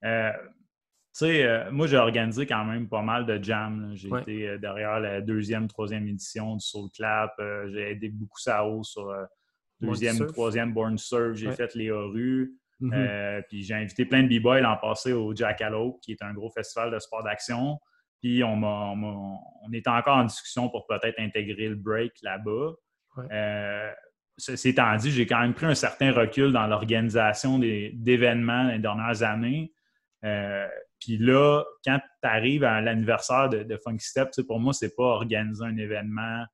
Euh, 0.05 0.31
tu 0.33 1.19
sais, 1.19 1.43
euh, 1.43 1.71
moi, 1.71 1.85
j'ai 1.87 1.97
organisé 1.97 2.45
quand 2.45 2.65
même 2.65 2.89
pas 2.89 3.01
mal 3.01 3.25
de 3.25 3.41
jams. 3.41 3.91
J'ai 3.93 4.09
été 4.09 4.57
derrière 4.57 4.99
la 4.99 5.21
deuxième, 5.21 5.67
troisième 5.67 6.07
édition 6.07 6.55
du 6.55 6.65
Soul 6.65 6.89
Clap. 6.91 7.31
j'ai 7.71 7.91
aidé 7.91 8.09
beaucoup 8.09 8.39
Sao 8.39 8.83
sur 8.83 9.13
deuxième, 9.81 10.25
troisième 10.27 10.73
Born 10.73 10.97
Surf. 10.97 11.35
J'ai 11.35 11.51
fait 11.51 11.75
les 11.75 11.91
rues. 11.91 12.53
Mhm. 12.79 12.93
Euh, 12.93 13.41
puis 13.47 13.63
j'ai 13.63 13.75
invité 13.75 14.05
plein 14.05 14.23
de 14.23 14.27
b-boys 14.27 14.59
l'an 14.59 14.77
passé 14.77 15.13
au 15.13 15.33
Jackalope, 15.33 15.99
qui 16.01 16.11
est 16.11 16.21
un 16.21 16.33
gros 16.33 16.49
festival 16.49 16.91
de 16.91 16.99
sport 16.99 17.23
d'action. 17.23 17.79
Puis 18.21 18.43
on, 18.43 18.61
on, 18.63 19.71
est 19.71 19.87
encore 19.87 20.17
en 20.17 20.25
discussion 20.25 20.69
pour 20.69 20.85
peut-être 20.87 21.19
intégrer 21.19 21.69
le 21.69 21.75
break 21.75 22.13
là-bas. 22.21 22.73
Euh, 23.31 23.91
ceci 24.37 24.69
étant 24.69 24.95
dit, 24.95 25.11
j'ai 25.11 25.25
quand 25.25 25.39
même 25.39 25.53
pris 25.53 25.65
un 25.65 25.75
certain 25.75 26.11
recul 26.11 26.51
dans 26.51 26.67
l'organisation 26.67 27.59
d'événements 27.59 28.63
les 28.63 28.79
dernières 28.79 29.23
années. 29.23 29.73
Euh, 30.23 30.67
puis 30.99 31.17
là, 31.17 31.63
quand 31.85 31.99
tu 31.99 32.27
arrives 32.27 32.63
à 32.63 32.79
l'anniversaire 32.79 33.49
de, 33.49 33.63
de, 33.63 33.77
Funky 33.77 34.05
Step, 34.05 34.29
pour 34.47 34.59
moi, 34.59 34.71
c'est 34.71 34.95
pas 34.95 35.03
organiser 35.03 35.65
un 35.65 35.75
événement 35.75 36.45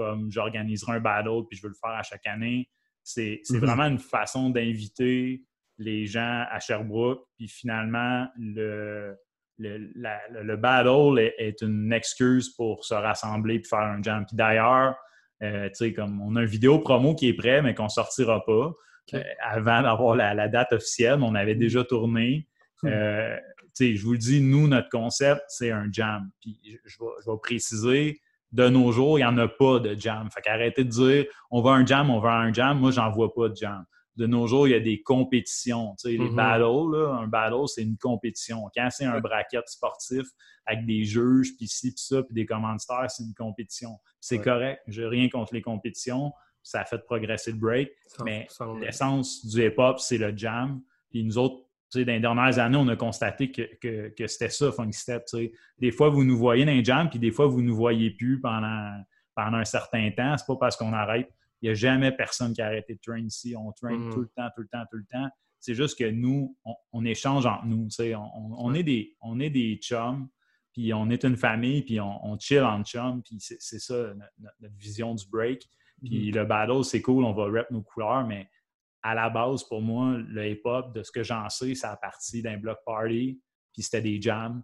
comme 0.00 0.30
j'organiserai 0.30 0.92
un 0.92 1.00
battle 1.00 1.44
puis 1.48 1.58
je 1.58 1.62
veux 1.62 1.68
le 1.68 1.74
faire 1.74 1.90
à 1.90 2.02
chaque 2.02 2.26
année. 2.26 2.68
C'est 3.02 3.40
mm-hmm. 3.44 3.58
vraiment 3.58 3.84
une 3.84 3.98
façon 3.98 4.50
d'inviter 4.50 5.42
les 5.78 6.06
gens 6.06 6.44
à 6.50 6.58
Sherbrooke. 6.60 7.22
Puis 7.36 7.48
finalement, 7.48 8.26
le, 8.38 9.16
le, 9.58 10.56
battle 10.56 11.18
est, 11.38 11.60
une 11.62 11.92
excuse 11.92 12.50
pour 12.50 12.84
se 12.84 12.94
rassembler 12.94 13.56
et 13.56 13.62
faire 13.62 13.80
un 13.80 14.02
jam. 14.02 14.24
Puis 14.26 14.36
d'ailleurs, 14.36 14.96
euh, 15.42 15.68
tu 15.68 15.74
sais, 15.74 15.92
comme 15.92 16.20
on 16.20 16.36
a 16.36 16.42
une 16.42 16.46
vidéo 16.46 16.78
promo 16.78 17.14
qui 17.14 17.28
est 17.28 17.34
prêt, 17.34 17.62
mais 17.62 17.74
qu'on 17.74 17.88
sortira 17.88 18.44
pas. 18.44 18.72
Euh, 19.14 19.22
avant 19.42 19.82
d'avoir 19.82 20.14
la, 20.14 20.48
date 20.48 20.72
officielle, 20.72 21.20
on 21.22 21.34
avait 21.34 21.56
mm. 21.56 21.58
déjà 21.58 21.84
tourné. 21.84 22.46
Hmm. 22.82 22.88
Euh, 22.88 23.36
je 23.78 24.02
vous 24.02 24.12
le 24.12 24.18
dis, 24.18 24.40
nous, 24.40 24.68
notre 24.68 24.90
concept, 24.90 25.42
c'est 25.48 25.70
un 25.70 25.88
jam. 25.90 26.30
Puis 26.40 26.60
je 26.84 26.98
vais, 26.98 27.36
préciser, 27.42 28.20
de 28.52 28.68
nos 28.68 28.92
jours, 28.92 29.18
il 29.18 29.22
n'y 29.22 29.26
en 29.26 29.38
a 29.38 29.48
pas 29.48 29.78
de 29.78 29.98
jam. 29.98 30.28
Fait 30.30 30.40
qu'arrêtez 30.40 30.84
de 30.84 30.90
dire 30.90 31.26
on 31.50 31.62
va 31.62 31.72
un 31.72 31.86
jam, 31.86 32.10
on 32.10 32.20
va 32.20 32.32
un 32.32 32.52
jam. 32.52 32.78
Moi, 32.78 32.90
j'en 32.90 33.10
vois 33.10 33.32
pas 33.32 33.48
de 33.48 33.56
jam. 33.56 33.84
De 34.16 34.26
nos 34.26 34.46
jours, 34.46 34.66
il 34.66 34.72
y 34.72 34.74
a 34.74 34.80
des 34.80 35.02
compétitions. 35.02 35.94
Les 36.04 36.18
mm-hmm. 36.18 36.34
battles, 36.34 37.22
un 37.22 37.26
battle, 37.26 37.68
c'est 37.68 37.82
une 37.82 37.96
compétition. 37.96 38.68
Quand 38.74 38.88
c'est 38.90 39.04
un 39.04 39.20
bracket 39.20 39.66
sportif 39.68 40.26
avec 40.66 40.84
des 40.84 41.04
juges, 41.04 41.56
puis 41.56 41.68
ci, 41.68 41.92
puis 41.92 42.02
ça, 42.02 42.22
puis 42.22 42.34
des 42.34 42.44
commanditaires, 42.44 43.10
c'est 43.10 43.22
une 43.22 43.34
compétition. 43.34 43.96
C'est 44.20 44.40
correct. 44.40 44.82
Je 44.88 45.02
n'ai 45.02 45.08
rien 45.08 45.28
contre 45.28 45.54
les 45.54 45.62
compétitions. 45.62 46.32
Ça 46.62 46.80
a 46.80 46.84
fait 46.84 47.02
progresser 47.04 47.52
le 47.52 47.58
break. 47.58 47.90
mais 48.24 48.46
l'essence 48.80 49.46
du 49.46 49.64
hip-hop, 49.64 49.98
c'est 50.00 50.18
le 50.18 50.36
jam. 50.36 50.82
Puis 51.08 51.24
nous 51.24 51.38
autres, 51.38 51.64
dans 51.94 52.04
les 52.06 52.20
dernières 52.20 52.58
années, 52.58 52.76
on 52.76 52.88
a 52.88 52.96
constaté 52.96 53.50
que, 53.50 54.26
c'était 54.26 54.48
ça, 54.48 54.70
Funk 54.72 54.92
Step. 54.92 55.24
Des 55.78 55.90
fois, 55.90 56.08
vous 56.08 56.24
nous 56.24 56.36
voyez 56.36 56.64
dans 56.64 56.72
les 56.72 56.84
jams, 56.84 57.08
puis 57.08 57.18
des 57.18 57.32
fois, 57.32 57.46
vous 57.46 57.60
ne 57.60 57.68
nous 57.68 57.76
voyez 57.76 58.10
plus 58.10 58.40
pendant, 58.40 59.02
pendant 59.34 59.58
un 59.58 59.64
certain 59.64 60.10
temps. 60.10 60.36
C'est 60.36 60.46
pas 60.46 60.56
parce 60.56 60.76
qu'on 60.76 60.92
arrête. 60.92 61.28
Il 61.62 61.66
n'y 61.66 61.70
a 61.70 61.74
jamais 61.74 62.12
personne 62.12 62.52
qui 62.52 62.62
a 62.62 62.66
arrêté 62.66 62.94
de 62.94 63.00
train 63.00 63.18
ici. 63.18 63.54
On 63.56 63.72
train 63.72 63.96
mm. 63.96 64.12
tout 64.12 64.20
le 64.20 64.28
temps, 64.28 64.48
tout 64.54 64.62
le 64.62 64.68
temps, 64.68 64.84
tout 64.90 64.96
le 64.96 65.04
temps. 65.10 65.28
C'est 65.58 65.74
juste 65.74 65.98
que 65.98 66.10
nous, 66.10 66.56
on, 66.92 67.04
échange 67.04 67.44
entre 67.44 67.66
nous. 67.66 67.88
On, 68.56 68.72
est 68.72 68.82
des, 68.82 69.14
on 69.20 69.40
est 69.40 69.50
des 69.50 69.76
chums, 69.76 70.26
puis 70.72 70.94
on 70.94 71.10
est 71.10 71.22
une 71.22 71.36
famille, 71.36 71.82
puis 71.82 72.00
on, 72.00 72.38
chill 72.38 72.62
en 72.62 72.82
chum, 72.82 73.22
puis 73.22 73.36
c'est 73.40 73.78
ça 73.78 74.14
notre, 74.38 74.74
vision 74.78 75.14
du 75.14 75.26
break. 75.28 75.68
Puis 76.02 76.30
mm. 76.30 76.34
le 76.34 76.44
battle, 76.46 76.82
c'est 76.82 77.02
cool, 77.02 77.24
on 77.24 77.34
va 77.34 77.44
rep 77.44 77.70
nos 77.70 77.82
couleurs, 77.82 78.26
mais 78.26 78.48
à 79.02 79.14
la 79.14 79.30
base, 79.30 79.64
pour 79.64 79.80
moi, 79.80 80.16
le 80.28 80.48
hip-hop, 80.48 80.94
de 80.94 81.02
ce 81.02 81.10
que 81.10 81.22
j'en 81.22 81.48
sais, 81.48 81.74
ça 81.74 81.92
a 81.92 81.96
parti 81.96 82.42
d'un 82.42 82.58
block 82.58 82.78
party, 82.84 83.40
puis 83.72 83.82
c'était 83.82 84.02
des 84.02 84.20
jams. 84.20 84.62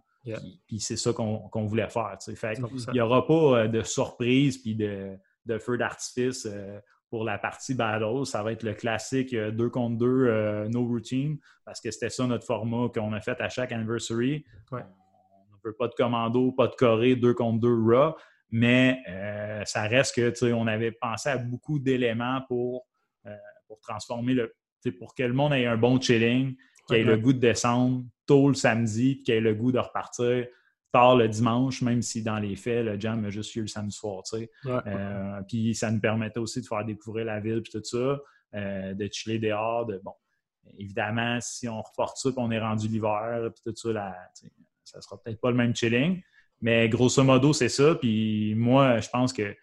Puis, 0.67 0.79
c'est 0.79 0.97
ça 0.97 1.13
qu'on 1.13 1.65
voulait 1.65 1.89
faire. 1.89 2.17
Fait 2.35 2.59
il 2.59 2.93
n'y 2.93 2.99
aura 2.99 3.25
pas 3.25 3.33
euh, 3.59 3.67
de 3.67 3.81
surprise 3.81 4.57
puis 4.57 4.75
de, 4.75 5.17
feu 5.59 5.77
d'artifice 5.77 6.45
euh, 6.45 6.79
pour 7.09 7.23
la 7.23 7.37
partie 7.37 7.73
battle. 7.73 8.25
Ça 8.25 8.43
va 8.43 8.51
être 8.51 8.63
le 8.63 8.73
classique 8.73 9.31
2 9.31 9.37
euh, 9.37 9.69
contre 9.69 9.97
2 9.97 10.67
no 10.67 10.85
routine 10.85 11.37
parce 11.63 11.79
que 11.79 11.91
c'était 11.91 12.09
ça 12.09 12.27
notre 12.27 12.45
format 12.45 12.89
qu'on 12.93 13.13
a 13.13 13.21
fait 13.21 13.39
à 13.39 13.49
chaque 13.49 13.71
anniversary. 13.71 14.45
On 14.71 14.77
ne 14.77 14.81
veut 15.63 15.75
pas 15.77 15.87
de 15.87 15.93
commando, 15.93 16.51
pas 16.51 16.67
de 16.67 16.75
Corée, 16.75 17.15
2 17.15 17.33
contre 17.33 17.61
2 17.61 17.73
raw. 17.73 18.15
Mais 18.49 19.01
ça 19.65 19.83
reste 19.83 20.15
que 20.15 20.53
on 20.53 20.67
avait 20.67 20.91
pensé 20.91 21.29
à 21.29 21.37
beaucoup 21.37 21.79
d'éléments 21.79 22.41
pour 22.47 22.87
pour 23.67 23.79
transformer 23.79 24.33
le. 24.33 24.55
pour 24.99 25.15
que 25.15 25.23
le 25.23 25.33
monde 25.33 25.53
ait 25.53 25.65
un 25.65 25.77
bon 25.77 25.99
chilling, 25.99 26.55
qu'il 26.87 26.97
ait 26.97 27.03
le 27.03 27.17
goût 27.17 27.33
de 27.33 27.39
descendre 27.39 28.03
tôt 28.25 28.47
le 28.47 28.55
samedi, 28.55 29.15
puis 29.15 29.23
qu'il 29.23 29.35
ait 29.35 29.41
le 29.41 29.53
goût 29.53 29.71
de 29.71 29.79
repartir 29.79 30.47
tard 30.91 31.15
le 31.15 31.27
dimanche, 31.27 31.81
même 31.81 32.01
si 32.01 32.23
dans 32.23 32.39
les 32.39 32.55
faits, 32.55 32.85
le 32.85 32.99
jam 32.99 33.23
a 33.25 33.29
juste 33.29 33.55
eu 33.55 33.61
le 33.61 33.67
samedi 33.67 33.95
soir. 33.95 34.23
Euh, 34.65 35.41
puis 35.47 35.75
ça 35.75 35.91
nous 35.91 35.99
permettait 35.99 36.39
aussi 36.39 36.61
de 36.61 36.65
faire 36.65 36.85
découvrir 36.85 37.25
la 37.25 37.39
ville 37.39 37.61
puis 37.61 37.71
tout 37.71 37.83
ça, 37.83 38.19
euh, 38.55 38.93
de 38.93 39.09
chiller 39.11 39.39
dehors. 39.39 39.85
De, 39.85 39.99
bon, 40.03 40.13
évidemment, 40.77 41.39
si 41.41 41.67
on 41.67 41.81
reporte 41.81 42.17
ça 42.17 42.31
qu'on 42.31 42.51
est 42.51 42.59
rendu 42.59 42.87
l'hiver 42.87 43.49
puis 43.53 43.63
tout 43.65 43.75
ça, 43.75 43.91
là, 43.91 44.15
ça 44.83 45.01
sera 45.01 45.21
peut-être 45.21 45.41
pas 45.41 45.51
le 45.51 45.57
même 45.57 45.75
chilling. 45.75 46.21
Mais 46.61 46.89
grosso 46.89 47.23
modo, 47.23 47.53
c'est 47.53 47.69
ça. 47.69 47.95
Puis 47.95 48.55
moi, 48.55 48.99
je 48.99 49.09
pense 49.09 49.33
que 49.33 49.55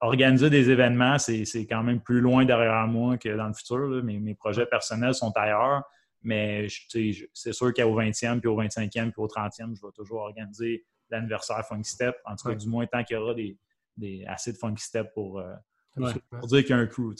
organiser 0.00 0.50
des 0.50 0.70
événements, 0.70 1.18
c'est 1.18 1.66
quand 1.68 1.82
même 1.82 2.00
plus 2.00 2.20
loin 2.20 2.44
derrière 2.44 2.86
moi 2.86 3.18
que 3.18 3.28
dans 3.36 3.48
le 3.48 3.54
futur. 3.54 3.88
Mes, 4.02 4.34
projets 4.34 4.66
personnels 4.66 5.14
sont 5.14 5.32
ailleurs, 5.36 5.82
mais 6.22 6.66
c'est 6.88 7.52
sûr 7.52 7.72
qu'au 7.74 8.00
20e, 8.00 8.40
puis 8.40 8.48
au 8.48 8.60
25e, 8.60 9.10
puis 9.10 9.12
au 9.16 9.26
30e, 9.26 9.76
je 9.76 9.86
vais 9.86 9.92
toujours 9.94 10.20
organiser 10.20 10.84
l'anniversaire 11.10 11.64
Funky 11.66 11.90
Step. 11.90 12.16
En 12.24 12.36
tout 12.36 12.48
cas, 12.48 12.54
du 12.54 12.68
moins, 12.68 12.86
tant 12.86 13.04
qu'il 13.04 13.16
y 13.16 13.20
aura 13.20 13.34
des, 13.34 14.24
assez 14.26 14.52
de 14.52 14.58
Funky 14.58 14.82
Step 14.82 15.12
pour, 15.14 15.38
euh, 15.38 15.52
dire 15.96 16.62
qu'il 16.62 16.70
y 16.70 16.72
a 16.72 16.78
un 16.78 16.86
crew. 16.86 17.14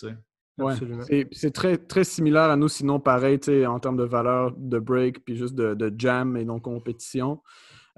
C'est 1.32 1.52
très, 1.52 1.78
très 1.78 2.04
similaire 2.04 2.50
à 2.50 2.56
nous, 2.56 2.68
sinon 2.68 3.00
pareil 3.00 3.38
en 3.66 3.78
termes 3.78 3.96
de 3.96 4.04
valeur 4.04 4.52
de 4.56 4.78
break, 4.78 5.24
puis 5.24 5.36
juste 5.36 5.54
de, 5.54 5.94
jam 5.96 6.36
et 6.36 6.44
non 6.44 6.60
compétition. 6.60 7.42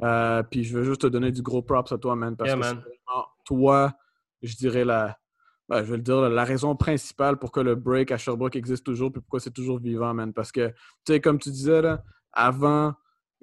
Euh, 0.03 0.43
puis 0.43 0.65
je 0.65 0.77
veux 0.77 0.85
juste 0.85 1.03
te 1.03 1.07
donner 1.07 1.31
du 1.31 1.43
gros 1.43 1.63
props 1.63 1.93
à 1.93 1.99
toi, 1.99 2.17
man, 2.17 2.37
parce 2.37 2.55
que 2.55 2.77
toi, 3.45 3.95
je 4.43 4.57
dirais, 4.57 4.85
la, 4.85 5.19
ben, 5.69 5.85
je 5.85 5.95
le 5.95 6.03
dire, 6.03 6.29
la 6.29 6.45
raison 6.45 6.77
principale 6.77 7.39
pour 7.39 7.53
que 7.53 7.61
le 7.61 7.75
break 7.75 8.11
à 8.13 8.19
Sherbrooke 8.19 8.57
existe 8.57 8.85
toujours, 8.85 9.13
puis 9.13 9.21
pourquoi 9.21 9.41
c'est 9.41 9.51
toujours 9.53 9.79
vivant, 9.79 10.13
man. 10.15 10.33
Parce 10.33 10.53
que, 10.53 10.69
tu 10.69 11.13
sais, 11.13 11.21
comme 11.21 11.39
tu 11.39 11.51
disais, 11.51 11.83
là, 11.83 12.03
avant, 12.33 12.95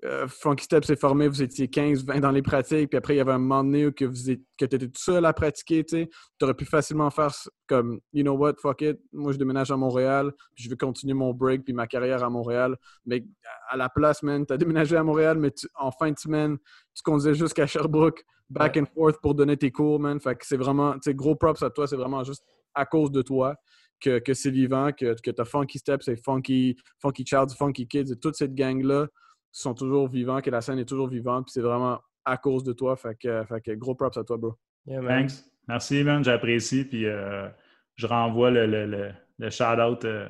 euh, 0.05 0.27
Funky 0.27 0.63
Step 0.63 0.85
s'est 0.85 0.95
formé, 0.95 1.27
vous 1.27 1.41
étiez 1.41 1.67
15, 1.67 2.05
20 2.05 2.19
dans 2.19 2.31
les 2.31 2.41
pratiques, 2.41 2.89
puis 2.89 2.97
après, 2.97 3.15
il 3.15 3.17
y 3.17 3.19
avait 3.19 3.33
un 3.33 3.37
moment 3.37 3.63
donné 3.63 3.87
où 3.87 3.91
que, 3.91 4.05
vous 4.05 4.33
que 4.57 4.65
étais 4.65 4.79
tout 4.79 4.91
seul 4.95 5.25
à 5.25 5.33
pratiquer, 5.33 5.83
tu 5.83 6.07
aurais 6.41 6.53
pu 6.53 6.65
facilement 6.65 7.09
faire 7.09 7.33
comme, 7.67 7.99
you 8.13 8.23
know 8.23 8.33
what, 8.33 8.53
fuck 8.61 8.81
it, 8.81 8.99
moi 9.11 9.33
je 9.33 9.37
déménage 9.37 9.71
à 9.71 9.77
Montréal, 9.77 10.31
puis 10.55 10.63
je 10.63 10.69
vais 10.69 10.77
continuer 10.77 11.13
mon 11.13 11.33
break, 11.33 11.63
puis 11.65 11.73
ma 11.73 11.87
carrière 11.87 12.23
à 12.23 12.29
Montréal. 12.29 12.77
Mais 13.05 13.25
à 13.69 13.75
la 13.75 13.89
place, 13.89 14.23
man, 14.23 14.45
tu 14.45 14.53
as 14.53 14.57
déménagé 14.57 14.95
à 14.95 15.03
Montréal, 15.03 15.37
mais 15.37 15.51
en 15.75 15.91
fin 15.91 16.11
de 16.11 16.17
semaine, 16.17 16.57
tu 16.93 17.03
conduisais 17.03 17.33
jusqu'à 17.33 17.67
Sherbrooke, 17.67 18.23
back 18.49 18.77
and 18.77 18.85
forth 18.93 19.19
pour 19.21 19.35
donner 19.35 19.57
tes 19.57 19.71
cours, 19.71 19.99
man. 19.99 20.19
Fait 20.19 20.35
que 20.35 20.45
c'est 20.45 20.57
vraiment, 20.57 20.93
tu 20.93 20.99
sais, 21.03 21.13
gros 21.13 21.35
props 21.35 21.61
à 21.61 21.69
toi, 21.69 21.87
c'est 21.87 21.97
vraiment 21.97 22.23
juste 22.23 22.43
à 22.73 22.85
cause 22.85 23.11
de 23.11 23.21
toi 23.21 23.55
que, 23.99 24.19
que 24.19 24.33
c'est 24.33 24.51
vivant, 24.51 24.91
que, 24.91 25.13
que 25.21 25.31
tu 25.31 25.41
as 25.41 25.45
Funky 25.45 25.77
Steps 25.77 26.07
et 26.07 26.15
Funky, 26.15 26.77
Funky 27.01 27.25
Funky 27.57 27.87
Kids 27.87 28.11
et 28.13 28.15
toute 28.15 28.35
cette 28.35 28.55
gang-là 28.55 29.07
sont 29.51 29.73
toujours 29.73 30.07
vivants, 30.07 30.41
que 30.41 30.49
la 30.49 30.61
scène 30.61 30.79
est 30.79 30.85
toujours 30.85 31.07
vivante, 31.07 31.45
puis 31.45 31.53
c'est 31.53 31.61
vraiment 31.61 31.99
à 32.25 32.37
cause 32.37 32.63
de 32.63 32.73
toi. 32.73 32.95
Fait 32.95 33.15
que, 33.15 33.43
fait 33.45 33.61
que 33.61 33.71
gros 33.71 33.95
props 33.95 34.17
à 34.17 34.23
toi, 34.23 34.37
bro. 34.37 34.55
Thanks. 34.87 35.43
Merci, 35.67 36.03
man. 36.03 36.23
J'apprécie. 36.23 36.85
Puis 36.85 37.05
euh, 37.05 37.47
je 37.95 38.07
renvoie 38.07 38.51
le, 38.51 38.65
le, 38.65 39.13
le, 39.37 39.49
shout-out 39.49 40.05
euh, 40.05 40.27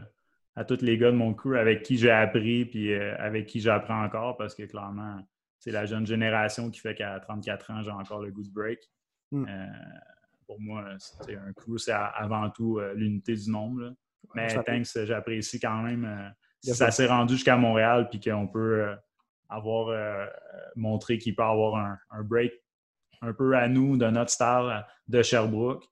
à 0.55 0.65
tous 0.65 0.81
les 0.81 0.97
gars 0.97 1.11
de 1.11 1.15
mon 1.15 1.33
crew 1.33 1.55
avec 1.55 1.83
qui 1.83 1.97
j'ai 1.97 2.11
appris, 2.11 2.65
puis 2.65 2.93
euh, 2.93 3.15
avec 3.17 3.47
qui 3.47 3.59
j'apprends 3.59 4.03
encore, 4.03 4.37
parce 4.37 4.55
que 4.55 4.63
clairement, 4.63 5.21
c'est 5.59 5.71
la 5.71 5.85
jeune 5.85 6.05
génération 6.05 6.69
qui 6.69 6.79
fait 6.79 6.95
qu'à 6.95 7.19
34 7.19 7.71
ans, 7.71 7.83
j'ai 7.83 7.91
encore 7.91 8.21
le 8.21 8.31
goût 8.31 8.43
de 8.43 8.51
break. 8.51 8.79
Hmm. 9.31 9.45
pour 10.47 10.59
moi, 10.59 10.83
c'est 10.97 11.35
un 11.35 11.53
crew, 11.53 11.77
c'est 11.77 11.91
avant 11.91 12.49
tout 12.49 12.79
l'unité 12.95 13.35
du 13.35 13.51
nombre. 13.51 13.93
Mais 14.33 14.47
thanks, 14.63 15.05
j'apprécie 15.05 15.59
quand 15.59 15.83
même. 15.83 16.33
si 16.63 16.73
ça 16.73 16.89
s'est 16.89 17.05
rendu 17.05 17.35
jusqu'à 17.35 17.55
Montréal, 17.55 18.09
puis 18.09 18.19
qu'on 18.19 18.47
peut 18.47 18.87
avoir 19.49 19.89
euh, 19.89 20.25
montré 20.75 21.17
qu'il 21.17 21.35
peut 21.35 21.43
avoir 21.43 21.75
un, 22.11 22.23
break 22.23 22.53
un 23.21 23.33
peu 23.33 23.55
à 23.55 23.67
nous, 23.67 23.97
de 23.97 24.05
notre 24.07 24.31
style 24.31 24.85
de 25.07 25.21
Sherbrooke, 25.21 25.83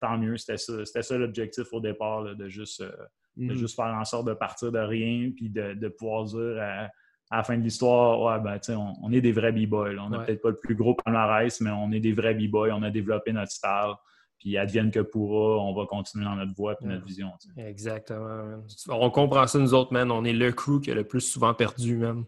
tant 0.00 0.18
mieux. 0.18 0.36
C'était 0.36 0.58
ça, 0.58 1.02
ça 1.02 1.18
l'objectif 1.18 1.72
au 1.72 1.80
départ, 1.80 2.22
de, 2.22 2.48
juste, 2.48 2.82
euh, 2.82 2.92
de 3.36 3.52
mhm. 3.52 3.54
juste 3.54 3.74
faire 3.76 3.86
en 3.86 4.04
sorte 4.04 4.26
de 4.28 4.34
partir 4.34 4.70
de 4.70 4.78
rien, 4.78 5.30
puis 5.34 5.48
de, 5.48 5.88
pouvoir 5.88 6.24
dire 6.24 6.58
à, 6.60 6.90
la 7.36 7.42
fin 7.42 7.58
de 7.58 7.62
l'histoire, 7.62 8.20
ouais, 8.20 8.40
ben, 8.40 8.60
on, 8.76 8.94
on, 9.02 9.12
est 9.12 9.20
des 9.20 9.32
vrais 9.32 9.50
b-boys. 9.50 9.96
On 9.98 10.10
n'a 10.10 10.20
peut-être 10.20 10.42
pas 10.42 10.50
le 10.50 10.58
plus 10.58 10.76
gros 10.76 10.94
palmarès, 10.94 11.60
mais 11.60 11.70
on 11.70 11.90
est 11.90 11.98
des 11.98 12.12
vrais 12.12 12.34
b-boys. 12.34 12.70
On 12.72 12.82
a 12.84 12.90
développé 12.90 13.32
notre 13.32 13.50
style. 13.50 13.94
Puis 14.38 14.58
advienne 14.58 14.90
que 14.90 15.00
pourra, 15.00 15.58
on 15.64 15.74
va 15.74 15.86
continuer 15.86 16.26
dans 16.26 16.36
notre 16.36 16.54
voie 16.54 16.76
et 16.82 16.86
notre 16.86 17.04
vision. 17.04 17.32
Exactement. 17.56 18.62
On 18.88 19.10
comprend 19.10 19.46
ça, 19.46 19.58
nous 19.58 19.72
autres, 19.72 19.92
man. 19.92 20.10
On 20.10 20.24
est 20.24 20.34
le 20.34 20.52
crew 20.52 20.80
qui 20.80 20.90
a 20.90 20.94
le 20.94 21.04
plus 21.04 21.22
souvent 21.22 21.54
perdu, 21.54 21.96
même. 21.96 22.26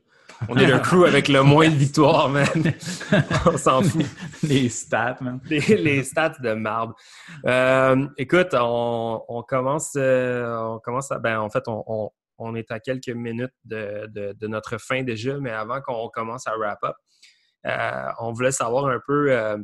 On 0.48 0.56
est 0.56 0.66
le 0.66 0.78
crew 0.82 1.04
avec 1.04 1.28
le 1.28 1.42
moins 1.42 1.68
de 1.68 1.74
victoires, 1.74 2.28
man. 2.28 2.46
On 3.46 3.56
s'en 3.56 3.82
fout. 3.82 4.06
Les 4.42 4.68
stats, 4.68 5.16
man. 5.20 5.40
Les, 5.48 6.02
stats 6.04 6.36
de 6.40 6.52
marde. 6.54 6.92
Euh, 7.46 8.06
écoute, 8.16 8.54
on, 8.54 9.44
commence, 9.46 9.94
euh, 9.96 10.56
on 10.56 10.78
commence 10.78 11.10
à, 11.10 11.18
ben, 11.18 11.40
en 11.40 11.50
fait, 11.50 11.64
on, 11.66 12.54
est 12.54 12.70
à 12.70 12.78
quelques 12.78 13.08
minutes 13.08 13.54
de, 13.64 14.46
notre 14.46 14.78
fin 14.78 15.02
déjà, 15.02 15.38
mais 15.38 15.50
avant 15.50 15.80
qu'on 15.80 16.08
commence 16.08 16.46
à 16.46 16.56
wrap 16.56 16.82
up, 16.84 16.96
euh, 17.66 18.10
on 18.20 18.32
voulait 18.32 18.52
savoir 18.52 18.86
un 18.86 19.00
peu 19.06 19.56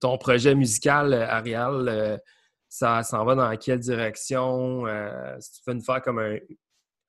ton 0.00 0.18
projet 0.18 0.54
musical, 0.54 1.14
Ariel. 1.14 2.20
ça 2.68 3.02
s'en 3.02 3.24
va 3.24 3.34
dans 3.34 3.56
quelle 3.56 3.80
direction? 3.80 4.84
si 5.40 5.52
tu 5.52 5.60
peux 5.64 5.72
nous 5.72 5.82
faire 5.82 6.02
comme 6.02 6.18
un, 6.18 6.36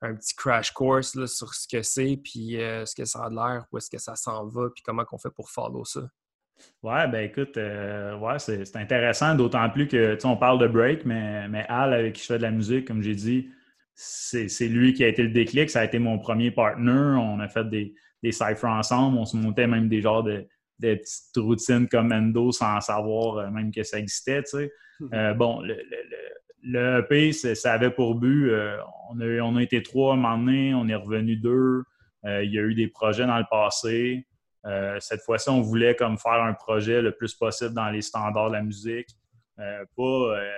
un 0.02 0.14
petit 0.14 0.34
crash 0.34 0.70
course 0.72 1.14
là, 1.14 1.26
sur 1.26 1.52
ce 1.54 1.68
que 1.68 1.82
c'est, 1.82 2.18
puis 2.22 2.60
euh, 2.60 2.86
ce 2.86 2.94
que 2.94 3.04
ça 3.04 3.24
a 3.24 3.30
l'air, 3.30 3.66
où 3.70 3.78
est-ce 3.78 3.90
que 3.90 3.98
ça 3.98 4.16
s'en 4.16 4.46
va, 4.46 4.68
puis 4.74 4.82
comment 4.82 5.04
qu'on 5.04 5.18
fait 5.18 5.30
pour 5.30 5.50
follow 5.50 5.84
ça. 5.84 6.02
Ouais, 6.82 7.08
ben 7.08 7.24
écoute, 7.24 7.56
euh, 7.56 8.16
ouais, 8.18 8.38
c'est 8.38 8.76
intéressant, 8.76 9.34
d'autant 9.34 9.68
plus 9.70 9.88
que, 9.88 10.14
tu 10.14 10.20
sais, 10.20 10.26
on 10.26 10.36
parle 10.36 10.58
de 10.58 10.66
break, 10.66 11.04
mais, 11.06 11.48
mais 11.48 11.64
Al, 11.68 11.94
avec 11.94 12.14
qui 12.14 12.22
je 12.22 12.26
fais 12.26 12.38
de 12.38 12.42
la 12.42 12.50
musique, 12.50 12.86
comme 12.86 13.02
j'ai 13.02 13.14
dit, 13.14 13.50
c'est 14.02 14.68
lui 14.68 14.94
qui 14.94 15.04
a 15.04 15.08
été 15.08 15.22
le 15.22 15.30
déclic. 15.30 15.68
Ça 15.70 15.80
a 15.80 15.84
été 15.84 15.98
mon 15.98 16.18
premier 16.18 16.50
partner. 16.50 17.16
On 17.18 17.38
a 17.40 17.48
fait 17.48 17.68
des, 17.68 17.94
des 18.22 18.32
cyphers 18.32 18.70
ensemble. 18.70 19.18
On 19.18 19.26
se 19.26 19.36
montait 19.36 19.66
même 19.66 19.88
des 19.88 20.00
genres 20.00 20.22
de, 20.22 20.46
petites 20.80 21.36
routines 21.36 21.86
comme 21.86 22.10
Endo 22.10 22.52
sans 22.52 22.80
savoir 22.80 23.36
euh, 23.36 23.50
même 23.50 23.70
que 23.70 23.82
ça 23.82 23.98
existait, 23.98 24.42
tu 24.42 24.50
sais. 24.50 24.72
Euh, 25.14 25.34
bon, 25.34 25.60
le, 25.60 25.74
le, 25.74 25.96
EP, 26.64 27.32
ça 27.32 27.72
avait 27.72 27.90
pour 27.90 28.14
but, 28.14 28.52
on, 29.10 29.20
a, 29.20 29.40
on 29.40 29.56
a 29.56 29.62
été 29.62 29.82
trois 29.82 30.12
à 30.12 30.14
un 30.14 30.20
moment 30.20 30.38
donné, 30.38 30.74
on 30.74 30.88
est 30.88 30.94
revenu 30.94 31.36
deux. 31.36 31.82
il 32.24 32.52
y 32.52 32.58
a 32.58 32.62
eu 32.62 32.74
des 32.74 32.88
projets 32.88 33.26
dans 33.26 33.38
le 33.38 33.46
passé. 33.50 34.26
Euh, 34.66 34.98
cette 35.00 35.22
fois-ci, 35.22 35.48
on 35.48 35.62
voulait 35.62 35.96
comme 35.96 36.18
faire 36.18 36.42
un 36.42 36.52
projet 36.52 37.00
le 37.00 37.12
plus 37.12 37.34
possible 37.34 37.74
dans 37.74 37.88
les 37.90 38.02
standards 38.02 38.48
de 38.48 38.54
la 38.54 38.62
musique. 38.62 39.08
Euh, 39.58 39.84
pas, 39.96 40.02
euh, 40.02 40.50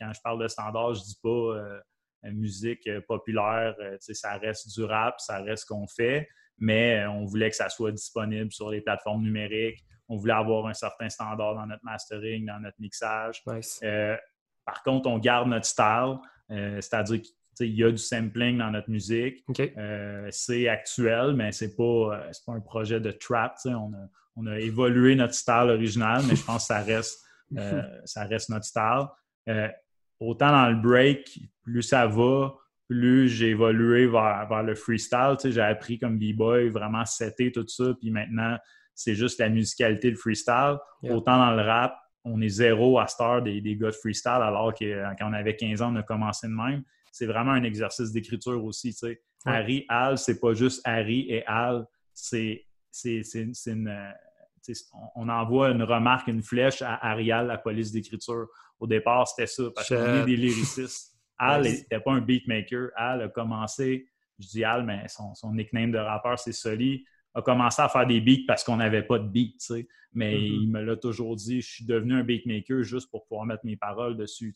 quand 0.00 0.12
je 0.12 0.20
parle 0.22 0.42
de 0.42 0.48
standards, 0.48 0.94
je 0.94 1.02
dis 1.02 1.18
pas 1.22 2.30
musique 2.30 2.88
populaire, 3.08 3.74
ça 3.98 4.36
reste 4.36 4.74
du 4.74 4.84
rap, 4.84 5.18
ça 5.20 5.38
reste 5.38 5.62
ce 5.62 5.66
qu'on 5.66 5.86
fait, 5.86 6.28
mais 6.58 7.06
on 7.06 7.24
voulait 7.24 7.48
que 7.48 7.56
ça 7.56 7.70
soit 7.70 7.92
disponible 7.92 8.52
sur 8.52 8.68
les 8.68 8.82
plateformes 8.82 9.22
numériques. 9.22 9.82
On 10.06 10.16
voulait 10.16 10.34
avoir 10.34 10.66
un 10.66 10.74
certain 10.74 11.08
standard 11.08 11.54
dans 11.54 11.66
notre 11.66 11.84
mastering, 11.84 12.44
dans 12.44 12.60
notre 12.60 12.76
mixage. 12.78 13.42
Par 14.70 14.82
contre, 14.82 15.08
on 15.08 15.18
garde 15.18 15.48
notre 15.48 15.66
style, 15.66 16.18
c'est-à-dire 16.48 17.20
il 17.64 17.74
y 17.74 17.84
a 17.84 17.90
du 17.90 17.98
sampling 17.98 18.58
dans 18.58 18.70
notre 18.70 18.90
musique. 18.90 19.44
Euh, 19.76 20.28
c'est 20.30 20.68
actuel, 20.68 21.34
mais 21.34 21.52
c'est 21.52 21.76
pas, 21.76 21.82
euh, 21.82 22.30
pas 22.46 22.52
un 22.52 22.60
projet 22.60 23.00
de 23.00 23.10
trap. 23.10 23.56
On 24.36 24.46
a, 24.46 24.58
évolué 24.60 25.14
notre 25.16 25.34
style 25.34 25.68
original, 25.68 26.22
mais 26.28 26.36
je 26.36 26.44
pense 26.44 26.62
que 26.62 26.74
ça 26.74 26.80
reste, 26.80 27.20
euh, 27.56 27.82
ça 28.04 28.24
reste 28.24 28.48
notre 28.48 28.64
style. 28.64 29.06
autant 30.18 30.50
dans 30.50 30.68
le 30.68 30.76
break, 30.76 31.40
plus 31.62 31.82
ça 31.82 32.06
va, 32.06 32.54
plus 32.88 33.28
j'ai 33.28 33.50
évolué 33.50 34.06
vers, 34.06 34.62
le 34.62 34.74
freestyle. 34.74 35.36
J'ai 35.44 35.60
appris 35.60 35.98
comme 35.98 36.18
B-boy, 36.18 36.68
vraiment 36.68 37.04
setter 37.04 37.52
tout 37.52 37.66
ça, 37.68 37.92
puis 38.00 38.10
maintenant, 38.10 38.56
c'est 38.94 39.14
juste 39.14 39.38
la 39.40 39.48
musicalité, 39.48 40.10
le 40.10 40.16
freestyle. 40.16 40.78
Autant 41.02 41.38
dans 41.38 41.52
le 41.52 41.62
rap, 41.62 41.96
on 42.24 42.40
est 42.40 42.48
zéro 42.48 42.98
à 42.98 43.06
star 43.06 43.42
des, 43.42 43.60
des 43.60 43.76
gars 43.76 43.90
de 43.90 43.94
freestyle, 43.94 44.30
alors 44.42 44.74
que 44.74 45.02
quand 45.18 45.30
on 45.30 45.32
avait 45.32 45.56
15 45.56 45.82
ans, 45.82 45.92
on 45.92 45.96
a 45.96 46.02
commencé 46.02 46.46
de 46.46 46.52
même 46.52 46.82
c'est 47.12 47.26
vraiment 47.26 47.52
un 47.52 47.64
exercice 47.64 48.12
d'écriture 48.12 48.64
aussi. 48.64 48.96
Harry, 49.44 49.84
Al, 49.88 50.18
c'est 50.18 50.38
pas 50.38 50.54
juste 50.54 50.80
Harry 50.84 51.26
et 51.28 51.44
Al, 51.46 51.86
c'est 52.12 52.66
une. 53.66 54.14
On 55.14 55.28
envoie 55.28 55.70
une 55.70 55.82
remarque, 55.82 56.28
une 56.28 56.42
flèche 56.42 56.82
à 56.82 56.94
Arial, 57.10 57.46
la 57.46 57.58
police 57.58 57.92
d'écriture. 57.92 58.46
Au 58.78 58.86
départ, 58.86 59.26
c'était 59.26 59.46
ça, 59.46 59.64
parce 59.74 59.88
qu'on 59.88 60.22
est 60.22 60.24
des 60.26 60.36
lyricistes. 60.36 61.16
Al 61.38 61.62
n'était 61.62 62.00
pas 62.00 62.12
un 62.12 62.20
beatmaker. 62.20 62.90
Al 62.94 63.22
a 63.22 63.28
commencé, 63.28 64.06
je 64.38 64.46
dis 64.48 64.64
Al, 64.64 64.84
mais 64.84 65.06
son, 65.08 65.52
nickname 65.52 65.92
de 65.92 65.98
rappeur, 65.98 66.38
c'est 66.38 66.52
Soli, 66.52 67.04
a 67.34 67.42
commencé 67.42 67.80
à 67.80 67.88
faire 67.88 68.06
des 68.06 68.20
beats 68.20 68.44
parce 68.46 68.64
qu'on 68.64 68.76
n'avait 68.76 69.02
pas 69.02 69.18
de 69.18 69.28
beat, 69.28 69.62
Mais 70.12 70.34
mm-hmm. 70.34 70.62
il 70.62 70.70
me 70.70 70.82
l'a 70.82 70.96
toujours 70.96 71.36
dit, 71.36 71.60
je 71.60 71.68
suis 71.68 71.84
devenu 71.86 72.14
un 72.14 72.24
beatmaker 72.24 72.82
juste 72.82 73.10
pour 73.10 73.26
pouvoir 73.26 73.46
mettre 73.46 73.64
mes 73.64 73.76
paroles 73.76 74.16
dessus, 74.16 74.52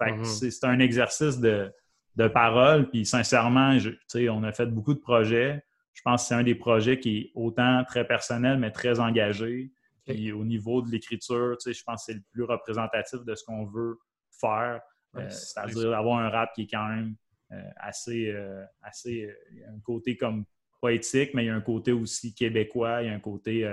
mm-hmm. 0.00 0.50
c'est 0.50 0.64
un 0.66 0.78
exercice 0.80 1.38
de, 1.38 1.72
de 2.16 2.28
paroles. 2.28 2.90
Puis 2.90 3.06
sincèrement, 3.06 3.78
je, 3.78 3.90
on 4.28 4.42
a 4.42 4.52
fait 4.52 4.66
beaucoup 4.66 4.94
de 4.94 5.00
projets. 5.00 5.62
Je 5.94 6.02
pense 6.02 6.22
que 6.22 6.28
c'est 6.28 6.34
un 6.34 6.42
des 6.42 6.54
projets 6.54 6.98
qui 7.00 7.18
est 7.18 7.32
autant 7.34 7.84
très 7.84 8.06
personnel, 8.06 8.58
mais 8.58 8.70
très 8.70 9.00
engagé. 9.00 9.72
Puis 10.04 10.32
au 10.32 10.44
niveau 10.44 10.82
de 10.82 10.90
l'écriture, 10.90 11.56
je 11.64 11.82
pense 11.84 12.06
que 12.06 12.12
c'est 12.12 12.14
le 12.14 12.22
plus 12.32 12.44
représentatif 12.44 13.24
de 13.24 13.34
ce 13.34 13.44
qu'on 13.44 13.66
veut 13.66 13.98
faire. 14.40 14.80
Euh, 15.16 15.28
c'est-à-dire 15.30 15.96
avoir 15.96 16.18
un 16.18 16.28
rap 16.28 16.52
qui 16.54 16.62
est 16.62 16.70
quand 16.70 16.86
même 16.86 17.16
euh, 17.52 17.62
assez, 17.76 18.28
euh, 18.28 18.62
assez 18.82 19.28
un 19.66 19.80
côté 19.80 20.16
comme 20.16 20.44
poétique, 20.80 21.34
mais 21.34 21.44
il 21.44 21.46
y 21.46 21.50
a 21.50 21.54
un 21.54 21.60
côté 21.60 21.92
aussi 21.92 22.34
québécois, 22.34 23.02
il 23.02 23.08
y 23.08 23.10
a 23.10 23.14
un 23.14 23.20
côté 23.20 23.68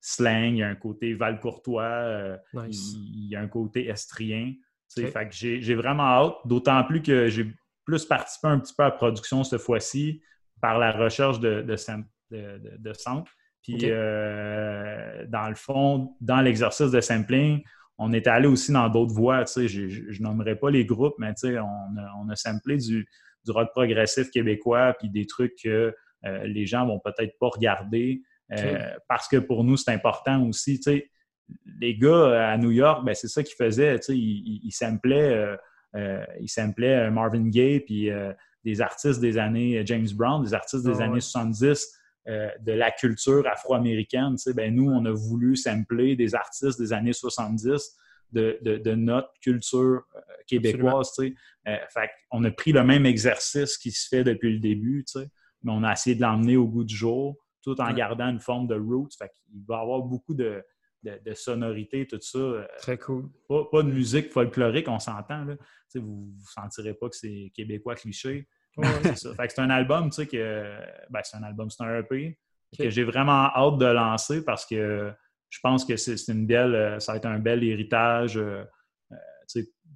slang, 0.00 0.52
il 0.52 0.58
y 0.58 0.62
a 0.62 0.68
un 0.68 0.74
côté 0.74 1.14
valcourtois, 1.14 2.38
il, 2.54 3.28
y 3.28 3.36
a 3.36 3.40
un 3.40 3.48
côté 3.48 3.88
estrien. 3.88 4.54
Fait 4.94 5.28
que 5.28 5.34
j'ai 5.34 5.74
vraiment 5.74 6.02
hâte, 6.02 6.34
d'autant 6.44 6.82
plus 6.84 7.02
que 7.02 7.28
j'ai 7.28 7.46
plus 7.84 8.04
participé 8.04 8.48
un 8.48 8.58
petit 8.58 8.74
peu 8.74 8.82
à 8.82 8.86
la 8.86 8.92
production 8.92 9.44
cette 9.44 9.60
fois-ci 9.60 10.22
par 10.60 10.78
la 10.78 10.92
recherche 10.92 11.40
de, 11.40 11.62
de, 11.62 12.76
de, 12.78 12.92
centre. 12.92 13.30
Puis, 13.62 13.78
euh, 13.84 15.26
dans 15.28 15.48
le 15.48 15.54
fond, 15.54 16.16
dans 16.20 16.40
l'exercice 16.40 16.90
de 16.90 17.00
sampling, 17.00 17.62
on 17.98 18.12
est 18.12 18.26
allé 18.26 18.46
aussi 18.46 18.72
dans 18.72 18.88
d'autres 18.88 19.14
voies. 19.14 19.44
Je 19.44 19.86
ne 19.86 20.22
nommerai 20.22 20.56
pas 20.56 20.70
les 20.70 20.84
groupes, 20.84 21.14
mais 21.18 21.32
on 21.44 21.98
a, 21.98 22.14
on 22.18 22.28
a 22.28 22.36
samplé 22.36 22.76
du, 22.76 23.06
du 23.44 23.50
rock 23.50 23.70
progressif 23.72 24.30
québécois, 24.30 24.94
puis 24.98 25.10
des 25.10 25.26
trucs 25.26 25.54
que 25.62 25.94
euh, 26.24 26.44
les 26.46 26.66
gens 26.66 26.86
vont 26.86 27.00
peut-être 27.00 27.38
pas 27.38 27.48
regarder. 27.48 28.22
Euh, 28.52 28.78
parce 29.08 29.28
que 29.28 29.36
pour 29.36 29.62
nous, 29.64 29.76
c'est 29.76 29.92
important 29.92 30.44
aussi. 30.46 30.80
Les 31.80 31.96
gars 31.96 32.50
à 32.50 32.56
New 32.56 32.70
York, 32.70 33.04
ben, 33.04 33.14
c'est 33.14 33.28
ça 33.28 33.42
qu'ils 33.42 33.56
faisaient. 33.56 33.96
Ils, 34.08 34.60
ils, 34.64 34.72
samplaient 34.72 35.56
euh, 35.96 36.24
euh, 36.38 37.10
Marvin 37.10 37.48
Gaye, 37.48 37.80
puis 37.80 38.10
euh, 38.10 38.32
des 38.64 38.80
artistes 38.80 39.20
des 39.20 39.38
années 39.38 39.82
James 39.86 40.08
Brown, 40.14 40.42
des 40.42 40.54
artistes 40.54 40.84
des 40.84 41.00
ah 41.00 41.04
années 41.04 41.20
70 41.20 41.96
de 42.26 42.72
la 42.72 42.92
culture 42.92 43.44
afro-américaine. 43.48 44.36
Ben, 44.54 44.74
nous, 44.74 44.88
on 44.88 45.04
a 45.04 45.10
voulu 45.10 45.56
sampler 45.56 46.14
des 46.14 46.34
artistes 46.34 46.78
des 46.78 46.92
années 46.92 47.12
70 47.12 47.96
de, 48.32 48.94
notre 48.94 49.32
culture 49.40 50.02
québécoise. 50.46 51.10
on 52.30 52.44
a 52.44 52.50
pris 52.50 52.72
le 52.72 52.84
même 52.84 53.06
exercice 53.06 53.78
qui 53.78 53.90
se 53.90 54.06
fait 54.06 54.22
depuis 54.22 54.52
le 54.52 54.60
début, 54.60 55.04
mais 55.62 55.72
on 55.72 55.82
a 55.82 55.92
essayé 55.92 56.16
de 56.16 56.22
l'emmener 56.22 56.56
au 56.56 56.66
goût 56.66 56.84
du 56.84 56.94
jour, 56.94 57.36
tout 57.62 57.78
en 57.80 57.92
gardant 57.92 58.28
une 58.28 58.40
forme 58.40 58.66
de 58.66 58.74
roots. 58.74 59.10
il 59.52 59.64
va 59.66 59.78
y 59.78 59.80
avoir 59.80 60.00
beaucoup 60.00 60.34
de, 60.34 60.64
de, 61.02 61.34
sonorité, 61.34 62.06
tout 62.06 62.20
ça. 62.20 62.38
Euh, 62.38 62.66
Très 62.78 62.98
cool. 62.98 63.28
Pas, 63.48 63.82
de 63.82 63.90
musique 63.90 64.30
folklorique, 64.32 64.88
on 64.88 64.98
s'entend. 64.98 65.46
Vous 65.94 66.32
ne 66.36 66.44
sentirez 66.44 66.94
pas 66.94 67.08
que 67.08 67.16
c'est 67.16 67.50
québécois 67.54 67.94
cliché. 67.94 68.48
c'est 69.02 69.18
ça. 69.18 69.34
Fait 69.34 69.48
que 69.48 69.52
c'est 69.52 69.60
un 69.60 69.70
album, 69.70 70.10
tu 70.10 70.16
sais, 70.16 70.26
que. 70.26 70.78
Ben, 71.10 71.20
c'est 71.22 71.36
un 71.36 71.42
album, 71.42 71.70
c'est 71.70 71.82
un 71.82 71.98
EP 71.98 72.38
que 72.78 72.88
j'ai 72.88 73.02
vraiment 73.02 73.50
hâte 73.54 73.78
de 73.78 73.86
lancer 73.86 74.44
parce 74.44 74.64
que 74.64 75.12
je 75.48 75.58
pense 75.60 75.84
que 75.84 75.96
c'est 75.96 76.14
une 76.28 76.46
belle. 76.46 76.74
Euh, 76.74 77.00
ça 77.00 77.12
va 77.12 77.16
être 77.16 77.26
un 77.26 77.38
bel 77.38 77.64
héritage. 77.64 78.36
Euh, 78.36 78.64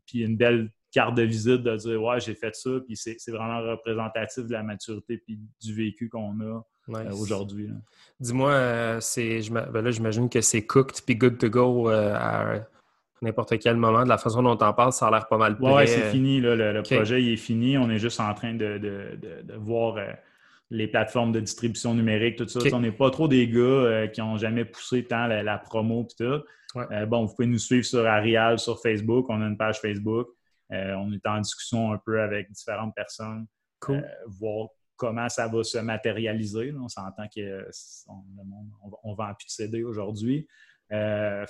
puis 0.07 0.23
une 0.23 0.37
belle 0.37 0.71
carte 0.95 1.17
de 1.17 1.23
visite 1.23 1.63
de 1.63 1.77
dire 1.77 2.03
Ouais, 2.03 2.21
j'ai 2.21 2.35
fait 2.35 2.55
ça, 2.55 2.71
puis 2.87 2.97
c'est 2.97 3.31
vraiment 3.31 3.61
représentatif 3.61 4.47
de 4.47 4.53
la 4.53 4.63
maturité 4.63 5.19
puis 5.19 5.39
du 5.61 5.75
vécu 5.75 6.09
qu'on 6.09 6.41
a 6.41 6.65
euh, 6.91 7.11
aujourd'hui. 7.13 7.71
Dis-moi, 8.21 8.51
euh, 8.53 8.99
c'est 9.01 9.41
ben 9.51 9.83
là, 9.83 9.91
j'imagine 9.91 10.29
que 10.29 10.41
c'est 10.41 10.65
cooked 10.65 11.03
puis 11.05 11.17
good 11.17 11.39
to 11.39 11.49
go 11.49 11.91
euh, 11.91 12.15
à 12.15 12.61
n'importe 13.21 13.59
quel 13.59 13.77
moment. 13.77 14.05
De 14.05 14.09
la 14.09 14.19
façon 14.19 14.43
dont 14.43 14.59
on 14.61 14.73
parle, 14.73 14.93
ça 14.93 15.09
a 15.09 15.11
l'air 15.11 15.27
pas 15.27 15.37
mal 15.37 15.59
prêt. 15.59 15.75
Oui, 15.75 15.89
c'est 15.89 16.11
fini. 16.11 16.41
le, 16.41 16.83
projet 16.83 17.23
est 17.23 17.37
fini. 17.37 17.77
On 17.77 17.91
est 17.91 17.99
juste 17.99 18.21
en 18.21 18.33
train 18.35 18.55
de, 18.55 18.81
voir 19.57 19.97
les 20.71 20.87
plateformes 20.87 21.33
de 21.33 21.41
distribution 21.41 21.95
numérique, 21.95 22.37
tout 22.37 22.49
ça. 22.49 22.61
On 22.73 22.81
n'est 22.81 22.93
pas 22.93 23.11
trop 23.11 23.27
des 23.27 23.49
gars 23.49 24.07
qui 24.09 24.21
n'ont 24.21 24.37
jamais 24.37 24.65
poussé 24.65 25.05
tant 25.05 25.27
la, 25.27 25.59
promo 25.59 26.07
et 26.09 26.25
tout. 26.25 26.45
bon, 27.09 27.25
vous 27.25 27.35
pouvez 27.35 27.49
nous 27.49 27.59
suivre 27.59 27.85
sur 27.85 28.07
Arial, 28.07 28.61
sur 28.61 28.81
Facebook. 28.81 29.27
On 29.29 29.43
a 29.43 29.47
une 29.47 29.57
page 29.57 29.81
Facebook. 29.81 30.29
On 30.71 31.13
est 31.13 31.27
en 31.27 31.41
discussion 31.41 31.93
un 31.93 31.99
peu 31.99 32.21
avec 32.21 32.51
différentes 32.51 32.95
personnes. 32.95 33.47
Cool. 33.81 34.07
voir 34.27 34.69
comment 34.97 35.29
ça 35.29 35.49
va 35.49 35.63
se 35.63 35.79
matérialiser. 35.79 36.73
On 36.81 36.89
s'entend 36.89 37.27
qu'on 37.35 38.99
on, 39.03 39.15
vend 39.15 39.35
plus 39.35 39.47
de 39.47 39.51
CD 39.51 39.85
aujourd'hui. 39.85 40.47
Euh, 40.93 41.45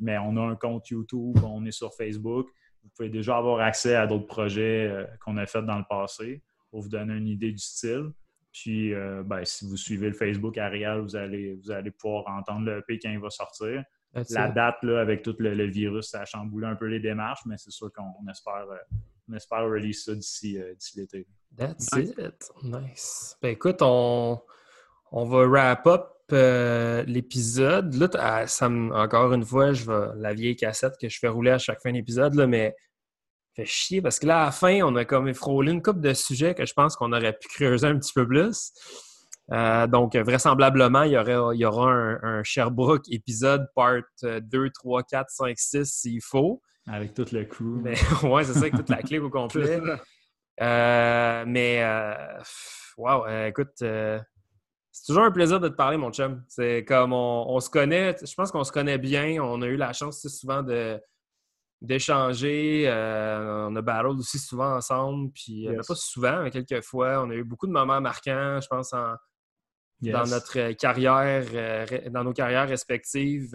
mais 0.00 0.18
on 0.18 0.36
a 0.36 0.40
un 0.40 0.56
compte 0.56 0.88
YouTube, 0.88 1.36
on 1.44 1.64
est 1.64 1.72
sur 1.72 1.94
Facebook. 1.94 2.48
Vous 2.82 2.90
pouvez 2.96 3.08
déjà 3.08 3.38
avoir 3.38 3.60
accès 3.60 3.94
à 3.94 4.06
d'autres 4.06 4.26
projets 4.26 4.86
euh, 4.86 5.06
qu'on 5.24 5.36
a 5.38 5.46
faits 5.46 5.64
dans 5.64 5.78
le 5.78 5.84
passé 5.88 6.42
pour 6.70 6.82
vous 6.82 6.88
donner 6.88 7.14
une 7.14 7.28
idée 7.28 7.52
du 7.52 7.58
style. 7.58 8.10
Puis, 8.52 8.92
euh, 8.92 9.22
ben, 9.24 9.44
si 9.44 9.66
vous 9.66 9.76
suivez 9.76 10.08
le 10.08 10.14
Facebook 10.14 10.58
Arial, 10.58 11.00
vous 11.00 11.16
allez, 11.16 11.54
vous 11.54 11.70
allez 11.70 11.90
pouvoir 11.90 12.28
entendre 12.28 12.66
le 12.66 12.78
EP 12.78 12.98
quand 12.98 13.10
il 13.10 13.18
va 13.18 13.30
sortir. 13.30 13.82
La 14.30 14.48
date, 14.48 14.76
là, 14.82 15.00
avec 15.00 15.22
tout 15.22 15.34
le, 15.38 15.66
virus, 15.66 16.10
ça 16.10 16.20
a 16.20 16.24
chamboulé 16.24 16.66
un 16.66 16.76
peu 16.76 16.86
les 16.86 17.00
démarches, 17.00 17.42
mais 17.46 17.56
c'est 17.56 17.72
sûr 17.72 17.92
qu'on 17.92 18.28
espère, 18.30 18.66
on 19.28 19.34
espère 19.34 19.64
release 19.64 20.04
ça 20.04 20.14
d'ici 20.14 20.58
l'été. 20.96 21.26
That's 21.56 21.88
it. 21.96 22.50
Nice. 22.62 23.36
Ben 23.42 23.50
écoute, 23.50 23.78
on, 23.80 24.40
on 25.12 25.24
va 25.24 25.46
wrap 25.46 25.86
up 25.86 26.14
euh, 26.32 27.04
l'épisode. 27.04 27.94
Là, 27.94 28.46
ça 28.46 28.68
encore 28.68 29.32
une 29.32 29.44
fois, 29.44 29.72
je 29.72 29.84
vais 29.84 30.08
la 30.16 30.34
vieille 30.34 30.56
cassette 30.56 30.94
que 31.00 31.08
je 31.08 31.18
fais 31.18 31.28
rouler 31.28 31.52
à 31.52 31.58
chaque 31.58 31.80
fin 31.82 31.92
d'épisode, 31.92 32.34
mais 32.48 32.74
fait 33.54 33.64
chier 33.64 34.02
parce 34.02 34.18
que 34.18 34.26
là, 34.26 34.42
à 34.42 34.44
la 34.46 34.52
fin, 34.52 34.80
on 34.82 34.96
a 34.96 35.04
comme 35.04 35.28
effrôlé 35.28 35.72
une 35.72 35.82
couple 35.82 36.00
de 36.00 36.14
sujets 36.14 36.54
que 36.54 36.66
je 36.66 36.74
pense 36.74 36.96
qu'on 36.96 37.12
aurait 37.12 37.34
pu 37.34 37.48
creuser 37.48 37.86
un 37.86 37.98
petit 37.98 38.12
peu 38.12 38.26
plus. 38.26 38.72
Donc, 39.48 40.16
vraisemblablement, 40.16 41.02
il 41.02 41.12
y 41.12 41.18
aura, 41.18 41.54
il 41.54 41.60
y 41.60 41.64
aura 41.64 41.90
un, 41.90 42.42
Sherbrooke 42.42 43.04
épisode 43.10 43.66
part 43.74 44.02
2, 44.22 44.70
3, 44.70 45.02
4, 45.02 45.30
5, 45.30 45.58
6 45.58 45.84
s'il 45.84 46.22
faut. 46.22 46.62
Avec 46.86 47.14
tout 47.14 47.26
le 47.32 47.44
crew. 47.44 47.80
Mais, 47.82 47.96
ouais, 48.22 48.44
c'est 48.44 48.54
ça, 48.54 48.60
avec 48.60 48.74
toute 48.74 48.90
la 48.90 49.02
clique 49.02 49.22
au 49.22 49.30
complet. 49.30 49.80
mais, 50.60 51.84
wow, 52.96 53.26
écoute, 53.46 53.82
c'est 54.94 55.06
toujours 55.06 55.24
un 55.24 55.32
plaisir 55.32 55.58
de 55.58 55.68
te 55.68 55.74
parler, 55.74 55.96
mon 55.96 56.12
chum. 56.12 56.44
C'est 56.46 56.84
comme 56.84 57.12
on, 57.12 57.58
se 57.58 57.68
connaît, 57.68 58.14
je 58.24 58.32
pense 58.32 58.52
qu'on 58.52 58.62
se 58.62 58.70
connaît 58.70 58.96
bien. 58.96 59.42
On 59.42 59.60
a 59.60 59.66
eu 59.66 59.76
la 59.76 59.92
chance 59.92 60.24
souvent 60.28 60.62
de 60.62 61.00
d'échanger. 61.80 62.84
Euh, 62.86 63.66
on 63.68 63.74
a 63.74 63.82
battle 63.82 64.18
aussi 64.18 64.38
souvent 64.38 64.76
ensemble. 64.76 65.32
Puis 65.32 65.66
euh, 65.68 65.80
pas 65.86 65.96
souvent, 65.96 66.44
mais 66.44 66.52
quelques 66.52 66.80
fois. 66.84 67.24
On 67.24 67.30
a 67.30 67.34
eu 67.34 67.42
beaucoup 67.42 67.66
de 67.66 67.72
moments 67.72 68.00
marquants, 68.00 68.60
je 68.62 68.68
pense, 68.68 68.94
dans 70.00 70.26
notre 70.26 70.72
carrière, 70.72 71.44
euh, 71.54 71.86
dans 72.10 72.24
nos 72.24 72.32
carrières 72.32 72.68
respectives. 72.68 73.50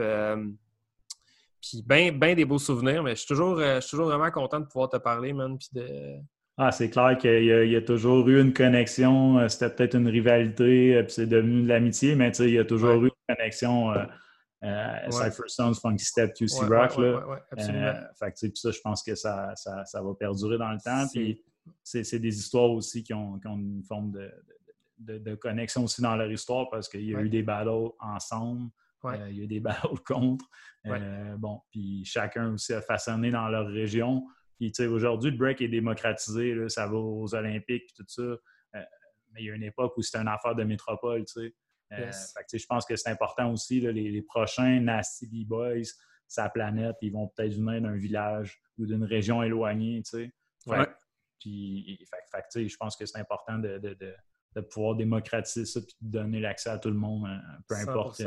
puis 1.61 1.83
bien 1.85 2.11
ben 2.11 2.35
des 2.35 2.45
beaux 2.45 2.59
souvenirs, 2.59 3.03
mais 3.03 3.11
je 3.11 3.21
suis 3.21 3.27
toujours, 3.27 3.59
je 3.59 3.81
suis 3.81 3.91
toujours 3.91 4.07
vraiment 4.07 4.31
content 4.31 4.59
de 4.59 4.65
pouvoir 4.65 4.89
te 4.89 4.97
parler, 4.97 5.33
man. 5.33 5.57
Puis 5.57 5.69
de 5.73 6.19
ah, 6.61 6.73
c'est 6.73 6.89
clair 6.89 7.17
qu'il 7.17 7.45
y, 7.45 7.75
a 7.77 7.81
toujours 7.81 8.27
eu 8.27 8.41
une 8.41 8.51
connexion. 8.51 9.39
Euh, 9.39 9.47
c'était 9.47 9.69
peut-être 9.69 9.95
une 9.95 10.09
rivalité, 10.09 10.97
euh, 10.97 11.03
puis 11.03 11.13
c'est 11.13 11.25
devenu 11.25 11.63
de 11.63 11.69
l'amitié, 11.69 12.15
mais 12.15 12.31
il 12.39 12.49
y 12.49 12.59
a 12.59 12.65
toujours 12.65 13.01
eu 13.01 13.05
une 13.05 13.35
connexion. 13.35 13.91
Euh, 13.91 15.09
Cypher 15.09 15.47
Stones, 15.47 15.75
Funky 15.75 16.03
Step, 16.03 16.33
QC 16.33 16.65
Rock. 16.65 16.97
là. 16.97 17.41
fait 18.19 18.51
ça, 18.57 18.71
je 18.71 18.79
pense 18.81 19.03
que 19.03 19.15
ça, 19.15 19.53
ça, 19.55 19.85
ça, 19.85 20.01
va 20.01 20.13
perdurer 20.15 20.57
dans 20.57 20.71
le 20.73 20.79
temps. 20.83 21.07
Puis 21.13 21.41
c'est 21.81 22.19
des 22.19 22.37
histoires 22.37 22.71
aussi 22.71 23.03
qui 23.03 23.13
ont, 23.13 23.39
qui 23.39 23.47
ont 23.47 23.55
une 23.55 23.85
forme 23.87 24.11
de, 24.11 24.19
de, 24.19 24.58
de, 24.99 25.35
connexion 25.35 25.83
aussi 25.85 26.01
dans 26.01 26.15
leur 26.15 26.31
histoire 26.31 26.69
parce 26.69 26.87
qu'il 26.89 27.05
y 27.05 27.15
a 27.15 27.21
eu 27.21 27.29
des 27.29 27.43
battles 27.43 27.91
ensemble. 27.99 28.69
il 29.05 29.37
y 29.37 29.41
a 29.41 29.43
eu 29.43 29.47
des 29.47 29.59
battles 29.59 29.99
contre. 30.05 30.45
bon, 31.37 31.61
puis 31.71 32.03
chacun 32.05 32.53
aussi 32.53 32.73
a 32.73 32.81
façonné 32.81 33.31
dans 33.31 33.47
leur 33.47 33.67
région. 33.67 34.23
Puis, 34.59 34.73
aujourd'hui, 34.85 35.31
le 35.31 35.37
break 35.37 35.61
est 35.61 35.69
démocratisé, 35.69 36.53
là, 36.53 36.67
ça 36.67 36.85
va 36.85 36.97
aux 36.97 37.33
Olympiques, 37.33 37.93
tout 37.95 38.03
ça. 38.07 38.21
Euh, 38.21 38.37
mais 39.31 39.41
il 39.41 39.45
y 39.45 39.51
a 39.51 39.55
une 39.55 39.63
époque 39.63 39.93
où 39.95 40.01
c'était 40.01 40.17
une 40.17 40.27
affaire 40.27 40.53
de 40.53 40.63
métropole, 40.63 41.23
tu 41.25 41.41
sais. 41.41 41.55
Euh, 41.93 42.11
je 42.53 42.65
pense 42.67 42.85
que 42.85 42.95
c'est 42.95 43.09
important 43.09 43.51
aussi, 43.51 43.79
les, 43.79 44.21
prochains 44.21 44.79
Nasty 44.79 45.27
B-Boys, 45.27 45.87
sa 46.27 46.49
planète, 46.49 46.97
ils 47.01 47.11
vont 47.11 47.29
peut-être 47.29 47.53
venir 47.53 47.81
d'un 47.81 47.95
village 47.95 48.61
ou 48.77 48.85
d'une 48.85 49.03
région 49.03 49.41
éloignée, 49.41 50.03
tu 50.03 50.31
sais. 50.67 50.87
Puis, 51.39 51.97
je 52.55 52.77
pense 52.77 52.97
que 52.97 53.05
c'est 53.05 53.17
important 53.17 53.57
de, 53.57 53.79
pouvoir 54.71 54.95
démocratiser 54.95 55.65
ça 55.65 55.79
et 55.79 55.83
de 55.83 55.89
donner 56.01 56.39
l'accès 56.39 56.69
à 56.69 56.77
tout 56.77 56.89
le 56.89 56.95
monde, 56.95 57.27
euh, 57.27 57.37
peu 57.67 57.75
importe 57.75 58.21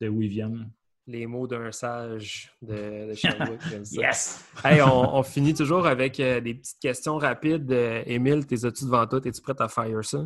de 0.00 0.08
où 0.08 0.22
ils 0.22 0.28
viennent 0.28 0.70
les 1.06 1.26
mots 1.26 1.46
d'un 1.46 1.70
sage 1.72 2.50
de, 2.62 3.10
de 3.10 3.14
Sherbrooke. 3.14 3.60
yes! 3.92 4.44
Hey, 4.64 4.80
on, 4.82 5.22
finit 5.22 5.54
toujours 5.54 5.86
avec 5.86 6.18
euh, 6.20 6.40
des 6.40 6.54
petites 6.54 6.80
questions 6.80 7.18
rapides. 7.18 7.70
Euh, 7.70 8.02
Émile, 8.06 8.46
t'es 8.46 8.56
tu 8.56 8.84
devant 8.84 9.06
toi? 9.06 9.20
Es-tu 9.24 9.42
prêt 9.42 9.54
à 9.58 9.68
fire 9.68 10.04
ça? 10.04 10.24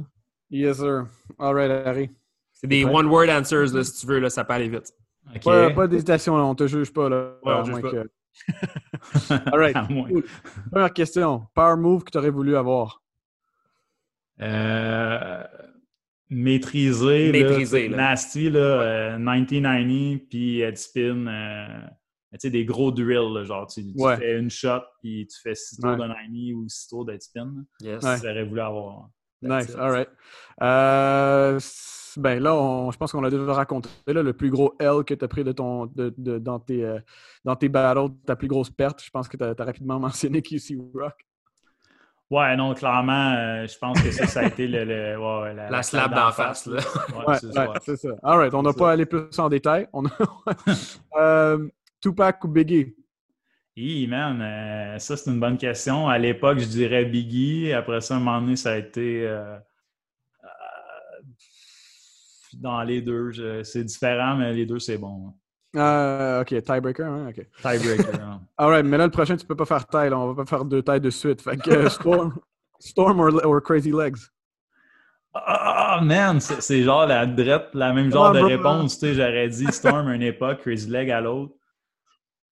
Yes, 0.51 0.79
sir. 0.79 1.07
All 1.39 1.55
right, 1.55 1.71
Harry. 1.87 2.11
C'est 2.53 2.67
des 2.67 2.85
one-word 2.85 3.29
answers, 3.29 3.73
là, 3.73 3.85
si 3.85 4.01
tu 4.01 4.07
veux. 4.07 4.19
Là, 4.19 4.31
ça 4.31 4.45
peut 4.45 4.55
aller 4.55 4.69
vite. 4.69 4.93
Okay. 5.37 5.75
Pas, 5.75 5.87
d'hésitation, 5.87 6.35
on 6.35 6.55
te 6.55 6.67
juge 6.67 6.93
pas. 6.93 7.09
Là, 7.09 7.35
ouais, 7.45 7.53
on 7.55 7.65
juge 7.65 7.83
pas. 7.83 7.91
Que... 7.91 8.09
All 9.53 9.59
right. 9.59 9.77
Première 10.71 10.93
question. 10.93 11.47
Power 11.55 11.77
move 11.77 12.05
que 12.05 12.11
tu 12.11 12.19
aurais 12.19 12.31
voulu 12.31 12.57
avoir? 12.57 13.03
Euh 14.41 15.43
maîtriser, 16.31 17.33
maîtriser 17.33 17.89
Nasty, 17.89 18.51
là, 18.51 19.17
1990, 19.19 20.15
euh, 20.15 20.27
puis 20.29 20.61
Headspin, 20.61 21.27
euh, 21.27 22.49
des 22.51 22.65
gros 22.65 22.93
drills, 22.93 23.45
genre, 23.45 23.67
tu, 23.67 23.83
fais 24.19 24.39
une 24.39 24.51
shot, 24.51 24.83
puis 25.01 25.27
tu 25.27 25.41
fais 25.41 25.55
6 25.55 25.79
tours 25.79 25.97
de 25.97 26.07
90 26.07 26.55
ou 26.55 26.69
6 26.69 26.89
tours 26.89 27.05
d'Headspin. 27.05 27.65
Yes. 27.81 28.03
J'aurais 28.03 28.45
voulu 28.45 28.61
avoir. 28.61 29.09
Nice, 29.41 29.75
all 29.77 29.91
right. 29.91 30.09
Euh, 30.63 31.61
ben 32.17 32.43
là, 32.43 32.91
je 32.91 32.97
pense 32.97 33.13
qu'on 33.13 33.21
l'a 33.21 33.31
déjà 33.31 33.53
raconté. 33.53 33.89
Là, 34.09 34.23
le 34.23 34.33
plus 34.33 34.51
gros 34.51 34.75
L 34.81 35.05
que 35.07 35.15
tu 35.15 35.25
as 35.25 35.29
pris 35.29 35.45
de 35.45 35.53
ton, 35.53 35.87
de, 35.87 36.13
de, 36.19 36.39
dans, 36.39 36.59
tes, 36.59 36.99
dans 37.45 37.55
tes 37.55 37.69
battles, 37.69 38.13
ta 38.27 38.35
plus 38.35 38.49
grosse 38.49 38.71
perte, 38.71 39.01
je 39.03 39.11
pense 39.11 39.29
que 39.29 39.37
tu 39.37 39.45
as, 39.45 39.65
rapidement 39.65 40.01
mentionné 40.01 40.43
QC 40.43 40.77
Rock. 40.93 41.25
Ouais, 42.31 42.57
non, 42.57 42.75
clairement, 42.75 43.35
euh, 43.39 43.67
je 43.67 43.79
pense 43.79 44.03
que 44.03 44.11
ça, 44.11 44.27
ça 44.27 44.41
a 44.41 44.47
été 44.49 44.67
le, 44.67 44.85
la, 44.85 45.83
slap 45.83 46.15
d'en 46.15 46.31
face. 46.31 46.67
Là. 46.67 46.81
Ouais, 47.27 47.37
c'est 47.83 47.97
ça. 47.97 48.11
All 48.23 48.39
right, 48.39 48.53
on 48.53 48.63
n'a 48.63 48.75
pas 48.75 48.93
allé 48.93 49.07
plus 49.07 49.39
en 49.39 49.49
détail. 49.49 49.89
On 49.95 50.05
euh, 51.19 51.69
Tupac 52.03 52.45
ou 52.45 52.49
Biggie? 52.49 52.95
Oui, 53.79 54.07
man, 54.09 54.43
euh, 54.43 54.99
ça, 54.99 55.17
c'est 55.17 55.31
une 55.31 55.41
bonne 55.41 55.57
question. 55.57 56.07
À 56.07 56.19
l'époque, 56.19 56.59
je 56.59 56.67
dirais 56.67 57.07
Biggie. 57.07 57.73
Après 57.73 58.03
ça, 58.03 58.17
un 58.17 58.19
moment 58.19 58.43
donné, 58.43 58.57
ça 58.57 58.73
a 58.73 58.77
été 58.77 59.27
dans 62.53 62.83
les 62.83 63.01
deux. 63.01 63.63
C'est 63.65 63.85
différent, 63.85 64.37
mais 64.37 64.53
les 64.53 64.67
deux, 64.67 64.81
c'est 64.81 64.99
bon. 64.99 65.33
Ah, 65.77 66.41
ok, 66.41 66.63
tiebreaker, 66.63 67.07
hein? 67.07 67.29
ok. 67.29 67.47
Tiebreaker. 67.61 68.21
hein. 68.23 68.41
Alright, 68.57 68.87
mais 68.87 68.97
là, 68.97 69.05
le 69.05 69.11
prochain, 69.11 69.37
tu 69.37 69.47
peux 69.47 69.57
pas 69.57 69.67
faire 69.67 69.87
taille, 69.87 70.13
on 70.13 70.33
va 70.33 70.45
pas 70.45 70.49
faire 70.49 70.65
deux 70.65 70.83
tailles 70.83 71.01
de 71.01 71.11
suite. 71.11 71.43
Fait 71.43 71.57
que 71.57 71.71
euh, 71.71 71.89
Storm, 71.89 72.39
Storm 72.81 73.21
or, 73.21 73.63
Crazy 73.63 73.93
Legs. 73.93 74.19
Ah, 75.35 76.01
man, 76.03 76.41
c'est 76.41 76.83
genre 76.83 77.07
la 77.07 77.27
drette, 77.27 77.69
la 77.75 77.93
même 77.93 78.11
genre 78.11 78.33
de 78.33 78.41
réponse. 78.41 78.99
Tu 78.99 79.07
sais, 79.07 79.15
j'aurais 79.15 79.49
dit 79.49 79.67
Storm 79.71 80.09
à 80.09 80.15
une 80.15 80.23
époque, 80.23 80.61
Crazy 80.63 80.89
Leg 80.89 81.11
à 81.11 81.21
l'autre. 81.21 81.55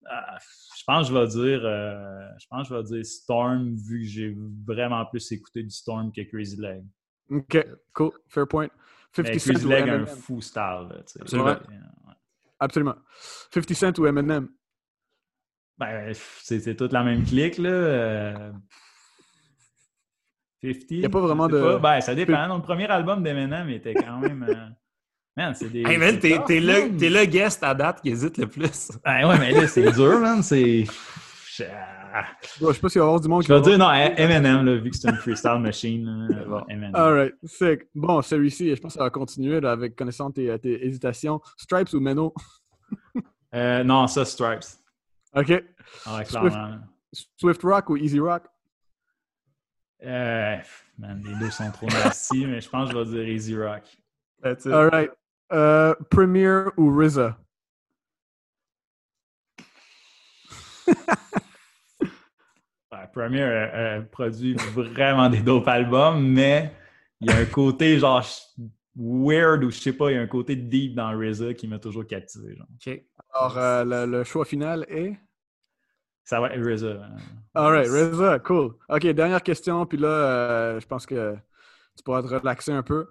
Ah, 0.10 0.38
je 0.78 0.84
pense 0.86 1.10
que 1.10 1.14
je 1.14 1.20
vais 1.20 1.28
dire, 1.28 1.62
euh, 1.64 2.28
je 2.40 2.48
pense 2.50 2.68
que 2.68 2.74
je 2.74 2.80
vais 2.80 2.84
dire 2.84 3.06
Storm 3.06 3.76
vu 3.76 4.02
que 4.02 4.08
j'ai 4.08 4.36
vraiment 4.66 5.06
plus 5.06 5.32
écouté 5.32 5.64
du 5.64 5.70
Storm 5.70 6.12
que 6.12 6.22
Crazy 6.22 6.58
Leg. 6.58 6.84
Ok, 7.30 7.68
cool, 7.94 8.12
fair 8.28 8.48
point. 8.48 8.70
50 9.14 9.38
Crazy 9.38 9.68
Leg 9.68 9.90
a 9.90 9.94
un 9.94 10.06
fou 10.06 10.42
style. 10.42 10.88
Absolument. 11.20 11.58
Absolument. 12.62 12.96
50 13.52 13.74
Cent 13.74 14.00
ou 14.00 14.06
Eminem? 14.06 14.48
Ben, 15.80 16.14
c'est 16.44 16.76
toute 16.76 16.94
la 16.94 17.04
même 17.04 17.24
clique, 17.26 17.58
là. 17.58 18.52
50. 20.64 20.84
Il 20.92 21.00
n'y 21.00 21.06
a 21.06 21.10
pas 21.10 21.20
vraiment 21.20 21.48
de. 21.48 21.80
Ben, 21.82 22.00
ça 22.02 22.14
dépend. 22.14 22.56
le 22.56 22.62
premier 22.62 22.86
album 22.86 23.24
d'Eminem 23.24 23.68
était 23.70 23.96
quand 23.96 24.20
même. 24.20 24.46
Euh, 24.48 24.68
man, 25.36 25.56
c'est 25.56 25.70
des. 25.70 25.82
Hey, 25.82 25.98
man, 25.98 26.20
t'es 26.20 26.60
le, 26.60 26.90
le 26.92 27.26
guest 27.26 27.64
à 27.64 27.74
date 27.74 28.02
qui 28.02 28.10
hésite 28.10 28.38
le 28.38 28.46
plus. 28.46 28.92
Ben, 29.04 29.28
ouais, 29.28 29.40
mais 29.40 29.52
là, 29.54 29.68
c'est 29.68 29.92
dur, 29.92 30.20
man. 30.20 30.44
C'est. 30.44 30.86
Je 32.60 32.74
sais 32.74 32.80
pas 32.80 32.90
s'il 32.90 33.00
va 33.00 33.06
y 33.06 33.08
avoir 33.08 33.20
du 33.20 33.28
monde 33.28 33.42
qui. 33.42 33.48
Je 33.48 33.54
vais 33.54 33.62
dire 33.62 33.78
non, 33.78 33.92
Eminem, 33.92 34.66
là, 34.66 34.76
vu 34.76 34.90
que 34.90 34.98
c'est 34.98 35.10
une 35.10 35.16
freestyle 35.16 35.60
machine. 35.60 36.28
Bon. 36.52 36.64
Alright, 36.94 37.34
sick. 37.46 37.84
Bon, 37.96 38.22
celui-ci, 38.22 38.76
je 38.76 38.82
pense 38.82 38.94
que 38.94 38.98
ça 38.98 39.06
va 39.06 39.10
continuer 39.10 39.62
là, 39.62 39.72
avec 39.72 39.96
connaissant 39.96 40.32
tes, 40.32 40.58
tes, 40.60 40.86
hésitations. 40.86 41.40
Stripes 41.56 41.94
ou 41.94 42.00
Meno 42.00 42.34
euh, 43.56 43.84
Non, 43.84 44.08
ça, 44.08 44.26
Stripes. 44.26 44.66
Ok. 45.34 45.64
Ah, 46.06 46.24
clairement. 46.26 46.80
Swift, 47.38 47.62
Rock 47.64 47.90
ou 47.90 47.98
Easy 47.98 48.20
Rock? 48.20 48.44
Euh, 50.04 50.58
man, 50.98 51.24
les 51.26 51.36
deux 51.36 51.52
sont 51.52 51.72
trop 51.72 51.88
nasty, 51.88 52.46
mais 52.48 52.60
je 52.60 52.70
pense 52.70 52.90
que 52.90 52.98
je 52.98 53.04
vais 53.04 53.24
dire 53.24 53.30
Easy 53.30 53.56
Rock. 53.56 53.84
That's 54.42 54.66
it. 54.66 54.74
Alright. 54.74 55.12
Euh, 55.54 55.94
Premier 56.10 56.64
ou 56.78 56.98
RZA 56.98 57.38
Premier 63.08 63.44
a, 63.44 64.02
produit 64.02 64.56
vraiment 64.76 65.30
des 65.30 65.42
dope 65.42 65.68
albums, 65.68 66.26
mais 66.26 66.72
il 67.22 67.30
y 67.30 67.34
a 67.34 67.38
un 67.38 67.46
côté 67.46 68.00
genre 68.00 68.26
weird 68.96 69.64
ou 69.64 69.72
je 69.72 69.80
sais 69.80 69.94
pas, 69.94 70.12
il 70.12 70.16
y 70.16 70.18
a 70.18 70.22
un 70.22 70.28
côté 70.28 70.56
deep 70.56 70.96
dans 70.96 71.18
RZA 71.18 71.54
qui 71.54 71.68
m'a 71.68 71.80
toujours 71.80 72.06
captivé. 72.06 72.56
Genre. 72.56 72.68
Alors, 73.34 73.58
euh, 73.58 74.06
le, 74.06 74.24
choix 74.24 74.46
final 74.46 74.86
est? 74.90 75.18
Ça 76.24 76.40
va 76.40 76.54
être 76.54 76.62
RZA. 76.62 77.10
Alright, 77.54 77.88
RZA, 77.88 78.40
cool. 78.40 78.76
OK, 78.90 79.08
dernière 79.08 79.44
question, 79.44 79.86
puis 79.86 79.98
là, 79.98 80.08
euh, 80.08 80.80
je 80.80 80.86
pense 80.86 81.06
que 81.06 81.36
tu 81.98 82.04
pourras 82.04 82.22
te 82.22 82.28
relaxer 82.28 82.72
un 82.72 82.84
peu. 82.84 83.08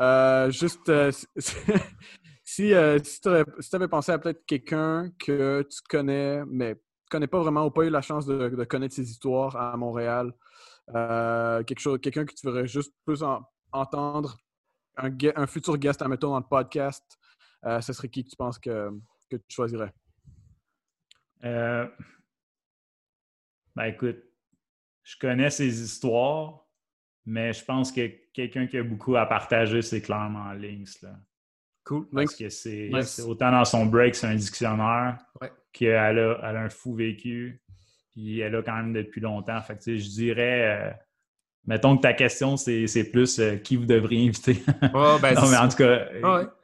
Euh, 0.00 0.50
juste, 0.50 0.90
si, 1.38 1.56
si 2.44 2.72
tu 3.20 3.28
avais, 3.28 3.88
pensé 3.88 4.12
à 4.12 4.18
peut-être 4.18 4.44
quelqu'un 4.46 5.10
que 5.18 5.62
tu 5.62 5.80
connais, 5.88 6.42
mais 6.46 6.76
connais 7.14 7.28
pas 7.28 7.40
vraiment 7.40 7.64
ou 7.64 7.70
pas 7.70 7.84
eu 7.84 7.90
la 7.90 8.02
chance 8.02 8.26
de, 8.26 8.64
connaître 8.64 8.94
ses 8.94 9.08
histoires 9.08 9.54
à 9.54 9.76
Montréal, 9.76 10.32
euh, 10.94 11.62
quelque 11.62 11.78
chose, 11.78 12.00
quelqu'un 12.00 12.24
que 12.24 12.34
tu 12.34 12.44
voudrais 12.44 12.66
juste 12.66 12.92
plus 13.04 13.22
entendre, 13.70 14.36
un, 14.96 15.46
futur 15.46 15.78
guest, 15.78 16.02
à 16.02 16.08
mettre 16.08 16.26
dans 16.26 16.36
le 16.36 16.44
podcast, 16.44 17.04
euh, 17.66 17.80
ce 17.80 17.92
serait 17.92 18.08
qui 18.08 18.24
que 18.24 18.30
tu 18.30 18.36
penses 18.36 18.58
que, 18.58 18.90
tu 19.30 19.38
choisirais? 19.48 19.92
Euh, 21.44 21.86
ben 23.76 23.84
écoute, 23.84 24.18
je 25.04 25.16
connais 25.20 25.50
ses 25.50 25.82
histoires, 25.82 26.66
mais 27.26 27.52
je 27.52 27.64
pense 27.64 27.92
que 27.92 28.08
quelqu'un 28.32 28.66
qui 28.66 28.78
a 28.78 28.82
beaucoup 28.82 29.14
à 29.16 29.26
partager, 29.26 29.82
c'est 29.82 30.02
clairement 30.02 30.52
Lynx. 30.52 31.02
Là. 31.02 31.16
Cool. 31.84 32.08
Parce 32.10 32.34
que 32.34 32.48
c'est 32.48 32.90
autant 33.22 33.52
dans 33.52 33.64
son 33.64 33.86
break, 33.86 34.16
c'est 34.16 34.26
un 34.26 34.34
dictionnaire, 34.34 35.18
qu'elle 35.74 36.18
a, 36.18 36.38
elle 36.42 36.56
a 36.56 36.60
un 36.60 36.70
fou 36.70 36.94
vécu, 36.94 37.60
puis 38.12 38.40
elle 38.40 38.54
a 38.54 38.62
quand 38.62 38.76
même 38.76 38.94
depuis 38.94 39.20
longtemps. 39.20 39.60
Fait 39.60 39.76
que, 39.76 39.96
je 39.96 40.08
dirais, 40.08 40.88
euh, 40.88 40.90
mettons 41.66 41.96
que 41.96 42.02
ta 42.02 42.14
question, 42.14 42.56
c'est 42.56 43.10
plus 43.12 43.38
euh, 43.38 43.56
qui 43.56 43.76
vous 43.76 43.84
devriez 43.84 44.28
inviter. 44.28 44.62
Ben, 45.20 45.34
non, 45.34 45.50
mais 45.50 45.56
en 45.56 45.68
tout 45.68 45.76
cas, 45.76 46.06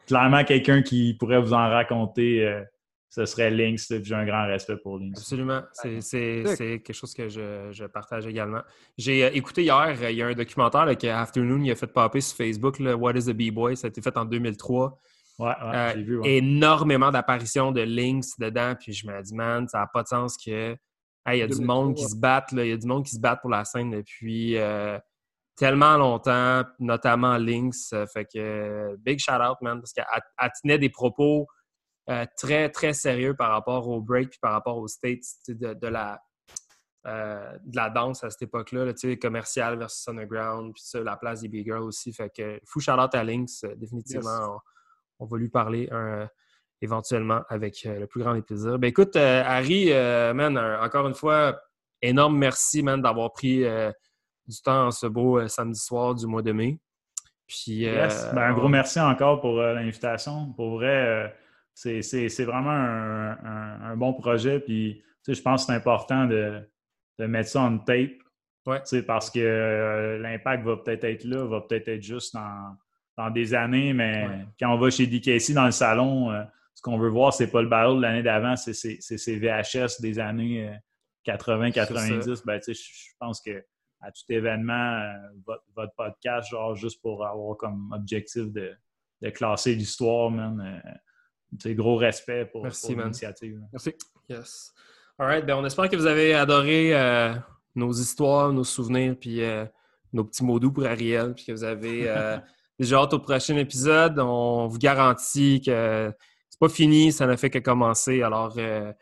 clairement, 0.06 0.44
quelqu'un 0.44 0.82
qui 0.82 1.14
pourrait 1.14 1.40
vous 1.40 1.52
en 1.52 1.68
raconter, 1.68 2.46
euh, 2.46 2.62
ce 3.08 3.26
serait 3.26 3.50
Lynx. 3.50 3.92
J'ai 4.02 4.14
un 4.14 4.24
grand 4.24 4.46
respect 4.46 4.76
pour 4.76 4.98
Lynx. 4.98 5.18
Absolument. 5.18 5.62
C'est 5.72 6.42
quelque 6.56 6.92
chose 6.92 7.12
que 7.12 7.28
je, 7.28 7.86
partage 7.86 8.26
également. 8.26 8.62
J'ai 8.96 9.36
écouté 9.36 9.64
hier, 9.64 9.96
il 10.08 10.16
y 10.16 10.22
a 10.22 10.28
un 10.28 10.34
documentaire 10.34 10.86
là, 10.86 10.94
que 10.94 11.08
Afternoon 11.08 11.62
il 11.64 11.72
a 11.72 11.74
fait 11.74 11.88
popper 11.88 12.20
sur 12.20 12.36
Facebook, 12.36 12.78
What 12.80 13.14
is 13.14 13.28
a 13.28 13.32
B-Boy? 13.32 13.76
Ça 13.76 13.88
a 13.88 13.90
été 13.90 14.00
fait 14.00 14.16
en 14.16 14.24
2003. 14.24 14.96
Ouais, 15.40 15.54
ouais, 15.64 15.92
j'ai 15.94 16.02
vu. 16.02 16.20
Énormément 16.24 17.10
d'apparitions 17.10 17.72
de 17.72 17.80
Lynx 17.80 18.38
dedans. 18.38 18.74
Puis 18.78 18.92
je 18.92 19.06
me 19.06 19.22
dis, 19.22 19.34
man, 19.34 19.66
ça 19.68 19.78
n'a 19.78 19.86
pas 19.86 20.02
de 20.02 20.08
sens 20.08 20.36
que 20.36 20.76
il 21.28 21.38
y 21.38 21.42
a 21.42 21.46
du 21.46 21.60
monde 21.60 21.94
qui 21.94 22.04
se 22.04 22.16
bat, 22.16 22.44
il 22.52 22.66
y 22.66 22.72
a 22.72 22.76
du 22.76 22.86
monde 22.86 23.04
qui 23.04 23.14
se 23.14 23.20
bat 23.20 23.36
pour 23.36 23.50
la 23.50 23.64
scène 23.64 23.90
depuis 23.90 24.56
euh, 24.56 24.98
tellement 25.56 25.96
longtemps, 25.96 26.64
notamment 26.78 27.36
Lynx. 27.36 27.92
Euh, 27.92 28.06
fait 28.06 28.24
que 28.24 28.96
big 28.96 29.18
shout 29.18 29.32
out, 29.32 29.58
man, 29.60 29.80
parce 29.80 29.92
qu'elle 29.92 30.50
tenait 30.62 30.78
des 30.78 30.90
propos 30.90 31.46
euh, 32.08 32.24
très, 32.36 32.70
très 32.70 32.92
sérieux 32.92 33.34
par 33.34 33.50
rapport 33.50 33.88
au 33.88 34.00
break 34.00 34.30
puis 34.30 34.38
par 34.40 34.52
rapport 34.52 34.78
aux 34.78 34.88
States 34.88 35.22
de, 35.48 35.86
la. 35.86 36.20
de 37.04 37.76
la 37.76 37.90
danse 37.90 38.24
à 38.24 38.30
cette 38.30 38.42
époque-là, 38.42 38.92
commercial 39.20 39.78
versus 39.78 40.08
underground, 40.08 40.72
puis 40.74 40.82
ça, 40.84 41.00
la 41.00 41.16
place 41.16 41.42
des 41.42 41.48
big 41.48 41.66
girls 41.66 41.84
aussi. 41.84 42.12
Fait 42.12 42.30
que 42.34 42.60
fou 42.66 42.80
shout 42.80 42.92
out 42.92 43.14
à 43.14 43.22
Lynx, 43.22 43.64
définitivement. 43.76 44.60
On, 45.20 45.26
va 45.26 45.38
lui 45.38 45.48
parler 45.48 45.88
un, 45.92 46.28
éventuellement 46.82 47.42
avec 47.48 47.84
euh, 47.86 48.00
le 48.00 48.06
plus 48.06 48.22
grand 48.22 48.34
des 48.34 48.42
plaisirs. 48.42 48.78
Ben 48.78 48.88
écoute, 48.88 49.16
euh, 49.16 49.42
Harry, 49.44 49.92
euh, 49.92 50.32
man, 50.34 50.56
encore 50.58 51.06
une 51.06 51.14
fois, 51.14 51.60
énorme 52.02 52.36
merci, 52.38 52.82
man, 52.82 53.00
d'avoir 53.00 53.32
pris 53.32 53.64
du 54.46 54.62
temps 54.62 54.86
en 54.86 54.90
ce 54.90 55.06
beau 55.06 55.46
samedi 55.48 55.78
soir 55.78 56.14
du 56.14 56.26
mois 56.26 56.42
de 56.42 56.52
mai. 56.52 56.78
Puis, 57.46 57.84
ben, 57.84 58.08
un 58.38 58.54
gros 58.54 58.68
merci 58.68 59.00
encore 59.00 59.40
pour 59.40 59.56
l'invitation. 59.56 60.52
Pour 60.52 60.76
vrai, 60.76 61.34
c'est 61.74 62.44
vraiment 62.44 62.70
un, 62.70 63.96
bon 63.96 64.14
projet. 64.14 64.60
Puis, 64.60 65.02
je 65.28 65.40
pense 65.42 65.62
que 65.62 65.72
c'est 65.72 65.76
important 65.76 66.26
de, 66.26 66.62
mettre 67.18 67.50
ça 67.50 67.60
en 67.60 67.78
tape. 67.78 68.12
Ouais. 68.66 68.80
Parce 69.06 69.30
que 69.30 70.18
l'impact 70.22 70.64
va 70.64 70.76
peut-être 70.78 71.04
être 71.04 71.24
là, 71.24 71.44
va 71.44 71.60
peut-être 71.60 71.88
être 71.88 72.02
juste 72.02 72.34
dans, 72.34 72.76
des 73.28 73.54
années, 73.54 73.92
mais 73.92 74.28
quand 74.58 74.72
on 74.72 74.78
va 74.78 74.90
chez 74.90 75.06
DKC 75.06 75.52
dans 75.52 75.66
le 75.66 75.70
salon, 75.70 76.30
ce 76.74 76.82
qu'on 76.82 76.98
veut 76.98 77.10
voir, 77.10 77.34
c'est 77.34 77.50
pas 77.50 77.60
le 77.60 77.68
battle 77.68 77.96
de 77.96 78.02
l'année 78.02 78.22
d'avant, 78.22 78.56
c'est 78.56 78.72
ces 78.72 79.38
VHS 79.38 80.00
des 80.00 80.18
années 80.18 80.70
80-90. 81.26 82.28
Euh, 82.28 82.36
ben, 82.44 82.60
je 82.66 83.12
pense 83.18 83.40
que 83.40 83.64
à 84.00 84.10
tout 84.10 84.22
événement, 84.30 84.72
euh, 84.72 85.52
votre, 85.76 85.94
podcast, 85.94 86.48
genre 86.50 86.74
juste 86.74 87.02
pour 87.02 87.26
avoir 87.26 87.56
comme 87.58 87.92
objectif 87.92 88.50
de, 88.50 88.74
classer 89.34 89.74
l'histoire, 89.74 90.30
man. 90.30 90.82
Euh, 91.66 91.74
gros 91.74 91.96
respect 91.96 92.46
pour, 92.46 92.66
l'initiative. 92.66 93.60
Merci. 93.72 93.92
Yes. 94.28 94.72
All 95.18 95.26
right. 95.26 95.44
Ben, 95.44 95.56
on 95.56 95.64
espère 95.66 95.88
que 95.90 95.96
vous 95.96 96.06
avez 96.06 96.32
adoré 96.32 96.94
nos 97.74 97.92
histoires, 97.92 98.52
nos 98.52 98.64
souvenirs, 98.64 99.16
puis 99.20 99.42
nos 100.12 100.24
petits 100.24 100.44
mots 100.44 100.58
doux 100.58 100.72
pour 100.72 100.86
Ariel, 100.86 101.34
puis 101.34 101.44
que 101.44 101.52
vous 101.52 101.64
avez 101.64 102.08
déjà 102.80 102.98
hâte 102.98 103.14
au 103.14 103.18
prochain 103.18 103.56
épisode. 103.56 104.18
On 104.18 104.66
vous 104.66 104.78
garantit 104.78 105.60
que 105.60 106.12
pas 106.60 106.68
fini, 106.68 107.10
ça 107.10 107.26
n'a 107.26 107.36
fait 107.36 107.50
que 107.50 107.58
commencer. 107.58 108.22
Alors, 108.22 108.54
euh, 108.58 108.92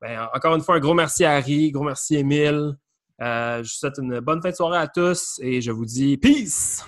ben, 0.00 0.28
encore 0.32 0.54
une 0.54 0.62
fois, 0.62 0.76
un 0.76 0.80
gros 0.80 0.94
merci 0.94 1.24
à 1.24 1.32
Harry, 1.32 1.72
gros 1.72 1.84
merci 1.84 2.16
Émile. 2.16 2.76
Euh, 3.20 3.56
je 3.58 3.62
vous 3.62 3.68
souhaite 3.68 3.98
une 3.98 4.20
bonne 4.20 4.40
fin 4.40 4.50
de 4.50 4.54
soirée 4.54 4.78
à 4.78 4.86
tous 4.86 5.38
et 5.42 5.60
je 5.60 5.72
vous 5.72 5.84
dis! 5.84 6.16
Peace! 6.16 6.84